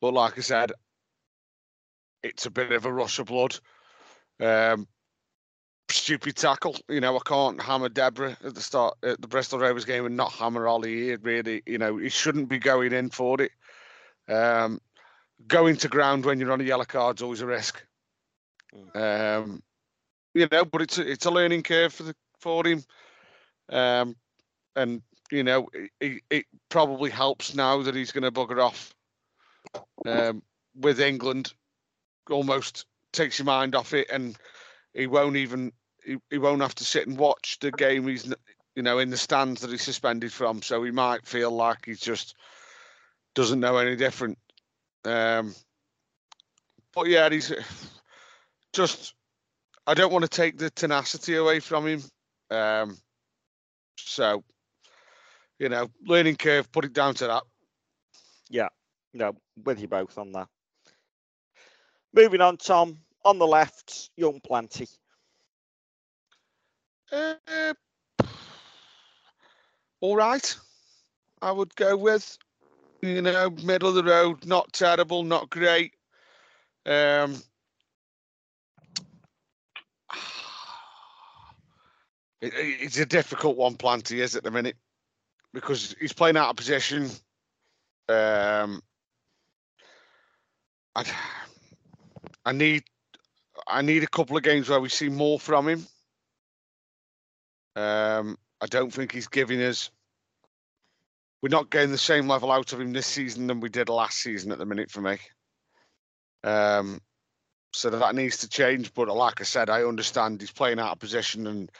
but 0.00 0.14
like 0.14 0.38
I 0.38 0.42
said, 0.42 0.72
it's 2.22 2.46
a 2.46 2.50
bit 2.50 2.72
of 2.72 2.86
a 2.86 2.92
rush 2.92 3.18
of 3.18 3.26
blood. 3.26 3.58
Um, 4.40 4.86
stupid 5.88 6.36
tackle. 6.36 6.76
You 6.88 7.00
know, 7.00 7.16
I 7.16 7.20
can't 7.24 7.60
hammer 7.60 7.88
Debrah 7.88 8.36
at 8.44 8.54
the 8.54 8.60
start 8.60 8.96
at 9.02 9.20
the 9.20 9.28
Bristol 9.28 9.58
Rovers 9.58 9.84
game 9.84 10.06
and 10.06 10.16
not 10.16 10.32
hammer 10.32 10.66
Ollie 10.66 10.94
here. 10.94 11.18
Really, 11.22 11.62
you 11.66 11.78
know, 11.78 11.96
he 11.96 12.08
shouldn't 12.08 12.48
be 12.48 12.58
going 12.58 12.92
in 12.92 13.10
for 13.10 13.40
it. 13.40 13.52
Um, 14.28 14.80
going 15.46 15.76
to 15.76 15.88
ground 15.88 16.24
when 16.24 16.38
you're 16.38 16.52
on 16.52 16.60
a 16.60 16.64
yellow 16.64 16.84
card's 16.84 17.22
always 17.22 17.40
a 17.40 17.46
risk. 17.46 17.84
Um, 18.94 19.62
you 20.34 20.48
know, 20.50 20.64
but 20.64 20.82
it's 20.82 20.98
a, 20.98 21.10
it's 21.10 21.26
a 21.26 21.30
learning 21.30 21.62
curve 21.62 21.92
for 21.92 22.04
the 22.04 22.14
for 22.38 22.66
him. 22.66 22.82
Um, 23.72 24.14
and 24.76 25.02
you 25.30 25.42
know, 25.42 25.68
it, 26.00 26.22
it, 26.30 26.44
probably 26.68 27.10
helps 27.10 27.54
now 27.54 27.82
that 27.82 27.94
he's 27.94 28.12
going 28.12 28.22
to 28.22 28.30
bugger 28.30 28.62
off 28.62 28.94
um, 30.06 30.42
with 30.76 31.00
England. 31.00 31.52
Almost 32.30 32.86
takes 33.12 33.38
your 33.38 33.46
mind 33.46 33.74
off 33.74 33.94
it, 33.94 34.08
and 34.10 34.36
he 34.94 35.06
won't 35.06 35.36
even 35.36 35.72
he, 36.04 36.16
he 36.30 36.38
won't 36.38 36.60
have 36.60 36.74
to 36.76 36.84
sit 36.84 37.06
and 37.06 37.18
watch 37.18 37.58
the 37.60 37.72
game. 37.72 38.06
He's 38.06 38.32
you 38.76 38.82
know 38.82 38.98
in 38.98 39.10
the 39.10 39.16
stands 39.16 39.62
that 39.62 39.70
he's 39.70 39.82
suspended 39.82 40.32
from, 40.32 40.62
so 40.62 40.82
he 40.84 40.90
might 40.90 41.26
feel 41.26 41.50
like 41.50 41.86
he 41.86 41.94
just 41.94 42.36
doesn't 43.34 43.60
know 43.60 43.78
any 43.78 43.96
different. 43.96 44.38
Um, 45.04 45.54
but 46.94 47.08
yeah, 47.08 47.28
he's 47.30 47.52
just. 48.72 49.14
I 49.86 49.94
don't 49.94 50.12
want 50.12 50.22
to 50.22 50.28
take 50.28 50.58
the 50.58 50.70
tenacity 50.70 51.34
away 51.36 51.58
from 51.58 51.86
him. 51.86 52.02
Um, 52.50 52.98
so, 53.96 54.44
you 55.58 55.68
know, 55.68 55.90
learning 56.06 56.36
curve, 56.36 56.70
put 56.72 56.84
it 56.84 56.92
down 56.92 57.14
to 57.14 57.26
that. 57.26 57.42
Yeah, 58.50 58.68
no, 59.14 59.34
with 59.64 59.80
you 59.80 59.88
both 59.88 60.18
on 60.18 60.32
that. 60.32 60.48
Moving 62.14 62.40
on, 62.40 62.56
Tom. 62.56 62.98
On 63.24 63.38
the 63.38 63.46
left, 63.46 64.10
young 64.16 64.40
Planty. 64.40 64.88
Uh, 67.12 67.74
all 70.00 70.16
right, 70.16 70.56
I 71.40 71.52
would 71.52 71.74
go 71.76 71.96
with. 71.96 72.36
You 73.00 73.20
know, 73.20 73.50
middle 73.64 73.88
of 73.88 73.96
the 73.96 74.04
road, 74.04 74.46
not 74.46 74.72
terrible, 74.72 75.24
not 75.24 75.50
great. 75.50 75.94
Um, 76.86 77.42
it, 82.42 82.52
it- 82.54 82.82
it's 82.82 82.98
a 82.98 83.06
difficult 83.06 83.56
one, 83.56 83.76
Planty 83.76 84.20
is 84.20 84.36
at 84.36 84.42
the 84.44 84.50
minute 84.50 84.76
because 85.54 85.94
he's 86.00 86.12
playing 86.12 86.36
out 86.36 86.50
of 86.50 86.56
position. 86.56 87.04
Um, 88.08 88.82
I, 90.94 91.04
I 92.44 92.52
need, 92.52 92.82
I 93.66 93.82
need 93.82 94.02
a 94.02 94.08
couple 94.08 94.36
of 94.36 94.42
games 94.42 94.68
where 94.68 94.80
we 94.80 94.88
see 94.88 95.08
more 95.08 95.38
from 95.40 95.68
him. 95.68 95.86
Um, 97.76 98.36
I 98.60 98.66
don't 98.66 98.92
think 98.92 99.12
he's 99.12 99.28
giving 99.28 99.62
us. 99.62 99.90
We're 101.42 101.48
not 101.48 101.70
getting 101.70 101.90
the 101.90 101.98
same 101.98 102.28
level 102.28 102.52
out 102.52 102.72
of 102.72 102.80
him 102.80 102.92
this 102.92 103.06
season 103.06 103.46
than 103.46 103.60
we 103.60 103.68
did 103.68 103.88
last 103.88 104.18
season 104.18 104.52
at 104.52 104.58
the 104.58 104.66
minute 104.66 104.90
for 104.90 105.00
me. 105.00 105.18
Um, 106.44 107.00
so 107.72 107.90
that 107.90 108.14
needs 108.14 108.36
to 108.38 108.48
change. 108.48 108.92
But 108.94 109.08
like 109.08 109.40
I 109.40 109.44
said, 109.44 109.70
I 109.70 109.82
understand 109.84 110.40
he's 110.40 110.52
playing 110.52 110.78
out 110.78 110.92
of 110.92 110.98
position, 110.98 111.46
and 111.46 111.70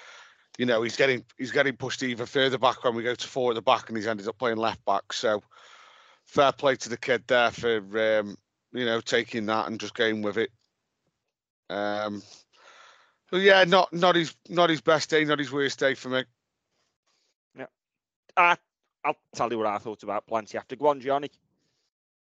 you 0.59 0.66
know 0.66 0.82
he's 0.82 0.96
getting 0.96 1.24
he's 1.38 1.53
getting 1.53 1.76
pushed 1.76 2.03
even 2.03 2.26
further 2.26 2.59
back 2.59 2.84
when 2.84 2.94
we 2.94 3.03
go 3.03 3.14
to 3.14 3.28
four 3.28 3.53
at 3.53 3.55
the 3.55 3.62
back, 3.62 3.88
and 3.88 3.96
he's 3.96 4.07
ended 4.07 4.28
up 4.28 4.38
playing 4.38 4.59
left 4.59 4.84
back. 4.84 5.12
So 5.12 5.42
fair 6.24 6.53
play 6.53 6.76
to 6.76 6.88
the 6.88 6.96
kid 6.96 7.24
there 7.26 7.50
for 7.50 7.76
um, 8.18 8.36
you 8.72 8.84
know 8.84 9.00
taking 9.00 9.46
that 9.46 9.66
and 9.66 9.80
just 9.80 9.94
going 9.94 10.22
with 10.22 10.38
it. 10.38 10.50
Um, 11.70 12.22
so 13.30 13.36
yeah, 13.36 13.64
not 13.64 13.92
not 13.92 14.14
his 14.14 14.34
not 14.48 14.70
his 14.70 14.80
best 14.80 15.11
day, 15.11 15.24
not 15.24 15.38
his 15.38 15.53
worst 15.53 15.78
day 15.78 15.94
for 15.94 16.11
me. 16.11 16.24
Yeah, 17.57 17.66
I, 18.36 18.57
I'll 19.05 19.16
tell 19.34 19.50
you 19.50 19.59
what 19.59 19.66
I 19.66 19.78
thought 19.78 20.03
about 20.03 20.26
Planty 20.26 20.59
after. 20.59 20.76
Go 20.76 20.88
on, 20.88 21.00
Johnny. 21.00 21.30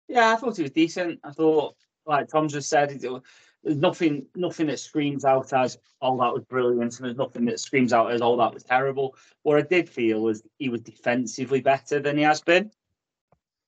Yeah, 0.07 0.31
I 0.31 0.35
thought 0.35 0.57
he 0.57 0.63
was 0.63 0.71
decent. 0.71 1.19
I 1.23 1.31
thought, 1.31 1.75
like 2.05 2.27
Tom 2.27 2.49
just 2.49 2.69
said, 2.69 2.91
it, 2.91 3.23
there's 3.63 3.77
nothing 3.77 4.25
nothing 4.35 4.67
that 4.67 4.79
screams 4.79 5.25
out 5.25 5.53
as 5.53 5.77
oh 6.01 6.17
that 6.17 6.33
was 6.33 6.43
brilliant, 6.43 6.97
and 6.97 7.05
there's 7.05 7.17
nothing 7.17 7.45
that 7.45 7.59
screams 7.59 7.93
out 7.93 8.11
as 8.11 8.21
oh 8.21 8.37
that 8.37 8.53
was 8.53 8.63
terrible. 8.63 9.15
What 9.43 9.57
I 9.57 9.61
did 9.61 9.87
feel 9.87 10.21
was 10.21 10.43
he 10.57 10.69
was 10.69 10.81
defensively 10.81 11.61
better 11.61 11.99
than 11.99 12.17
he 12.17 12.23
has 12.23 12.41
been. 12.41 12.71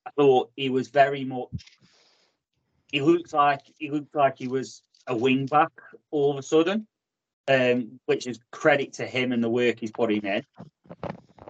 I 0.05 0.11
thought 0.11 0.51
he 0.55 0.69
was 0.69 0.89
very 0.89 1.23
much. 1.23 1.49
He 2.91 3.01
looked 3.01 3.33
like 3.33 3.61
he 3.77 3.89
looked 3.89 4.15
like 4.15 4.37
he 4.37 4.47
was 4.47 4.81
a 5.07 5.15
wing 5.15 5.45
back 5.45 5.71
all 6.11 6.31
of 6.31 6.37
a 6.37 6.43
sudden, 6.43 6.87
um, 7.47 7.99
which 8.05 8.27
is 8.27 8.39
credit 8.51 8.93
to 8.93 9.05
him 9.05 9.31
and 9.31 9.43
the 9.43 9.49
work 9.49 9.79
he's 9.79 9.91
putting 9.91 10.23
in. 10.23 10.43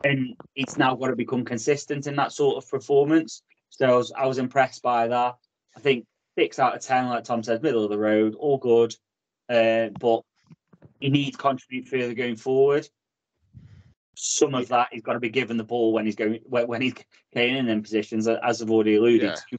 And 0.04 0.36
it's 0.56 0.78
now 0.78 0.96
got 0.96 1.08
to 1.08 1.16
become 1.16 1.46
consistent 1.46 2.08
in 2.08 2.16
that 2.18 2.34
sort 2.34 2.58
of 2.58 2.70
performance. 2.70 3.42
So 3.70 3.86
I 3.88 3.96
was, 3.96 4.12
I 4.12 4.26
was 4.26 4.38
impressed 4.38 4.82
by 4.82 5.08
that. 5.08 5.36
I 5.76 5.80
think 5.80 6.06
six 6.38 6.60
out 6.60 6.76
of 6.76 6.82
ten, 6.82 7.10
like 7.10 7.24
Tom 7.24 7.44
said, 7.44 7.64
middle 7.64 7.84
of 7.84 7.90
the 7.90 7.98
road, 7.98 8.36
all 8.36 8.58
good. 8.58 8.96
Uh, 9.50 9.90
but 10.00 10.22
he 11.00 11.10
needs 11.10 11.32
to 11.32 11.42
contribute 11.42 11.88
further 11.88 12.14
going 12.14 12.36
forward. 12.36 12.88
Some 14.16 14.54
of 14.56 14.68
that 14.70 14.90
he's 14.92 15.02
got 15.02 15.14
to 15.14 15.20
be 15.20 15.30
given 15.30 15.58
the 15.58 15.64
ball 15.64 15.92
when 15.92 16.06
he's 16.06 16.16
going 16.16 16.40
when, 16.46 16.68
when 16.68 16.82
he's 16.82 16.94
getting 17.34 17.58
in 17.58 17.66
them 17.66 17.82
positions, 17.82 18.28
as 18.28 18.62
I've 18.62 18.70
already 18.70 18.96
alluded 18.96 19.30
Yeah. 19.30 19.36
to. 19.36 19.58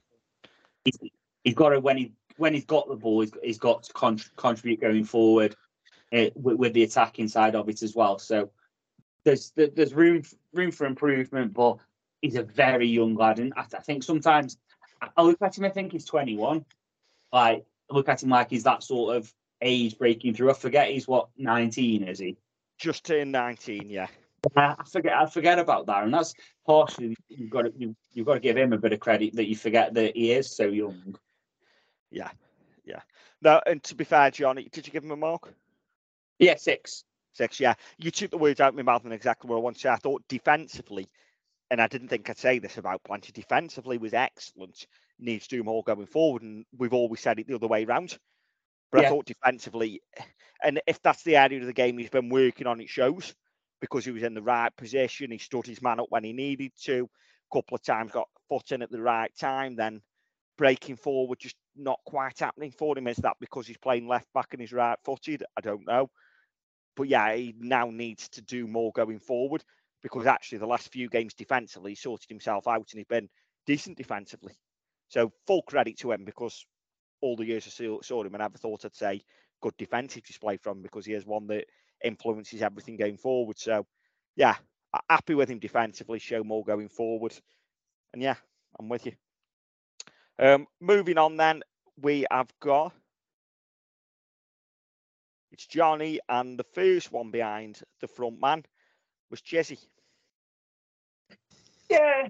He's, 0.85 0.97
he's 1.43 1.53
got 1.55 1.69
to 1.69 1.79
when 1.79 1.97
he 1.97 2.13
when 2.37 2.53
he's 2.53 2.65
got 2.65 2.87
the 2.87 2.95
ball, 2.95 3.21
he's, 3.21 3.31
he's 3.43 3.57
got 3.57 3.83
to 3.83 3.93
con- 3.93 4.19
contribute 4.35 4.81
going 4.81 5.03
forward 5.03 5.55
uh, 6.13 6.25
with, 6.35 6.57
with 6.57 6.73
the 6.73 6.83
attacking 6.83 7.27
side 7.27 7.55
of 7.55 7.69
it 7.69 7.81
as 7.81 7.95
well. 7.95 8.17
So 8.17 8.51
there's 9.23 9.51
there's 9.55 9.93
room 9.93 10.23
room 10.53 10.71
for 10.71 10.85
improvement, 10.85 11.53
but 11.53 11.77
he's 12.21 12.35
a 12.35 12.43
very 12.43 12.87
young 12.87 13.15
lad, 13.15 13.39
and 13.39 13.53
I, 13.55 13.65
I 13.75 13.81
think 13.81 14.03
sometimes 14.03 14.57
I- 15.01 15.21
look 15.21 15.41
at 15.41 15.57
him, 15.57 15.65
I 15.65 15.69
think 15.69 15.91
he's 15.91 16.05
21. 16.05 16.65
Like 17.31 17.65
I 17.89 17.93
look 17.93 18.09
at 18.09 18.23
him 18.23 18.29
like 18.29 18.49
he's 18.49 18.63
that 18.63 18.83
sort 18.83 19.17
of 19.17 19.33
age 19.61 19.97
breaking 19.97 20.33
through. 20.33 20.51
I 20.51 20.53
forget 20.53 20.89
he's 20.89 21.07
what 21.07 21.29
19, 21.37 22.03
is 22.07 22.19
he? 22.19 22.37
Just 22.77 23.05
turned 23.05 23.31
19, 23.31 23.89
yeah. 23.89 24.07
I 24.55 24.75
forget 24.85 25.13
I 25.13 25.25
forget 25.25 25.57
about 25.59 25.87
that, 25.87 26.03
and 26.03 26.13
that's 26.13 26.35
partially 26.67 27.15
you've 27.29 27.49
got 27.49 27.63
to 27.63 27.73
you, 27.75 27.95
you've 28.13 28.27
got 28.27 28.35
to 28.35 28.39
give 28.39 28.57
him 28.57 28.73
a 28.73 28.77
bit 28.77 28.93
of 28.93 28.99
credit 28.99 29.35
that 29.35 29.47
you 29.47 29.55
forget 29.55 29.93
that 29.95 30.15
he 30.15 30.31
is 30.31 30.55
so 30.55 30.67
young. 30.67 31.15
Yeah, 32.11 32.29
yeah. 32.85 33.01
No, 33.41 33.59
and 33.65 33.81
to 33.83 33.95
be 33.95 34.03
fair, 34.03 34.29
Johnny, 34.31 34.69
did 34.71 34.85
you 34.85 34.93
give 34.93 35.03
him 35.03 35.11
a 35.11 35.15
mark? 35.15 35.53
Yeah, 36.39 36.55
six. 36.57 37.03
Six, 37.33 37.59
yeah. 37.59 37.73
You 37.97 38.11
took 38.11 38.31
the 38.31 38.37
words 38.37 38.61
out 38.61 38.69
of 38.69 38.75
my 38.75 38.81
mouth 38.81 39.03
and 39.03 39.13
exactly 39.13 39.49
what 39.49 39.57
I 39.57 39.59
want 39.59 39.75
to 39.75 39.81
say. 39.81 39.89
I 39.89 39.97
thought 39.97 40.23
defensively, 40.29 41.09
and 41.71 41.81
I 41.81 41.87
didn't 41.87 42.09
think 42.09 42.29
I'd 42.29 42.37
say 42.37 42.59
this 42.59 42.77
about 42.77 43.01
Blanchard, 43.03 43.33
defensively 43.33 43.97
was 43.97 44.13
excellent. 44.13 44.85
Needs 45.19 45.47
to 45.47 45.57
do 45.57 45.63
more 45.63 45.83
going 45.83 46.05
forward, 46.05 46.43
and 46.43 46.65
we've 46.77 46.93
always 46.93 47.21
said 47.21 47.39
it 47.39 47.47
the 47.47 47.55
other 47.55 47.67
way 47.67 47.85
around. 47.85 48.17
But 48.91 49.05
I 49.05 49.09
thought 49.09 49.25
defensively, 49.25 50.01
and 50.63 50.79
if 50.87 51.01
that's 51.01 51.23
the 51.23 51.37
area 51.37 51.59
of 51.59 51.65
the 51.65 51.73
game 51.73 51.97
he's 51.97 52.09
been 52.09 52.29
working 52.29 52.67
on, 52.67 52.79
it 52.79 52.89
shows 52.89 53.33
because 53.81 54.05
he 54.05 54.11
was 54.11 54.23
in 54.23 54.33
the 54.33 54.41
right 54.41 54.75
position. 54.77 55.31
He 55.31 55.37
stood 55.37 55.65
his 55.65 55.81
man 55.81 55.99
up 55.99 56.07
when 56.09 56.23
he 56.23 56.33
needed 56.33 56.71
to. 56.83 57.09
A 57.51 57.55
couple 57.55 57.75
of 57.75 57.83
times 57.83 58.11
got 58.11 58.29
foot 58.47 58.71
in 58.71 58.81
at 58.81 58.91
the 58.91 59.01
right 59.01 59.31
time, 59.37 59.75
then 59.75 60.01
breaking 60.57 60.95
forward 60.95 61.39
just 61.39 61.55
not 61.75 61.99
quite 62.05 62.39
happening 62.39 62.71
for 62.71 62.97
him. 62.97 63.07
Is 63.07 63.17
that 63.17 63.35
because 63.39 63.67
he's 63.67 63.77
playing 63.77 64.07
left 64.07 64.31
back 64.33 64.47
and 64.51 64.61
he's 64.61 64.71
right 64.71 64.97
footed? 65.03 65.43
I 65.57 65.61
don't 65.61 65.85
know. 65.85 66.09
But 66.95 67.09
yeah, 67.09 67.35
he 67.35 67.53
now 67.59 67.89
needs 67.89 68.29
to 68.29 68.41
do 68.41 68.67
more 68.67 68.91
going 68.93 69.19
forward 69.19 69.63
because 70.05 70.27
actually 70.27 70.59
the 70.59 70.67
last 70.67 70.91
few 70.91 71.09
games 71.09 71.33
defensively 71.33 71.93
he 71.93 71.95
sorted 71.95 72.29
himself 72.29 72.67
out 72.67 72.87
and 72.91 72.99
he's 72.99 73.07
been 73.07 73.27
decent 73.65 73.97
defensively. 73.97 74.53
So 75.07 75.31
full 75.47 75.63
credit 75.63 75.97
to 75.99 76.11
him 76.11 76.25
because 76.25 76.63
all 77.21 77.35
the 77.35 77.45
years 77.45 77.65
I 77.65 77.99
saw, 78.03 78.21
him, 78.21 78.35
and 78.35 78.43
I 78.43 78.45
never 78.45 78.59
thought 78.59 78.85
I'd 78.85 78.93
say 78.93 79.23
good 79.63 79.75
defensive 79.77 80.23
display 80.23 80.57
from 80.57 80.77
him 80.77 80.83
because 80.83 81.07
he 81.07 81.13
is 81.13 81.25
one 81.25 81.47
that 81.47 81.65
influences 82.03 82.61
everything 82.61 82.97
going 82.97 83.17
forward. 83.17 83.57
So 83.57 83.87
yeah, 84.35 84.53
happy 85.09 85.33
with 85.33 85.49
him 85.49 85.57
defensively. 85.57 86.19
Show 86.19 86.43
more 86.43 86.63
going 86.63 86.89
forward, 86.89 87.33
and 88.13 88.21
yeah, 88.21 88.35
I'm 88.79 88.89
with 88.89 89.07
you. 89.07 89.13
Um, 90.37 90.67
moving 90.79 91.17
on, 91.17 91.35
then 91.35 91.63
we 91.99 92.27
have 92.29 92.53
got 92.61 92.93
it's 95.51 95.65
Johnny, 95.65 96.19
and 96.29 96.59
the 96.59 96.65
first 96.75 97.11
one 97.11 97.31
behind 97.31 97.81
the 98.01 98.07
front 98.07 98.39
man 98.39 98.63
was 99.31 99.41
Chizzy. 99.41 99.79
Yeah. 101.95 102.27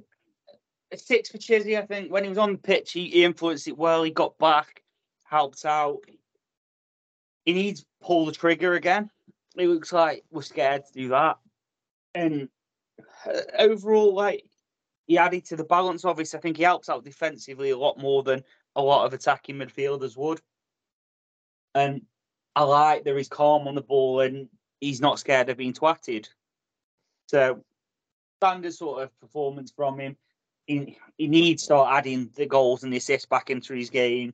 A 0.91 0.97
six 0.97 1.29
for 1.29 1.37
Chizzy, 1.37 1.77
I 1.81 1.85
think. 1.85 2.11
When 2.11 2.23
he 2.23 2.29
was 2.29 2.37
on 2.37 2.53
the 2.53 2.57
pitch, 2.57 2.91
he, 2.91 3.09
he 3.09 3.23
influenced 3.23 3.67
it 3.67 3.77
well. 3.77 4.03
He 4.03 4.11
got 4.11 4.37
back, 4.37 4.83
helped 5.23 5.65
out. 5.65 5.99
He 7.43 7.53
needs 7.53 7.81
to 7.81 7.87
pull 8.01 8.25
the 8.25 8.31
trigger 8.31 8.75
again. 8.75 9.09
It 9.57 9.67
looks 9.67 9.91
like 9.91 10.23
we're 10.31 10.43
scared 10.43 10.83
to 10.85 10.93
do 10.93 11.09
that. 11.09 11.37
And 12.13 12.49
uh, 13.25 13.41
overall, 13.57 14.13
like, 14.13 14.43
he 15.07 15.17
added 15.17 15.45
to 15.45 15.55
the 15.55 15.63
balance 15.63 16.05
Obviously. 16.05 16.37
I 16.37 16.41
think 16.41 16.57
he 16.57 16.63
helps 16.63 16.89
out 16.89 17.03
defensively 17.03 17.71
a 17.71 17.77
lot 17.77 17.99
more 17.99 18.23
than 18.23 18.43
a 18.75 18.81
lot 18.81 19.05
of 19.05 19.13
attacking 19.13 19.55
midfielders 19.55 20.17
would. 20.17 20.41
And 21.73 22.03
I 22.55 22.63
like 22.63 23.03
that 23.03 23.17
he's 23.17 23.27
calm 23.27 23.67
on 23.67 23.75
the 23.75 23.81
ball 23.81 24.21
and 24.21 24.49
he's 24.79 25.01
not 25.01 25.19
scared 25.19 25.49
of 25.49 25.57
being 25.57 25.73
twatted. 25.73 26.27
So 27.27 27.63
standard 28.45 28.73
sort 28.73 29.01
of 29.01 29.19
performance 29.19 29.71
from 29.75 29.99
him. 29.99 30.15
He, 30.67 30.97
he 31.17 31.27
needs 31.27 31.63
to 31.63 31.65
start 31.65 31.93
adding 31.93 32.29
the 32.35 32.45
goals 32.45 32.83
and 32.83 32.93
the 32.93 32.97
assists 32.97 33.27
back 33.27 33.49
into 33.49 33.73
his 33.73 33.89
game. 33.89 34.33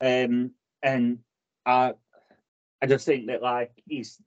Um, 0.00 0.52
and 0.82 1.18
I, 1.64 1.94
I 2.82 2.86
just 2.86 3.06
think 3.06 3.26
that 3.26 3.42
like 3.42 3.72
he's 3.86 4.18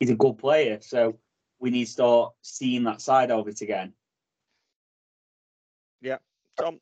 he's 0.00 0.10
a 0.10 0.16
good 0.16 0.38
player, 0.38 0.78
so 0.80 1.16
we 1.60 1.70
need 1.70 1.84
to 1.84 1.90
start 1.90 2.32
seeing 2.42 2.84
that 2.84 3.00
side 3.00 3.30
of 3.30 3.46
it 3.46 3.60
again. 3.60 3.92
Tom, 6.58 6.80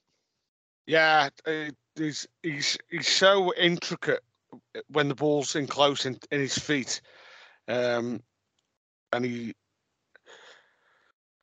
Yeah, 0.87 1.29
uh, 1.47 1.71
he's 1.95 2.27
he's 2.43 2.79
he's 2.89 3.09
so 3.09 3.53
intricate 3.55 4.23
when 4.89 5.09
the 5.09 5.15
ball's 5.15 5.55
in 5.55 5.67
close 5.67 6.07
in, 6.07 6.19
in 6.31 6.41
his 6.41 6.59
feet, 6.59 7.03
um, 7.69 8.23
and 9.13 9.25
he. 9.25 9.55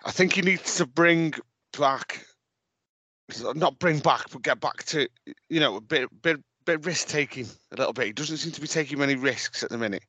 I 0.05 0.11
think 0.11 0.33
he 0.33 0.41
needs 0.41 0.75
to 0.77 0.85
bring 0.85 1.33
back, 1.77 2.25
not 3.55 3.79
bring 3.79 3.99
back, 3.99 4.29
but 4.31 4.41
get 4.41 4.59
back 4.59 4.83
to 4.85 5.07
you 5.49 5.59
know 5.59 5.75
a 5.75 5.81
bit 5.81 6.09
bit 6.21 6.39
bit 6.65 6.85
risk 6.85 7.07
taking 7.07 7.47
a 7.71 7.75
little 7.75 7.93
bit. 7.93 8.07
He 8.07 8.13
doesn't 8.13 8.37
seem 8.37 8.51
to 8.51 8.61
be 8.61 8.67
taking 8.67 8.99
many 8.99 9.15
risks 9.15 9.63
at 9.63 9.69
the 9.69 9.77
minute. 9.77 10.03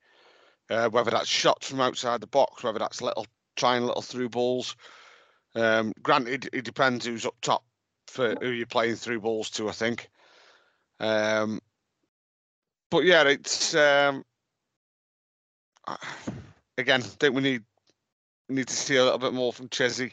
Uh, 0.71 0.89
whether 0.91 1.11
that's 1.11 1.29
shots 1.29 1.69
from 1.69 1.81
outside 1.81 2.21
the 2.21 2.27
box, 2.27 2.63
whether 2.63 2.79
that's 2.79 3.01
little 3.01 3.27
trying 3.57 3.85
little 3.85 4.03
through 4.03 4.29
balls. 4.29 4.77
Um, 5.55 5.93
granted, 6.03 6.51
it 6.53 6.65
depends 6.65 7.07
who's 7.07 7.25
up 7.25 7.35
top 7.41 7.65
for 8.07 8.35
who 8.41 8.51
you're 8.51 8.67
playing 8.67 8.97
through 8.97 9.21
balls 9.21 9.49
to, 9.51 9.69
I 9.69 9.73
think. 9.73 10.11
Um, 11.01 11.61
but 12.91 13.05
yeah, 13.05 13.25
it's 13.25 13.75
um, 13.75 14.25
again. 16.79 17.01
I 17.01 17.05
think 17.05 17.35
we 17.35 17.43
need 17.43 17.63
need 18.49 18.69
to 18.69 18.75
see 18.75 18.97
a 18.97 19.05
little 19.05 19.19
bit 19.19 19.35
more 19.35 19.53
from 19.53 19.69
Chesney 19.69 20.13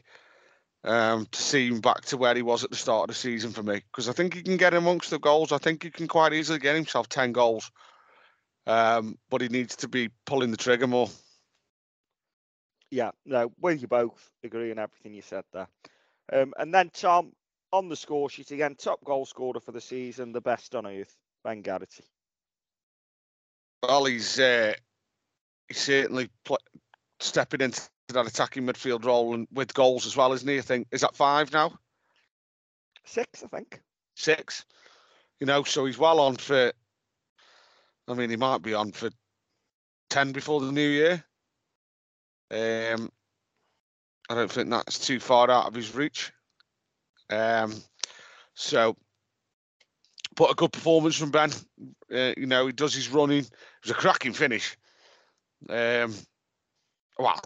um, 0.83 1.27
to 1.31 1.41
see 1.41 1.67
him 1.67 1.81
back 1.81 2.01
to 2.05 2.17
where 2.17 2.35
he 2.35 2.41
was 2.41 2.63
at 2.63 2.69
the 2.69 2.75
start 2.75 3.09
of 3.09 3.15
the 3.15 3.19
season 3.19 3.51
for 3.51 3.63
me, 3.63 3.81
because 3.91 4.07
I 4.07 4.13
think 4.13 4.33
he 4.33 4.43
can 4.43 4.57
get 4.57 4.73
amongst 4.73 5.09
the 5.09 5.19
goals. 5.19 5.51
I 5.51 5.57
think 5.57 5.83
he 5.83 5.89
can 5.89 6.07
quite 6.07 6.33
easily 6.33 6.59
get 6.59 6.75
himself 6.75 7.09
ten 7.09 7.31
goals, 7.31 7.71
um, 8.67 9.17
but 9.29 9.41
he 9.41 9.47
needs 9.47 9.75
to 9.77 9.87
be 9.87 10.09
pulling 10.25 10.51
the 10.51 10.57
trigger 10.57 10.87
more. 10.87 11.09
yeah, 12.91 13.11
no, 13.25 13.51
with 13.59 13.81
you 13.81 13.87
both, 13.87 14.29
agree 14.43 14.71
on 14.71 14.79
everything 14.79 15.13
you 15.13 15.21
said 15.21 15.43
there. 15.51 15.67
Um, 16.31 16.53
and 16.57 16.73
then 16.73 16.89
Tom, 16.93 17.33
on 17.71 17.89
the 17.89 17.95
score 17.95 18.29
sheet 18.29 18.51
again, 18.51 18.75
top 18.75 19.03
goal 19.03 19.25
scorer 19.25 19.59
for 19.59 19.71
the 19.71 19.81
season, 19.81 20.31
the 20.31 20.41
best 20.41 20.75
on 20.75 20.85
earth, 20.85 21.15
Ben 21.43 21.61
Garrity. 21.61 22.03
Well, 23.83 24.05
he's 24.05 24.39
uh, 24.39 24.73
he's 25.67 25.79
certainly 25.79 26.29
pl- 26.43 26.59
stepping 27.19 27.61
into 27.61 27.81
that 28.13 28.27
attacking 28.27 28.65
midfield 28.65 29.05
role 29.05 29.33
and 29.33 29.47
with 29.51 29.73
goals 29.73 30.05
as 30.05 30.15
well, 30.15 30.33
isn't 30.33 30.47
he? 30.47 30.57
I 30.57 30.61
think 30.61 30.87
is 30.91 31.01
that 31.01 31.15
five 31.15 31.51
now, 31.51 31.77
Six, 33.03 33.43
I 33.43 33.47
think. 33.47 33.81
six. 34.15 34.65
You 35.39 35.47
know, 35.47 35.63
so 35.63 35.85
he's 35.85 35.97
well 35.97 36.19
on 36.19 36.37
for. 36.37 36.71
I 38.07 38.13
mean, 38.13 38.29
he 38.29 38.35
might 38.35 38.61
be 38.61 38.73
on 38.73 38.91
for 38.91 39.09
ten 40.09 40.31
before 40.31 40.61
the 40.61 40.71
new 40.71 40.87
year. 40.87 41.23
Um, 42.51 43.09
I 44.29 44.35
don't 44.35 44.51
think 44.51 44.69
that's 44.69 44.99
too 44.99 45.19
far 45.19 45.49
out 45.49 45.67
of 45.67 45.73
his 45.73 45.93
reach. 45.93 46.31
Um, 47.29 47.73
so, 48.53 48.95
but 50.35 50.51
a 50.51 50.55
good 50.55 50.71
performance 50.71 51.15
from 51.15 51.31
Ben. 51.31 51.51
Uh, 52.13 52.33
you 52.37 52.45
know, 52.45 52.67
he 52.67 52.71
does 52.73 52.93
his 52.93 53.09
running. 53.09 53.39
It 53.39 53.51
was 53.83 53.91
a 53.91 53.95
cracking 53.95 54.33
finish. 54.33 54.77
Um, 55.69 56.13
well, 57.17 57.39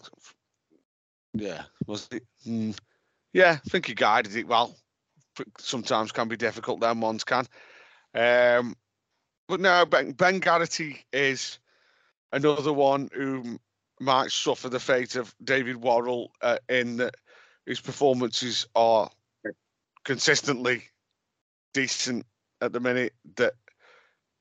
yeah, 1.34 1.64
was 1.85 2.07
it? 2.11 2.23
Mm, 2.47 2.77
yeah, 3.34 3.57
I 3.64 3.69
think 3.69 3.88
he 3.88 3.93
guided 3.93 4.35
it 4.35 4.47
well. 4.47 4.76
Sometimes 5.57 6.11
can 6.11 6.27
be 6.27 6.38
difficult, 6.38 6.80
then 6.80 6.99
ones 6.99 7.23
can. 7.23 7.45
Um, 8.14 8.76
but 9.47 9.60
no, 9.60 9.85
Ben, 9.85 10.11
ben 10.11 10.39
Garrity 10.39 11.06
is 11.14 11.60
another 12.31 12.73
one 12.73 13.10
who 13.14 13.60
might 13.99 14.31
suffer 14.31 14.69
the 14.69 14.80
fate 14.80 15.15
of 15.15 15.34
David 15.43 15.77
Worrell 15.77 16.31
uh, 16.41 16.57
in 16.68 16.97
that 16.97 17.15
his 17.65 17.80
performances 17.80 18.68
are 18.76 19.10
consistently 20.03 20.84
decent 21.73 22.26
at 22.61 22.73
the 22.73 22.80
minute. 22.80 23.14
That 23.35 23.53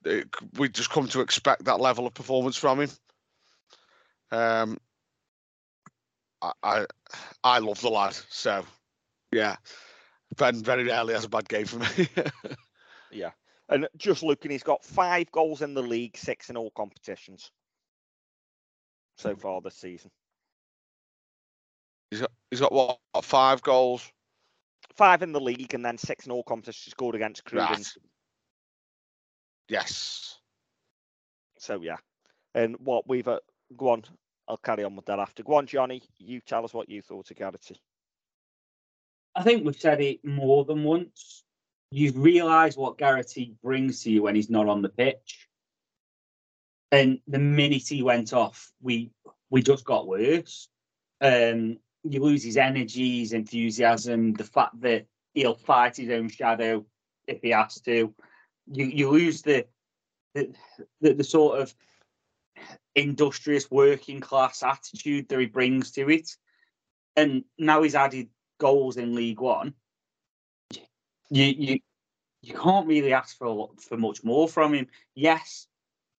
that 0.03 0.27
we 0.57 0.69
just 0.69 0.91
come 0.91 1.09
to 1.09 1.21
expect 1.21 1.65
that 1.65 1.81
level 1.81 2.07
of 2.07 2.15
performance 2.15 2.57
from 2.57 2.81
him. 2.81 2.91
Um, 4.31 4.79
I, 6.43 6.53
I 6.63 6.87
I 7.45 7.59
love 7.59 7.81
the 7.81 7.91
lad, 7.91 8.17
so 8.29 8.65
yeah. 9.33 9.57
Ben 10.37 10.63
very 10.63 10.85
rarely 10.85 11.15
has 11.15 11.25
a 11.25 11.29
bad 11.29 11.49
game 11.49 11.67
for 11.67 11.79
me. 11.79 12.09
Yeah. 13.11 13.31
And 13.69 13.87
just 13.97 14.23
looking, 14.23 14.51
he's 14.51 14.63
got 14.63 14.85
five 14.85 15.31
goals 15.31 15.63
in 15.63 15.75
the 15.75 15.83
league, 15.83 16.17
six 16.17 16.51
in 16.51 16.57
all 16.57 16.71
competitions 16.71 17.51
so 19.17 19.35
far 19.37 19.61
this 19.61 19.75
season. 19.75 20.11
he's 22.11 22.21
got 22.21 22.31
he's 22.51 22.61
got 22.61 22.73
what 22.73 22.99
five 23.23 23.61
goals. 23.63 24.11
Five 24.95 25.23
in 25.23 25.33
the 25.33 25.41
league 25.41 25.75
and 25.75 25.85
then 25.85 25.99
six 25.99 26.25
in 26.27 26.33
all 26.33 26.43
competitions 26.43 26.93
scored 26.93 27.15
against 27.15 27.45
Cruden. 27.45 27.69
Right. 27.69 27.93
Yes. 29.69 30.39
So 31.59 31.81
yeah. 31.83 31.97
And 32.55 32.77
what 32.79 33.07
we've 33.07 33.29
uh, 33.29 33.41
go 33.77 33.91
on, 33.91 34.05
I'll 34.49 34.57
carry 34.57 34.83
on 34.83 34.97
with 34.97 35.07
that 35.07 35.19
after. 35.19 35.43
Go 35.43 35.55
on, 35.55 35.67
Johnny. 35.67 36.03
You 36.19 36.41
tell 36.41 36.65
us 36.65 36.73
what 36.73 36.89
you 36.89 37.03
thought 37.03 37.31
of 37.31 37.37
Garrity. 37.37 37.81
I 39.37 39.43
think 39.43 39.65
we've 39.65 39.79
said 39.79 40.01
it 40.01 40.25
more 40.25 40.65
than 40.65 40.85
once. 40.85 41.45
You 41.91 42.13
realise 42.13 42.77
what 42.77 42.99
Garrity 42.99 43.55
brings 43.63 44.03
to 44.03 44.11
you 44.11 44.23
when 44.23 44.35
he's 44.35 44.51
not 44.51 44.69
on 44.69 44.83
the 44.83 44.89
pitch. 44.89 45.49
And 46.91 47.21
the 47.29 47.39
minute 47.39 47.87
he 47.89 48.03
went 48.03 48.33
off, 48.33 48.73
we 48.81 49.11
we 49.51 49.63
just 49.63 49.85
got 49.85 50.09
worse. 50.09 50.69
Um, 51.21 51.79
you 52.03 52.23
lose 52.23 52.43
his 52.43 52.57
energy, 52.57 53.21
his 53.21 53.33
enthusiasm, 53.33 54.33
the 54.33 54.45
fact 54.45 54.81
that 54.81 55.07
he'll 55.35 55.55
fight 55.55 55.97
his 55.97 56.11
own 56.11 56.29
shadow 56.31 56.87
if 57.27 57.43
he 57.43 57.51
has 57.51 57.81
to. 57.83 58.15
You 58.73 58.85
you 58.87 59.11
lose 59.11 59.43
the 59.43 59.67
the, 60.35 60.55
the, 61.01 61.15
the 61.15 61.25
sort 61.25 61.61
of 61.61 61.75
industrious 62.99 63.71
working 63.71 64.21
class 64.21 64.63
attitude 64.63 65.29
that 65.29 65.39
he 65.39 65.47
brings 65.47 65.91
to 65.93 66.09
it. 66.11 66.31
And 67.17 67.45
now 67.59 67.83
he's 67.83 67.95
added 67.95 68.29
goals 68.59 68.97
in 68.97 69.15
League 69.15 69.41
One. 69.41 69.75
You 71.31 71.45
you 71.45 71.79
you 72.43 72.55
can't 72.55 72.87
really 72.87 73.13
ask 73.13 73.37
for 73.37 73.71
for 73.81 73.97
much 73.97 74.23
more 74.25 74.49
from 74.49 74.75
him. 74.75 74.87
Yes, 75.15 75.67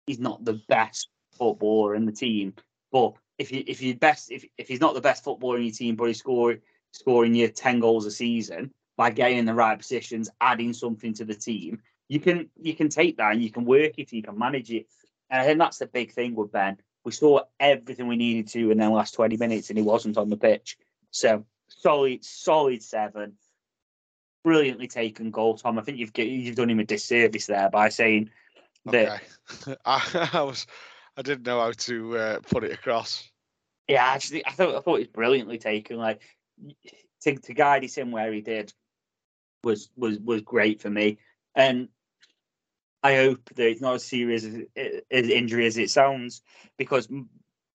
he's 0.07 0.19
not 0.19 0.45
the 0.45 0.61
best 0.69 1.09
footballer 1.33 1.95
in 1.95 2.05
the 2.05 2.13
team, 2.13 2.55
but 2.91 3.15
if 3.39 3.53
you 3.53 3.63
if 3.67 3.81
you 3.81 3.95
best 3.95 4.31
if, 4.31 4.45
if 4.59 4.69
he's 4.69 4.81
not 4.81 4.95
the 4.95 5.01
best 5.01 5.25
footballer 5.25 5.59
in 5.59 5.65
your 5.65 5.73
team, 5.73 5.97
but 5.97 6.07
he's 6.07 6.19
scoring 6.19 6.61
scoring 6.93 7.35
you 7.35 7.49
ten 7.49 7.81
goals 7.81 8.07
a 8.07 8.11
season 8.11 8.73
by 8.97 9.11
getting 9.11 9.39
in 9.39 9.45
the 9.45 9.55
right 9.55 9.79
positions, 9.79 10.29
adding 10.41 10.73
something 10.73 11.15
to 11.15 11.25
the 11.25 11.35
team, 11.35 11.81
you 12.09 12.19
can 12.19 12.51
you 12.61 12.75
can 12.75 12.89
take 12.89 13.17
that 13.17 13.33
and 13.33 13.43
you 13.43 13.51
can 13.51 13.65
work 13.65 13.93
it, 13.99 14.13
you 14.13 14.23
can 14.23 14.39
manage 14.39 14.71
it. 14.71 14.87
And 15.31 15.41
I 15.41 15.45
think 15.45 15.59
that's 15.59 15.79
the 15.79 15.87
big 15.87 16.13
thing 16.13 16.35
with 16.35 16.53
Ben. 16.53 16.79
We 17.05 17.13
saw 17.13 17.41
everything 17.61 18.09
we 18.09 18.17
needed 18.17 18.49
to 18.49 18.71
in 18.71 18.79
the 18.79 18.91
last 18.91 19.15
20 19.15 19.37
minutes 19.37 19.71
and 19.71 19.79
he 19.79 19.83
wasn't 19.83 20.19
on 20.19 20.29
the 20.29 20.37
pitch. 20.37 20.77
So 21.11 21.45
solid, 21.69 22.25
solid 22.25 22.83
seven. 22.83 23.35
Brilliantly 24.45 24.89
taken 24.89 25.31
goal, 25.31 25.57
Tom. 25.57 25.79
I 25.79 25.83
think 25.83 25.99
you've 25.99 26.17
you've 26.17 26.57
done 26.57 26.71
him 26.71 26.81
a 26.81 26.85
disservice 26.85 27.47
there 27.47 27.71
by 27.71 27.89
saying 27.89 28.31
that 28.87 29.21
Okay. 29.65 29.77
I, 29.85 30.29
I 30.33 30.43
was 30.43 30.67
I 31.17 31.23
didn't 31.23 31.47
know 31.47 31.61
how 31.61 31.73
to 31.73 32.17
uh, 32.17 32.39
put 32.49 32.65
it 32.65 32.73
across. 32.73 33.29
Yeah, 33.89 34.05
actually, 34.05 34.47
I 34.47 34.53
thought 34.53 34.77
I 34.77 34.81
thought 34.81 34.97
it 34.97 34.99
was 34.99 35.07
brilliantly 35.09 35.59
taken. 35.59 35.97
Like 35.97 36.23
to, 37.23 37.37
to 37.37 37.55
guide 37.55 37.85
us 37.85 37.99
in 37.99 38.11
where 38.11 38.33
he 38.33 38.41
did 38.41 38.73
was 39.65 39.91
was 39.97 40.19
was 40.19 40.43
great 40.43 40.81
for 40.81 40.91
me, 40.91 41.19
and 41.55 41.89
I 43.03 43.15
hope 43.15 43.51
that 43.55 43.69
it's 43.69 43.81
not 43.81 43.95
as 43.95 44.05
serious 44.05 44.45
as, 44.45 44.57
as 45.11 45.29
injury 45.29 45.67
as 45.67 45.79
it 45.79 45.91
sounds, 45.91 46.43
because 46.77 47.09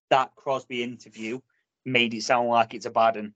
that 0.10 0.36
Crosby 0.36 0.84
interview 0.84 1.40
made 1.86 2.14
it 2.14 2.24
sound 2.24 2.50
like 2.50 2.74
it's 2.74 2.86
a 2.86 2.92
bad 2.92 3.16
one 3.16 3.34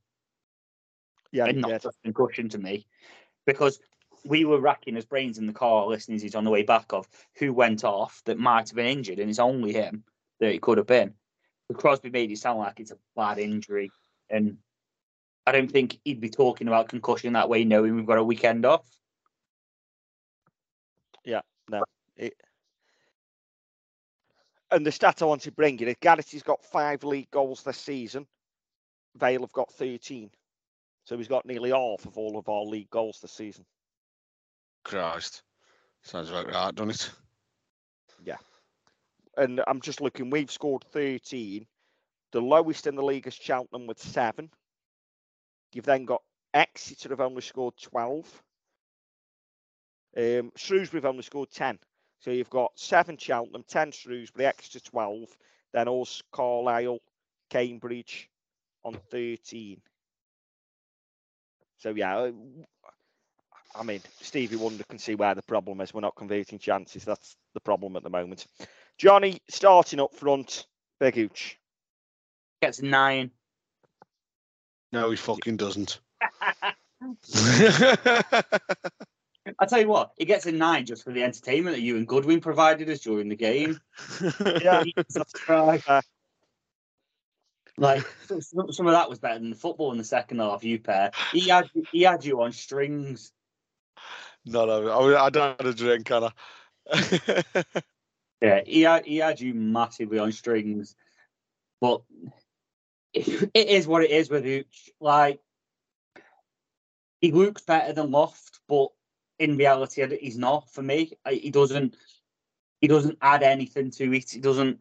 Yeah, 1.31 1.45
and 1.45 1.61
not 1.61 1.81
just 1.81 1.97
a 1.97 2.03
concussion 2.03 2.49
to 2.49 2.57
me, 2.57 2.85
because 3.45 3.79
we 4.25 4.45
were 4.45 4.59
racking 4.59 4.95
his 4.95 5.05
brains 5.05 5.37
in 5.37 5.47
the 5.47 5.53
car 5.53 5.87
listening 5.87 6.19
to 6.19 6.25
it 6.25 6.35
on 6.35 6.43
the 6.43 6.49
way 6.49 6.63
back 6.63 6.91
of 6.91 7.07
who 7.37 7.53
went 7.53 7.83
off 7.83 8.21
that 8.25 8.37
might 8.37 8.69
have 8.69 8.75
been 8.75 8.87
injured, 8.87 9.19
and 9.19 9.29
it's 9.29 9.39
only 9.39 9.71
him 9.73 10.03
that 10.39 10.53
it 10.53 10.61
could 10.61 10.77
have 10.77 10.87
been. 10.87 11.13
But 11.67 11.77
Crosby 11.77 12.09
made 12.09 12.31
it 12.31 12.37
sound 12.37 12.59
like 12.59 12.79
it's 12.79 12.91
a 12.91 12.97
bad 13.15 13.39
injury, 13.39 13.91
and 14.29 14.57
I 15.45 15.53
don't 15.53 15.71
think 15.71 15.99
he'd 16.03 16.19
be 16.19 16.29
talking 16.29 16.67
about 16.67 16.89
concussion 16.89 17.33
that 17.33 17.49
way, 17.49 17.63
knowing 17.63 17.95
we've 17.95 18.05
got 18.05 18.17
a 18.17 18.23
weekend 18.23 18.65
off. 18.65 18.85
It, 22.15 22.33
and 24.71 24.85
the 24.85 24.91
stat 24.91 25.21
I 25.21 25.25
want 25.25 25.41
to 25.43 25.51
bring 25.51 25.79
in 25.79 25.87
is 25.87 25.95
Garrity's 26.01 26.43
got 26.43 26.63
five 26.63 27.03
league 27.03 27.31
goals 27.31 27.63
this 27.63 27.77
season. 27.77 28.27
Vale 29.15 29.41
have 29.41 29.53
got 29.53 29.71
13. 29.73 30.29
So 31.05 31.17
he's 31.17 31.27
got 31.27 31.45
nearly 31.45 31.69
half 31.69 32.05
of 32.05 32.17
all 32.17 32.37
of 32.37 32.49
our 32.49 32.63
league 32.63 32.89
goals 32.89 33.19
this 33.21 33.31
season. 33.31 33.65
Christ. 34.83 35.43
Sounds 36.03 36.29
about 36.29 36.51
right, 36.51 36.75
doesn't 36.75 36.89
it? 36.91 37.11
Yeah. 38.25 38.37
And 39.37 39.61
I'm 39.67 39.81
just 39.81 40.01
looking, 40.01 40.29
we've 40.29 40.51
scored 40.51 40.83
13. 40.91 41.65
The 42.31 42.41
lowest 42.41 42.87
in 42.87 42.95
the 42.95 43.03
league 43.03 43.27
is 43.27 43.35
Cheltenham 43.35 43.87
with 43.87 43.99
seven. 43.99 44.49
You've 45.73 45.85
then 45.85 46.05
got 46.05 46.21
Exeter 46.53 47.09
have 47.09 47.21
only 47.21 47.41
scored 47.41 47.75
12. 47.81 48.43
Um, 50.17 50.51
Shrewsbury 50.55 51.01
have 51.01 51.09
only 51.09 51.21
scored 51.21 51.51
10. 51.51 51.77
So 52.19 52.31
you've 52.31 52.49
got 52.49 52.71
seven 52.75 53.17
Cheltenham, 53.17 53.63
10 53.67 53.91
Shrewsbury, 53.91 54.47
Exeter 54.47 54.79
12, 54.79 55.29
then 55.73 55.87
us, 55.87 56.23
Carlisle, 56.31 56.99
Cambridge 57.51 58.27
on 58.83 58.97
13. 59.11 59.79
So 61.77 61.91
yeah, 61.91 62.17
uh, 62.17 62.31
I 63.75 63.83
mean, 63.83 64.01
Stevie 64.21 64.55
Wonder 64.55 64.83
can 64.85 64.97
see 64.97 65.13
where 65.13 65.35
the 65.35 65.43
problem 65.43 65.81
is. 65.81 65.93
We're 65.93 66.01
not 66.01 66.15
converting 66.15 66.57
chances. 66.57 67.05
That's 67.05 67.35
the 67.53 67.59
problem 67.59 67.95
at 67.95 68.01
the 68.01 68.09
moment. 68.09 68.47
Johnny 68.97 69.39
starting 69.47 69.99
up 69.99 70.15
front, 70.15 70.65
Big 70.99 71.15
Ooch. 71.15 71.57
Gets 72.63 72.81
nine. 72.81 73.29
No, 74.91 75.11
he 75.11 75.15
fucking 75.15 75.57
doesn't. 75.57 75.99
I 79.59 79.65
tell 79.65 79.79
you 79.79 79.87
what, 79.87 80.11
he 80.17 80.25
gets 80.25 80.45
a 80.45 80.51
nine 80.51 80.85
just 80.85 81.03
for 81.03 81.11
the 81.11 81.23
entertainment 81.23 81.75
that 81.75 81.81
you 81.81 81.97
and 81.97 82.07
Goodwin 82.07 82.41
provided 82.41 82.89
us 82.89 82.99
during 82.99 83.29
the 83.29 83.35
game. 83.35 83.79
Yeah. 84.61 84.83
Like 87.79 88.07
some, 88.25 88.87
of 88.87 88.93
that 88.93 89.07
was 89.07 89.19
better 89.19 89.37
than 89.37 89.51
the 89.51 89.55
football 89.55 89.91
in 89.91 89.99
the 89.99 90.03
second 90.03 90.39
half. 90.39 90.63
You 90.63 90.79
pair, 90.79 91.11
he 91.31 91.49
had 91.49 91.69
he 91.91 92.01
had 92.01 92.25
you 92.25 92.41
on 92.41 92.51
strings. 92.51 93.31
no, 94.45 94.65
no, 94.65 94.89
I, 94.89 95.25
I 95.25 95.29
don't 95.29 95.61
have 95.61 95.73
a 95.73 95.77
drink, 95.77 96.05
can 96.05 96.23
I? 96.23 97.63
Yeah, 98.41 98.61
he 98.65 98.81
had 98.81 99.05
he 99.05 99.17
had 99.17 99.39
you 99.39 99.53
massively 99.53 100.19
on 100.19 100.31
strings, 100.31 100.95
but 101.81 102.01
it, 103.13 103.49
it 103.53 103.67
is 103.67 103.87
what 103.87 104.03
it 104.03 104.11
is 104.11 104.29
with 104.29 104.45
Ooch. 104.45 104.89
Like 104.99 105.39
he 107.19 107.31
looks 107.31 107.63
better 107.63 107.93
than 107.93 108.11
Loft, 108.11 108.59
but 108.67 108.89
in 109.39 109.57
reality, 109.57 110.05
he's 110.19 110.37
not 110.37 110.69
for 110.71 110.81
me. 110.81 111.13
He 111.29 111.49
doesn't 111.49 111.95
he 112.81 112.87
doesn't 112.87 113.17
add 113.21 113.43
anything 113.43 113.91
to 113.91 114.13
it. 114.13 114.29
He 114.29 114.39
doesn't 114.39 114.79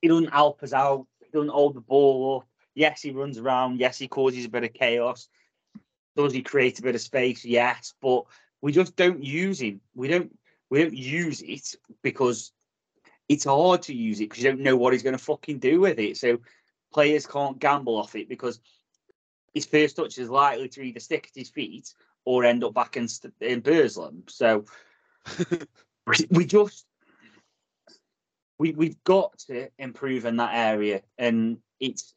he 0.00 0.08
doesn't 0.08 0.32
help 0.32 0.62
us 0.62 0.72
out. 0.72 1.06
He 1.20 1.30
doesn't 1.32 1.50
hold 1.50 1.74
the 1.74 1.80
ball 1.80 2.38
up. 2.40 2.48
Yes, 2.74 3.02
he 3.02 3.10
runs 3.10 3.38
around. 3.38 3.80
Yes, 3.80 3.98
he 3.98 4.08
causes 4.08 4.44
a 4.44 4.48
bit 4.48 4.64
of 4.64 4.72
chaos. 4.72 5.28
Does 6.16 6.32
he 6.32 6.42
create 6.42 6.78
a 6.78 6.82
bit 6.82 6.94
of 6.94 7.00
space? 7.00 7.44
Yes, 7.44 7.94
but 8.00 8.24
we 8.60 8.72
just 8.72 8.96
don't 8.96 9.22
use 9.22 9.60
him. 9.60 9.80
We 9.94 10.08
don't 10.08 10.36
we 10.70 10.82
don't 10.82 10.96
use 10.96 11.42
it 11.42 11.74
because 12.02 12.52
it's 13.28 13.44
hard 13.44 13.82
to 13.82 13.94
use 13.94 14.20
it 14.20 14.28
because 14.28 14.42
you 14.42 14.50
don't 14.50 14.60
know 14.60 14.76
what 14.76 14.92
he's 14.92 15.02
going 15.02 15.16
to 15.16 15.22
fucking 15.22 15.58
do 15.58 15.80
with 15.80 15.98
it. 15.98 16.16
So 16.16 16.38
players 16.92 17.26
can't 17.26 17.58
gamble 17.58 17.96
off 17.96 18.14
it 18.14 18.28
because 18.28 18.60
his 19.54 19.66
first 19.66 19.96
touch 19.96 20.18
is 20.18 20.30
likely 20.30 20.68
to 20.68 20.82
either 20.82 21.00
stick 21.00 21.28
at 21.30 21.38
his 21.38 21.50
feet 21.50 21.94
or 22.24 22.44
end 22.44 22.64
up 22.64 22.74
back 22.74 22.96
in, 22.96 23.08
in 23.40 23.60
Burslem. 23.60 24.24
So 24.28 24.64
we- 26.30 26.44
just 26.46 26.86
we 28.58 28.72
we've 28.72 29.02
got 29.04 29.38
to 29.38 29.68
improve 29.78 30.24
in 30.24 30.36
that 30.36 30.54
area, 30.54 31.02
and 31.18 31.58
it's 31.80 32.14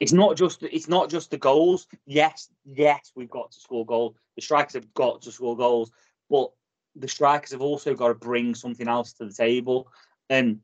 it's 0.00 0.12
not 0.12 0.36
just 0.36 0.62
it's 0.62 0.88
not 0.88 1.10
just 1.10 1.30
the 1.30 1.38
goals. 1.38 1.86
Yes, 2.06 2.50
yes, 2.64 3.12
we've 3.14 3.30
got 3.30 3.52
to 3.52 3.60
score 3.60 3.86
goals. 3.86 4.14
The 4.36 4.42
strikers 4.42 4.74
have 4.74 4.92
got 4.94 5.22
to 5.22 5.32
score 5.32 5.56
goals, 5.56 5.90
but 6.28 6.50
the 6.96 7.08
strikers 7.08 7.52
have 7.52 7.62
also 7.62 7.94
got 7.94 8.08
to 8.08 8.14
bring 8.14 8.54
something 8.54 8.88
else 8.88 9.12
to 9.14 9.26
the 9.26 9.32
table. 9.32 9.88
And 10.28 10.60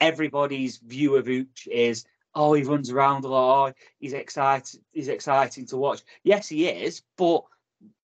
everybody's 0.00 0.78
view 0.78 1.16
of 1.16 1.26
Ooch 1.26 1.66
is, 1.66 2.04
oh, 2.34 2.54
he 2.54 2.62
runs 2.62 2.90
around 2.90 3.24
a 3.24 3.28
lot. 3.28 3.70
Oh, 3.70 3.72
he's 3.98 4.12
excited. 4.12 4.80
He's 4.92 5.08
exciting 5.08 5.66
to 5.66 5.76
watch. 5.76 6.02
Yes, 6.22 6.48
he 6.48 6.66
is, 6.68 7.02
but 7.16 7.44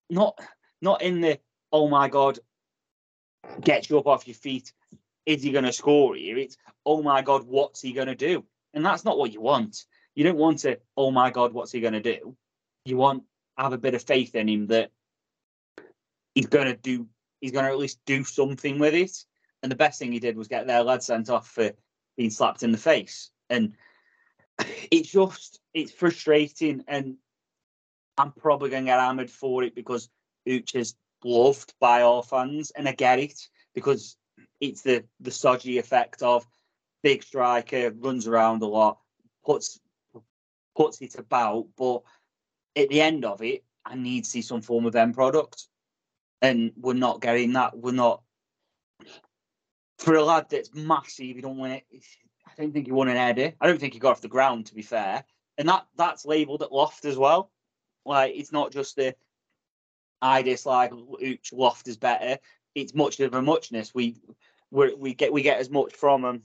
not 0.09 0.39
not 0.81 1.01
in 1.01 1.21
the 1.21 1.39
oh 1.71 1.87
my 1.87 2.09
god, 2.09 2.39
get 3.61 3.89
you 3.89 3.97
up 3.97 4.07
off 4.07 4.27
your 4.27 4.35
feet. 4.35 4.73
Is 5.25 5.41
he 5.41 5.51
going 5.51 5.65
to 5.65 5.73
score 5.73 6.15
here? 6.15 6.37
It's 6.37 6.57
oh 6.85 7.01
my 7.01 7.21
god, 7.21 7.43
what's 7.43 7.81
he 7.81 7.93
going 7.93 8.07
to 8.07 8.15
do? 8.15 8.45
And 8.73 8.85
that's 8.85 9.05
not 9.05 9.17
what 9.17 9.31
you 9.31 9.41
want. 9.41 9.85
You 10.15 10.23
don't 10.23 10.37
want 10.37 10.59
to 10.59 10.79
oh 10.97 11.11
my 11.11 11.31
god, 11.31 11.53
what's 11.53 11.71
he 11.71 11.81
going 11.81 11.93
to 11.93 12.01
do? 12.01 12.35
You 12.85 12.97
want 12.97 13.23
have 13.57 13.73
a 13.73 13.77
bit 13.77 13.95
of 13.95 14.03
faith 14.03 14.35
in 14.35 14.49
him 14.49 14.67
that 14.67 14.91
he's 16.35 16.47
going 16.47 16.67
to 16.67 16.75
do. 16.75 17.07
He's 17.41 17.51
going 17.51 17.65
to 17.65 17.71
at 17.71 17.77
least 17.77 17.99
do 18.05 18.23
something 18.23 18.79
with 18.79 18.93
it. 18.93 19.11
And 19.61 19.71
the 19.71 19.77
best 19.77 19.99
thing 19.99 20.11
he 20.11 20.19
did 20.19 20.37
was 20.37 20.47
get 20.47 20.67
their 20.67 20.83
lad 20.83 21.03
sent 21.03 21.29
off 21.29 21.47
for 21.47 21.71
being 22.17 22.29
slapped 22.29 22.63
in 22.63 22.71
the 22.71 22.77
face. 22.77 23.31
And 23.49 23.73
it's 24.91 25.11
just 25.11 25.59
it's 25.73 25.91
frustrating 25.91 26.83
and 26.87 27.15
I'm 28.17 28.31
probably 28.31 28.69
gonna 28.69 28.85
get 28.85 28.99
hammered 28.99 29.31
for 29.31 29.63
it 29.63 29.75
because 29.75 30.09
Ooch 30.47 30.75
is 30.75 30.95
loved 31.23 31.73
by 31.79 32.01
our 32.01 32.23
fans 32.23 32.71
and 32.71 32.87
I 32.87 32.93
get 32.93 33.19
it 33.19 33.39
because 33.73 34.17
it's 34.59 34.81
the 34.81 35.03
the 35.19 35.31
stodgy 35.31 35.77
effect 35.77 36.21
of 36.21 36.45
big 37.01 37.23
striker, 37.23 37.91
runs 37.91 38.27
around 38.27 38.61
a 38.61 38.67
lot, 38.67 38.99
puts 39.45 39.79
puts 40.75 41.01
it 41.01 41.15
about, 41.15 41.67
but 41.77 42.01
at 42.75 42.89
the 42.89 43.01
end 43.01 43.25
of 43.25 43.41
it, 43.41 43.63
I 43.85 43.95
need 43.95 44.23
to 44.23 44.29
see 44.29 44.41
some 44.41 44.61
form 44.61 44.85
of 44.85 44.95
end 44.95 45.13
product. 45.13 45.67
And 46.41 46.71
we're 46.75 46.93
not 46.93 47.21
getting 47.21 47.53
that. 47.53 47.77
We're 47.77 47.91
not 47.91 48.21
for 49.99 50.15
a 50.15 50.23
lad 50.23 50.47
that's 50.49 50.73
massive, 50.73 51.35
you 51.35 51.41
don't 51.41 51.57
want 51.57 51.73
it. 51.73 51.85
I 52.45 52.61
don't 52.61 52.73
think 52.73 52.87
he 52.87 52.91
won 52.91 53.07
an 53.07 53.15
header. 53.15 53.53
I 53.61 53.67
don't 53.67 53.79
think 53.79 53.93
he 53.93 53.99
got 53.99 54.11
off 54.11 54.21
the 54.21 54.27
ground, 54.27 54.65
to 54.67 54.75
be 54.75 54.81
fair. 54.81 55.23
And 55.57 55.69
that 55.69 55.85
that's 55.95 56.25
labelled 56.25 56.61
at 56.61 56.73
loft 56.73 57.05
as 57.05 57.17
well. 57.17 57.51
Like 58.05 58.33
it's 58.35 58.51
not 58.51 58.71
just 58.71 58.95
the 58.95 59.15
I 60.21 60.41
dislike 60.41 60.91
Ooch 60.91 61.51
loft 61.53 61.87
is 61.87 61.97
better. 61.97 62.37
It's 62.75 62.93
much 62.93 63.19
of 63.19 63.33
a 63.33 63.41
muchness. 63.41 63.93
We 63.93 64.17
we 64.71 64.93
we 64.95 65.13
get 65.13 65.33
we 65.33 65.41
get 65.41 65.59
as 65.59 65.69
much 65.69 65.93
from 65.93 66.21
them 66.21 66.43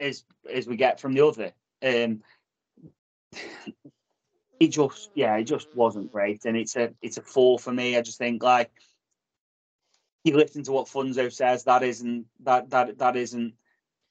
as 0.00 0.24
as 0.52 0.66
we 0.66 0.76
get 0.76 1.00
from 1.00 1.14
the 1.14 1.26
other. 1.26 1.52
Um, 1.82 2.22
it 4.60 4.68
just 4.68 5.10
yeah, 5.14 5.36
it 5.36 5.44
just 5.44 5.74
wasn't 5.74 6.12
great, 6.12 6.44
and 6.44 6.56
it's 6.56 6.76
a 6.76 6.92
it's 7.00 7.18
a 7.18 7.22
four 7.22 7.58
for 7.58 7.72
me. 7.72 7.96
I 7.96 8.02
just 8.02 8.18
think 8.18 8.42
like 8.42 8.70
you 10.24 10.36
listen 10.36 10.62
to 10.64 10.72
what 10.72 10.86
Funzo 10.86 11.32
says, 11.32 11.64
that 11.64 11.82
isn't 11.82 12.26
that 12.44 12.70
that 12.70 12.98
that 12.98 13.16
isn't 13.16 13.54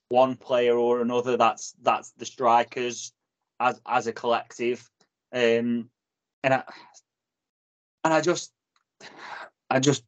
one 0.09 0.35
player 0.35 0.77
or 0.77 1.01
another. 1.01 1.37
That's 1.37 1.73
that's 1.81 2.11
the 2.11 2.25
strikers 2.25 3.13
as 3.59 3.79
as 3.85 4.07
a 4.07 4.13
collective, 4.13 4.89
um, 5.33 5.89
and 6.43 6.53
I 6.53 6.63
and 8.03 8.13
I 8.13 8.21
just 8.21 8.51
I 9.69 9.79
just 9.79 10.03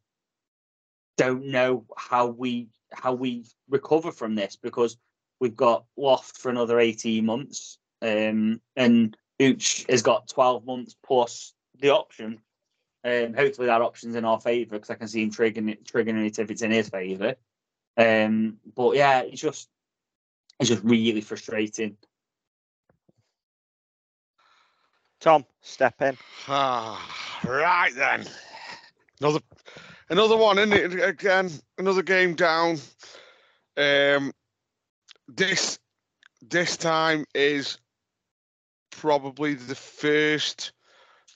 don't 1.18 1.48
know 1.48 1.86
how 1.98 2.28
we 2.28 2.70
how 2.92 3.14
we 3.14 3.46
recover 3.70 4.12
from 4.12 4.36
this 4.36 4.56
because 4.56 4.98
we've 5.40 5.56
got 5.56 5.86
Loft 5.98 6.38
for 6.38 6.50
another 6.50 6.80
18 6.80 7.26
months 7.26 7.78
um, 8.02 8.62
and 8.76 9.18
Ooch 9.42 9.90
has 9.90 10.02
got 10.02 10.28
12 10.28 10.66
months 10.66 10.96
plus 11.04 11.54
the 11.80 11.90
option. 11.90 12.40
Um, 13.04 13.34
hopefully 13.34 13.68
that 13.68 13.82
option's 13.82 14.16
in 14.16 14.26
our 14.26 14.40
favour 14.40 14.76
because 14.76 14.90
I 14.90 14.96
can 14.96 15.08
see 15.08 15.24
him 15.24 15.32
triggering 15.32 15.72
it, 15.72 15.86
triggering 15.86 16.26
it 16.26 16.40
if 16.40 16.52
it's 16.52 16.62
in 16.62 16.72
his 16.72 16.90
favour. 16.90 17.36
Um, 17.98 18.58
but 18.76 18.96
yeah, 18.96 19.22
it's 19.22 19.42
just 19.42 19.70
it's 20.60 20.70
just 20.70 20.84
really 20.84 21.22
frustrating. 21.22 21.98
Tom, 25.24 25.46
step 25.62 26.02
in. 26.02 26.18
Ah, 26.50 27.40
right 27.46 27.96
then. 27.96 28.26
Another 29.22 29.40
another 30.10 30.36
one, 30.36 30.58
isn't 30.60 30.74
it? 30.74 31.02
Again, 31.02 31.50
another 31.78 32.02
game 32.04 32.36
down. 32.36 32.78
Um 33.78 34.34
this 35.30 35.80
this 36.42 36.76
time 36.76 37.24
is 37.34 37.78
probably 38.92 39.54
the 39.54 39.76
first 39.76 40.74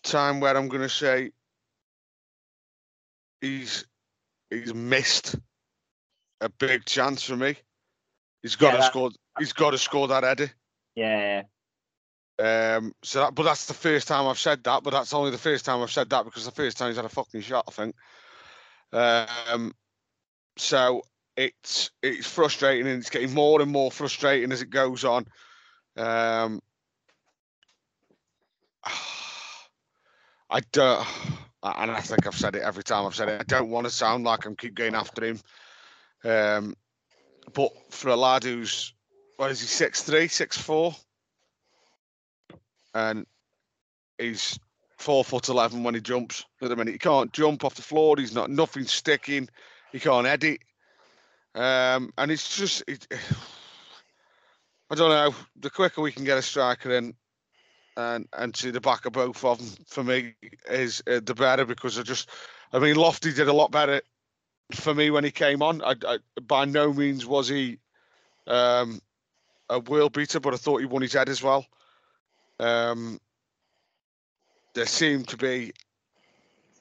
time 0.04 0.42
where 0.42 0.58
I'm 0.58 0.68
gonna 0.68 0.90
say 0.90 1.32
he's 3.40 3.86
he's 4.50 4.74
missed 4.74 5.36
a 6.42 6.50
big 6.50 6.84
chance 6.84 7.24
for 7.24 7.38
me. 7.38 7.56
He's 8.44 8.58
got 8.58 8.68
Yeah, 8.68 8.72
to 8.74 8.78
that- 8.80 8.92
score. 8.92 9.12
He's 9.40 9.54
got 9.54 9.72
to 9.72 9.78
score 9.78 10.10
that 10.10 10.26
Eddie. 10.26 10.50
Yeah, 10.96 11.44
Um, 12.40 12.94
so 13.04 13.22
that, 13.22 13.36
but 13.36 13.44
that's 13.44 13.66
the 13.66 13.74
first 13.74 14.08
time 14.08 14.28
I've 14.28 14.38
said 14.38 14.64
that. 14.64 14.84
But 14.84 14.92
that's 14.92 15.14
only 15.14 15.32
the 15.32 15.38
first 15.38 15.66
time 15.66 15.82
I've 15.82 15.92
said 15.92 16.10
that 16.10 16.26
because 16.26 16.46
the 16.46 16.52
first 16.52 16.78
time 16.78 16.90
he's 16.90 16.98
had 16.98 17.06
a 17.06 17.10
fucking 17.10 17.42
shot, 17.42 17.66
I 17.68 17.72
think. 17.72 17.96
Um, 18.94 19.74
so 20.58 21.02
it's 21.36 21.92
it's 22.02 22.28
frustrating 22.28 22.88
and 22.88 23.00
it's 23.00 23.10
getting 23.10 23.34
more 23.34 23.62
and 23.62 23.72
more 23.72 23.92
frustrating 23.92 24.52
as 24.52 24.62
it 24.62 24.70
goes 24.70 25.04
on. 25.04 25.26
Um, 25.96 26.62
I 30.50 30.62
don't, 30.72 31.06
and 31.64 31.92
I 31.92 32.00
think 32.00 32.26
I've 32.26 32.36
said 32.36 32.56
it 32.56 32.62
every 32.62 32.84
time 32.84 33.06
I've 33.06 33.16
said 33.16 33.30
it. 33.30 33.42
I 33.42 33.44
don't 33.44 33.70
want 33.70 33.86
to 33.86 33.92
sound 33.92 34.24
like 34.24 34.46
I'm 34.46 34.56
keep 34.56 34.76
going 34.76 34.96
after 34.96 35.26
him. 35.26 35.40
Um, 36.24 36.76
but 37.54 37.72
for 37.92 38.10
a 38.10 38.16
lad 38.16 38.44
who's 38.44 38.94
what 39.38 39.52
is 39.52 39.60
he 39.60 39.68
six 39.68 40.04
three, 40.04 40.28
six 40.28 40.58
four, 40.58 40.96
and 42.98 43.28
he's 44.18 44.60
four 44.98 45.24
foot 45.24 45.50
eleven 45.50 45.84
when 45.84 45.94
he 45.94 46.02
jumps. 46.02 46.46
At 46.62 46.70
the 46.70 46.76
minute, 46.76 46.94
he 46.94 46.98
can't 46.98 47.32
jump 47.32 47.64
off 47.64 47.76
the 47.76 47.84
floor. 47.84 48.16
He's 48.18 48.34
not 48.34 48.50
nothing 48.50 48.86
sticking. 48.86 49.48
He 49.92 50.00
can't 50.00 50.26
edit. 50.26 50.62
Um, 51.54 52.12
and 52.18 52.32
it's 52.32 52.58
just, 52.58 52.84
it, 52.88 53.08
I 54.90 54.96
don't 54.96 55.10
know. 55.10 55.36
The 55.60 55.70
quicker 55.70 56.02
we 56.02 56.12
can 56.12 56.24
get 56.24 56.40
a 56.40 56.42
striker 56.42 56.92
in, 56.92 57.14
and 57.96 58.28
and 58.34 58.56
see 58.56 58.72
the 58.72 58.82
back 58.82 59.06
of 59.06 59.14
both 59.14 59.44
of 59.46 59.60
them 59.60 59.86
for 59.88 60.04
me 60.04 60.34
is 60.70 61.04
uh, 61.08 61.20
the 61.24 61.36
better 61.36 61.66
because 61.66 62.00
I 62.00 62.04
just, 62.04 62.30
I 62.74 62.80
mean, 62.80 62.96
Lofty 62.96 63.32
did 63.32 63.48
a 63.48 63.54
lot 63.54 63.72
better 63.72 64.02
for 64.74 64.94
me 64.94 65.12
when 65.12 65.24
he 65.24 65.32
came 65.32 65.62
on. 65.62 65.84
I, 65.84 65.96
I 66.08 66.18
by 66.48 66.66
no 66.66 66.92
means 66.92 67.28
was 67.28 67.48
he 67.48 67.78
um, 68.48 69.02
a 69.70 69.80
world 69.80 70.14
beater, 70.14 70.40
but 70.40 70.56
I 70.56 70.58
thought 70.58 70.80
he 70.80 70.86
won 70.86 71.04
his 71.04 71.14
head 71.14 71.30
as 71.30 71.44
well. 71.44 71.68
Um, 72.60 73.20
there 74.74 74.86
seemed 74.86 75.28
to 75.30 75.38
be, 75.38 75.74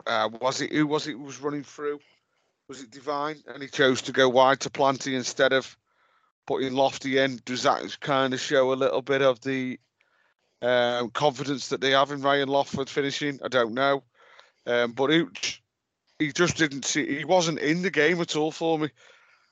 uh, 0.07 0.29
was 0.41 0.61
it 0.61 0.73
who 0.73 0.87
was 0.87 1.07
it 1.07 1.13
who 1.13 1.23
was 1.23 1.41
running 1.41 1.65
through? 1.65 1.99
Was 2.69 2.83
it 2.83 2.91
Devine? 2.91 3.43
And 3.47 3.63
he 3.63 3.69
chose 3.69 4.03
to 4.03 4.13
go 4.13 4.29
wide 4.29 4.61
to 4.61 4.71
Planty 4.71 5.15
instead 5.15 5.53
of 5.53 5.77
putting 6.47 6.75
Lofty 6.75 7.19
in. 7.19 7.41
Does 7.45 7.63
that 7.63 8.01
kind 8.01 8.35
of 8.35 8.41
show 8.41 8.73
a 8.73 8.75
little 8.75 9.03
bit 9.03 9.23
of 9.23 9.41
the 9.41 9.79
um, 10.63 11.11
confidence 11.11 11.69
that 11.69 11.81
they 11.81 11.91
have 11.93 12.11
in 12.11 12.23
Ryan 12.23 12.49
Loftford 12.49 12.89
finishing? 12.89 13.39
I 13.45 13.49
don't 13.49 13.75
know. 13.75 14.03
Um, 14.67 14.93
but 14.93 15.11
Ooch, 15.11 15.61
he 16.19 16.33
just 16.33 16.57
didn't 16.57 16.85
see, 16.85 17.19
he 17.19 17.25
wasn't 17.25 17.61
in 17.61 17.83
the 17.83 17.91
game 17.91 18.21
at 18.21 18.37
all 18.37 18.51
for 18.51 18.79
me. 18.79 18.91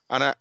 And 0.09 0.23
I, 0.23 0.33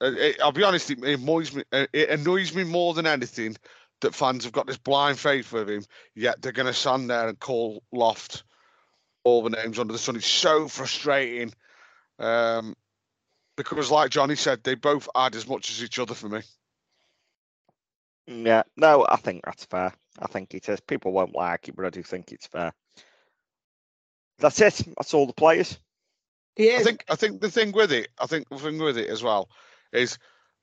I'll 0.42 0.52
be 0.52 0.64
honest, 0.64 0.90
it, 0.90 1.02
annoys 1.02 1.54
me. 1.54 1.64
It 1.72 2.10
annoys 2.10 2.54
me 2.54 2.64
more 2.64 2.94
than 2.94 3.06
anything 3.06 3.56
that 4.02 4.14
fans 4.14 4.44
have 4.44 4.52
got 4.52 4.66
this 4.66 4.76
blind 4.76 5.18
faith 5.18 5.52
with 5.52 5.68
him. 5.68 5.84
Yet 6.14 6.40
they're 6.40 6.52
going 6.52 6.66
to 6.66 6.72
stand 6.72 7.10
there 7.10 7.28
and 7.28 7.38
call 7.38 7.82
Loft 7.92 8.44
all 9.24 9.42
the 9.42 9.50
names 9.50 9.78
under 9.78 9.92
the 9.92 9.98
sun. 9.98 10.16
It's 10.16 10.26
so 10.26 10.68
frustrating. 10.68 11.52
Um, 12.18 12.76
because, 13.56 13.90
like 13.90 14.10
Johnny 14.10 14.36
said, 14.36 14.62
they 14.62 14.74
both 14.74 15.08
add 15.14 15.34
as 15.34 15.48
much 15.48 15.70
as 15.70 15.82
each 15.82 15.98
other 15.98 16.14
for 16.14 16.28
me. 16.28 16.40
Yeah, 18.26 18.62
no, 18.76 19.06
I 19.08 19.16
think 19.16 19.44
that's 19.44 19.64
fair. 19.64 19.92
I 20.18 20.26
think 20.26 20.54
it 20.54 20.68
is. 20.68 20.80
People 20.80 21.12
won't 21.12 21.34
like 21.34 21.68
it, 21.68 21.76
but 21.76 21.86
I 21.86 21.90
do 21.90 22.02
think 22.02 22.32
it's 22.32 22.46
fair. 22.46 22.72
That's 24.38 24.60
it. 24.60 24.82
That's 24.96 25.14
all 25.14 25.26
the 25.26 25.32
players. 25.32 25.78
he 26.56 26.74
I 26.74 26.82
think 26.82 27.04
I 27.08 27.16
think 27.16 27.40
the 27.40 27.50
thing 27.50 27.72
with 27.72 27.92
it, 27.92 28.08
I 28.18 28.26
think 28.26 28.48
the 28.48 28.58
thing 28.58 28.78
with 28.78 28.98
it 28.98 29.08
as 29.08 29.22
well, 29.22 29.48
is 29.92 30.18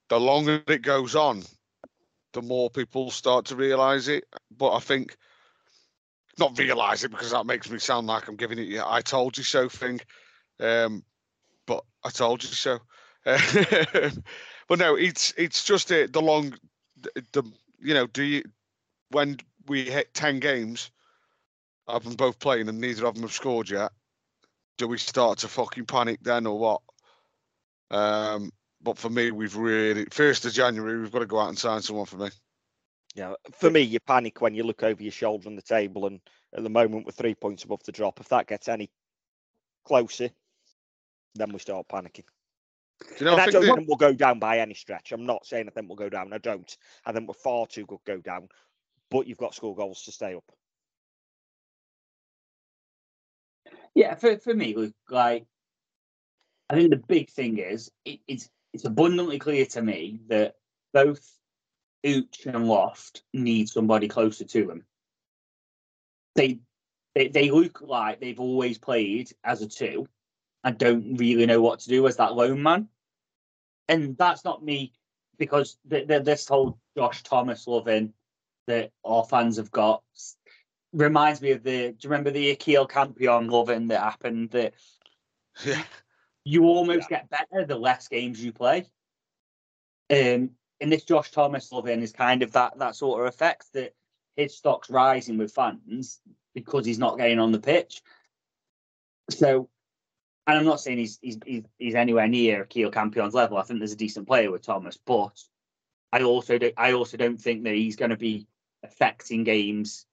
the 0.09 0.19
longer 0.19 0.63
it 0.67 0.81
goes 0.81 1.15
on, 1.15 1.43
the 2.33 2.41
more 2.41 2.69
people 2.69 3.11
start 3.11 3.45
to 3.45 3.55
realise 3.55 4.07
it. 4.07 4.25
But 4.55 4.75
I 4.75 4.79
think 4.79 5.17
not 6.37 6.57
realise 6.57 7.03
it 7.03 7.11
because 7.11 7.31
that 7.31 7.45
makes 7.45 7.69
me 7.69 7.79
sound 7.79 8.07
like 8.07 8.27
I'm 8.27 8.35
giving 8.35 8.59
it 8.59 8.67
you 8.67 8.81
I 8.85 9.01
told 9.01 9.37
you 9.37 9.43
so 9.43 9.69
thing. 9.69 9.99
Um, 10.59 11.03
but 11.65 11.83
I 12.03 12.09
told 12.09 12.43
you 12.43 12.49
so. 12.49 12.79
but 13.25 14.79
no, 14.79 14.95
it's 14.95 15.33
it's 15.37 15.63
just 15.63 15.89
the 15.89 16.21
long 16.21 16.53
the, 17.01 17.23
the 17.33 17.43
you 17.81 17.93
know, 17.93 18.07
do 18.07 18.23
you 18.23 18.43
when 19.09 19.37
we 19.67 19.83
hit 19.83 20.13
ten 20.13 20.39
games 20.39 20.91
of 21.87 22.03
them 22.03 22.13
both 22.13 22.39
playing 22.39 22.69
and 22.69 22.79
neither 22.79 23.05
of 23.05 23.15
them 23.15 23.23
have 23.23 23.33
scored 23.33 23.69
yet, 23.69 23.91
do 24.77 24.87
we 24.87 24.97
start 24.97 25.39
to 25.39 25.47
fucking 25.47 25.85
panic 25.85 26.19
then 26.21 26.45
or 26.45 26.57
what? 26.57 26.81
Um, 27.91 28.51
but 28.81 28.97
for 28.97 29.09
me, 29.09 29.31
we've 29.31 29.55
really 29.55 30.05
first 30.11 30.45
of 30.45 30.53
January, 30.53 30.99
we've 30.99 31.11
got 31.11 31.19
to 31.19 31.25
go 31.25 31.39
out 31.39 31.49
and 31.49 31.57
sign 31.57 31.81
someone 31.81 32.05
for 32.05 32.17
me. 32.17 32.29
Yeah, 33.15 33.33
for 33.51 33.69
me, 33.69 33.81
you 33.81 33.99
panic 33.99 34.39
when 34.39 34.53
you 34.53 34.63
look 34.63 34.83
over 34.83 35.01
your 35.01 35.11
shoulder 35.11 35.49
on 35.49 35.55
the 35.55 35.61
table, 35.61 36.05
and 36.05 36.19
at 36.55 36.63
the 36.63 36.69
moment 36.69 37.05
we're 37.05 37.11
three 37.11 37.35
points 37.35 37.63
above 37.63 37.83
the 37.83 37.91
drop. 37.91 38.19
If 38.19 38.29
that 38.29 38.47
gets 38.47 38.67
any 38.67 38.89
closer, 39.85 40.29
then 41.35 41.51
we 41.51 41.59
start 41.59 41.87
panicking. 41.87 42.25
Do 43.01 43.15
you 43.19 43.25
know? 43.25 43.31
and 43.33 43.41
I 43.41 43.43
I 43.43 43.45
think 43.45 43.53
don't 43.53 43.65
that- 43.65 43.75
think 43.75 43.87
we'll 43.87 43.97
go 43.97 44.13
down 44.13 44.39
by 44.39 44.59
any 44.59 44.73
stretch. 44.73 45.11
I'm 45.11 45.25
not 45.25 45.45
saying 45.45 45.67
I 45.67 45.71
think 45.71 45.87
we'll 45.89 45.95
go 45.95 46.09
down. 46.09 46.33
I 46.33 46.37
don't. 46.37 46.77
I 47.05 47.11
think 47.11 47.27
we're 47.27 47.33
far 47.33 47.65
too 47.67 47.85
good 47.85 47.99
to 48.05 48.11
go 48.15 48.21
down. 48.21 48.49
But 49.09 49.25
you've 49.25 49.37
got 49.39 49.55
score 49.55 49.75
goals 49.75 50.03
to 50.03 50.11
stay 50.11 50.35
up. 50.35 50.43
Yeah, 53.95 54.15
for, 54.15 54.37
for 54.37 54.53
me, 54.53 54.75
Luke, 54.75 54.93
like 55.09 55.45
I 56.69 56.75
think 56.75 56.91
the 56.91 56.97
big 56.97 57.29
thing 57.29 57.57
is 57.57 57.89
it, 58.05 58.19
it's 58.27 58.49
it's 58.73 58.85
abundantly 58.85 59.39
clear 59.39 59.65
to 59.65 59.81
me 59.81 60.19
that 60.27 60.55
both 60.93 61.27
Ooch 62.05 62.45
and 62.45 62.67
Loft 62.67 63.23
need 63.33 63.69
somebody 63.69 64.07
closer 64.07 64.45
to 64.45 64.65
them. 64.65 64.85
They, 66.35 66.59
they 67.15 67.27
they 67.27 67.51
look 67.51 67.81
like 67.81 68.19
they've 68.19 68.39
always 68.39 68.77
played 68.77 69.31
as 69.43 69.61
a 69.61 69.67
two 69.67 70.07
and 70.63 70.77
don't 70.77 71.15
really 71.15 71.45
know 71.45 71.61
what 71.61 71.79
to 71.81 71.89
do 71.89 72.07
as 72.07 72.17
that 72.17 72.35
lone 72.35 72.61
man. 72.61 72.87
And 73.87 74.17
that's 74.17 74.45
not 74.45 74.63
me 74.63 74.93
because 75.37 75.77
the, 75.85 76.05
the, 76.05 76.19
this 76.19 76.47
whole 76.47 76.79
Josh 76.95 77.23
Thomas 77.23 77.67
loving 77.67 78.13
that 78.67 78.91
our 79.03 79.25
fans 79.25 79.57
have 79.57 79.71
got 79.71 80.03
reminds 80.93 81.41
me 81.41 81.51
of 81.51 81.63
the. 81.63 81.91
Do 81.91 81.97
you 82.01 82.09
remember 82.09 82.31
the 82.31 82.51
Akil 82.51 82.85
Campion 82.85 83.47
loving 83.49 83.87
that 83.87 84.01
happened? 84.01 84.51
That 84.51 84.73
Yeah. 85.65 85.83
You 86.49 86.63
almost 86.63 87.09
get 87.09 87.29
better 87.29 87.63
the 87.63 87.77
less 87.77 88.07
games 88.07 88.43
you 88.43 88.51
play. 88.51 88.79
Um, 90.09 90.51
and 90.81 90.91
this 90.91 91.03
Josh 91.03 91.29
Thomas 91.29 91.71
loving 91.71 92.01
is 92.01 92.11
kind 92.11 92.41
of 92.41 92.53
that 92.53 92.79
that 92.79 92.95
sort 92.95 93.21
of 93.21 93.27
effect 93.27 93.65
that 93.73 93.93
his 94.35 94.55
stock's 94.57 94.89
rising 94.89 95.37
with 95.37 95.53
fans 95.53 96.19
because 96.55 96.87
he's 96.87 96.97
not 96.97 97.17
getting 97.19 97.37
on 97.37 97.51
the 97.51 97.59
pitch. 97.59 98.01
So, 99.29 99.69
and 100.47 100.57
I'm 100.57 100.65
not 100.65 100.79
saying 100.79 100.97
he's 100.97 101.19
he's 101.21 101.37
he's, 101.45 101.63
he's 101.77 101.95
anywhere 101.95 102.27
near 102.27 102.63
Akil 102.63 102.89
Campion's 102.89 103.35
level. 103.35 103.57
I 103.57 103.63
think 103.63 103.79
there's 103.79 103.93
a 103.93 103.97
decent 103.97 104.25
player 104.25 104.49
with 104.49 104.63
Thomas, 104.63 104.97
but 104.97 105.39
I 106.11 106.23
also 106.23 106.57
don't, 106.57 106.73
I 106.77 106.93
also 106.93 107.17
don't 107.17 107.39
think 107.39 107.63
that 107.65 107.75
he's 107.75 107.95
going 107.95 108.09
to 108.09 108.17
be 108.17 108.47
affecting 108.81 109.43
games 109.43 110.07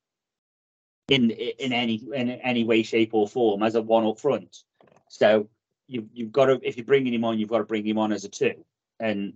in 1.08 1.30
in 1.30 1.72
any 1.72 1.94
in 2.14 2.28
any 2.28 2.64
way, 2.64 2.82
shape, 2.82 3.14
or 3.14 3.26
form 3.26 3.62
as 3.62 3.74
a 3.74 3.80
one 3.80 4.04
up 4.04 4.20
front. 4.20 4.64
So 5.08 5.48
you 5.88 6.08
you've 6.12 6.32
got 6.32 6.46
to 6.46 6.60
if 6.62 6.76
you're 6.76 6.86
bringing 6.86 7.14
him 7.14 7.24
on, 7.24 7.38
you've 7.38 7.48
got 7.48 7.58
to 7.58 7.64
bring 7.64 7.86
him 7.86 7.98
on 7.98 8.12
as 8.12 8.24
a 8.24 8.28
two, 8.28 8.64
and 8.98 9.34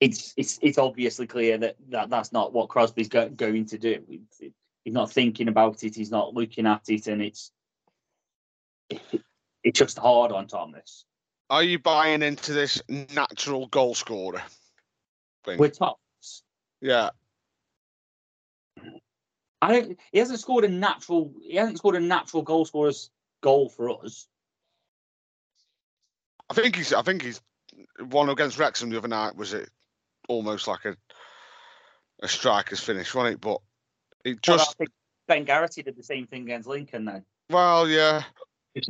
it's 0.00 0.34
it's 0.36 0.58
it's 0.62 0.78
obviously 0.78 1.26
clear 1.26 1.58
that, 1.58 1.76
that 1.88 2.10
that's 2.10 2.32
not 2.32 2.52
what 2.52 2.68
Crosby's 2.68 3.08
go, 3.08 3.28
going 3.28 3.66
to 3.66 3.78
do. 3.78 4.02
He's, 4.08 4.52
not 4.94 5.10
thinking 5.10 5.48
about 5.48 5.82
it. 5.82 5.96
He's 5.96 6.12
not 6.12 6.34
looking 6.34 6.66
at 6.66 6.82
it, 6.88 7.08
and 7.08 7.20
it's 7.20 7.50
it's 8.90 9.78
just 9.78 9.98
hard 9.98 10.32
on 10.32 10.46
Thomas. 10.46 11.04
Are 11.50 11.62
you 11.62 11.78
buying 11.78 12.22
into 12.22 12.52
this 12.52 12.80
natural 12.88 13.66
goal 13.68 13.94
scorer 13.94 14.42
thing? 15.44 15.58
With 15.58 15.78
Thomas, 15.78 16.42
yeah. 16.80 17.10
I 19.62 19.72
don't. 19.72 19.98
He 20.12 20.18
hasn't 20.18 20.40
scored 20.40 20.64
a 20.64 20.68
natural. 20.68 21.32
He 21.42 21.56
hasn't 21.56 21.78
scored 21.78 21.96
a 21.96 22.00
natural 22.00 22.42
goal 22.42 22.64
scorer's 22.64 23.10
goal 23.40 23.68
for 23.68 23.90
us. 24.04 24.28
I 26.50 26.54
think 26.54 26.76
he's. 26.76 26.92
I 26.92 27.02
think 27.02 27.22
he's 27.22 27.40
one 28.08 28.28
against 28.28 28.58
Wrexham 28.58 28.90
the 28.90 28.98
other 28.98 29.08
night. 29.08 29.36
Was 29.36 29.52
it 29.54 29.68
almost 30.28 30.66
like 30.68 30.84
a 30.84 30.96
a 32.22 32.28
striker's 32.28 32.80
finish, 32.80 33.14
wasn't 33.14 33.34
it? 33.34 33.40
But 33.40 33.60
it 34.24 34.38
Well, 34.46 34.56
I 34.56 34.58
just. 34.58 34.78
think 34.78 34.90
Ben 35.28 35.44
Garrity 35.44 35.82
did 35.82 35.96
the 35.96 36.02
same 36.02 36.26
thing 36.26 36.42
against 36.42 36.68
Lincoln. 36.68 37.04
Then 37.04 37.24
Well, 37.50 37.88
yeah. 37.88 38.22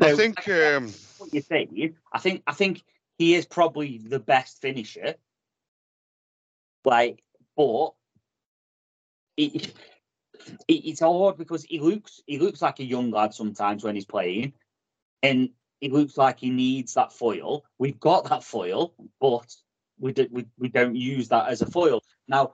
I 0.02 0.10
So- 0.10 0.16
think. 0.16 0.46
Um, 0.48 0.92
what 1.18 1.32
you 1.32 1.40
say. 1.40 1.92
I 2.12 2.18
think 2.18 2.42
I 2.46 2.52
think 2.52 2.82
he 3.18 3.34
is 3.34 3.46
probably 3.46 3.98
the 3.98 4.20
best 4.20 4.60
finisher. 4.60 5.14
Like, 6.84 7.22
but 7.56 7.94
it, 9.36 9.66
it, 9.66 10.72
it's 10.72 11.00
hard 11.00 11.36
because 11.36 11.64
he 11.64 11.80
looks 11.80 12.20
he 12.26 12.38
looks 12.38 12.62
like 12.62 12.78
a 12.80 12.84
young 12.84 13.10
lad 13.10 13.34
sometimes 13.34 13.82
when 13.82 13.94
he's 13.94 14.04
playing, 14.04 14.52
and 15.22 15.50
he 15.81 15.89
looks 15.90 16.16
like 16.16 16.40
he 16.40 16.51
needs 16.51 16.94
that 16.94 17.12
foil. 17.12 17.65
We've 17.78 18.01
got 18.01 18.24
that 18.31 18.43
foil, 18.44 18.94
but 19.20 19.55
we 19.98 20.12
do, 20.12 20.27
we 20.31 20.47
we 20.59 20.69
don't 20.69 20.97
use 20.97 21.28
that 21.28 21.48
as 21.48 21.62
a 21.62 21.66
foil 21.70 22.03
now. 22.28 22.53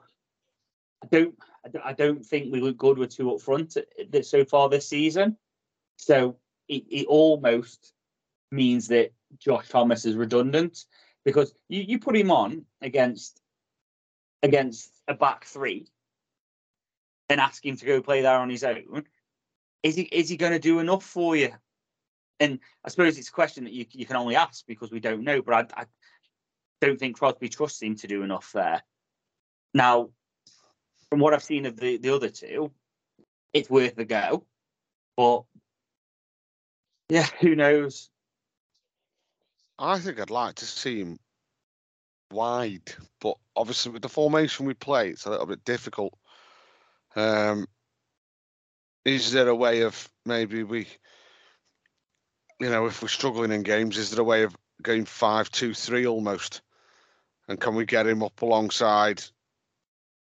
I 1.03 1.07
don't 1.07 1.35
I 1.83 1.93
don't- 1.93 2.25
think 2.25 2.51
we 2.51 2.61
look 2.61 2.77
good 2.77 2.97
with 2.97 3.15
two 3.15 3.33
up 3.33 3.41
front 3.41 3.77
uh, 3.77 4.21
so 4.21 4.45
far 4.45 4.69
this 4.69 4.87
season. 4.87 5.37
So 5.97 6.37
it, 6.67 6.83
it 6.89 7.07
almost 7.07 7.93
means 8.51 8.87
that 8.89 9.13
Josh 9.39 9.69
Thomas 9.69 10.05
is 10.05 10.15
redundant 10.15 10.85
because 11.25 11.53
you, 11.69 11.81
you 11.81 11.99
put 11.99 12.15
him 12.15 12.31
on 12.31 12.65
against 12.81 13.41
against 14.41 14.91
a 15.07 15.13
back 15.13 15.45
three 15.45 15.87
and 17.29 17.39
ask 17.39 17.65
him 17.65 17.77
to 17.77 17.85
go 17.85 18.01
play 18.01 18.21
there 18.21 18.37
on 18.37 18.49
his 18.49 18.63
own. 18.63 19.05
Is 19.81 19.95
he 19.95 20.03
is 20.03 20.29
he 20.29 20.37
going 20.37 20.51
to 20.53 20.59
do 20.59 20.79
enough 20.79 21.03
for 21.03 21.35
you? 21.35 21.49
And 22.43 22.59
I 22.83 22.89
suppose 22.89 23.17
it's 23.17 23.29
a 23.29 23.31
question 23.31 23.63
that 23.63 23.71
you 23.71 23.85
you 23.91 24.05
can 24.05 24.17
only 24.17 24.35
ask 24.35 24.65
because 24.67 24.91
we 24.91 24.99
don't 24.99 25.23
know. 25.23 25.41
But 25.41 25.71
I, 25.77 25.81
I 25.83 25.85
don't 26.81 26.99
think 26.99 27.17
Crosby 27.17 27.47
trusts 27.47 27.81
him 27.81 27.95
to 27.95 28.07
do 28.07 28.21
enough 28.23 28.51
there. 28.53 28.83
Now, 29.73 30.09
from 31.09 31.21
what 31.21 31.33
I've 31.33 31.41
seen 31.41 31.65
of 31.65 31.77
the 31.77 31.95
the 31.97 32.13
other 32.13 32.29
two, 32.29 32.71
it's 33.53 33.69
worth 33.69 33.97
a 33.97 34.03
go. 34.03 34.45
But 35.15 35.43
yeah, 37.07 37.27
who 37.39 37.55
knows? 37.55 38.09
I 39.79 39.99
think 39.99 40.19
I'd 40.19 40.29
like 40.29 40.55
to 40.55 40.65
see 40.65 40.99
him 40.99 41.19
wide, 42.29 42.91
but 43.21 43.37
obviously 43.55 43.93
with 43.93 44.01
the 44.01 44.09
formation 44.09 44.65
we 44.65 44.73
play, 44.73 45.09
it's 45.09 45.25
a 45.25 45.29
little 45.29 45.45
bit 45.45 45.63
difficult. 45.63 46.17
Um, 47.15 47.67
is 49.05 49.31
there 49.31 49.47
a 49.47 49.55
way 49.55 49.81
of 49.81 50.09
maybe 50.25 50.63
we, 50.63 50.87
you 52.63 52.69
know, 52.69 52.85
if 52.85 53.01
we're 53.01 53.09
struggling 53.09 53.51
in 53.51 53.61
games, 53.61 53.97
is 53.97 54.11
there 54.11 54.21
a 54.21 54.23
way 54.23 54.43
of 54.43 54.55
going 54.81 55.03
five, 55.03 55.51
two, 55.51 55.73
three 55.73 56.07
almost? 56.07 56.61
And 57.49 57.59
can 57.59 57.75
we 57.75 57.85
get 57.85 58.07
him 58.07 58.23
up 58.23 58.41
alongside? 58.41 59.21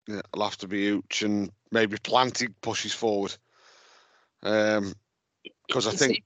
Yeah, 0.10 0.20
it'll 0.34 0.44
have 0.44 0.58
to 0.58 0.68
be 0.68 0.92
Ooch 0.92 1.24
and 1.24 1.50
maybe 1.72 1.96
Planty 2.04 2.50
pushes 2.62 2.94
forward. 2.94 3.34
Um, 4.44 4.94
because 5.68 5.88
I 5.88 5.92
think 5.92 6.22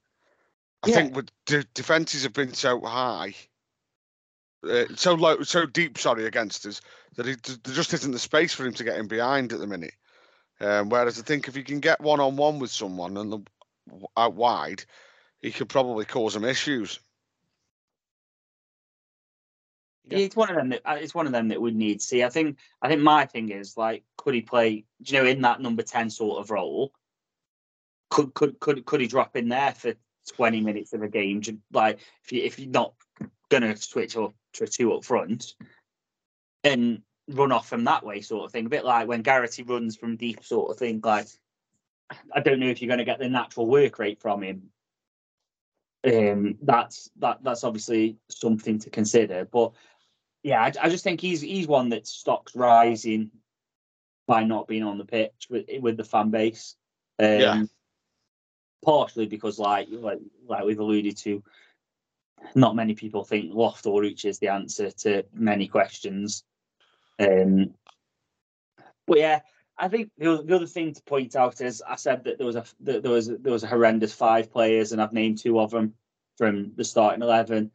I 0.82 0.88
Yeah. 0.88 0.96
think 0.96 1.16
with 1.16 1.30
the 1.46 1.68
defenses 1.76 2.24
have 2.24 2.34
been 2.34 2.56
so 2.56 2.82
high, 2.82 3.36
uh, 4.68 4.86
so 4.96 5.14
low, 5.14 5.44
so 5.44 5.68
deep. 5.68 6.00
Sorry, 6.00 6.26
against 6.26 6.66
us 6.66 6.82
that 7.16 7.28
it, 7.28 7.44
there 7.44 7.76
just 7.76 7.94
isn't 7.94 8.12
the 8.12 8.18
space 8.18 8.56
for 8.56 8.66
him 8.66 8.74
to 8.74 8.84
get 8.84 8.98
in 8.98 9.08
behind 9.08 9.54
at 9.54 9.60
the 9.60 9.68
minute. 9.68 9.94
Um, 10.60 10.90
whereas 10.90 11.20
I 11.20 11.22
think 11.22 11.48
if 11.48 11.56
you 11.56 11.64
can 11.64 11.80
get 11.80 12.02
one 12.02 12.20
on 12.20 12.38
one 12.38 12.58
with 12.58 12.72
someone 12.72 13.18
and 13.18 13.32
the, 13.32 13.40
out 14.18 14.34
wide, 14.34 14.84
he 15.42 15.52
could 15.52 15.70
probably 15.70 16.06
cause 16.06 16.34
them 16.34 16.46
issues. 16.46 17.00
Yeah. 20.06 20.20
It's 20.20 20.36
one 20.36 20.50
of 20.50 20.56
them 20.56 20.70
that 20.70 20.82
uh, 20.86 20.98
it's 21.00 21.16
one 21.16 21.26
of 21.26 21.32
them 21.32 21.50
that 21.50 21.62
we 21.62 21.72
need 21.72 22.00
to 22.00 22.06
see. 22.06 22.24
I 22.24 22.30
think 22.30 22.58
I 22.82 22.88
think 22.88 23.02
my 23.02 23.26
thing 23.26 23.50
is 23.50 23.78
like, 23.78 24.04
could 24.18 24.34
he 24.34 24.42
play? 24.42 24.86
Do 25.02 25.16
you 25.16 25.22
know 25.22 25.30
in 25.30 25.42
that 25.42 25.62
number 25.62 25.84
ten 25.84 26.10
sort 26.10 26.40
of 26.40 26.52
role? 26.52 26.92
Could 28.10 28.34
could 28.34 28.60
could 28.60 28.86
could 28.86 29.02
he 29.02 29.08
drop 29.08 29.36
in 29.36 29.50
there 29.50 29.74
for 29.74 29.94
twenty 30.36 30.62
minutes 30.62 30.94
of 30.94 31.02
a 31.02 31.08
game? 31.08 31.42
Like 31.72 32.00
if 32.24 32.32
you 32.32 32.44
if 32.44 32.60
you're 32.60 32.70
not 32.70 32.94
gonna 33.50 33.76
switch 33.78 34.18
up 34.18 34.34
to 34.54 34.66
a 34.66 34.68
two 34.68 34.94
up 34.94 35.06
front 35.06 35.54
and 36.64 37.02
run 37.30 37.52
off 37.52 37.70
from 37.70 37.86
that 37.86 38.04
way, 38.04 38.22
sort 38.22 38.46
of 38.46 38.52
thing. 38.52 38.66
A 38.66 38.70
bit 38.70 38.84
like 38.84 39.08
when 39.08 39.22
Garrity 39.22 39.64
runs 39.64 39.96
from 39.96 40.18
deep, 40.18 40.44
sort 40.44 40.72
of 40.72 40.78
thing. 40.78 41.00
Like 41.04 41.28
I 42.34 42.42
don't 42.42 42.60
know 42.60 42.68
if 42.68 42.82
you're 42.82 42.90
going 42.90 42.98
to 42.98 43.06
get 43.06 43.20
the 43.20 43.30
natural 43.30 43.68
work 43.68 44.00
rate 44.00 44.20
from 44.20 44.44
him. 44.44 44.72
Um, 46.04 46.58
that's 46.64 47.12
that 47.20 47.44
that's 47.44 47.64
obviously 47.64 48.18
something 48.30 48.80
to 48.80 48.90
consider, 48.90 49.46
but 49.46 49.72
yeah, 50.44 50.62
I, 50.62 50.72
I 50.82 50.90
just 50.90 51.04
think 51.04 51.22
he's 51.22 51.42
he's 51.42 51.68
one 51.68 51.90
that 51.90 52.08
stocks 52.08 52.56
rising 52.56 53.30
by 54.28 54.44
not 54.44 54.68
being 54.68 54.84
on 54.84 54.98
the 54.98 55.06
pitch 55.06 55.48
with 55.50 55.66
with 55.80 55.98
the 55.98 56.04
fan 56.04 56.32
base. 56.32 56.76
Um, 57.20 57.28
Yeah. 57.28 57.64
Partially 58.84 59.28
because, 59.28 59.60
like 59.60 59.90
like 59.92 60.18
like 60.48 60.64
we've 60.64 60.80
alluded 60.80 61.16
to, 61.18 61.44
not 62.56 62.76
many 62.76 62.96
people 62.96 63.24
think 63.24 63.54
Loft 63.54 63.86
or 63.86 64.02
Reach 64.02 64.26
is 64.26 64.40
the 64.40 64.48
answer 64.48 64.90
to 64.90 65.24
many 65.34 65.68
questions. 65.68 66.44
Um, 67.20 67.76
but 69.06 69.20
yeah, 69.20 69.42
I 69.78 69.88
think 69.88 70.12
the, 70.18 70.34
other- 70.34 70.44
the 70.44 70.56
other 70.56 70.68
thing 70.68 70.94
to 70.94 71.02
point 71.04 71.36
out 71.36 71.62
is 71.62 71.84
I 71.88 71.96
said 71.96 72.24
that 72.26 72.38
there 72.38 72.48
was 72.48 72.56
a 72.56 72.66
there 72.80 73.02
was 73.02 73.28
there 73.28 73.54
was 73.54 73.64
a 73.64 73.68
horrendous 73.68 74.14
five 74.14 74.52
players, 74.52 74.92
and 74.92 75.02
I've 75.02 75.14
named 75.14 75.40
two 75.40 75.60
of 75.60 75.72
them 75.72 75.94
from 76.38 76.74
the 76.76 76.84
starting 76.84 77.22
eleven. 77.24 77.72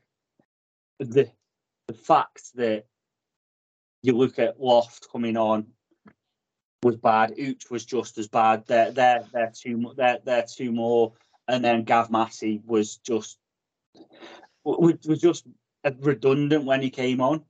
The 1.01 1.31
the 1.89 1.95
fact 1.95 2.55
that 2.57 2.85
you 4.03 4.13
look 4.13 4.39
at 4.39 4.61
Loft 4.61 5.09
coming 5.11 5.37
on 5.37 5.67
was 6.83 6.97
bad. 6.97 7.35
Ooch 7.37 7.71
was 7.71 7.85
just 7.85 8.19
as 8.19 8.29
bad. 8.29 8.65
They're 8.67 8.93
they're 8.93 9.25
they're 9.33 9.53
two 9.55 9.93
they're 9.97 10.19
they're 10.25 10.47
two 10.49 10.73
more, 10.73 11.13
and 11.49 11.65
then 11.65 11.85
Gav 11.85 12.11
Massey 12.11 12.63
was 12.65 12.97
just 12.99 13.39
was, 14.65 14.99
was 15.07 15.21
just 15.21 15.47
redundant 16.01 16.65
when 16.65 16.83
he 16.83 16.91
came 16.91 17.21
on, 17.21 17.45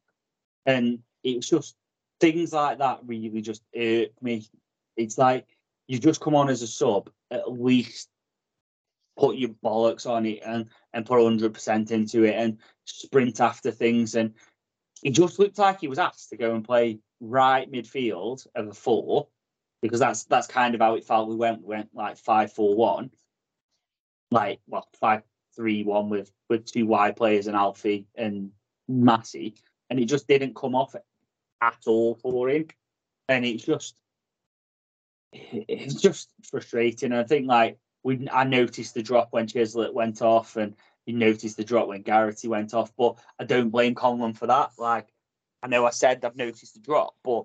and 0.65 1.01
it 1.25 1.37
was 1.37 1.49
just 1.49 1.77
things 2.21 2.53
like 2.53 2.79
that 2.79 3.01
really 3.05 3.41
just 3.41 3.63
irk 3.77 4.11
me. 4.23 4.47
It's 4.97 5.19
like 5.19 5.47
you 5.87 5.99
just 5.99 6.21
come 6.21 6.35
on 6.35 6.49
as 6.49 6.63
a 6.63 6.67
sub, 6.67 7.11
at 7.31 7.51
least 7.51 8.09
put 9.19 9.37
your 9.37 9.51
bollocks 9.65 10.09
on 10.09 10.27
it 10.27 10.41
and 10.45 10.69
and 10.93 11.07
put 11.07 11.23
hundred 11.23 11.55
percent 11.55 11.91
into 11.91 12.25
it 12.25 12.35
and 12.35 12.59
sprint 12.85 13.41
after 13.41 13.71
things. 13.71 14.15
And 14.15 14.35
he 15.03 15.11
just 15.11 15.39
looked 15.39 15.59
like 15.59 15.81
he 15.81 15.89
was 15.89 15.99
asked 15.99 16.31
to 16.31 16.37
go 16.37 16.55
and 16.55 16.65
play 16.65 16.99
right 17.21 17.71
midfield 17.71 18.47
of 18.55 18.69
a 18.69 18.75
four 18.75 19.29
because 19.83 20.01
that's 20.01 20.25
that's 20.25 20.47
kind 20.47 20.75
of 20.75 20.81
how 20.81 20.95
it 20.95 21.05
felt. 21.05 21.29
We 21.29 21.37
went 21.37 21.63
we 21.63 21.75
went 21.77 21.91
like 21.95 22.17
five 22.17 22.53
four 22.53 22.75
one, 22.75 23.11
like 24.31 24.61
well 24.67 24.89
five 24.99 25.23
three 25.55 25.85
one 25.85 26.11
with 26.11 26.31
with 26.49 26.71
two 26.71 26.87
wide 26.87 27.17
players 27.17 27.47
and 27.47 27.57
Alfie 27.57 28.07
and 28.17 28.51
Massey, 28.89 29.55
and 29.91 29.99
it 29.99 30.07
just 30.07 30.29
didn't 30.29 30.57
come 30.57 30.75
off 30.75 30.95
at 31.61 31.79
all 31.87 32.15
for 32.15 32.49
him. 32.49 32.67
And 33.29 33.45
it's 33.45 33.65
just 33.65 33.95
it's 35.33 36.01
just 36.01 36.31
frustrating. 36.49 37.13
I 37.13 37.25
think 37.25 37.47
like 37.47 37.79
we 38.03 38.29
I 38.33 38.45
noticed 38.45 38.95
the 38.95 39.03
drop 39.03 39.29
when 39.33 39.47
Chislett 39.47 39.93
went 39.93 40.23
off, 40.23 40.57
and 40.57 40.75
you 41.07 41.15
noticed 41.15 41.57
the 41.57 41.65
drop 41.65 41.89
when 41.89 42.03
Garrity 42.03 42.49
went 42.49 42.75
off. 42.75 42.93
But 42.97 43.19
I 43.39 43.45
don't 43.45 43.71
blame 43.71 43.95
Conlon 43.95 44.37
for 44.37 44.47
that. 44.47 44.73
Like 44.79 45.09
I 45.63 45.67
know 45.67 45.87
I 45.87 45.91
said 45.91 46.25
I've 46.25 46.37
noticed 46.37 46.75
the 46.75 46.81
drop, 46.81 47.15
but 47.25 47.45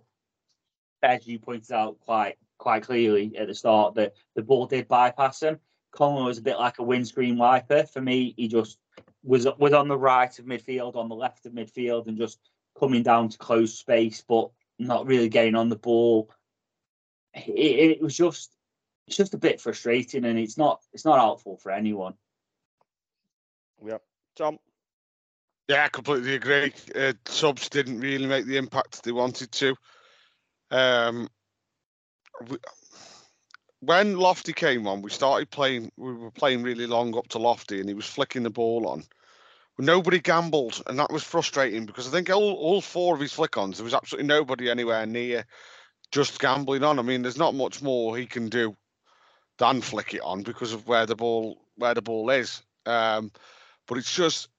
as 1.04 1.28
you 1.28 1.40
pointed 1.40 1.72
out 1.72 2.00
quite 2.00 2.38
quite 2.58 2.84
clearly 2.84 3.36
at 3.38 3.48
the 3.48 3.56
start, 3.56 3.96
that 3.96 4.14
the 4.36 4.44
ball 4.44 4.68
did 4.68 4.88
bypass 4.88 5.42
him. 5.42 5.60
Conlon 5.96 6.26
was 6.26 6.38
a 6.38 6.44
bit 6.44 6.60
like 6.60 6.80
a 6.80 6.84
windscreen 6.84 7.38
wiper 7.38 7.84
for 7.84 8.02
me. 8.02 8.34
He 8.38 8.48
just 8.48 8.78
was 9.24 9.48
was 9.58 9.74
on 9.74 9.88
the 9.88 9.98
right 9.98 10.38
of 10.38 10.46
midfield, 10.46 10.96
on 10.96 11.10
the 11.10 11.16
left 11.16 11.46
of 11.46 11.54
midfield, 11.54 12.08
and 12.08 12.18
just 12.18 12.40
coming 12.80 13.04
down 13.04 13.30
to 13.30 13.38
close 13.38 13.78
space, 13.78 14.24
but 14.28 14.50
not 14.80 15.06
really 15.06 15.30
getting 15.30 15.56
on 15.56 15.70
the 15.70 15.76
ball. 15.76 16.30
It, 17.34 17.98
it 17.98 18.02
was 18.02 18.16
just 18.16 18.56
it's 19.08 19.18
just 19.18 19.34
a 19.34 19.38
bit 19.38 19.62
frustrating, 19.62 20.26
and 20.26 20.40
it's 20.40 20.58
not 20.58 20.82
it's 20.94 21.06
not 21.06 21.20
helpful 21.20 21.58
for 21.58 21.72
anyone. 21.72 22.14
Yeah, 23.86 23.98
Tom. 24.36 24.60
Yeah, 25.68 25.86
I 25.86 25.90
completely 25.90 26.36
agree. 26.36 26.74
Uh, 26.94 27.14
subs 27.26 27.70
didn't 27.70 28.00
really 28.00 28.28
make 28.28 28.46
the 28.46 28.58
impact 28.58 29.04
they 29.04 29.12
wanted 29.12 29.52
to. 29.54 29.76
Um, 30.70 31.30
we, 32.50 32.58
when 33.80 34.18
Lofty 34.18 34.54
came 34.54 34.88
on, 34.88 35.02
we 35.02 35.10
started 35.10 35.50
playing. 35.50 35.92
We 35.98 36.14
were 36.14 36.32
playing 36.32 36.64
really 36.64 36.88
long 36.88 37.18
up 37.18 37.28
to 37.30 37.40
Lofty, 37.40 37.80
and 37.80 37.90
he 37.90 37.96
was 37.96 38.06
flicking 38.06 38.44
the 38.44 38.50
ball 38.50 38.88
on. 38.88 39.04
Nobody 39.78 40.20
gambled, 40.20 40.82
and 40.88 41.00
that 41.00 41.12
was 41.12 41.24
frustrating 41.24 41.86
because 41.86 42.08
I 42.08 42.12
think 42.12 42.30
all, 42.30 42.54
all 42.54 42.82
four 42.82 43.16
of 43.16 43.22
his 43.22 43.34
flick-ons, 43.34 43.78
there 43.78 43.84
was 43.84 43.94
absolutely 43.94 44.28
nobody 44.28 44.70
anywhere 44.70 45.06
near 45.06 45.46
just 46.12 46.40
gambling 46.40 46.84
on. 46.84 47.00
I 47.00 47.02
mean, 47.02 47.22
there's 47.22 47.38
not 47.38 47.56
much 47.56 47.82
more 47.82 48.18
he 48.18 48.26
can 48.26 48.50
do 48.50 48.76
than 49.58 49.82
flick 49.82 50.14
it 50.14 50.22
on 50.22 50.44
because 50.44 50.74
of 50.74 50.88
where 50.88 51.06
the 51.06 51.16
ball 51.16 51.58
where 51.76 51.94
the 51.94 52.02
ball 52.02 52.30
is. 52.30 52.62
Um, 52.86 53.32
but 53.88 53.98
it's 53.98 54.14
just 54.14 54.50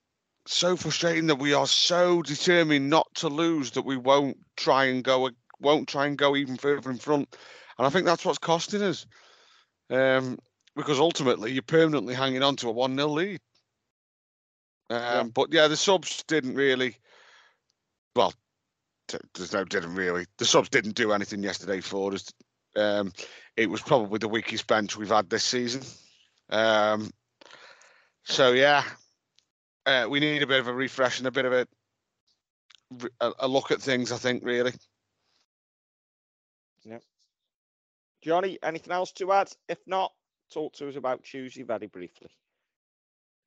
so 0.47 0.77
frustrating 0.77 1.27
that 1.27 1.39
we 1.39 1.55
are 1.55 1.67
so 1.67 2.23
determined 2.23 2.91
not 2.91 3.07
to 3.17 3.29
lose 3.29 3.71
that 3.73 3.85
we 3.85 3.97
won't 3.97 4.39
try 4.57 4.87
and 4.87 5.05
go 5.05 5.31
won't 5.61 5.89
try 5.89 6.07
and 6.07 6.19
go 6.19 6.37
even 6.37 6.57
further 6.57 6.91
in 6.91 6.99
front. 6.99 7.37
And 7.79 7.87
I 7.87 7.91
think 7.91 8.07
that's 8.07 8.25
what's 8.25 8.39
costing 8.39 8.83
us. 8.83 9.07
Um, 9.91 10.39
because 10.75 10.99
ultimately 10.99 11.53
you're 11.53 11.63
permanently 11.63 12.15
hanging 12.15 12.43
on 12.43 12.57
to 12.57 12.69
a 12.69 12.73
1 12.73 12.97
0 12.97 13.09
lead. 13.09 13.41
Um, 14.91 14.99
Yeah. 14.99 15.23
But 15.35 15.53
yeah, 15.53 15.69
the 15.69 15.77
subs 15.77 16.23
didn't 16.25 16.55
really. 16.55 16.97
Well, 18.15 18.35
there's 19.35 19.53
no 19.53 19.65
didn't 19.65 19.95
really. 19.95 20.27
The 20.39 20.45
subs 20.45 20.69
didn't 20.69 20.95
do 20.95 21.13
anything 21.13 21.43
yesterday 21.43 21.81
for 21.81 22.13
us. 22.13 22.33
Um, 22.77 23.13
it 23.57 23.69
was 23.69 23.83
probably 23.83 24.19
the 24.19 24.29
weakest 24.29 24.67
bench 24.67 24.97
we've 24.97 25.09
had 25.09 25.29
this 25.29 25.45
season. 25.45 25.83
Um, 26.51 27.11
so 28.25 28.53
yeah, 28.53 28.85
uh, 29.87 30.07
we 30.09 30.21
need 30.21 30.43
a 30.43 30.47
bit 30.47 30.61
of 30.61 30.69
a 30.69 30.75
refresh 30.75 31.19
and 31.19 31.27
a 31.27 31.33
bit 31.33 31.45
of 31.45 31.53
a 31.53 31.67
a, 33.21 33.33
a 33.41 33.49
look 33.49 33.71
at 33.71 33.81
things. 33.81 34.13
I 34.13 34.17
think 34.17 34.45
really. 34.45 34.73
Yeah. 36.85 36.99
Johnny, 38.23 38.59
anything 38.63 38.93
else 38.93 39.13
to 39.13 39.33
add? 39.33 39.51
If 39.69 39.79
not, 39.87 40.13
talk 40.53 40.75
to 40.75 40.89
us 40.89 40.97
about 40.97 41.25
Tuesday 41.25 41.63
very 41.63 41.87
briefly. 41.87 42.31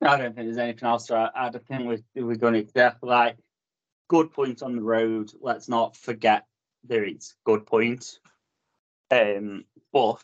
I 0.02 0.18
don't 0.18 0.34
think 0.34 0.46
there's 0.46 0.58
anything 0.58 0.88
else 0.88 1.06
to 1.06 1.30
add. 1.34 1.56
I 1.56 1.58
think 1.58 1.86
we're, 1.86 2.24
we're 2.24 2.36
going 2.36 2.54
to 2.54 2.62
get 2.62 2.96
like 3.02 3.36
good 4.08 4.32
points 4.32 4.62
on 4.62 4.76
the 4.76 4.82
road. 4.82 5.32
Let's 5.40 5.68
not 5.68 5.96
forget 5.96 6.44
there 6.84 7.04
is 7.04 7.34
good 7.44 7.66
points. 7.66 8.20
Um, 9.10 9.64
but 9.92 10.22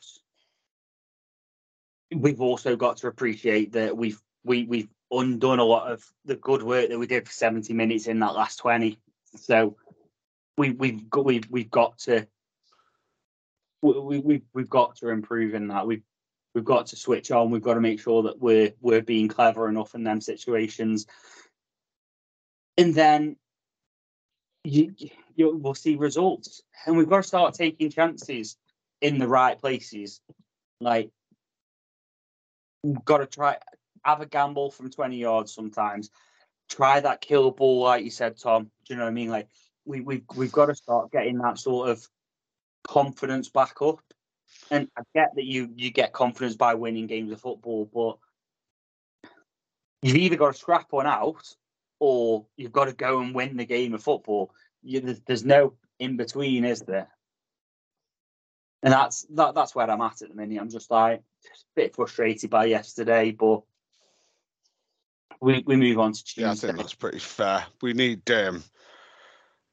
we've 2.15 2.41
also 2.41 2.77
got 2.77 2.99
to 2.99 3.07
appreciate 3.07 3.73
that 3.73 3.97
we've 3.97 4.21
we 4.45 4.65
we've 4.65 4.89
undone 5.11 5.59
a 5.59 5.65
lot 5.65 5.91
of 5.91 6.05
the 6.25 6.37
good 6.37 6.63
work 6.63 6.89
that 6.89 6.99
we 6.99 7.07
did 7.07 7.27
for 7.27 7.33
70 7.33 7.73
minutes 7.75 8.07
in 8.07 8.19
that 8.21 8.35
last 8.35 8.57
20. 8.59 8.99
So 9.37 9.77
we 10.57 10.73
we've 10.73 11.09
got 11.09 11.25
we've 11.25 11.49
we've 11.51 11.71
got 11.71 11.99
to 12.01 12.27
we, 13.83 14.19
we 14.19 14.43
we've 14.53 14.71
got 14.71 14.97
to 14.97 15.09
improve 15.09 15.55
in 15.55 15.69
that. 15.69 15.87
We've 15.87 16.03
we've 16.55 16.65
got 16.65 16.87
to 16.87 16.97
switch 16.97 17.31
on. 17.31 17.51
We've 17.51 17.63
got 17.63 17.75
to 17.75 17.81
make 17.81 18.01
sure 18.01 18.23
that 18.25 18.41
we're 18.41 18.73
we're 18.81 19.03
being 19.03 19.29
clever 19.29 19.69
enough 19.69 19.95
in 19.95 20.05
them 20.05 20.21
situations. 20.21 21.07
And 22.79 22.95
then 22.95 23.37
you, 24.65 24.95
you 25.35 25.57
we'll 25.57 25.75
see 25.75 25.97
results. 25.97 26.63
And 26.87 26.97
we've 26.97 27.09
got 27.09 27.19
to 27.19 27.23
start 27.23 27.55
taking 27.55 27.91
chances 27.91 28.57
in 29.01 29.19
the 29.19 29.29
right 29.29 29.59
places. 29.59 30.21
Like 30.81 31.11
we've 32.83 33.05
got 33.05 33.19
to 33.19 33.27
try 33.27 33.59
have 34.05 34.21
a 34.21 34.27
gamble 34.27 34.71
from 34.71 34.91
20 34.91 35.17
yards 35.17 35.53
sometimes. 35.53 36.11
Try 36.69 37.01
that 37.01 37.21
kill 37.21 37.51
ball, 37.51 37.83
like 37.83 38.05
you 38.05 38.11
said, 38.11 38.39
Tom. 38.39 38.65
Do 38.65 38.95
you 38.95 38.97
know 38.97 39.05
what 39.05 39.11
I 39.11 39.15
mean? 39.15 39.29
Like 39.29 39.49
we 39.85 40.01
we've 40.01 40.25
we've 40.35 40.53
got 40.53 40.67
to 40.67 40.75
start 40.75 41.11
getting 41.11 41.39
that 41.39 41.59
sort 41.59 41.91
of 41.91 42.07
confidence 42.85 43.49
back 43.49 43.81
up. 43.83 44.01
And 44.73 44.89
I 44.97 45.03
get 45.15 45.35
that 45.37 45.45
you 45.45 45.69
you 45.77 45.91
get 45.91 46.15
confidence 46.15 46.57
by 46.57 46.75
winning 46.75 47.07
games 47.07 47.31
of 47.31 47.41
football, 47.41 47.85
but 47.93 49.31
you've 50.01 50.17
either 50.17 50.37
got 50.37 50.55
to 50.55 50.59
scrap 50.59 50.87
one 50.91 51.07
out 51.07 51.55
or 52.01 52.47
you've 52.57 52.73
got 52.73 52.87
to 52.87 52.95
go 52.95 53.21
and 53.21 53.35
win 53.35 53.59
the 53.59 53.67
game 53.67 53.93
of 53.93 54.03
football. 54.03 54.51
You, 54.83 55.01
there's, 55.01 55.21
there's 55.27 55.45
no 55.45 55.75
in 55.99 56.17
between, 56.17 56.65
is 56.65 56.81
there? 56.81 57.09
And 58.83 58.95
that's 58.95 59.27
that. 59.35 59.55
That's 59.55 59.75
where 59.75 59.89
I'm 59.89 60.01
at 60.01 60.23
at 60.23 60.31
the 60.31 60.35
minute. 60.35 60.59
I'm 60.59 60.71
just 60.71 60.91
like 60.91 61.23
just 61.47 61.65
a 61.65 61.77
bit 61.77 61.95
frustrated 61.95 62.49
by 62.49 62.65
yesterday, 62.65 63.31
but 63.31 63.63
we 65.43 65.63
we 65.67 65.77
move 65.77 65.99
on 65.99 66.15
to 66.15 66.25
Tuesday. 66.25 66.43
Yeah, 66.43 66.53
I 66.53 66.55
think 66.55 66.77
that's 66.79 66.95
pretty 66.95 67.19
fair. 67.19 67.67
We 67.83 67.93
need 67.93 68.29
um 68.31 68.65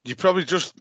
you 0.03 0.15
probably 0.17 0.43
just 0.43 0.75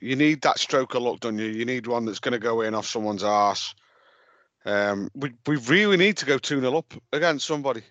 you 0.00 0.16
need 0.16 0.42
that 0.42 0.58
stroke 0.58 0.94
of 0.94 1.02
luck, 1.02 1.20
don't 1.20 1.38
you? 1.38 1.46
You 1.46 1.64
need 1.64 1.86
one 1.86 2.04
that's 2.04 2.18
going 2.18 2.32
to 2.32 2.38
go 2.38 2.60
in 2.62 2.74
off 2.74 2.86
someone's 2.86 3.22
arse. 3.22 3.74
Um, 4.64 5.10
we 5.14 5.32
we 5.46 5.56
really 5.56 5.96
need 5.96 6.16
to 6.18 6.26
go 6.26 6.38
two 6.38 6.60
0 6.60 6.76
up 6.76 6.94
against 7.12 7.46
somebody. 7.46 7.82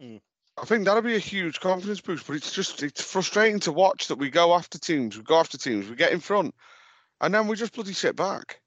Mm. 0.00 0.20
I 0.58 0.64
think 0.64 0.84
that'll 0.84 1.02
be 1.02 1.16
a 1.16 1.20
huge 1.20 1.60
confidence 1.60 2.00
boost. 2.00 2.26
But 2.26 2.36
it's 2.36 2.52
just 2.52 2.82
it's 2.82 3.02
frustrating 3.02 3.60
to 3.60 3.72
watch 3.72 4.08
that 4.08 4.18
we 4.18 4.30
go 4.30 4.54
after 4.54 4.78
teams, 4.78 5.16
we 5.16 5.22
go 5.22 5.38
after 5.38 5.58
teams, 5.58 5.88
we 5.88 5.96
get 5.96 6.12
in 6.12 6.20
front, 6.20 6.54
and 7.20 7.34
then 7.34 7.46
we 7.46 7.56
just 7.56 7.74
bloody 7.74 7.92
sit 7.92 8.16
back, 8.16 8.60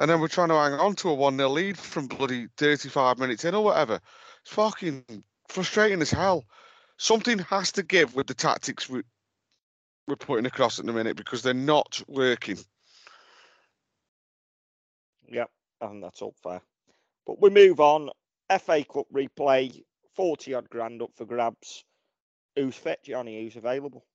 and 0.00 0.10
then 0.10 0.20
we're 0.20 0.28
trying 0.28 0.48
to 0.48 0.54
hang 0.54 0.72
on 0.74 0.94
to 0.96 1.10
a 1.10 1.14
one 1.14 1.36
0 1.36 1.50
lead 1.50 1.78
from 1.78 2.06
bloody 2.06 2.48
thirty 2.56 2.88
five 2.88 3.18
minutes 3.18 3.44
in 3.44 3.54
or 3.54 3.64
whatever. 3.64 4.00
It's 4.42 4.54
fucking 4.54 5.04
frustrating 5.48 6.00
as 6.00 6.10
hell. 6.10 6.46
Something 6.96 7.38
has 7.38 7.72
to 7.72 7.82
give 7.82 8.14
with 8.14 8.26
the 8.26 8.34
tactics 8.34 8.88
we're 10.08 10.16
putting 10.16 10.46
across 10.46 10.78
at 10.78 10.86
the 10.86 10.92
minute 10.92 11.16
because 11.16 11.42
they're 11.42 11.54
not 11.54 12.02
working. 12.08 12.58
Yep, 15.28 15.50
and 15.82 16.02
that's 16.02 16.22
all 16.22 16.34
fair. 16.42 16.62
But 17.26 17.40
we 17.40 17.50
move 17.50 17.78
on. 17.78 18.10
FA 18.60 18.82
Cup 18.84 19.06
replay, 19.12 19.82
40 20.16 20.54
odd 20.54 20.70
grand 20.70 21.02
up 21.02 21.10
for 21.14 21.26
grabs. 21.26 21.84
Who's 22.56 22.74
fit, 22.74 23.00
Johnny? 23.04 23.44
Who's 23.44 23.56
available? 23.56 24.06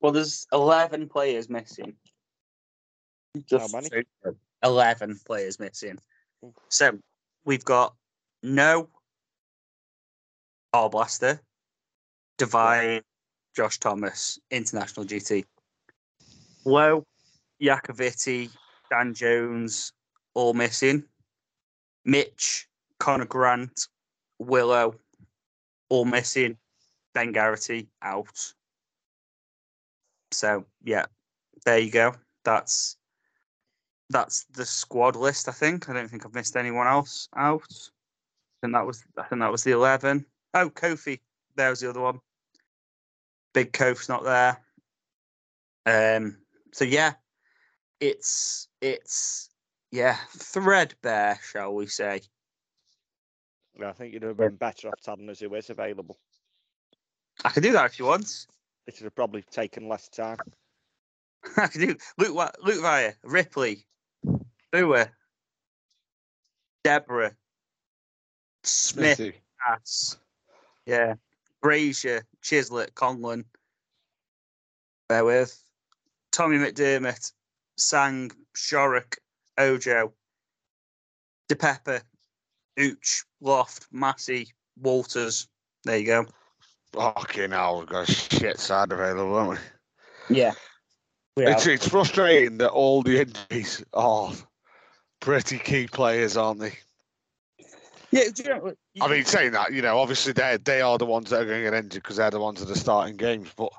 Well, 0.00 0.12
there's 0.12 0.46
11 0.52 1.08
players 1.08 1.50
missing. 1.50 1.94
Just 3.46 3.74
many? 3.74 4.04
11 4.62 5.20
players 5.26 5.58
missing. 5.58 5.98
Hmm. 6.42 6.50
So 6.68 6.98
we've 7.44 7.64
got 7.64 7.94
no 8.42 8.88
Arblaster, 10.74 11.40
Devine, 12.38 13.02
Josh 13.54 13.78
Thomas, 13.78 14.38
International 14.50 15.06
GT. 15.06 15.44
Low, 16.64 17.04
Iacovitti, 17.60 18.50
Dan 18.90 19.14
Jones, 19.14 19.92
all 20.34 20.54
missing. 20.54 21.04
Mitch, 22.04 22.66
Conor 22.98 23.26
Grant, 23.26 23.88
Willow, 24.38 24.94
all 25.88 26.04
missing. 26.04 26.56
Ben 27.14 27.32
Garrity 27.32 27.88
out. 28.00 28.54
So 30.30 30.64
yeah, 30.82 31.04
there 31.66 31.78
you 31.78 31.90
go. 31.90 32.14
That's 32.44 32.96
that's 34.08 34.44
the 34.52 34.64
squad 34.64 35.16
list. 35.16 35.48
I 35.48 35.52
think. 35.52 35.88
I 35.88 35.92
don't 35.92 36.08
think 36.08 36.24
I've 36.24 36.34
missed 36.34 36.56
anyone 36.56 36.86
else 36.86 37.28
out. 37.36 37.68
Think 38.62 38.72
that 38.72 38.86
was 38.86 39.04
I 39.18 39.24
think 39.24 39.40
that 39.40 39.52
was 39.52 39.64
the 39.64 39.72
eleven. 39.72 40.24
Oh, 40.54 40.70
Kofi. 40.70 41.20
There 41.56 41.70
was 41.70 41.80
the 41.80 41.90
other 41.90 42.00
one. 42.00 42.20
Big 43.52 43.72
Kofi's 43.72 44.08
not 44.08 44.24
there. 44.24 44.58
Um. 45.86 46.38
So 46.72 46.84
yeah, 46.84 47.14
it's 48.00 48.68
it's 48.80 49.50
yeah 49.90 50.16
threadbare, 50.36 51.38
shall 51.50 51.74
we 51.74 51.86
say? 51.86 52.22
Yeah, 53.78 53.90
I 53.90 53.92
think 53.92 54.12
you'd 54.12 54.22
have 54.22 54.36
been 54.36 54.56
better 54.56 54.88
off 54.88 55.00
telling 55.02 55.28
us 55.30 55.40
who 55.40 55.54
is 55.54 55.70
available. 55.70 56.18
I 57.44 57.50
can 57.50 57.62
do 57.62 57.72
that 57.72 57.86
if 57.86 57.98
you 57.98 58.04
want. 58.04 58.46
It 58.86 58.94
would 58.98 59.04
have 59.04 59.14
probably 59.14 59.42
taken 59.42 59.88
less 59.88 60.08
time. 60.08 60.38
I 61.56 61.66
can 61.68 61.80
do 61.80 61.96
Luke 62.18 62.34
Wa- 62.34 62.50
Luke 62.62 62.82
Vire, 62.82 63.16
Ripley, 63.24 63.86
Bua, 64.72 65.08
Debrah, 66.84 67.34
Smith, 68.62 69.20
Ass, 69.66 70.18
yeah, 70.86 71.14
Brazier, 71.62 72.26
Chislett, 72.42 72.92
Conlon. 72.94 73.44
Bear 75.08 75.24
with 75.24 75.62
Tommy 76.32 76.56
McDermott, 76.56 77.32
Sang, 77.78 78.30
Shorrock, 78.56 79.16
Ojo, 79.58 80.12
DePepper, 81.48 82.02
Ooch, 82.78 83.24
Loft, 83.40 83.86
Massey, 83.92 84.48
Walters. 84.80 85.48
There 85.84 85.98
you 85.98 86.06
go. 86.06 86.26
Fucking 86.92 87.50
hell, 87.50 87.78
we've 87.78 87.88
got 87.88 88.08
a 88.08 88.12
shit 88.12 88.58
side 88.58 88.92
available, 88.92 89.38
haven't 89.38 89.58
we? 90.28 90.36
Yeah. 90.36 90.52
We 91.36 91.46
It's, 91.46 91.66
it's 91.66 91.88
frustrating 91.88 92.58
that 92.58 92.70
all 92.70 93.02
the 93.02 93.20
injuries 93.20 93.82
are 93.94 94.32
pretty 95.20 95.58
key 95.58 95.86
players, 95.86 96.36
aren't 96.36 96.60
they? 96.60 96.72
Yeah, 98.12 98.24
do 98.34 98.42
you 98.42 98.50
know, 98.50 98.58
what? 98.58 98.76
I 99.00 99.08
mean, 99.08 99.24
saying 99.24 99.52
that, 99.52 99.72
you 99.72 99.80
know, 99.80 99.98
obviously 99.98 100.34
they 100.34 100.58
they 100.62 100.82
are 100.82 100.98
the 100.98 101.06
ones 101.06 101.30
that 101.30 101.40
are 101.40 101.46
going 101.46 101.64
to 101.64 101.70
get 101.70 101.74
injured 101.74 102.02
because 102.02 102.16
they're 102.18 102.30
the 102.30 102.38
ones 102.38 102.60
that 102.60 102.70
are 102.70 102.78
starting 102.78 103.16
games. 103.16 103.50
But 103.56 103.72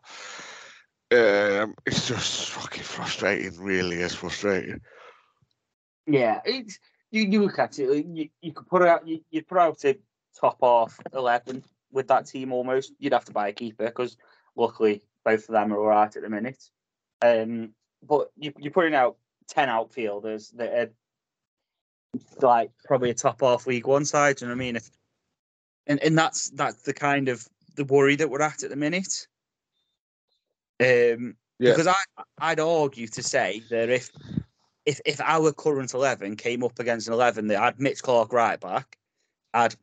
um, 1.12 1.76
it's 1.86 2.08
just 2.08 2.50
fucking 2.50 2.84
frustrating. 2.84 3.56
Really, 3.60 3.98
is 3.98 4.16
frustrating. 4.16 4.82
Yeah, 6.08 6.42
it's 6.46 6.80
you, 7.12 7.26
you 7.26 7.44
look 7.44 7.60
at 7.60 7.78
it. 7.78 8.06
You, 8.08 8.30
you 8.42 8.52
could 8.52 8.68
put 8.68 8.82
out 8.82 9.08
you 9.08 9.24
you 9.30 9.44
put 9.44 9.60
out 9.60 9.86
a 9.86 10.00
top 10.40 10.58
half 10.62 11.00
eleven 11.14 11.64
with 11.92 12.08
that 12.08 12.26
team 12.26 12.52
almost. 12.52 12.92
You'd 12.98 13.14
have 13.14 13.26
to 13.26 13.32
buy 13.32 13.50
a 13.50 13.54
keeper 13.54 13.86
because 13.86 14.18
luckily 14.56 15.04
both 15.24 15.48
of 15.48 15.54
them 15.54 15.72
are 15.72 15.78
all 15.78 15.86
right 15.86 16.16
at 16.16 16.24
the 16.24 16.30
minute. 16.30 16.64
Um, 17.22 17.76
but 18.02 18.32
you 18.36 18.52
you're 18.58 18.72
putting 18.72 18.96
out 18.96 19.18
ten 19.48 19.70
outfielders 19.70 20.50
that 20.56 20.74
are 20.74 20.90
like 22.42 22.72
probably 22.86 23.10
a 23.10 23.14
top 23.14 23.42
half 23.42 23.68
League 23.68 23.88
One 23.88 24.06
side. 24.06 24.42
You 24.42 24.48
know 24.48 24.54
what 24.54 24.58
I 24.58 24.66
mean? 24.66 24.76
If, 24.76 24.90
and 25.88 26.02
and 26.04 26.18
that's 26.18 26.50
that's 26.52 26.82
the 26.84 26.94
kind 26.94 27.30
of 27.30 27.48
the 27.76 27.86
worry 27.86 28.16
that 28.16 28.30
we're 28.30 28.42
at 28.42 28.64
at 28.64 28.70
the 28.70 28.76
minute. 28.76 29.28
Um, 30.80 31.36
Yeah. 31.60 31.72
because 31.72 31.88
I 31.88 31.96
I'd 32.40 32.60
argue 32.60 33.08
to 33.08 33.24
say 33.24 33.62
that 33.70 33.90
if 33.90 34.10
if 34.86 35.00
if 35.06 35.22
our 35.22 35.52
current 35.54 35.94
eleven 35.94 36.36
came 36.36 36.64
up 36.64 36.80
against 36.80 37.08
an 37.08 37.14
eleven 37.14 37.48
that 37.48 37.60
had 37.60 37.80
Mitch 37.80 38.02
Clarke 38.02 38.34
right 38.34 38.60
back, 38.60 38.98
had 39.54 39.76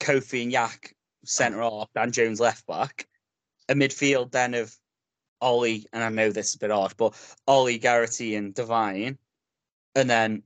Kofi 0.00 0.42
and 0.42 0.52
Yak 0.52 0.94
centre 1.24 1.62
half, 1.62 1.92
Dan 1.94 2.12
Jones 2.12 2.40
left 2.40 2.66
back, 2.66 3.06
a 3.68 3.74
midfield 3.74 4.32
then 4.32 4.54
of 4.54 4.76
Ollie, 5.40 5.86
and 5.92 6.02
I 6.02 6.08
know 6.08 6.30
this 6.30 6.48
is 6.48 6.54
a 6.56 6.58
bit 6.58 6.70
odd, 6.70 6.94
but 6.96 7.14
Ollie, 7.46 7.78
Garrity, 7.78 8.34
and 8.34 8.54
Devine, 8.54 9.18
and 9.94 10.10
then 10.10 10.42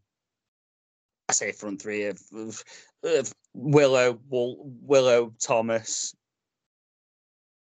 I 1.28 1.32
say 1.32 1.52
front 1.52 1.80
three 1.82 2.04
of, 2.06 2.20
of, 2.34 2.64
of 3.04 3.32
Willow, 3.52 4.18
Wol- 4.28 4.72
Willow, 4.82 5.34
Thomas, 5.40 6.14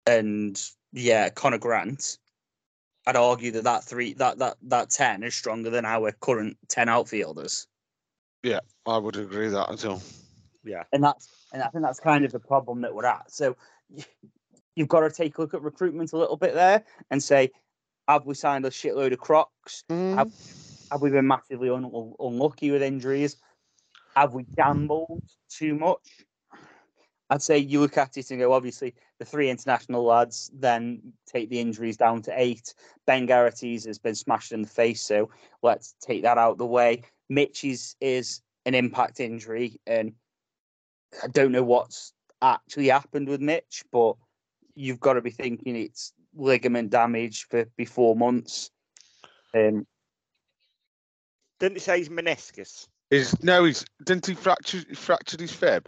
and 0.07 0.61
yeah, 0.93 1.29
Conor 1.31 1.59
Grant. 1.59 2.19
I'd 3.07 3.17
argue 3.17 3.51
that 3.53 3.65
that 3.65 3.85
three 3.85 4.15
that 4.15 4.39
that 4.39 4.57
that 4.63 4.91
ten 4.91 5.23
is 5.23 5.35
stronger 5.35 5.71
than 5.71 5.85
our 5.85 6.13
current 6.13 6.57
ten 6.69 6.89
outfielders, 6.89 7.67
Yeah, 8.43 8.61
I 8.87 8.99
would 8.99 9.17
agree 9.17 9.49
that 9.49 9.71
as 9.71 9.85
well. 9.85 10.03
Yeah. 10.65 10.85
and 10.93 11.03
that's 11.03 11.29
and 11.53 11.63
I 11.63 11.69
think 11.69 11.85
that's 11.85 11.99
kind 12.01 12.25
of 12.25 12.31
the 12.33 12.39
problem 12.39 12.81
that 12.83 12.95
we're 12.95 13.07
at. 13.07 13.31
So 13.31 13.57
you've 14.77 14.89
got 14.89 15.01
to 15.01 15.11
take 15.11 15.39
a 15.39 15.41
look 15.41 15.55
at 15.55 15.63
recruitment 15.63 16.13
a 16.13 16.17
little 16.17 16.37
bit 16.37 16.55
there 16.55 16.85
and 17.11 17.21
say, 17.23 17.51
have 18.07 18.25
we 18.25 18.35
signed 18.35 18.65
a 18.65 18.71
shitload 18.71 19.13
of 19.13 19.19
crocs? 19.19 19.83
Mm-hmm. 19.91 20.19
Have, 20.19 20.33
have 20.93 21.03
we 21.03 21.11
been 21.11 21.27
massively 21.27 21.71
un- 21.71 21.85
un- 21.85 22.15
unlucky 22.21 22.71
with 22.71 22.83
injuries? 22.83 23.37
Have 24.15 24.35
we 24.35 24.45
gambled 24.45 25.25
too 25.49 25.75
much? 25.75 26.25
I'd 27.31 27.41
say 27.41 27.57
you 27.57 27.81
look 27.81 27.97
at 27.97 28.19
it 28.19 28.31
and 28.31 28.41
go, 28.41 28.53
obviously, 28.53 28.95
the 29.19 29.25
three 29.25 29.49
international 29.49 30.05
lads 30.05 30.51
then 30.53 31.15
take 31.27 31.49
the 31.49 31.61
injuries 31.61 31.97
down 31.97 32.21
to 32.23 32.33
eight. 32.39 32.75
Ben 33.07 33.25
Garrity's 33.25 33.87
has 33.87 33.99
been 33.99 34.15
smashed 34.15 34.53
in 34.53 34.61
the 34.61 34.69
face, 34.69 35.01
so 35.01 35.31
let's 35.63 35.95
take 36.03 36.23
that 36.25 36.37
out 36.37 36.53
of 36.53 36.59
the 36.59 36.67
way. 36.67 37.05
Mitch's 37.31 37.97
is 38.03 38.43
an 38.67 38.75
impact 38.75 39.19
injury, 39.19 39.81
and 39.87 40.13
I 41.23 41.29
don't 41.29 41.53
know 41.53 41.63
what's 41.63 42.13
actually 42.43 42.89
happened 42.89 43.29
with 43.29 43.41
Mitch, 43.41 43.83
but 43.91 44.17
you've 44.75 45.01
got 45.01 45.15
to 45.15 45.23
be 45.23 45.31
thinking 45.31 45.75
it's 45.75 46.13
ligament 46.35 46.91
damage 46.91 47.47
for 47.49 47.65
before 47.79 48.15
months. 48.15 48.71
Um, 49.55 49.87
Didn't 51.61 51.77
he 51.77 51.81
say 51.81 51.99
he's 51.99 52.11
meniscus? 52.11 52.89
Is 53.13 53.41
no, 53.43 53.65
he's 53.65 53.85
didn't 54.05 54.25
he 54.27 54.35
fracture 54.35 54.79
he 54.89 54.95
fractured 54.95 55.39
his 55.41 55.53
fib? 55.53 55.87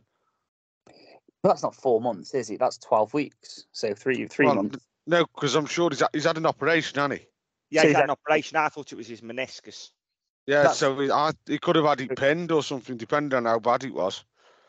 but 1.43 1.49
that's 1.49 1.63
not 1.63 1.75
four 1.75 2.01
months, 2.01 2.35
is 2.35 2.51
it? 2.51 2.59
That's 2.59 2.77
twelve 2.79 3.15
weeks. 3.15 3.65
So 3.73 3.95
three 3.95 4.27
three 4.29 4.45
Well, 4.47 4.57
months. 4.57 4.85
No, 5.07 5.25
because 5.35 5.55
I'm 5.55 5.65
sure 5.67 5.89
he's 5.91 6.01
had, 6.01 6.09
he's 6.13 6.25
had 6.25 6.37
an 6.37 6.45
operation, 6.47 6.97
hasn't 6.99 7.21
he? 7.21 7.27
Yeah, 7.71 7.81
So 7.83 7.87
he's 7.89 7.91
is 7.93 7.97
had 7.97 8.01
that- 8.03 8.05
an 8.05 8.11
operation. 8.11 8.57
I 8.59 8.69
thought 8.69 8.93
it 8.93 8.97
was 8.97 9.07
his 9.09 9.23
meniscus. 9.23 9.91
Yeah, 10.47 10.57
That's- 10.59 10.77
so 10.79 10.99
he, 10.99 11.11
I, 11.11 11.33
he 11.47 11.59
could 11.59 11.77
have 11.77 11.87
had 11.87 12.01
it 12.03 12.15
pinned 12.17 12.53
or 12.53 12.63
something, 12.63 12.97
depending 12.99 13.35
on 13.37 13.47
how 13.47 13.59
bad 13.59 13.85
it 13.85 13.95
was. 13.95 14.23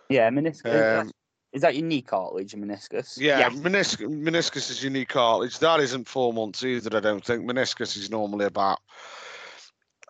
Yeah, 0.10 0.30
meniscus. 0.30 1.02
Um, 1.02 1.11
is 1.52 1.61
that 1.61 1.76
your 1.76 1.86
knee 1.86 2.02
cartilage, 2.02 2.53
a 2.53 2.57
meniscus? 2.57 3.18
Yeah, 3.18 3.40
Yeah. 3.40 3.49
meniscus, 3.49 4.07
meniscus 4.07 4.69
is 4.72 4.82
unique 4.84 5.10
cartilage. 5.10 5.60
That 5.60 5.80
isn't 5.82 6.07
four 6.07 6.32
months 6.34 6.64
either, 6.64 6.95
I 6.95 7.02
don't 7.02 7.23
think. 7.23 7.44
Meniscus 7.49 7.98
is 7.98 8.10
normally 8.10 8.45
about, 8.45 8.80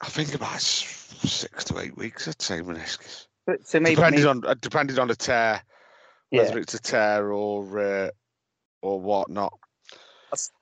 I 0.06 0.10
think 0.10 0.36
about 0.36 0.62
six 0.62 1.64
to 1.66 1.80
eight 1.80 1.98
weeks, 1.98 2.28
I'd 2.28 2.40
say, 2.40 2.62
meniscus. 2.62 3.26
But, 3.48 3.66
so 3.68 3.80
maybe, 3.80 3.96
Depending 3.96 4.22
maybe- 4.24 4.30
on 4.30 4.46
uh, 4.46 4.54
depending 4.62 5.00
on 5.00 5.08
the 5.08 5.16
tear, 5.16 5.62
whether 6.30 6.50
yeah. 6.54 6.58
it's 6.62 6.76
a 6.76 6.80
tear 6.80 7.32
or 7.32 7.80
uh, 7.80 8.10
or 8.84 9.02
whatnot. 9.02 9.54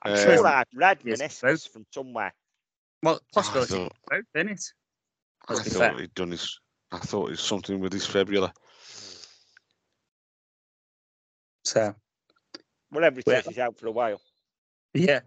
I'm 0.02 0.12
Uh, 0.12 0.16
sure 0.16 0.46
I've 0.46 0.66
read 0.74 1.00
meniscus 1.00 1.42
both. 1.42 1.66
from 1.72 1.84
somewhere. 1.90 2.32
well, 3.02 3.16
I 3.16 3.34
possibility 3.34 3.74
thought, 3.74 3.86
of 3.92 3.98
both, 4.10 4.24
isn't 4.34 4.50
it? 4.52 4.62
I 5.48 5.54
thought 5.56 5.72
fair. 5.72 5.98
he'd 5.98 6.14
done 6.14 6.30
his. 6.30 6.58
I 6.90 6.98
thought 6.98 7.26
it 7.28 7.32
was 7.32 7.40
something 7.40 7.80
with 7.80 7.92
his 7.92 8.06
fibula. 8.06 8.52
So 11.64 11.94
Whatever 12.90 13.20
it 13.20 13.26
Well- 13.26 13.40
is, 13.40 13.46
he's 13.46 13.58
out 13.58 13.78
for 13.78 13.88
a 13.88 13.92
while. 13.92 14.20
yeah, 14.94 15.20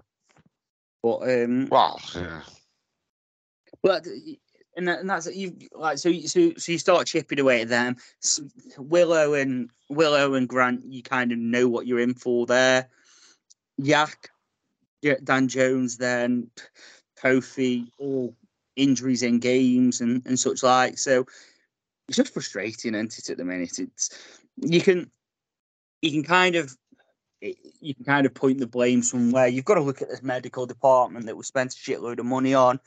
but 1.04 1.18
um, 1.30 1.68
Well, 1.70 2.00
yeah. 2.16 2.42
But 3.82 4.06
and, 4.76 4.88
that, 4.88 5.00
and 5.00 5.10
that's 5.10 5.34
you 5.36 5.58
like 5.74 5.98
so 5.98 6.12
so 6.22 6.54
so 6.58 6.72
you 6.72 6.78
start 6.78 7.08
chipping 7.08 7.40
away 7.40 7.62
at 7.62 7.70
them. 7.70 7.98
Willow 8.78 9.34
and 9.34 9.70
Willow 9.90 10.36
and 10.36 10.48
Grant, 10.48 10.86
you 10.86 11.02
kind 11.04 11.32
of 11.32 11.40
know 11.40 11.68
what 11.68 11.88
you're 11.88 12.00
in 12.00 12.14
for 12.14 12.46
there. 12.46 12.90
Yak, 13.78 14.30
Dan 15.24 15.48
Jones, 15.48 15.98
then 15.98 16.50
Kofi, 17.22 17.88
all 17.98 18.36
injuries 18.76 19.24
in 19.24 19.40
games 19.40 20.02
and 20.02 20.22
and 20.26 20.40
such 20.40 20.64
like. 20.64 20.98
So 20.98 21.26
it's 22.08 22.18
just 22.18 22.34
frustrating, 22.34 22.94
isn't 22.94 23.18
it? 23.18 23.30
At 23.30 23.38
the 23.38 23.46
minute, 23.46 23.80
it's 23.80 24.10
you 24.58 24.82
can 24.82 25.10
you 26.02 26.12
can 26.12 26.24
kind 26.24 26.56
of 26.56 26.76
you 27.42 27.94
can 27.96 28.06
kind 28.06 28.26
of 28.26 28.34
point 28.34 28.60
the 28.60 28.68
blame 28.68 29.04
somewhere. 29.04 29.48
You've 29.48 29.66
got 29.66 29.76
to 29.76 29.82
look 29.82 30.02
at 30.02 30.10
this 30.10 30.24
medical 30.24 30.66
department 30.66 31.26
that 31.26 31.38
we 31.38 31.44
spent 31.44 31.74
a 31.74 31.78
shitload 31.78 32.20
of 32.20 32.26
money 32.26 32.54
on. 32.54 32.80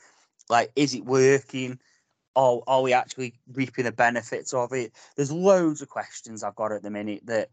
Like, 0.51 0.71
is 0.75 0.93
it 0.93 1.05
working? 1.05 1.79
Or 2.35 2.61
are 2.67 2.81
we 2.81 2.93
actually 2.93 3.39
reaping 3.53 3.85
the 3.85 3.91
benefits 3.91 4.53
of 4.53 4.73
it? 4.73 4.91
There's 5.15 5.31
loads 5.31 5.81
of 5.81 5.89
questions 5.89 6.43
I've 6.43 6.55
got 6.55 6.73
at 6.73 6.83
the 6.83 6.91
minute 6.91 7.25
that 7.25 7.49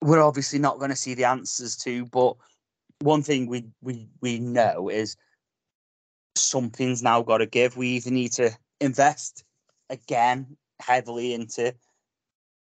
we're 0.00 0.22
obviously 0.22 0.58
not 0.60 0.78
going 0.78 0.90
to 0.90 0.96
see 0.96 1.14
the 1.14 1.24
answers 1.24 1.76
to. 1.78 2.06
But 2.06 2.36
one 3.00 3.22
thing 3.22 3.46
we 3.48 3.66
we 3.82 4.08
we 4.20 4.38
know 4.38 4.88
is 4.88 5.16
something's 6.36 7.02
now 7.02 7.22
got 7.22 7.38
to 7.38 7.46
give. 7.46 7.76
We 7.76 7.88
either 7.88 8.10
need 8.10 8.32
to 8.32 8.50
invest 8.80 9.44
again 9.90 10.56
heavily 10.80 11.34
into 11.34 11.74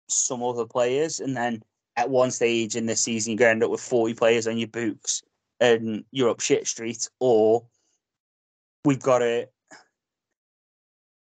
some 0.08 0.42
other 0.42 0.66
players, 0.66 1.20
and 1.20 1.36
then 1.36 1.62
at 1.96 2.10
one 2.10 2.30
stage 2.30 2.76
in 2.76 2.86
the 2.86 2.96
season 2.96 3.36
to 3.38 3.48
end 3.48 3.64
up 3.64 3.70
with 3.70 3.80
40 3.80 4.12
players 4.14 4.46
on 4.46 4.58
your 4.58 4.68
books 4.68 5.22
and 5.58 6.04
you're 6.10 6.28
up 6.28 6.40
shit 6.40 6.66
street, 6.66 7.08
or 7.18 7.66
we've 8.86 9.02
got 9.02 9.18
to 9.18 9.48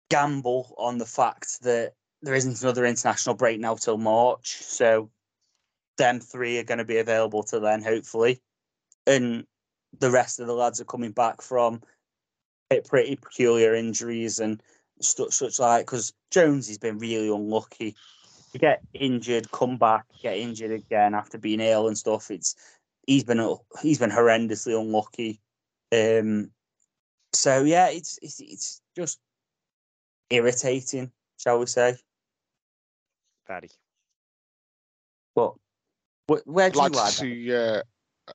gamble 0.10 0.74
on 0.78 1.00
the 1.00 1.06
fact 1.06 1.62
that 1.64 1.94
there 2.22 2.36
isn't 2.36 2.62
another 2.62 2.86
international 2.86 3.36
break 3.36 3.60
now 3.60 3.76
till 3.76 3.98
March. 3.98 4.58
So 4.62 5.10
them 5.98 6.20
three 6.20 6.60
are 6.60 6.64
going 6.64 6.78
to 6.78 6.86
be 6.86 7.00
available 7.00 7.44
to 7.44 7.60
then, 7.60 7.82
hopefully. 7.82 8.40
And 9.08 9.46
the 10.00 10.12
rest 10.12 10.40
of 10.40 10.46
the 10.46 10.54
lads 10.54 10.80
are 10.80 10.86
coming 10.86 11.12
back 11.12 11.42
from 11.42 11.82
pretty 12.86 13.16
peculiar 13.16 13.74
injuries 13.74 14.40
and 14.40 14.62
such, 15.02 15.34
such 15.34 15.60
like 15.60 15.86
because 15.86 16.14
Jones 16.32 16.68
has 16.68 16.78
been 16.78 17.00
really 17.00 17.30
unlucky. 17.30 17.96
To 18.54 18.60
get 18.60 18.82
injured, 18.94 19.52
come 19.52 19.78
back, 19.78 20.06
get 20.22 20.38
injured 20.38 20.72
again 20.72 21.14
after 21.14 21.38
being 21.38 21.60
ill 21.60 21.88
and 21.88 21.98
stuff. 21.98 22.32
It's 22.32 22.56
he's 23.06 23.24
been 23.24 23.56
he's 23.82 24.00
been 24.00 24.12
horrendously 24.12 24.80
unlucky. 24.80 25.42
Um, 25.92 26.52
so 27.34 27.64
yeah, 27.64 27.90
it's 27.90 28.20
it's 28.22 28.40
it's 28.40 28.82
just 28.96 29.20
irritating, 30.30 31.12
shall 31.38 31.60
we 31.60 31.66
say? 31.66 31.96
Very. 33.48 33.70
But 35.36 35.54
wh- 36.30 36.48
where 36.48 36.68
I'd 36.68 36.74
do 36.74 36.80
you 36.80 36.90
like 36.90 37.06
to 37.06 37.12
see. 37.12 37.56
Uh, 37.56 37.82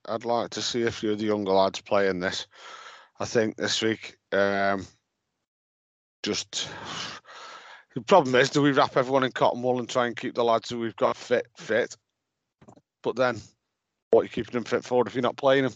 I'd 0.06 0.24
like 0.24 0.50
to 0.50 0.62
see 0.62 0.82
a 0.82 0.90
few 0.90 1.12
of 1.12 1.18
the 1.18 1.26
younger 1.26 1.52
lads 1.52 1.80
playing 1.80 2.20
this. 2.20 2.46
I 3.20 3.24
think 3.24 3.56
this 3.56 3.82
week. 3.82 4.16
Um, 4.32 4.86
just 6.22 6.68
the 7.94 8.00
problem 8.02 8.34
is, 8.36 8.50
do 8.50 8.62
we 8.62 8.72
wrap 8.72 8.96
everyone 8.96 9.24
in 9.24 9.32
cotton 9.32 9.62
wool 9.62 9.80
and 9.80 9.88
try 9.88 10.06
and 10.06 10.16
keep 10.16 10.34
the 10.34 10.44
lads 10.44 10.70
who 10.70 10.78
we've 10.78 10.96
got 10.96 11.16
fit 11.16 11.46
fit? 11.56 11.96
but 13.02 13.16
then 13.16 13.40
what 14.10 14.20
are 14.20 14.24
you 14.24 14.30
keeping 14.30 14.52
them 14.52 14.64
fit 14.64 14.84
for 14.84 15.06
if 15.06 15.14
you're 15.14 15.22
not 15.22 15.36
playing 15.36 15.64
them? 15.64 15.74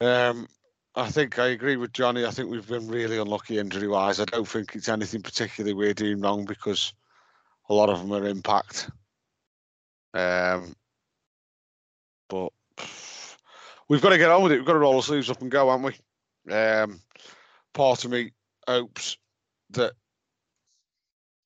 Um, 0.00 0.48
I 0.96 1.10
think 1.10 1.38
I 1.38 1.48
agree 1.48 1.76
with 1.76 1.92
Johnny. 1.92 2.24
I 2.24 2.30
think 2.30 2.50
we've 2.50 2.66
been 2.66 2.88
really 2.88 3.18
unlucky 3.18 3.58
injury 3.58 3.86
wise. 3.86 4.18
I 4.18 4.24
don't 4.24 4.48
think 4.48 4.74
it's 4.74 4.88
anything 4.88 5.20
particularly 5.20 5.74
we're 5.74 5.92
doing 5.92 6.22
wrong 6.22 6.46
because 6.46 6.94
a 7.68 7.74
lot 7.74 7.90
of 7.90 7.98
them 7.98 8.12
are 8.12 8.26
impact. 8.26 8.90
Um, 10.14 10.74
but 12.30 12.50
we've 13.88 14.00
got 14.00 14.08
to 14.08 14.18
get 14.18 14.30
on 14.30 14.42
with 14.42 14.52
it. 14.52 14.56
We've 14.56 14.66
got 14.66 14.72
to 14.72 14.78
roll 14.78 14.96
our 14.96 15.02
sleeves 15.02 15.28
up 15.28 15.42
and 15.42 15.50
go, 15.50 15.70
haven't 15.70 15.94
we? 16.46 16.52
Um, 16.54 17.00
part 17.74 18.06
of 18.06 18.10
me 18.10 18.32
hopes 18.66 19.18
that 19.70 19.92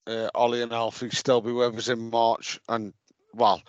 uh, 0.06 0.28
Ollie 0.32 0.62
and 0.62 0.72
Alfie 0.72 1.10
still 1.10 1.40
be 1.40 1.50
with 1.50 1.76
us 1.76 1.88
in 1.88 2.10
March. 2.10 2.60
And, 2.68 2.92
well, 3.34 3.60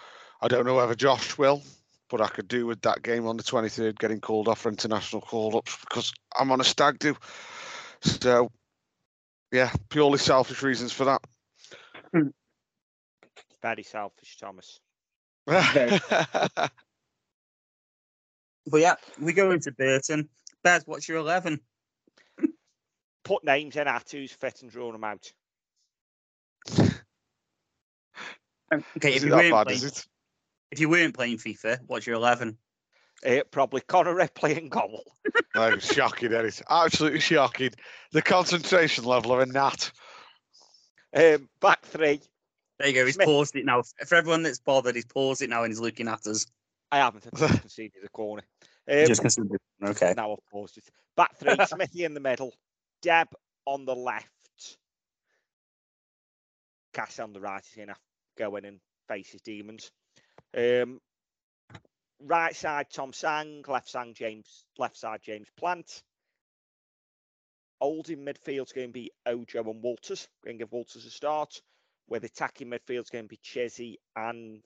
I 0.42 0.48
don't 0.48 0.68
know 0.68 0.76
whether 0.76 0.94
Josh 0.94 1.40
will, 1.40 1.64
but 2.12 2.22
I 2.22 2.28
could 2.28 2.48
do 2.50 2.68
with 2.68 2.82
that 2.82 3.02
game 3.02 3.26
on 3.26 3.38
the 3.38 3.44
23rd 3.44 3.98
getting 3.98 4.20
called 4.20 4.50
off 4.50 4.60
for 4.60 4.70
international 4.70 5.22
call 5.22 5.58
ups 5.58 5.78
because 5.88 6.14
I'm 6.38 6.52
on 6.52 6.60
a 6.60 6.66
stag 6.66 7.00
do. 7.00 7.16
So, 8.02 8.52
yeah, 9.52 9.72
purely 9.90 10.18
selfish 10.18 10.62
reasons 10.62 10.92
for 10.92 11.06
that. 11.06 11.22
Very 13.62 13.84
selfish, 13.84 14.38
Thomas. 14.38 14.80
But 18.68 18.82
yeah, 18.82 18.94
we 19.20 19.34
go 19.34 19.50
into 19.50 19.72
Burton. 19.72 20.30
Bez, 20.64 20.86
what's 20.86 21.10
your 21.10 21.18
11? 21.18 21.60
Put 23.24 23.44
names 23.44 23.76
in 23.76 23.88
at 23.88 24.12
who's 24.12 24.32
fit 24.32 24.62
and 24.62 24.70
draw 24.70 24.92
them 24.92 25.04
out. 25.04 25.34
Okay, 28.74 29.10
if 29.10 29.16
is 29.18 29.24
it 29.24 29.26
you, 29.26 29.32
that 29.32 29.52
bad, 29.52 29.64
playing, 29.66 29.78
is 29.80 29.84
it? 29.84 30.06
If 30.72 30.80
you 30.80 30.90
weren't 30.90 31.14
playing 31.14 31.38
FIFA, 31.38 31.80
what's 31.88 32.08
your 32.08 32.16
11? 32.16 32.58
Uh, 33.26 33.42
probably 33.52 33.82
Connor 33.82 34.16
Ripley 34.16 34.58
and 34.58 34.72
goal. 34.72 35.04
No, 35.54 35.68
it's 35.68 35.94
shocking, 35.94 36.32
it 36.32 36.46
is. 36.46 36.64
Absolutely 36.70 37.20
shocking. 37.20 37.72
The 38.14 38.22
concentration 38.22 39.04
level 39.04 39.34
of 39.34 39.40
a 39.42 39.46
gnat. 39.46 39.92
Um, 41.14 41.50
back 41.60 41.84
three. 41.84 42.22
There 42.80 42.88
you 42.88 42.94
go. 42.94 43.06
He's 43.06 43.16
Smith. 43.16 43.28
paused 43.28 43.56
it 43.56 43.66
now. 43.66 43.84
For 44.08 44.16
everyone 44.16 44.44
that's 44.44 44.60
bothered, 44.60 44.96
he's 44.96 45.06
paused 45.06 45.42
it 45.42 45.50
now 45.50 45.64
and 45.64 45.72
he's 45.72 45.80
looking 45.82 46.08
at 46.08 46.26
us. 46.26 46.48
I 46.92 47.00
haven't 47.00 47.26
until 47.26 47.48
I 47.48 47.58
conceded 47.58 48.04
a 48.04 48.10
corner. 48.10 48.44
Um, 48.90 49.06
Just 49.06 49.22
consider. 49.22 49.58
Okay. 49.86 50.16
Now 50.18 50.32
I've 50.34 50.50
paused 50.52 50.80
it. 50.80 50.84
Back 51.16 51.38
three, 51.38 51.56
Smithy 51.68 52.04
in 52.04 52.16
the 52.16 52.20
middle, 52.20 52.52
Deb 53.04 53.28
on 53.66 53.86
the 53.86 53.96
left. 53.96 54.28
Cass 56.92 57.20
on 57.20 57.32
the 57.32 57.40
right 57.40 57.62
is 57.64 57.76
going 57.76 57.90
to 57.90 57.96
go 58.40 58.56
in 58.56 58.66
and 58.66 58.80
face 59.08 59.30
his 59.30 59.42
demons. 59.42 59.92
Um, 60.56 61.00
right 62.20 62.56
side, 62.56 62.88
Tom 62.92 63.14
Sang. 63.14 63.64
Left 63.68 63.90
side, 63.90 64.16
James. 64.16 64.66
Left 64.78 64.98
side, 64.98 65.22
James 65.24 65.48
Plant. 65.58 66.04
Old 67.80 68.10
in 68.10 68.24
midfield's 68.24 68.74
going 68.74 68.90
to 68.90 68.94
be 68.94 69.12
Ojo 69.26 69.70
and 69.70 69.82
Walters. 69.82 70.28
Going 70.44 70.58
to 70.58 70.66
give 70.66 70.72
Walters 70.72 71.06
a 71.06 71.10
start. 71.10 71.62
With 72.08 72.24
attacking 72.24 72.70
midfield's 72.70 73.10
going 73.10 73.26
to 73.26 73.30
be 73.30 73.40
Chizzy 73.44 73.96
and 74.16 74.64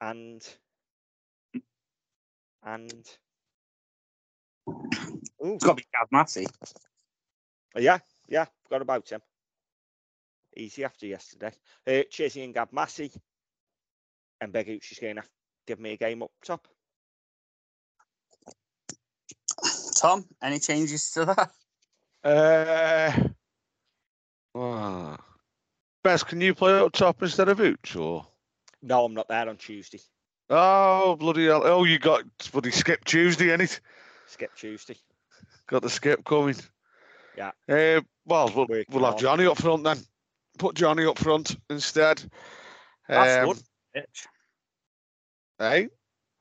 and 0.00 0.42
and 2.64 3.18
Ooh, 5.44 5.54
It's 5.54 5.64
got 5.64 5.72
to 5.78 5.82
be 5.82 5.86
Gav 5.92 6.08
Massey. 6.10 6.46
Yeah, 7.76 7.98
yeah, 8.28 8.46
forgot 8.64 8.82
about 8.82 9.08
him. 9.08 9.20
Easy 10.56 10.84
after 10.84 11.06
yesterday. 11.06 11.52
Uh, 11.86 12.02
Chizzy 12.10 12.44
and 12.44 12.54
Gav 12.54 12.72
Massey. 12.72 13.12
And 14.40 14.52
Begucci's 14.52 14.98
going 14.98 15.16
to 15.16 15.22
give 15.66 15.80
me 15.80 15.92
a 15.92 15.96
game 15.96 16.22
up 16.22 16.30
top. 16.44 16.66
Tom, 19.96 20.26
any 20.42 20.58
changes 20.58 21.10
to 21.12 21.24
that? 21.24 21.50
Uh, 22.22 23.12
ah. 24.54 25.18
Best, 26.04 26.26
can 26.26 26.40
you 26.40 26.54
play 26.54 26.78
up 26.78 26.92
top 26.92 27.22
instead 27.22 27.48
of 27.48 27.58
Ooch? 27.58 27.98
Or? 27.98 28.26
No, 28.82 29.04
I'm 29.04 29.14
not 29.14 29.28
there 29.28 29.48
on 29.48 29.56
Tuesday. 29.56 30.00
Oh, 30.50 31.16
bloody 31.16 31.46
hell. 31.46 31.62
Oh, 31.64 31.84
you 31.84 31.98
got 31.98 32.22
bloody 32.52 32.70
skip 32.70 33.04
Tuesday, 33.04 33.46
innit? 33.46 33.80
Skip 34.26 34.54
Tuesday. 34.54 34.96
Got 35.66 35.82
the 35.82 35.90
skip 35.90 36.24
coming. 36.24 36.54
Yeah. 37.36 37.50
Uh, 37.68 38.02
well, 38.24 38.52
we'll, 38.54 38.66
we'll 38.90 39.04
have. 39.04 39.18
Johnny 39.18 39.46
up 39.46 39.58
front 39.58 39.82
then. 39.84 39.98
Put 40.58 40.76
Johnny 40.76 41.04
up 41.04 41.18
front 41.18 41.56
instead. 41.70 42.22
That's 43.08 43.46
Um, 43.46 43.54
good. 43.54 43.62
Pitch. 43.96 44.26
Hey, 45.58 45.88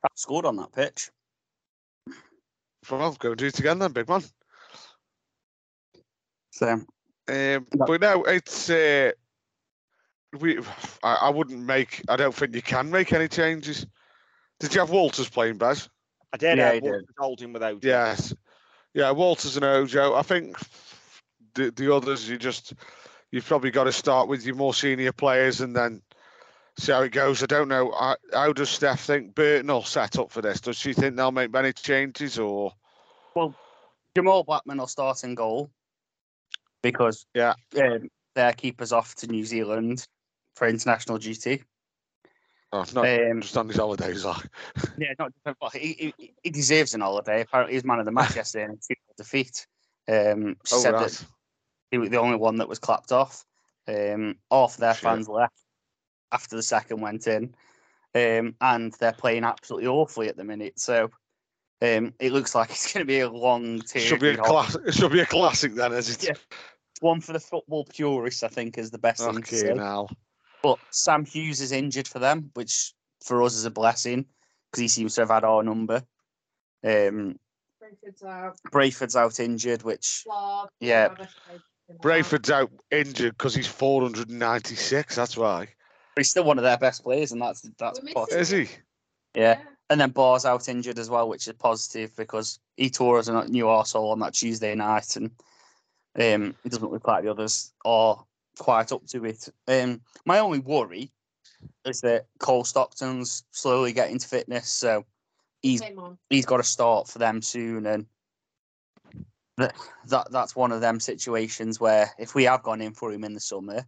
That 0.04 0.12
scored 0.16 0.46
on 0.46 0.58
that 0.58 0.74
pitch. 0.74 1.10
well, 2.92 3.16
go 3.18 3.30
and 3.30 3.38
do 3.38 3.46
it 3.46 3.60
again 3.60 3.80
then, 3.80 3.94
big 3.94 4.10
man. 4.10 4.24
So 6.52 6.82
Um, 7.30 7.68
but 7.88 8.02
no, 8.02 8.24
it's 8.26 8.70
uh, 8.70 9.12
we. 10.38 10.60
I, 11.04 11.14
I 11.22 11.30
wouldn't 11.30 11.62
make. 11.62 12.02
I 12.10 12.18
don't 12.18 12.36
think 12.36 12.56
you 12.56 12.62
can 12.62 12.92
make 12.92 13.14
any 13.14 13.30
changes. 13.30 13.86
Did 14.60 14.74
you 14.74 14.82
have 14.82 14.90
Walters 14.90 15.30
playing, 15.30 15.58
Baz? 15.58 15.88
I 16.34 16.38
did 16.38 16.58
Yeah, 16.58 16.70
uh, 16.70 16.74
he 16.74 16.80
did. 16.82 16.92
Walters 16.92 17.16
holding 17.18 17.54
with 17.54 17.64
Ojo. 17.64 17.80
Yes. 17.88 18.34
Yeah, 18.94 19.12
Walters 19.12 19.56
and 19.56 19.64
Ojo. 19.64 20.14
I 20.14 20.24
think 20.24 20.58
the 21.54 21.72
the 21.72 21.96
others 21.96 22.28
you 22.28 22.38
just 22.38 22.74
you've 23.32 23.46
probably 23.46 23.72
got 23.72 23.86
to 23.86 23.94
start 23.94 24.28
with 24.28 24.46
your 24.46 24.56
more 24.56 24.74
senior 24.74 25.14
players 25.14 25.62
and 25.62 25.74
then 25.74 26.02
see 26.78 26.92
how 26.92 27.02
it 27.02 27.12
goes. 27.12 27.42
I 27.44 27.46
don't 27.46 27.68
know. 27.68 27.92
I, 27.94 28.16
how 28.34 28.54
does 28.54 28.70
Steph 28.70 29.02
think 29.02 29.36
Burton 29.36 29.68
will 29.68 29.84
set 29.84 30.18
up 30.18 30.32
for 30.32 30.42
this? 30.42 30.62
Does 30.62 30.78
she 30.78 30.94
think 30.94 31.16
they'll 31.16 31.32
make 31.32 31.52
many 31.52 31.74
changes 31.74 32.38
or? 32.40 32.74
Well, 33.36 33.54
Jamal 34.16 34.44
Blackman 34.44 34.78
will 34.78 34.88
start 34.88 35.24
in 35.24 35.36
goal 35.36 35.70
because 36.82 37.26
Yeah. 37.34 37.54
um, 37.82 38.10
their 38.36 38.54
keeper's 38.54 38.92
off 38.92 39.16
to 39.16 39.28
New 39.28 39.44
Zealand 39.46 40.08
for 40.56 40.68
international 40.68 41.18
duty. 41.18 41.64
Oh, 42.72 42.84
not 42.94 43.08
Um, 43.08 43.42
just 43.42 43.56
on 43.58 43.68
his 43.68 43.78
holidays, 43.78 44.26
like. 44.26 44.46
Yeah, 44.98 45.14
not 45.20 45.32
he, 45.74 46.14
he, 46.18 46.34
he 46.44 46.50
deserves 46.50 46.94
an 46.94 47.02
holiday. 47.02 47.42
Apparently, 47.42 47.74
he's 47.76 47.84
man 47.84 48.00
of 48.00 48.06
the 48.06 48.12
match 48.12 48.36
yesterday 48.36 48.66
in 48.66 48.72
a 48.72 48.74
2 48.76 48.80
defeat. 49.18 49.68
Um, 50.08 50.56
Oh, 50.72 50.78
said 50.78 50.94
right. 50.94 51.10
that 51.10 51.26
he 51.92 51.98
was 51.98 52.10
the 52.10 52.20
only 52.20 52.38
one 52.38 52.58
that 52.58 52.70
was 52.70 52.80
clapped 52.80 53.12
off. 53.12 53.44
Um, 53.88 54.36
half 54.52 54.78
their 54.78 54.94
Shit. 54.94 55.04
fans 55.04 55.28
left 55.28 55.54
after 56.32 56.56
the 56.56 56.64
second 56.64 57.02
went 57.02 57.28
in, 57.28 57.54
um, 58.16 58.56
and 58.62 58.94
they're 59.00 59.14
playing 59.14 59.44
absolutely 59.44 59.88
awfully 59.88 60.28
at 60.28 60.38
the 60.38 60.44
minute. 60.44 60.80
So 60.80 61.10
um, 61.82 62.14
it 62.20 62.32
looks 62.32 62.56
like 62.56 62.70
it's 62.72 62.94
going 62.94 63.06
to 63.06 63.08
be 63.08 63.20
a 63.20 63.30
long. 63.30 63.82
Should 63.86 64.20
be 64.20 64.30
a 64.30 64.36
tearful- 64.36 64.46
class. 64.46 64.76
It 64.86 64.94
should 64.94 65.12
be 65.12 65.22
a 65.22 65.26
classic 65.26 65.76
then, 65.76 65.94
is 65.94 66.10
it? 66.10 66.24
Yeah. 66.24 66.34
One 67.02 67.20
for 67.22 67.34
the 67.34 67.40
football 67.40 67.86
purists, 67.86 68.42
I 68.44 68.48
think, 68.48 68.78
is 68.78 68.90
the 68.92 68.98
best 68.98 69.22
thing 69.24 69.42
to 69.42 69.56
say. 69.56 69.66
Okay, 69.72 69.74
now. 69.78 70.08
But 70.64 70.80
Sam 70.92 71.26
Hughes 71.26 71.60
is 71.62 71.72
injured 71.72 72.08
for 72.08 72.20
them, 72.20 72.50
which 72.54 72.94
for 73.24 73.44
us 73.44 73.54
is 73.56 73.66
a 73.66 73.72
blessing 73.72 74.26
because 74.72 74.82
he 74.82 74.88
seems 74.88 75.14
to 75.16 75.22
have 75.22 75.30
had 75.30 75.44
our 75.44 75.62
number. 75.62 76.02
Um, 76.84 77.38
Brentford's 77.80 78.24
out. 78.24 78.58
Brayford's 78.72 79.16
out 79.16 79.40
injured, 79.40 79.84
which 79.84 80.24
Clark, 80.26 80.70
Yeah. 80.80 81.08
Travis 81.10 81.34
Baker 81.48 81.64
now. 81.90 81.96
Brayford's 82.02 82.50
out 82.50 82.72
injured 82.92 83.38
because 83.38 83.54
he's 83.54 83.68
496. 83.68 85.16
That's 85.16 85.38
why. 85.38 85.68
But 86.16 86.22
he's 86.22 86.30
still 86.30 86.46
one 86.46 86.58
of 86.58 86.64
their 86.64 86.78
best 86.78 87.04
players, 87.04 87.32
and 87.32 87.42
that's 87.42 87.62
that's 87.78 88.00
positive. 88.14 88.42
Is 88.42 88.50
he? 88.50 88.70
Yeah, 89.36 89.60
and 89.90 90.00
then 90.00 90.12
Barr's 90.12 90.46
out 90.46 90.70
injured 90.70 90.98
as 90.98 91.10
well, 91.10 91.28
which 91.28 91.48
is 91.48 91.54
positive 91.54 92.16
because 92.16 92.60
he 92.78 92.90
tore 92.90 93.20
us 93.20 93.28
a 93.28 93.48
new 93.48 93.66
arsehole 93.66 94.12
on 94.12 94.20
that 94.20 94.34
Tuesday 94.34 94.74
night, 94.76 95.18
and 95.18 95.32
um, 96.18 96.56
it 96.64 96.72
doesn't 96.72 96.92
look 96.92 97.08
like 97.08 97.24
the 97.24 97.32
others 97.32 97.74
are 97.84 98.24
quite 98.58 98.94
up 98.94 99.06
to 99.08 99.26
it. 99.26 99.50
Um, 99.68 100.02
my 100.26 100.40
only 100.40 100.60
worry 100.60 101.12
is 101.86 102.00
that 102.02 102.28
Cole 102.40 102.64
Stockton's 102.64 103.44
slowly 103.52 103.92
getting 103.92 104.18
to 104.18 104.28
fitness, 104.28 104.70
so 104.70 105.06
he's 105.62 105.82
he's 106.30 106.46
got 106.46 106.58
to 106.58 106.64
start 106.64 107.10
for 107.10 107.20
them 107.20 107.42
soon, 107.42 107.86
and 107.86 108.06
that, 109.58 109.76
that 110.08 110.32
that's 110.32 110.56
one 110.56 110.72
of 110.72 110.80
them 110.80 111.02
situations 111.02 111.80
where 111.80 112.10
if 112.18 112.36
we 112.36 112.46
have 112.46 112.64
gone 112.64 112.82
in 112.82 112.94
for 112.94 113.12
him 113.12 113.26
in 113.26 113.34
the 113.34 113.40
summer, 113.42 113.86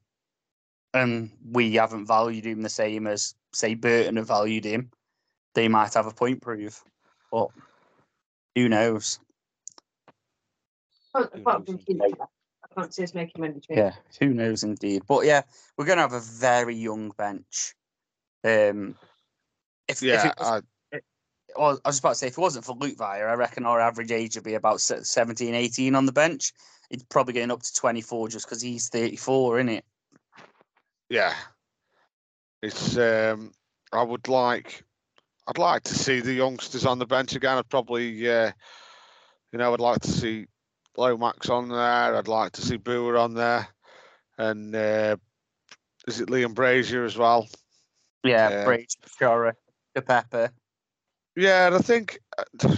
and 0.93 1.31
we 1.51 1.75
haven't 1.75 2.05
valued 2.05 2.45
him 2.45 2.61
the 2.61 2.69
same 2.69 3.07
as 3.07 3.35
say 3.53 3.73
Burton 3.73 4.17
have 4.17 4.27
valued 4.27 4.65
him, 4.65 4.91
they 5.53 5.67
might 5.67 5.93
have 5.93 6.07
a 6.07 6.11
point 6.11 6.41
prove, 6.41 6.83
but 7.31 7.49
who 8.55 8.69
knows? 8.69 9.19
Who 11.13 11.27
knows 11.45 11.63
indeed. 11.67 12.01
I 12.01 12.73
can't 12.75 12.93
see 12.93 13.03
us 13.03 13.13
making 13.13 13.41
many 13.41 13.59
changes. 13.59 13.69
Yeah, 13.69 13.91
who 14.19 14.33
knows 14.33 14.63
indeed. 14.63 15.03
But 15.07 15.25
yeah, 15.25 15.41
we're 15.77 15.85
going 15.85 15.97
to 15.97 16.03
have 16.03 16.13
a 16.13 16.19
very 16.19 16.75
young 16.75 17.11
bench. 17.11 17.75
Um, 18.43 18.95
if, 19.87 20.03
if 20.03 20.03
Yeah. 20.03 20.27
it 20.27 20.33
was, 20.37 20.47
I, 20.47 20.61
well, 21.57 21.79
I 21.83 21.89
was 21.89 21.99
about 21.99 22.09
to 22.09 22.15
say, 22.15 22.27
if 22.27 22.37
it 22.37 22.41
wasn't 22.41 22.65
for 22.65 22.75
Luke 22.75 22.97
Vire, 22.97 23.27
I 23.27 23.33
reckon 23.33 23.65
our 23.65 23.79
average 23.79 24.11
age 24.11 24.35
would 24.35 24.43
be 24.43 24.53
about 24.53 24.81
se- 24.81 25.03
17, 25.03 25.55
18 25.55 25.95
on 25.95 26.05
the 26.05 26.11
bench. 26.11 26.53
It's 26.89 27.03
probably 27.03 27.33
getting 27.33 27.51
up 27.51 27.63
to 27.63 27.73
24 27.73 28.29
just 28.29 28.45
because 28.45 28.61
he's 28.61 28.89
34, 28.89 29.59
isn't 29.59 29.69
it? 29.69 29.85
Yeah. 31.09 31.33
It's 32.61 32.97
um 32.97 33.51
I 33.91 34.03
would 34.03 34.27
like, 34.27 34.83
I'd 35.47 35.57
like 35.57 35.83
to 35.83 35.95
see 35.95 36.19
the 36.19 36.33
youngsters 36.33 36.85
on 36.85 36.99
the 36.99 37.05
bench 37.05 37.35
again. 37.35 37.57
I'd 37.57 37.69
probably, 37.69 38.29
uh, 38.29 38.51
you 39.51 39.59
know, 39.59 39.73
I'd 39.73 39.79
like 39.79 40.01
to 40.01 40.11
see 40.11 40.47
Lomax 40.97 41.49
on 41.49 41.69
there. 41.69 42.15
I'd 42.15 42.27
like 42.27 42.53
to 42.53 42.61
see 42.61 42.77
Boer 42.77 43.17
on 43.17 43.33
there, 43.33 43.67
and 44.37 44.75
uh, 44.75 45.15
is 46.07 46.19
it 46.19 46.29
Liam 46.29 46.53
Brazier 46.53 47.05
as 47.05 47.17
well? 47.17 47.47
Yeah, 48.23 48.49
Yeah. 48.49 48.65
Brady, 48.65 48.87
Shara, 49.19 49.53
the 49.95 50.01
Pepper. 50.01 50.51
Yeah, 51.35 51.67
and 51.67 51.75
I 51.75 51.79
think 51.79 52.19
uh, 52.37 52.75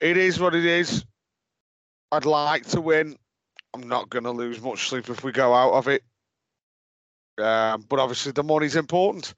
it 0.00 0.16
is 0.16 0.38
what 0.38 0.54
it 0.54 0.64
is. 0.64 1.04
I'd 2.12 2.26
like 2.26 2.66
to 2.68 2.80
win. 2.80 3.16
I'm 3.74 3.88
not 3.88 4.10
going 4.10 4.24
to 4.24 4.30
lose 4.30 4.60
much 4.60 4.88
sleep 4.88 5.08
if 5.08 5.24
we 5.24 5.32
go 5.32 5.54
out 5.54 5.72
of 5.72 5.88
it. 5.88 6.04
Um, 7.38 7.84
but 7.88 7.98
obviously, 7.98 8.32
the 8.32 8.42
money's 8.42 8.76
important. 8.76 9.34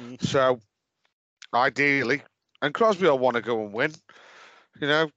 Mm. 0.00 0.22
So, 0.22 0.60
ideally, 1.54 2.22
and 2.60 2.72
Crosby 2.72 3.06
will 3.06 3.18
want 3.18 3.36
to 3.36 3.42
go 3.42 3.64
and 3.64 3.72
win. 3.72 3.92
You 4.80 4.86
know, 4.86 5.10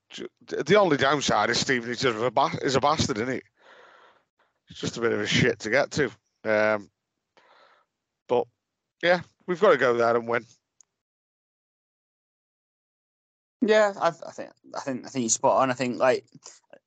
the 0.48 0.76
only 0.76 0.98
downside 0.98 1.50
is 1.50 1.60
Stephen 1.60 1.90
is 1.90 2.04
a, 2.04 2.32
ba- 2.32 2.60
is 2.62 2.76
a 2.76 2.82
bastard, 2.82 3.18
isn't 3.18 3.34
he? 3.34 3.42
It's 4.70 4.80
just 4.80 4.98
a 4.98 5.02
bit 5.02 5.14
of 5.14 5.22
a 5.22 5.28
shit 5.28 5.60
to 5.60 5.70
get 5.70 5.92
to. 5.92 6.12
Um, 6.44 6.90
but 8.28 8.48
yeah, 9.02 9.22
we've 9.48 9.62
got 9.62 9.72
to 9.72 9.78
go 9.78 9.96
there 9.96 10.16
and 10.16 10.28
win. 10.28 10.46
Yeah, 13.62 13.94
I, 14.00 14.08
I 14.08 14.32
think 14.32 14.50
I 14.76 14.80
think 14.82 15.06
I 15.06 15.10
think 15.10 15.24
you're 15.24 15.30
spot 15.30 15.62
on. 15.62 15.72
I 15.72 15.74
think 15.74 15.98
like 15.98 16.26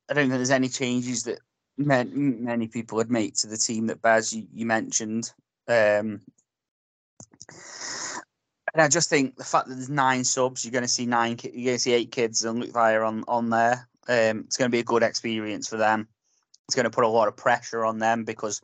I 0.09 0.15
don't 0.15 0.29
think 0.29 0.33
there's 0.33 0.51
any 0.51 0.69
changes 0.69 1.25
that 1.25 1.41
many, 1.79 2.11
many 2.11 2.69
people 2.69 2.97
would 2.97 3.11
make 3.11 3.35
to 3.37 3.47
the 3.47 3.57
team 3.57 3.87
that 3.87 4.03
Baz 4.03 4.33
you, 4.33 4.47
you 4.53 4.67
mentioned. 4.67 5.33
Um, 5.69 6.21
and 8.75 8.83
I 8.83 8.89
just 8.89 9.09
think 9.09 9.37
the 9.37 9.45
fact 9.45 9.69
that 9.69 9.75
there's 9.75 9.89
nine 9.89 10.25
subs, 10.25 10.65
you're 10.65 10.73
going 10.73 10.83
to 10.83 10.89
see 10.89 11.07
nine, 11.07 11.39
you're 11.43 11.65
going 11.65 11.77
to 11.77 11.79
see 11.79 11.93
eight 11.93 12.13
kids 12.13 12.45
and 12.45 12.61
Luke 12.61 12.73
Vire 12.73 13.05
on 13.05 13.25
on 13.27 13.51
there. 13.51 13.89
Um, 14.09 14.45
it's 14.47 14.57
going 14.57 14.71
to 14.71 14.75
be 14.75 14.81
a 14.81 14.85
good 14.85 15.03
experience 15.03 15.69
for 15.69 15.77
them. 15.77 16.09
It's 16.67 16.75
going 16.75 16.85
to 16.85 16.91
put 16.91 17.05
a 17.05 17.09
lot 17.09 17.29
of 17.29 17.37
pressure 17.37 17.85
on 17.85 17.99
them 17.99 18.25
because 18.25 18.61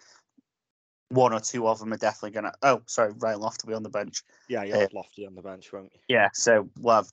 one 1.08 1.32
or 1.32 1.40
two 1.40 1.68
of 1.68 1.78
them 1.78 1.92
are 1.92 1.98
definitely 1.98 2.32
going 2.32 2.44
to. 2.44 2.52
Oh, 2.62 2.82
sorry, 2.86 3.12
Ryan 3.16 3.40
Loft 3.40 3.60
to 3.60 3.66
be 3.66 3.74
on 3.74 3.82
the 3.82 3.90
bench. 3.90 4.22
Yeah, 4.48 4.64
you'll 4.64 4.80
Uh, 4.80 4.88
Lofty 4.92 5.26
on 5.26 5.34
the 5.34 5.42
bench, 5.42 5.72
won't 5.72 5.92
you? 5.92 6.00
Yeah, 6.08 6.28
so 6.32 6.68
we'll 6.80 6.96
have 6.96 7.12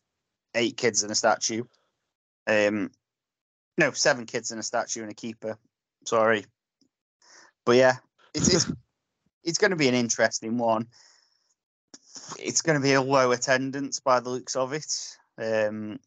eight 0.56 0.78
kids 0.78 1.03
and 1.03 1.11
a 1.11 1.15
statue. 1.15 1.64
Um, 2.48 2.91
no, 3.78 3.91
seven 3.91 4.26
kids 4.26 4.52
and 4.52 4.60
a 4.60 4.64
statue 4.64 5.02
and 5.02 5.11
a 5.11 5.15
keeper. 5.15 5.57
Sorry, 6.06 6.45
but 7.65 7.76
yeah, 7.76 7.95
it's 8.34 8.53
it's, 8.53 8.72
it's 9.44 9.57
going 9.57 9.72
to 9.72 9.78
be 9.78 9.88
an 9.88 9.95
interesting 9.95 10.57
one. 10.57 10.88
It's 12.40 12.61
going 12.61 12.78
to 12.80 12.84
be 12.84 12.94
a 12.94 13.02
low 13.02 13.32
attendance 13.32 13.99
by 13.99 14.19
the 14.19 14.30
looks 14.30 14.56
of 14.56 14.73
it. 14.73 15.18
Um, 15.38 15.99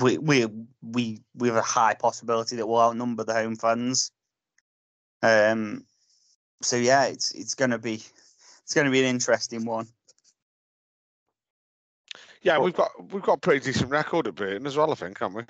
we 0.00 0.18
we 0.18 0.46
we 0.82 1.20
we 1.34 1.48
have 1.48 1.56
a 1.56 1.62
high 1.62 1.94
possibility 1.94 2.56
that 2.56 2.66
we'll 2.66 2.80
outnumber 2.80 3.24
the 3.24 3.34
home 3.34 3.56
fans. 3.56 4.10
Um, 5.22 5.84
so 6.62 6.76
yeah, 6.76 7.04
it's 7.04 7.32
it's 7.32 7.54
going 7.54 7.70
to 7.70 7.78
be 7.78 8.02
it's 8.62 8.74
going 8.74 8.86
to 8.86 8.90
be 8.90 9.00
an 9.00 9.06
interesting 9.06 9.64
one. 9.64 9.88
Yeah, 12.42 12.58
we've 12.58 12.74
got 12.74 12.90
we've 13.12 13.22
got 13.22 13.34
a 13.34 13.40
pretty 13.40 13.64
decent 13.64 13.90
record 13.90 14.26
at 14.26 14.34
Burton 14.34 14.66
as 14.66 14.76
well, 14.76 14.90
I 14.90 14.94
think, 14.94 15.18
haven't 15.18 15.46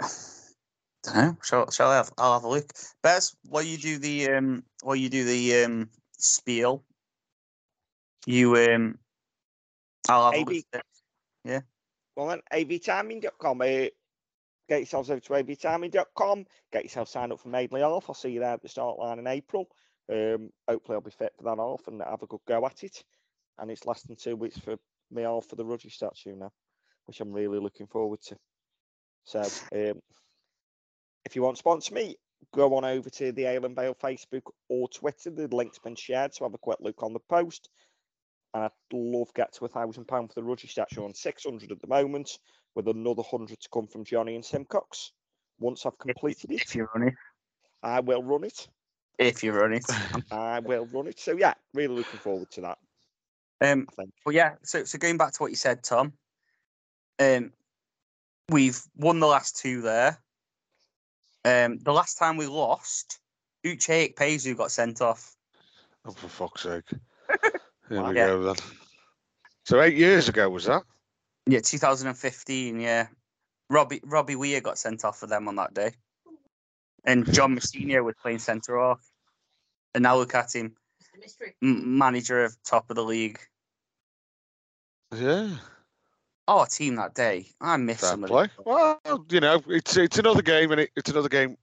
we? 0.00 0.06
don't 1.02 1.16
know. 1.16 1.36
Shall, 1.42 1.70
shall 1.70 1.90
I 1.90 1.96
have? 1.96 2.12
I'll 2.18 2.34
have 2.34 2.44
a 2.44 2.48
look. 2.48 2.72
Bez, 3.02 3.34
while 3.48 3.62
you 3.62 3.76
do 3.76 3.98
the 3.98 4.30
um, 4.30 4.64
while 4.82 4.96
you 4.96 5.08
do 5.08 5.24
the 5.24 5.64
um, 5.64 5.88
spiel, 6.18 6.84
you 8.26 8.56
um, 8.56 8.98
I'll 10.08 10.30
have 10.30 10.34
a 10.34 10.42
AB. 10.42 10.54
look. 10.54 10.64
at 10.74 10.84
it. 11.44 11.64
Well 12.16 12.28
then, 12.28 12.40
avtiming.com. 12.52 13.60
Uh, 13.60 13.64
get 14.68 14.78
yourselves 14.78 15.10
over 15.10 15.20
to 15.20 15.32
avtiming.com. 15.32 16.46
Get 16.72 16.84
yourself 16.84 17.08
signed 17.08 17.32
up 17.32 17.40
for 17.40 17.48
Maidley 17.48 17.80
Half. 17.80 18.04
I'll 18.08 18.14
see 18.14 18.30
you 18.30 18.40
there 18.40 18.50
at 18.52 18.62
the 18.62 18.68
start 18.68 18.98
line 18.98 19.18
in 19.18 19.26
April. 19.26 19.68
Um, 20.10 20.50
hopefully, 20.68 20.96
I'll 20.96 21.00
be 21.00 21.10
fit 21.10 21.32
for 21.36 21.44
that 21.44 21.58
half 21.58 21.86
and 21.86 22.02
have 22.02 22.22
a 22.22 22.26
good 22.26 22.40
go 22.46 22.64
at 22.66 22.84
it. 22.84 23.02
And 23.58 23.70
it's 23.70 23.86
less 23.86 24.02
than 24.02 24.16
two 24.16 24.36
weeks 24.36 24.58
for 24.58 24.76
me 25.10 25.22
half 25.22 25.46
for 25.46 25.56
the 25.56 25.64
Rudgy 25.64 25.90
statue 25.90 26.36
now, 26.36 26.52
which 27.06 27.20
I'm 27.20 27.32
really 27.32 27.58
looking 27.58 27.86
forward 27.86 28.20
to. 28.22 28.36
So, 29.24 29.40
um, 29.40 30.00
if 31.24 31.36
you 31.36 31.42
want 31.42 31.56
to 31.56 31.60
sponsor 31.60 31.94
me, 31.94 32.16
go 32.54 32.74
on 32.74 32.84
over 32.84 33.08
to 33.10 33.32
the 33.32 33.44
Ailen 33.44 33.74
Vale 33.74 33.94
Facebook 33.94 34.42
or 34.68 34.88
Twitter. 34.88 35.30
The 35.30 35.48
link's 35.54 35.78
been 35.78 35.94
shared, 35.94 36.34
so 36.34 36.44
have 36.44 36.54
a 36.54 36.58
quick 36.58 36.78
look 36.80 37.02
on 37.02 37.12
the 37.12 37.20
post. 37.20 37.68
And 38.54 38.64
I'd 38.64 38.70
love 38.92 39.28
to 39.28 39.32
get 39.34 39.52
to 39.54 39.64
a 39.64 39.68
thousand 39.68 40.06
pound 40.06 40.28
for 40.28 40.34
the 40.34 40.44
Rudgy 40.44 40.68
statue 40.68 41.04
on 41.04 41.14
six 41.14 41.44
hundred 41.44 41.72
at 41.72 41.80
the 41.80 41.86
moment, 41.86 42.38
with 42.74 42.88
another 42.88 43.22
hundred 43.22 43.60
to 43.60 43.68
come 43.72 43.86
from 43.86 44.04
Johnny 44.04 44.34
and 44.34 44.44
Simcox. 44.44 45.12
Once 45.58 45.86
I've 45.86 45.98
completed 45.98 46.50
it, 46.50 46.62
If 46.62 46.74
you 46.74 46.88
run 46.94 47.08
it, 47.08 47.14
I 47.82 48.00
will 48.00 48.22
run 48.22 48.44
it. 48.44 48.68
if 49.18 49.42
you 49.42 49.52
run 49.52 49.72
it. 49.72 49.84
I 50.30 50.58
will 50.60 50.86
run 50.86 51.06
it. 51.06 51.18
So 51.18 51.36
yeah, 51.36 51.54
really 51.72 51.94
looking 51.94 52.20
forward 52.20 52.50
to 52.52 52.60
that. 52.62 52.78
Um, 53.60 53.86
but 54.24 54.34
yeah, 54.34 54.54
so 54.62 54.84
so 54.84 54.98
going 54.98 55.16
back 55.18 55.32
to 55.32 55.42
what 55.42 55.50
you 55.50 55.56
said, 55.56 55.82
Tom. 55.82 56.12
Um, 57.18 57.52
we've 58.48 58.80
won 58.96 59.20
the 59.20 59.26
last 59.26 59.56
two 59.58 59.80
there. 59.82 60.18
Um, 61.44 61.78
the 61.78 61.92
last 61.92 62.18
time 62.18 62.36
we 62.36 62.46
lost, 62.46 63.18
Uche 63.66 64.14
Ikpeazu 64.14 64.56
got 64.56 64.70
sent 64.70 65.00
off. 65.00 65.34
Oh, 66.04 66.12
for 66.12 66.28
fuck's 66.28 66.62
sake! 66.62 66.84
Here 67.88 68.02
we 68.02 68.14
Yeah. 68.14 68.26
go 68.26 68.42
then. 68.44 68.56
So 69.66 69.80
eight 69.80 69.96
years 69.96 70.28
ago 70.28 70.48
was 70.50 70.64
that? 70.64 70.82
Yeah, 71.46 71.60
2015. 71.60 72.80
Yeah, 72.80 73.08
Robbie 73.70 74.00
Robbie 74.04 74.36
Weir 74.36 74.60
got 74.60 74.78
sent 74.78 75.04
off 75.04 75.18
for 75.18 75.26
them 75.26 75.48
on 75.48 75.56
that 75.56 75.74
day, 75.74 75.92
and 77.04 77.30
John 77.32 77.56
Mousinho 77.56 78.04
was 78.04 78.14
playing 78.20 78.38
centre 78.38 78.78
off. 78.78 79.00
And 79.94 80.02
now 80.04 80.16
look 80.16 80.34
at 80.34 80.54
him, 80.54 80.74
It's 81.00 81.10
mystery. 81.20 81.54
m- 81.62 81.98
manager 81.98 82.44
of 82.44 82.56
top 82.64 82.88
of 82.90 82.96
the 82.96 83.04
league. 83.04 83.38
Yeah, 85.14 85.50
Oh, 86.48 86.66
team 86.68 86.96
that 86.96 87.14
day. 87.14 87.46
I 87.60 87.76
miss 87.76 88.00
fair 88.00 88.10
some 88.10 88.24
of 88.24 88.30
play. 88.30 88.48
Well, 88.64 89.00
you 89.30 89.40
know, 89.40 89.62
it's 89.68 89.96
it's 89.96 90.18
another 90.18 90.42
game, 90.42 90.72
and 90.72 90.80
it, 90.80 90.90
it's 90.96 91.10
another 91.10 91.28
game. 91.28 91.56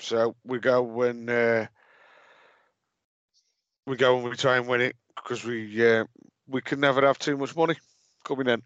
So 0.00 0.34
we 0.44 0.58
go 0.58 0.82
when 0.82 1.28
uh, 1.28 1.66
we 3.86 3.96
go 3.96 4.16
and 4.16 4.24
we 4.24 4.34
try 4.36 4.56
and 4.56 4.66
win 4.66 4.80
it 4.80 4.96
because 5.16 5.44
we 5.44 5.86
uh, 5.86 6.04
we 6.48 6.62
can 6.62 6.80
never 6.80 7.02
have 7.06 7.18
too 7.18 7.36
much 7.36 7.54
money 7.54 7.76
coming 8.24 8.48
in. 8.48 8.62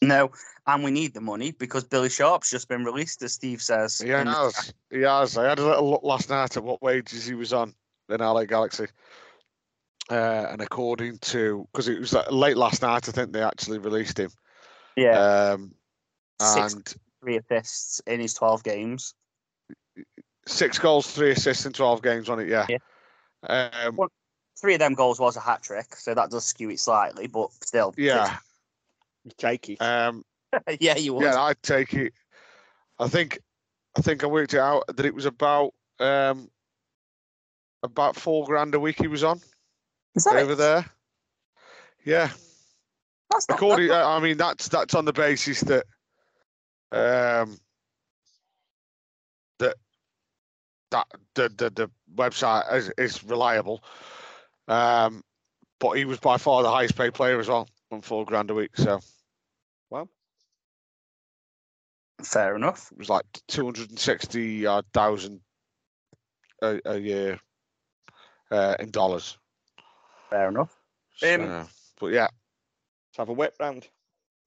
No, 0.00 0.30
and 0.66 0.84
we 0.84 0.90
need 0.90 1.14
the 1.14 1.20
money 1.20 1.50
because 1.52 1.84
Billy 1.84 2.08
Sharp's 2.08 2.50
just 2.50 2.68
been 2.68 2.84
released, 2.84 3.22
as 3.22 3.32
Steve 3.32 3.60
says. 3.60 3.98
He 3.98 4.10
has. 4.10 4.72
He 4.90 5.00
has. 5.00 5.36
I 5.36 5.48
had 5.48 5.58
a 5.58 5.66
little 5.66 5.90
look 5.90 6.04
last 6.04 6.30
night 6.30 6.56
at 6.56 6.62
what 6.62 6.82
wages 6.82 7.26
he 7.26 7.34
was 7.34 7.52
on 7.52 7.74
in 8.08 8.18
LA 8.18 8.44
Galaxy. 8.44 8.86
Uh, 10.12 10.46
and 10.50 10.60
according 10.60 11.16
to, 11.18 11.66
because 11.72 11.88
it 11.88 11.98
was 11.98 12.12
like 12.12 12.30
late 12.30 12.56
last 12.58 12.82
night, 12.82 13.08
I 13.08 13.12
think 13.12 13.32
they 13.32 13.42
actually 13.42 13.78
released 13.78 14.18
him. 14.18 14.30
Yeah, 14.94 15.52
Um, 15.54 15.74
Six- 16.40 16.74
and 16.74 16.94
three 17.22 17.38
assists 17.38 18.00
in 18.06 18.20
his 18.20 18.34
12 18.34 18.62
games. 18.62 19.14
six 20.46 20.78
goals, 20.78 21.10
three 21.10 21.30
assists 21.30 21.64
in 21.64 21.72
12 21.72 22.02
games 22.02 22.28
on 22.28 22.40
it. 22.40 22.48
Yeah. 22.48 22.66
Yeah. 22.68 22.78
Um, 23.84 23.96
Well, 23.96 24.08
Three 24.60 24.74
of 24.74 24.80
them 24.80 24.92
goals 24.94 25.18
was 25.18 25.36
a 25.36 25.40
hat 25.40 25.62
trick, 25.62 25.96
so 25.96 26.14
that 26.14 26.30
does 26.30 26.44
skew 26.44 26.68
it 26.70 26.78
slightly, 26.78 27.26
but 27.26 27.50
still. 27.64 27.94
yeah. 27.96 28.36
You 29.24 29.30
take 29.38 29.70
it. 29.70 29.80
Um, 29.80 30.24
yeah, 30.80 30.98
you 30.98 31.14
would. 31.14 31.24
yeah, 31.24 31.40
I'd 31.40 31.62
take 31.62 31.94
it. 31.94 32.12
I 32.98 33.08
think, 33.08 33.38
I 33.96 34.02
think 34.02 34.22
I 34.24 34.26
worked 34.26 34.52
it 34.52 34.60
out 34.60 34.84
that 34.94 35.06
it 35.06 35.14
was 35.14 35.24
about, 35.24 35.72
um, 36.00 36.50
about 37.82 38.14
four 38.14 38.44
grand 38.44 38.74
a 38.74 38.80
week 38.80 39.00
he 39.00 39.08
was 39.08 39.24
on 39.24 39.40
Is 40.14 40.24
that 40.24 40.36
over 40.36 40.52
it? 40.52 40.56
there. 40.56 40.84
Yeah. 42.04 42.30
That's 43.30 43.48
not, 43.48 43.56
According, 43.56 43.90
uh, 43.90 44.06
I 44.06 44.20
mean, 44.20 44.36
that's 44.36 44.68
that's 44.68 44.94
on 44.94 45.04
the 45.04 45.12
basis 45.12 45.60
that 45.62 45.84
um 46.92 47.58
that 49.58 49.76
that 50.90 51.06
the 51.34 51.48
the, 51.48 51.70
the 51.70 51.90
website 52.14 52.72
is, 52.74 52.92
is 52.98 53.24
reliable. 53.24 53.82
Um, 54.68 55.22
but 55.80 55.92
he 55.92 56.04
was 56.04 56.20
by 56.20 56.36
far 56.36 56.62
the 56.62 56.70
highest 56.70 56.96
paid 56.96 57.14
player 57.14 57.40
as 57.40 57.48
well, 57.48 57.68
on 57.90 58.02
four 58.02 58.24
grand 58.24 58.50
a 58.50 58.54
week. 58.54 58.76
So 58.76 59.00
Well, 59.90 60.08
Fair 62.22 62.54
enough. 62.54 62.92
it 62.92 62.98
was 62.98 63.08
like 63.08 63.24
two 63.48 63.64
hundred 63.64 63.90
and 63.90 63.98
sixty 63.98 64.66
thousand 64.92 65.40
a, 66.60 66.78
a 66.84 66.98
year 66.98 67.40
uh, 68.50 68.76
in 68.78 68.90
dollars. 68.90 69.38
Fair 70.32 70.48
enough. 70.48 70.74
Um, 71.22 71.40
So, 71.40 71.68
but 72.00 72.06
yeah, 72.12 72.22
let's 72.22 73.18
have 73.18 73.28
a 73.28 73.34
whip 73.34 73.54
round. 73.60 73.86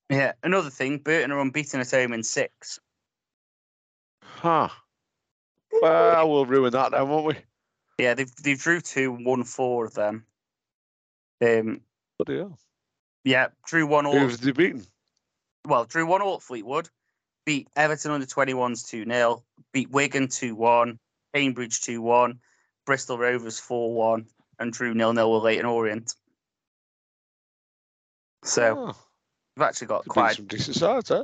Yeah, 0.10 0.34
another 0.44 0.72
thing, 0.72 0.98
Burton 0.98 1.32
are 1.32 1.40
unbeaten 1.40 1.80
at 1.80 1.92
home 1.92 2.12
in 2.14 2.24
six. 2.24 2.80
huh. 4.24 4.70
Well, 5.82 6.30
we'll 6.32 6.46
ruin 6.46 6.72
that 6.72 6.92
then, 6.92 7.08
won't 7.08 7.26
we? 7.28 7.36
Yeah, 8.00 8.14
they've 8.16 8.34
they 8.38 8.56
drew 8.56 8.82
two, 8.82 9.12
won 9.12 9.44
four 9.44 9.86
of 9.86 9.94
them. 9.94 10.26
Um, 11.42 11.82
Bloody 12.18 12.40
hell. 12.40 12.58
yeah, 13.24 13.48
drew 13.68 13.86
one 13.86 14.06
all. 14.06 14.18
Who 14.18 14.26
was 14.26 14.40
they 14.40 14.52
beating? 14.52 14.86
well, 15.68 15.86
drew 15.86 16.06
one 16.06 16.22
all 16.22 16.36
at 16.36 16.42
Fleetwood, 16.42 16.90
beat 17.46 17.68
Everton 17.76 18.12
under 18.12 18.26
21s 18.26 18.88
2 18.88 19.06
0, 19.06 19.44
beat 19.72 19.90
Wigan 19.92 20.30
2 20.30 20.56
1, 20.56 21.00
Cambridge 21.34 21.82
2 21.82 22.02
1, 22.02 22.40
Bristol 22.86 23.18
Rovers 23.18 23.60
4 23.60 23.94
1, 23.94 24.26
and 24.60 24.72
drew 24.72 24.94
nil 24.94 25.14
nil 25.14 25.34
with 25.34 25.44
Leyton 25.44 25.66
Orient. 25.66 26.14
So 28.44 28.76
Oh, 28.76 28.96
we've 29.56 29.64
actually 29.64 29.88
got 29.88 30.04
could 30.04 30.10
quite 30.10 30.36
some 30.36 30.46
decent 30.46 30.76
sides, 30.76 31.10
huh? 31.10 31.24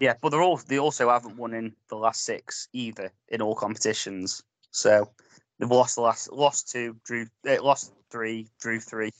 yeah, 0.00 0.14
but 0.20 0.30
they're 0.30 0.42
all 0.42 0.56
they 0.56 0.78
also 0.78 1.10
haven't 1.10 1.36
won 1.36 1.54
in 1.54 1.74
the 1.88 1.96
last 1.96 2.24
six 2.24 2.68
either 2.72 3.12
in 3.28 3.42
all 3.42 3.54
competitions. 3.54 4.42
So 4.70 5.10
they've 5.58 5.70
lost 5.70 5.96
the 5.96 6.02
last 6.02 6.32
lost 6.32 6.70
two, 6.70 6.96
drew 7.04 7.26
uh, 7.48 7.62
lost 7.62 7.92
three, 8.10 8.48
drew 8.60 8.80
three. 8.80 9.10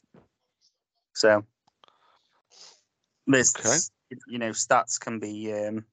So 1.14 1.44
there's 3.26 3.54
Okay. 3.58 4.18
you 4.28 4.38
know 4.38 4.50
stats 4.50 5.00
can 5.00 5.18
be 5.18 5.52
um 5.52 5.84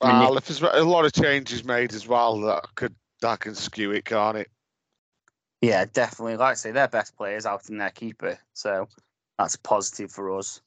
Well, 0.00 0.36
if 0.36 0.46
there's 0.46 0.62
a 0.62 0.84
lot 0.84 1.04
of 1.04 1.12
changes 1.12 1.64
made 1.64 1.92
as 1.92 2.08
well, 2.08 2.40
that 2.42 2.64
could 2.74 2.94
that 3.20 3.40
can 3.40 3.54
skew 3.54 3.92
it, 3.92 4.04
can't 4.04 4.38
it? 4.38 4.48
Yeah, 5.60 5.84
definitely. 5.92 6.36
Like 6.36 6.52
I 6.52 6.54
say, 6.54 6.70
their 6.70 6.88
best 6.88 7.16
players 7.16 7.44
out 7.44 7.68
in 7.68 7.78
their 7.78 7.90
keeper, 7.90 8.38
so 8.54 8.88
that's 9.38 9.56
a 9.56 9.60
positive 9.60 10.10
for 10.10 10.36
us. 10.38 10.60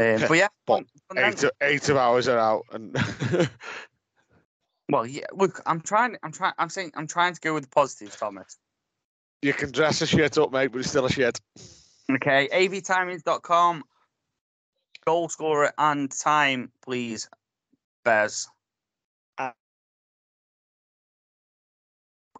Um, 0.00 0.20
but 0.28 0.34
yeah, 0.38 0.48
But 0.66 0.84
Eight 1.16 1.42
of, 1.42 1.50
eight 1.60 1.88
of 1.88 1.96
ours 1.96 2.28
are 2.28 2.38
out, 2.38 2.64
and 2.72 2.96
well, 4.88 5.04
yeah. 5.04 5.26
Look, 5.32 5.60
I'm 5.66 5.80
trying. 5.80 6.16
I'm 6.22 6.32
trying. 6.32 6.52
I'm 6.58 6.68
saying. 6.68 6.92
I'm 6.94 7.06
trying 7.06 7.34
to 7.34 7.40
go 7.40 7.52
with 7.52 7.64
the 7.64 7.70
positives, 7.70 8.16
Thomas. 8.16 8.56
you 9.42 9.52
can 9.52 9.72
dress 9.72 10.00
a 10.00 10.06
shit 10.06 10.38
up, 10.38 10.52
mate, 10.52 10.68
but 10.68 10.78
it's 10.78 10.90
still 10.90 11.04
a 11.06 11.10
shit. 11.10 11.40
Okay, 12.10 12.48
avtimings.com. 12.52 13.82
Goal 15.04 15.28
scorer 15.28 15.72
and 15.78 16.10
time, 16.10 16.70
please, 16.82 17.28
Bez. 18.04 18.48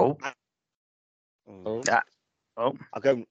Oh, 0.01 0.17
Mm. 1.49 1.87
Yeah. 1.87 2.01
Oh. 2.59 2.77
I'll 2.93 3.01
go 3.01 3.25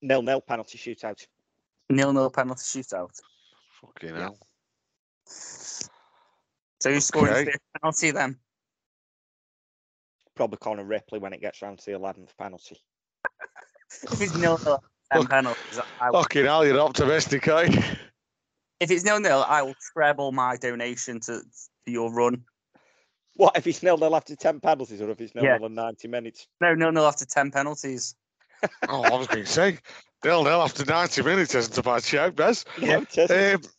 nil 0.00 0.22
nil 0.22 0.40
penalty 0.40 0.78
shootout. 0.78 1.26
nil 1.90 2.12
nil 2.12 2.30
penalty 2.30 2.60
shootout. 2.62 3.10
Fucking 3.80 4.14
hell. 4.14 4.38
So 5.26 6.92
who's 6.92 7.04
scoring 7.06 7.32
Okay. 7.32 7.44
the 7.44 7.50
first 7.50 7.60
penalty 7.82 8.10
then? 8.12 8.36
Probably 10.36 10.58
Connor 10.58 10.84
Ripley 10.84 11.18
when 11.18 11.32
it 11.32 11.40
gets 11.40 11.60
round 11.62 11.80
to 11.80 11.86
the 11.86 11.92
eleventh 11.96 12.36
penalty. 12.38 12.80
If 14.04 14.20
it's 14.20 14.36
nil 14.36 14.58
nil, 14.64 14.82
ten 15.12 15.26
penalties. 15.26 15.80
I 16.00 16.10
will, 16.10 16.22
Fucking 16.22 16.44
hell, 16.44 16.64
you're 16.66 16.78
optimistic, 16.78 17.48
eh? 17.48 17.96
if 18.80 18.90
it's 18.90 19.02
nil 19.04 19.18
nil, 19.18 19.44
I 19.48 19.62
will 19.62 19.74
treble 19.94 20.30
my 20.30 20.56
donation 20.58 21.18
to, 21.20 21.40
to 21.86 21.90
your 21.90 22.12
run. 22.12 22.44
What 23.38 23.56
if 23.56 23.66
it's 23.68 23.84
nil 23.84 23.96
nil 23.96 24.16
after 24.16 24.34
ten 24.34 24.58
penalties, 24.58 25.00
or 25.00 25.10
if 25.10 25.20
it's 25.20 25.32
nil 25.34 25.44
Yeah. 25.44 25.56
nil 25.58 25.66
in 25.66 25.74
ninety 25.74 26.08
minutes? 26.08 26.48
No, 26.60 26.74
nil 26.74 26.90
nil 26.92 27.06
after 27.06 27.24
ten 27.24 27.50
penalties. 27.50 28.14
Oh, 28.88 29.02
I 29.04 29.16
was 29.16 29.28
going 29.28 29.44
to 29.44 29.50
say, 29.50 29.78
nil 30.24 30.42
nil 30.42 30.60
after 30.60 30.84
90 30.84 31.22
minutes 31.22 31.54
isn't 31.54 31.78
a 31.78 31.82
bad 31.82 32.02
shout, 32.02 32.34
Bez. 32.34 32.64
Yeah, 32.76 32.98
it 32.98 33.16
isn't. 33.30 33.66
Um, 33.66 33.70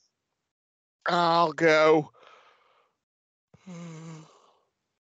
I'll 1.06 1.52
go. 1.52 2.11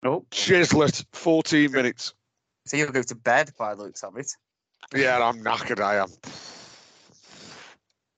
Oh, 0.03 0.25
Chislett, 0.29 1.03
14 1.13 1.71
minutes. 1.71 2.13
so 2.67 2.77
you'll 2.77 2.91
go 2.91 3.01
to 3.01 3.15
bed 3.15 3.51
by 3.57 3.73
the 3.73 3.81
looks 3.81 4.03
of 4.03 4.15
it. 4.17 4.31
Yeah, 4.95 5.23
I'm 5.25 5.43
knackered, 5.43 5.79
I 5.83 5.95
am. 5.95 6.09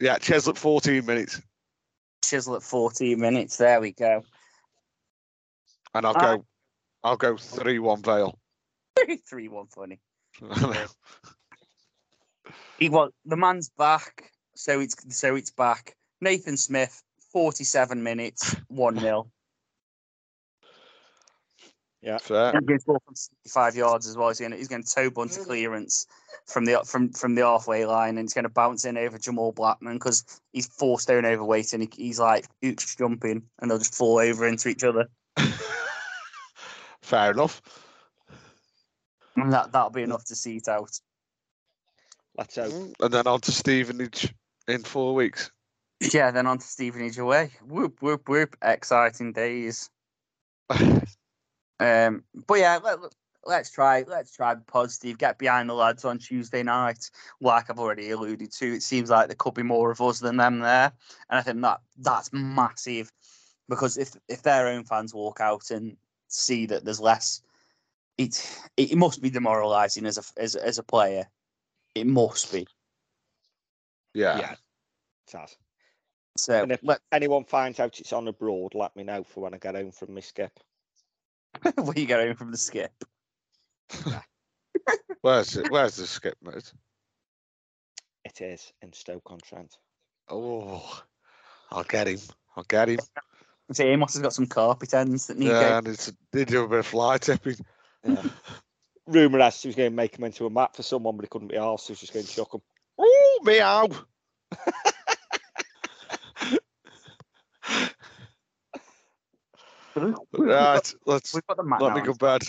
Yeah, 0.02 0.18
Chislett, 0.18 0.58
14 0.58 1.06
minutes. 1.06 1.42
Chislett 2.22 2.64
14 2.64 3.18
minutes. 3.18 3.56
There 3.56 3.80
we 3.80 3.94
go. 3.94 4.24
And 5.96 6.06
I'll 6.06 6.14
Ah. 6.16 6.36
go, 6.36 6.46
I'll 7.06 7.18
go 7.18 7.38
3 7.38 7.80
1 7.80 8.04
Vale. 8.04 8.38
3 9.30 9.48
1 9.48 9.68
funny. 9.68 10.00
He, 12.78 12.90
well, 12.90 13.10
the 13.24 13.38
man's 13.38 13.70
back, 13.70 14.34
so 14.54 14.82
it's 14.82 14.98
so 15.18 15.38
it's 15.38 15.50
back. 15.50 15.96
Nathan 16.20 16.58
Smith, 16.58 17.02
47 17.32 18.04
minutes, 18.04 18.54
1 18.68 19.00
0. 19.00 19.32
Fair. 22.20 22.52
He's 22.52 22.66
going 22.66 22.78
to 22.78 22.80
score 22.80 23.00
from 23.06 23.16
65 23.16 23.76
yards 23.78 24.08
as 24.08 24.18
well. 24.18 24.28
He's 24.28 24.40
going 24.40 24.52
to, 24.52 24.58
he's 24.58 24.68
going 24.68 24.84
to 24.84 24.94
toe 24.94 25.10
bunt 25.10 25.38
a 25.38 25.40
clearance 25.46 26.06
from 26.46 26.66
the 26.66 26.82
from 26.86 27.14
from 27.14 27.36
the 27.36 27.44
halfway 27.44 27.86
line, 27.86 28.18
and 28.18 28.26
he's 28.26 28.34
going 28.34 28.44
to 28.44 28.50
bounce 28.50 28.84
in 28.84 28.98
over 28.98 29.18
Jamal 29.18 29.54
Blackman 29.54 29.94
because 29.94 30.26
he's 30.52 30.68
four 30.68 31.00
stone 31.00 31.26
overweight, 31.26 31.72
and 31.72 31.84
he, 31.84 31.90
he's 31.96 32.20
like 32.20 32.46
oops 32.64 32.94
jumping, 32.98 33.44
and 33.60 33.72
they'll 33.72 33.78
just 33.78 33.96
fall 33.96 34.20
over 34.20 34.46
into 34.46 34.68
each 34.68 34.84
other, 34.84 35.08
Fair 37.06 37.32
enough. 37.32 37.62
and 39.36 39.54
that 39.54 39.72
that'll 39.72 39.92
be 39.92 40.02
enough 40.02 40.26
to 40.26 40.36
see 40.36 40.58
it 40.58 40.68
out. 40.68 41.00
Let's 42.36 42.56
hope. 42.56 42.96
And 43.00 43.14
then 43.14 43.28
on 43.28 43.42
to 43.42 43.52
Stevenage 43.52 44.34
in 44.68 44.82
four 44.82 45.14
weeks. 45.14 45.52
Yeah, 46.12 46.32
then 46.32 46.48
on 46.48 46.58
to 46.58 46.66
Stevenage 46.66 47.20
away. 47.20 47.52
Whoop 47.64 48.02
whoop 48.02 48.28
whoop! 48.28 48.56
Exciting 48.64 49.34
days. 49.34 49.90
Um, 51.78 52.24
but 52.48 52.60
yeah, 52.60 52.80
let, 52.82 53.00
let's 53.46 53.70
try. 53.70 54.06
Let's 54.08 54.34
try 54.34 54.56
be 54.56 54.62
positive. 54.66 55.18
Get 55.18 55.38
behind 55.38 55.70
the 55.70 55.74
lads 55.74 56.06
on 56.06 56.20
Tuesday 56.20 56.64
night. 56.64 57.12
Like 57.42 57.70
I've 57.70 57.80
already 57.80 58.12
alluded 58.12 58.50
to, 58.54 58.76
it 58.76 58.82
seems 58.82 59.10
like 59.10 59.28
there 59.28 59.36
could 59.38 59.56
be 59.56 59.62
more 59.62 59.92
of 59.92 60.00
us 60.00 60.22
than 60.22 60.38
them 60.38 60.60
there, 60.60 60.94
and 61.30 61.38
I 61.38 61.42
think 61.42 61.62
that 61.64 61.82
that's 61.98 62.30
massive 62.32 63.12
because 63.68 63.98
if 63.98 64.16
if 64.30 64.42
their 64.44 64.70
own 64.70 64.86
fans 64.86 65.14
walk 65.14 65.42
out 65.42 65.70
and 65.70 65.98
see 66.28 66.66
that 66.68 66.84
there's 66.86 67.00
less, 67.00 67.42
it 68.18 68.60
it 68.78 68.98
must 68.98 69.22
be 69.22 69.30
demoralising 69.30 70.06
as 70.06 70.18
a 70.18 70.42
as, 70.42 70.56
a- 70.56 70.66
as 70.66 70.78
a 70.78 70.84
player. 70.84 71.28
It 71.94 72.08
must 72.08 72.52
be. 72.52 72.68
Yeah. 74.14 74.38
Yeah, 74.40 74.52
it 74.52 75.38
has. 75.38 75.56
So 76.38 76.62
And 76.64 76.72
if 76.72 76.82
let, 76.84 77.00
anyone 77.12 77.46
finds 77.46 77.80
out 77.80 78.00
it's 78.00 78.12
on 78.14 78.28
abroad, 78.28 78.76
let 78.76 78.96
me 78.96 79.04
know 79.04 79.24
for 79.24 79.42
when 79.42 79.54
I 79.54 79.58
get 79.58 79.76
home 79.76 79.92
from 79.92 80.14
my 80.14 80.20
skip. 80.20 80.60
where 81.76 81.98
you 81.98 82.06
going 82.06 82.36
from 82.36 82.52
the 82.52 82.58
skip? 82.58 82.92
Where's 85.22 85.56
it? 85.56 85.72
Where's 85.72 85.96
the 85.96 86.06
skip, 86.08 86.38
mate? 86.42 86.74
It 88.26 88.42
is 88.42 88.74
in 88.82 88.92
Stoke 88.92 89.32
on 89.32 89.40
Trent. 89.40 89.78
Oh, 90.30 91.04
I'll 91.72 91.84
get 91.84 92.08
him. 92.08 92.20
I'll 92.56 92.64
get 92.64 92.90
him. 92.90 93.00
See, 93.72 93.84
Amos 93.84 94.14
has 94.14 94.22
got 94.22 94.34
some 94.34 94.46
carpet 94.46 94.94
ends 94.94 95.28
that 95.28 95.38
need 95.38 95.48
Yeah, 95.48 95.60
going. 95.60 95.74
and 95.80 95.88
it's 95.88 96.12
they 96.32 96.46
do 96.46 96.64
a 96.64 96.68
bit 96.68 96.80
of 96.80 96.86
fly 96.86 97.18
tipping. 97.18 97.58
Yeah. 98.04 98.22
Rumour 99.08 99.40
has 99.40 99.62
he 99.62 99.68
was 99.68 99.76
going 99.76 99.92
to 99.92 99.96
make 99.96 100.18
him 100.18 100.24
into 100.24 100.46
a 100.46 100.50
map 100.50 100.76
for 100.76 100.84
someone, 100.84 101.16
but 101.16 101.26
he 101.26 101.30
couldn't 101.30 101.48
be 101.50 101.56
arsed, 101.56 101.82
so 101.82 101.88
he 101.88 101.92
was 101.94 102.00
just 102.00 102.14
going 102.14 102.26
to 102.26 102.32
chuck 102.32 102.54
him. 102.54 102.62
Oh, 102.98 103.40
meow. 103.44 103.88
Right, 110.34 110.94
let's 111.06 111.34
We've 111.34 111.48
got 111.48 111.58
the 111.58 111.64
mat 111.64 111.82
let 111.82 111.90
now. 111.90 111.96
me 111.96 112.02
go 112.02 112.14
bed. 112.14 112.44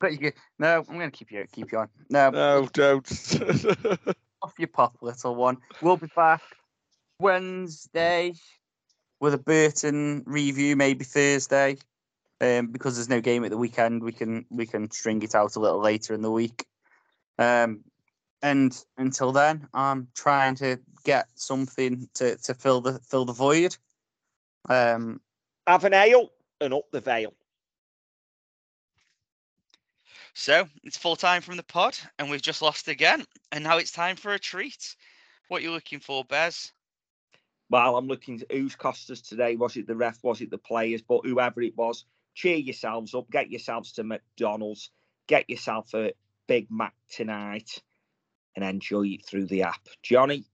But 0.00 0.20
you 0.20 0.32
no, 0.58 0.78
I'm 0.88 0.98
going 0.98 1.10
to 1.10 1.16
keep 1.16 1.30
you 1.30 1.44
keep 1.52 1.72
you 1.72 1.78
on. 1.78 1.88
No, 2.10 2.30
No, 2.30 2.68
don't. 2.72 3.06
off 4.42 4.54
your 4.58 4.68
pop, 4.68 4.96
little 5.00 5.34
one. 5.34 5.58
We'll 5.80 5.96
be 5.96 6.08
back 6.14 6.42
Wednesday 7.18 8.34
with 9.22 9.34
a 9.34 9.38
Burton 9.38 10.24
review, 10.26 10.74
maybe 10.74 11.04
Thursday. 11.04 11.78
Um, 12.40 12.66
because 12.66 12.96
there's 12.96 13.08
no 13.08 13.20
game 13.20 13.44
at 13.44 13.50
the 13.50 13.56
weekend, 13.56 14.02
we 14.02 14.10
can 14.10 14.44
we 14.50 14.66
can 14.66 14.90
string 14.90 15.22
it 15.22 15.36
out 15.36 15.54
a 15.54 15.60
little 15.60 15.80
later 15.80 16.12
in 16.12 16.22
the 16.22 16.30
week. 16.30 16.66
Um, 17.38 17.84
and 18.42 18.76
until 18.98 19.30
then, 19.30 19.68
I'm 19.72 20.08
trying 20.16 20.56
to 20.56 20.80
get 21.04 21.28
something 21.36 22.08
to, 22.14 22.36
to 22.36 22.54
fill 22.54 22.80
the 22.80 22.98
fill 22.98 23.24
the 23.24 23.32
void. 23.32 23.76
Um, 24.68 25.20
Have 25.68 25.84
an 25.84 25.94
ale 25.94 26.30
and 26.60 26.74
up 26.74 26.90
the 26.90 27.00
Vale. 27.00 27.34
So 30.34 30.66
it's 30.82 30.98
full 30.98 31.14
time 31.14 31.42
from 31.42 31.56
the 31.56 31.62
pod, 31.62 31.96
and 32.18 32.28
we've 32.28 32.42
just 32.42 32.60
lost 32.60 32.88
again. 32.88 33.24
And 33.52 33.62
now 33.62 33.78
it's 33.78 33.92
time 33.92 34.16
for 34.16 34.32
a 34.32 34.38
treat. 34.40 34.96
What 35.46 35.62
you 35.62 35.70
looking 35.70 36.00
for, 36.00 36.24
Bez? 36.24 36.72
Well, 37.70 37.96
I'm 37.96 38.06
looking 38.06 38.40
at 38.42 38.52
who's 38.52 38.74
cost 38.74 39.10
us 39.10 39.20
today. 39.20 39.56
Was 39.56 39.76
it 39.76 39.86
the 39.86 39.96
ref? 39.96 40.22
Was 40.22 40.40
it 40.40 40.50
the 40.50 40.58
players? 40.58 41.02
But 41.02 41.24
whoever 41.24 41.62
it 41.62 41.76
was, 41.76 42.04
cheer 42.34 42.56
yourselves 42.56 43.14
up. 43.14 43.30
Get 43.30 43.50
yourselves 43.50 43.92
to 43.92 44.04
McDonald's. 44.04 44.90
Get 45.26 45.48
yourself 45.48 45.94
a 45.94 46.12
Big 46.46 46.70
Mac 46.70 46.94
tonight 47.08 47.82
and 48.54 48.64
enjoy 48.64 49.06
it 49.06 49.24
through 49.24 49.46
the 49.46 49.62
app. 49.62 49.88
Johnny, 50.02 50.44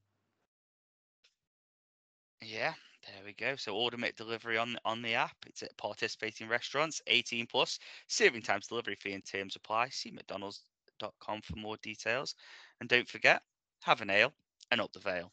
Yeah, 2.40 2.74
there 3.04 3.24
we 3.24 3.32
go. 3.32 3.56
So 3.56 3.74
order 3.74 3.96
make 3.96 4.16
delivery 4.16 4.58
on 4.58 4.76
on 4.84 5.02
the 5.02 5.14
app. 5.14 5.36
It's 5.46 5.62
at 5.62 5.76
participating 5.76 6.48
restaurants, 6.48 7.02
18 7.06 7.46
plus. 7.46 7.78
Serving 8.06 8.42
times, 8.42 8.68
delivery 8.68 8.94
fee, 8.94 9.12
and 9.12 9.24
terms 9.24 9.56
apply. 9.56 9.88
See 9.88 10.12
talksport.com 10.98 11.42
for 11.42 11.56
more 11.56 11.76
details. 11.78 12.34
And 12.80 12.88
don't 12.88 13.08
forget, 13.08 13.42
have 13.82 14.00
an 14.00 14.10
ale 14.10 14.32
and 14.70 14.80
up 14.80 14.92
the 14.92 15.00
Vale. 15.00 15.32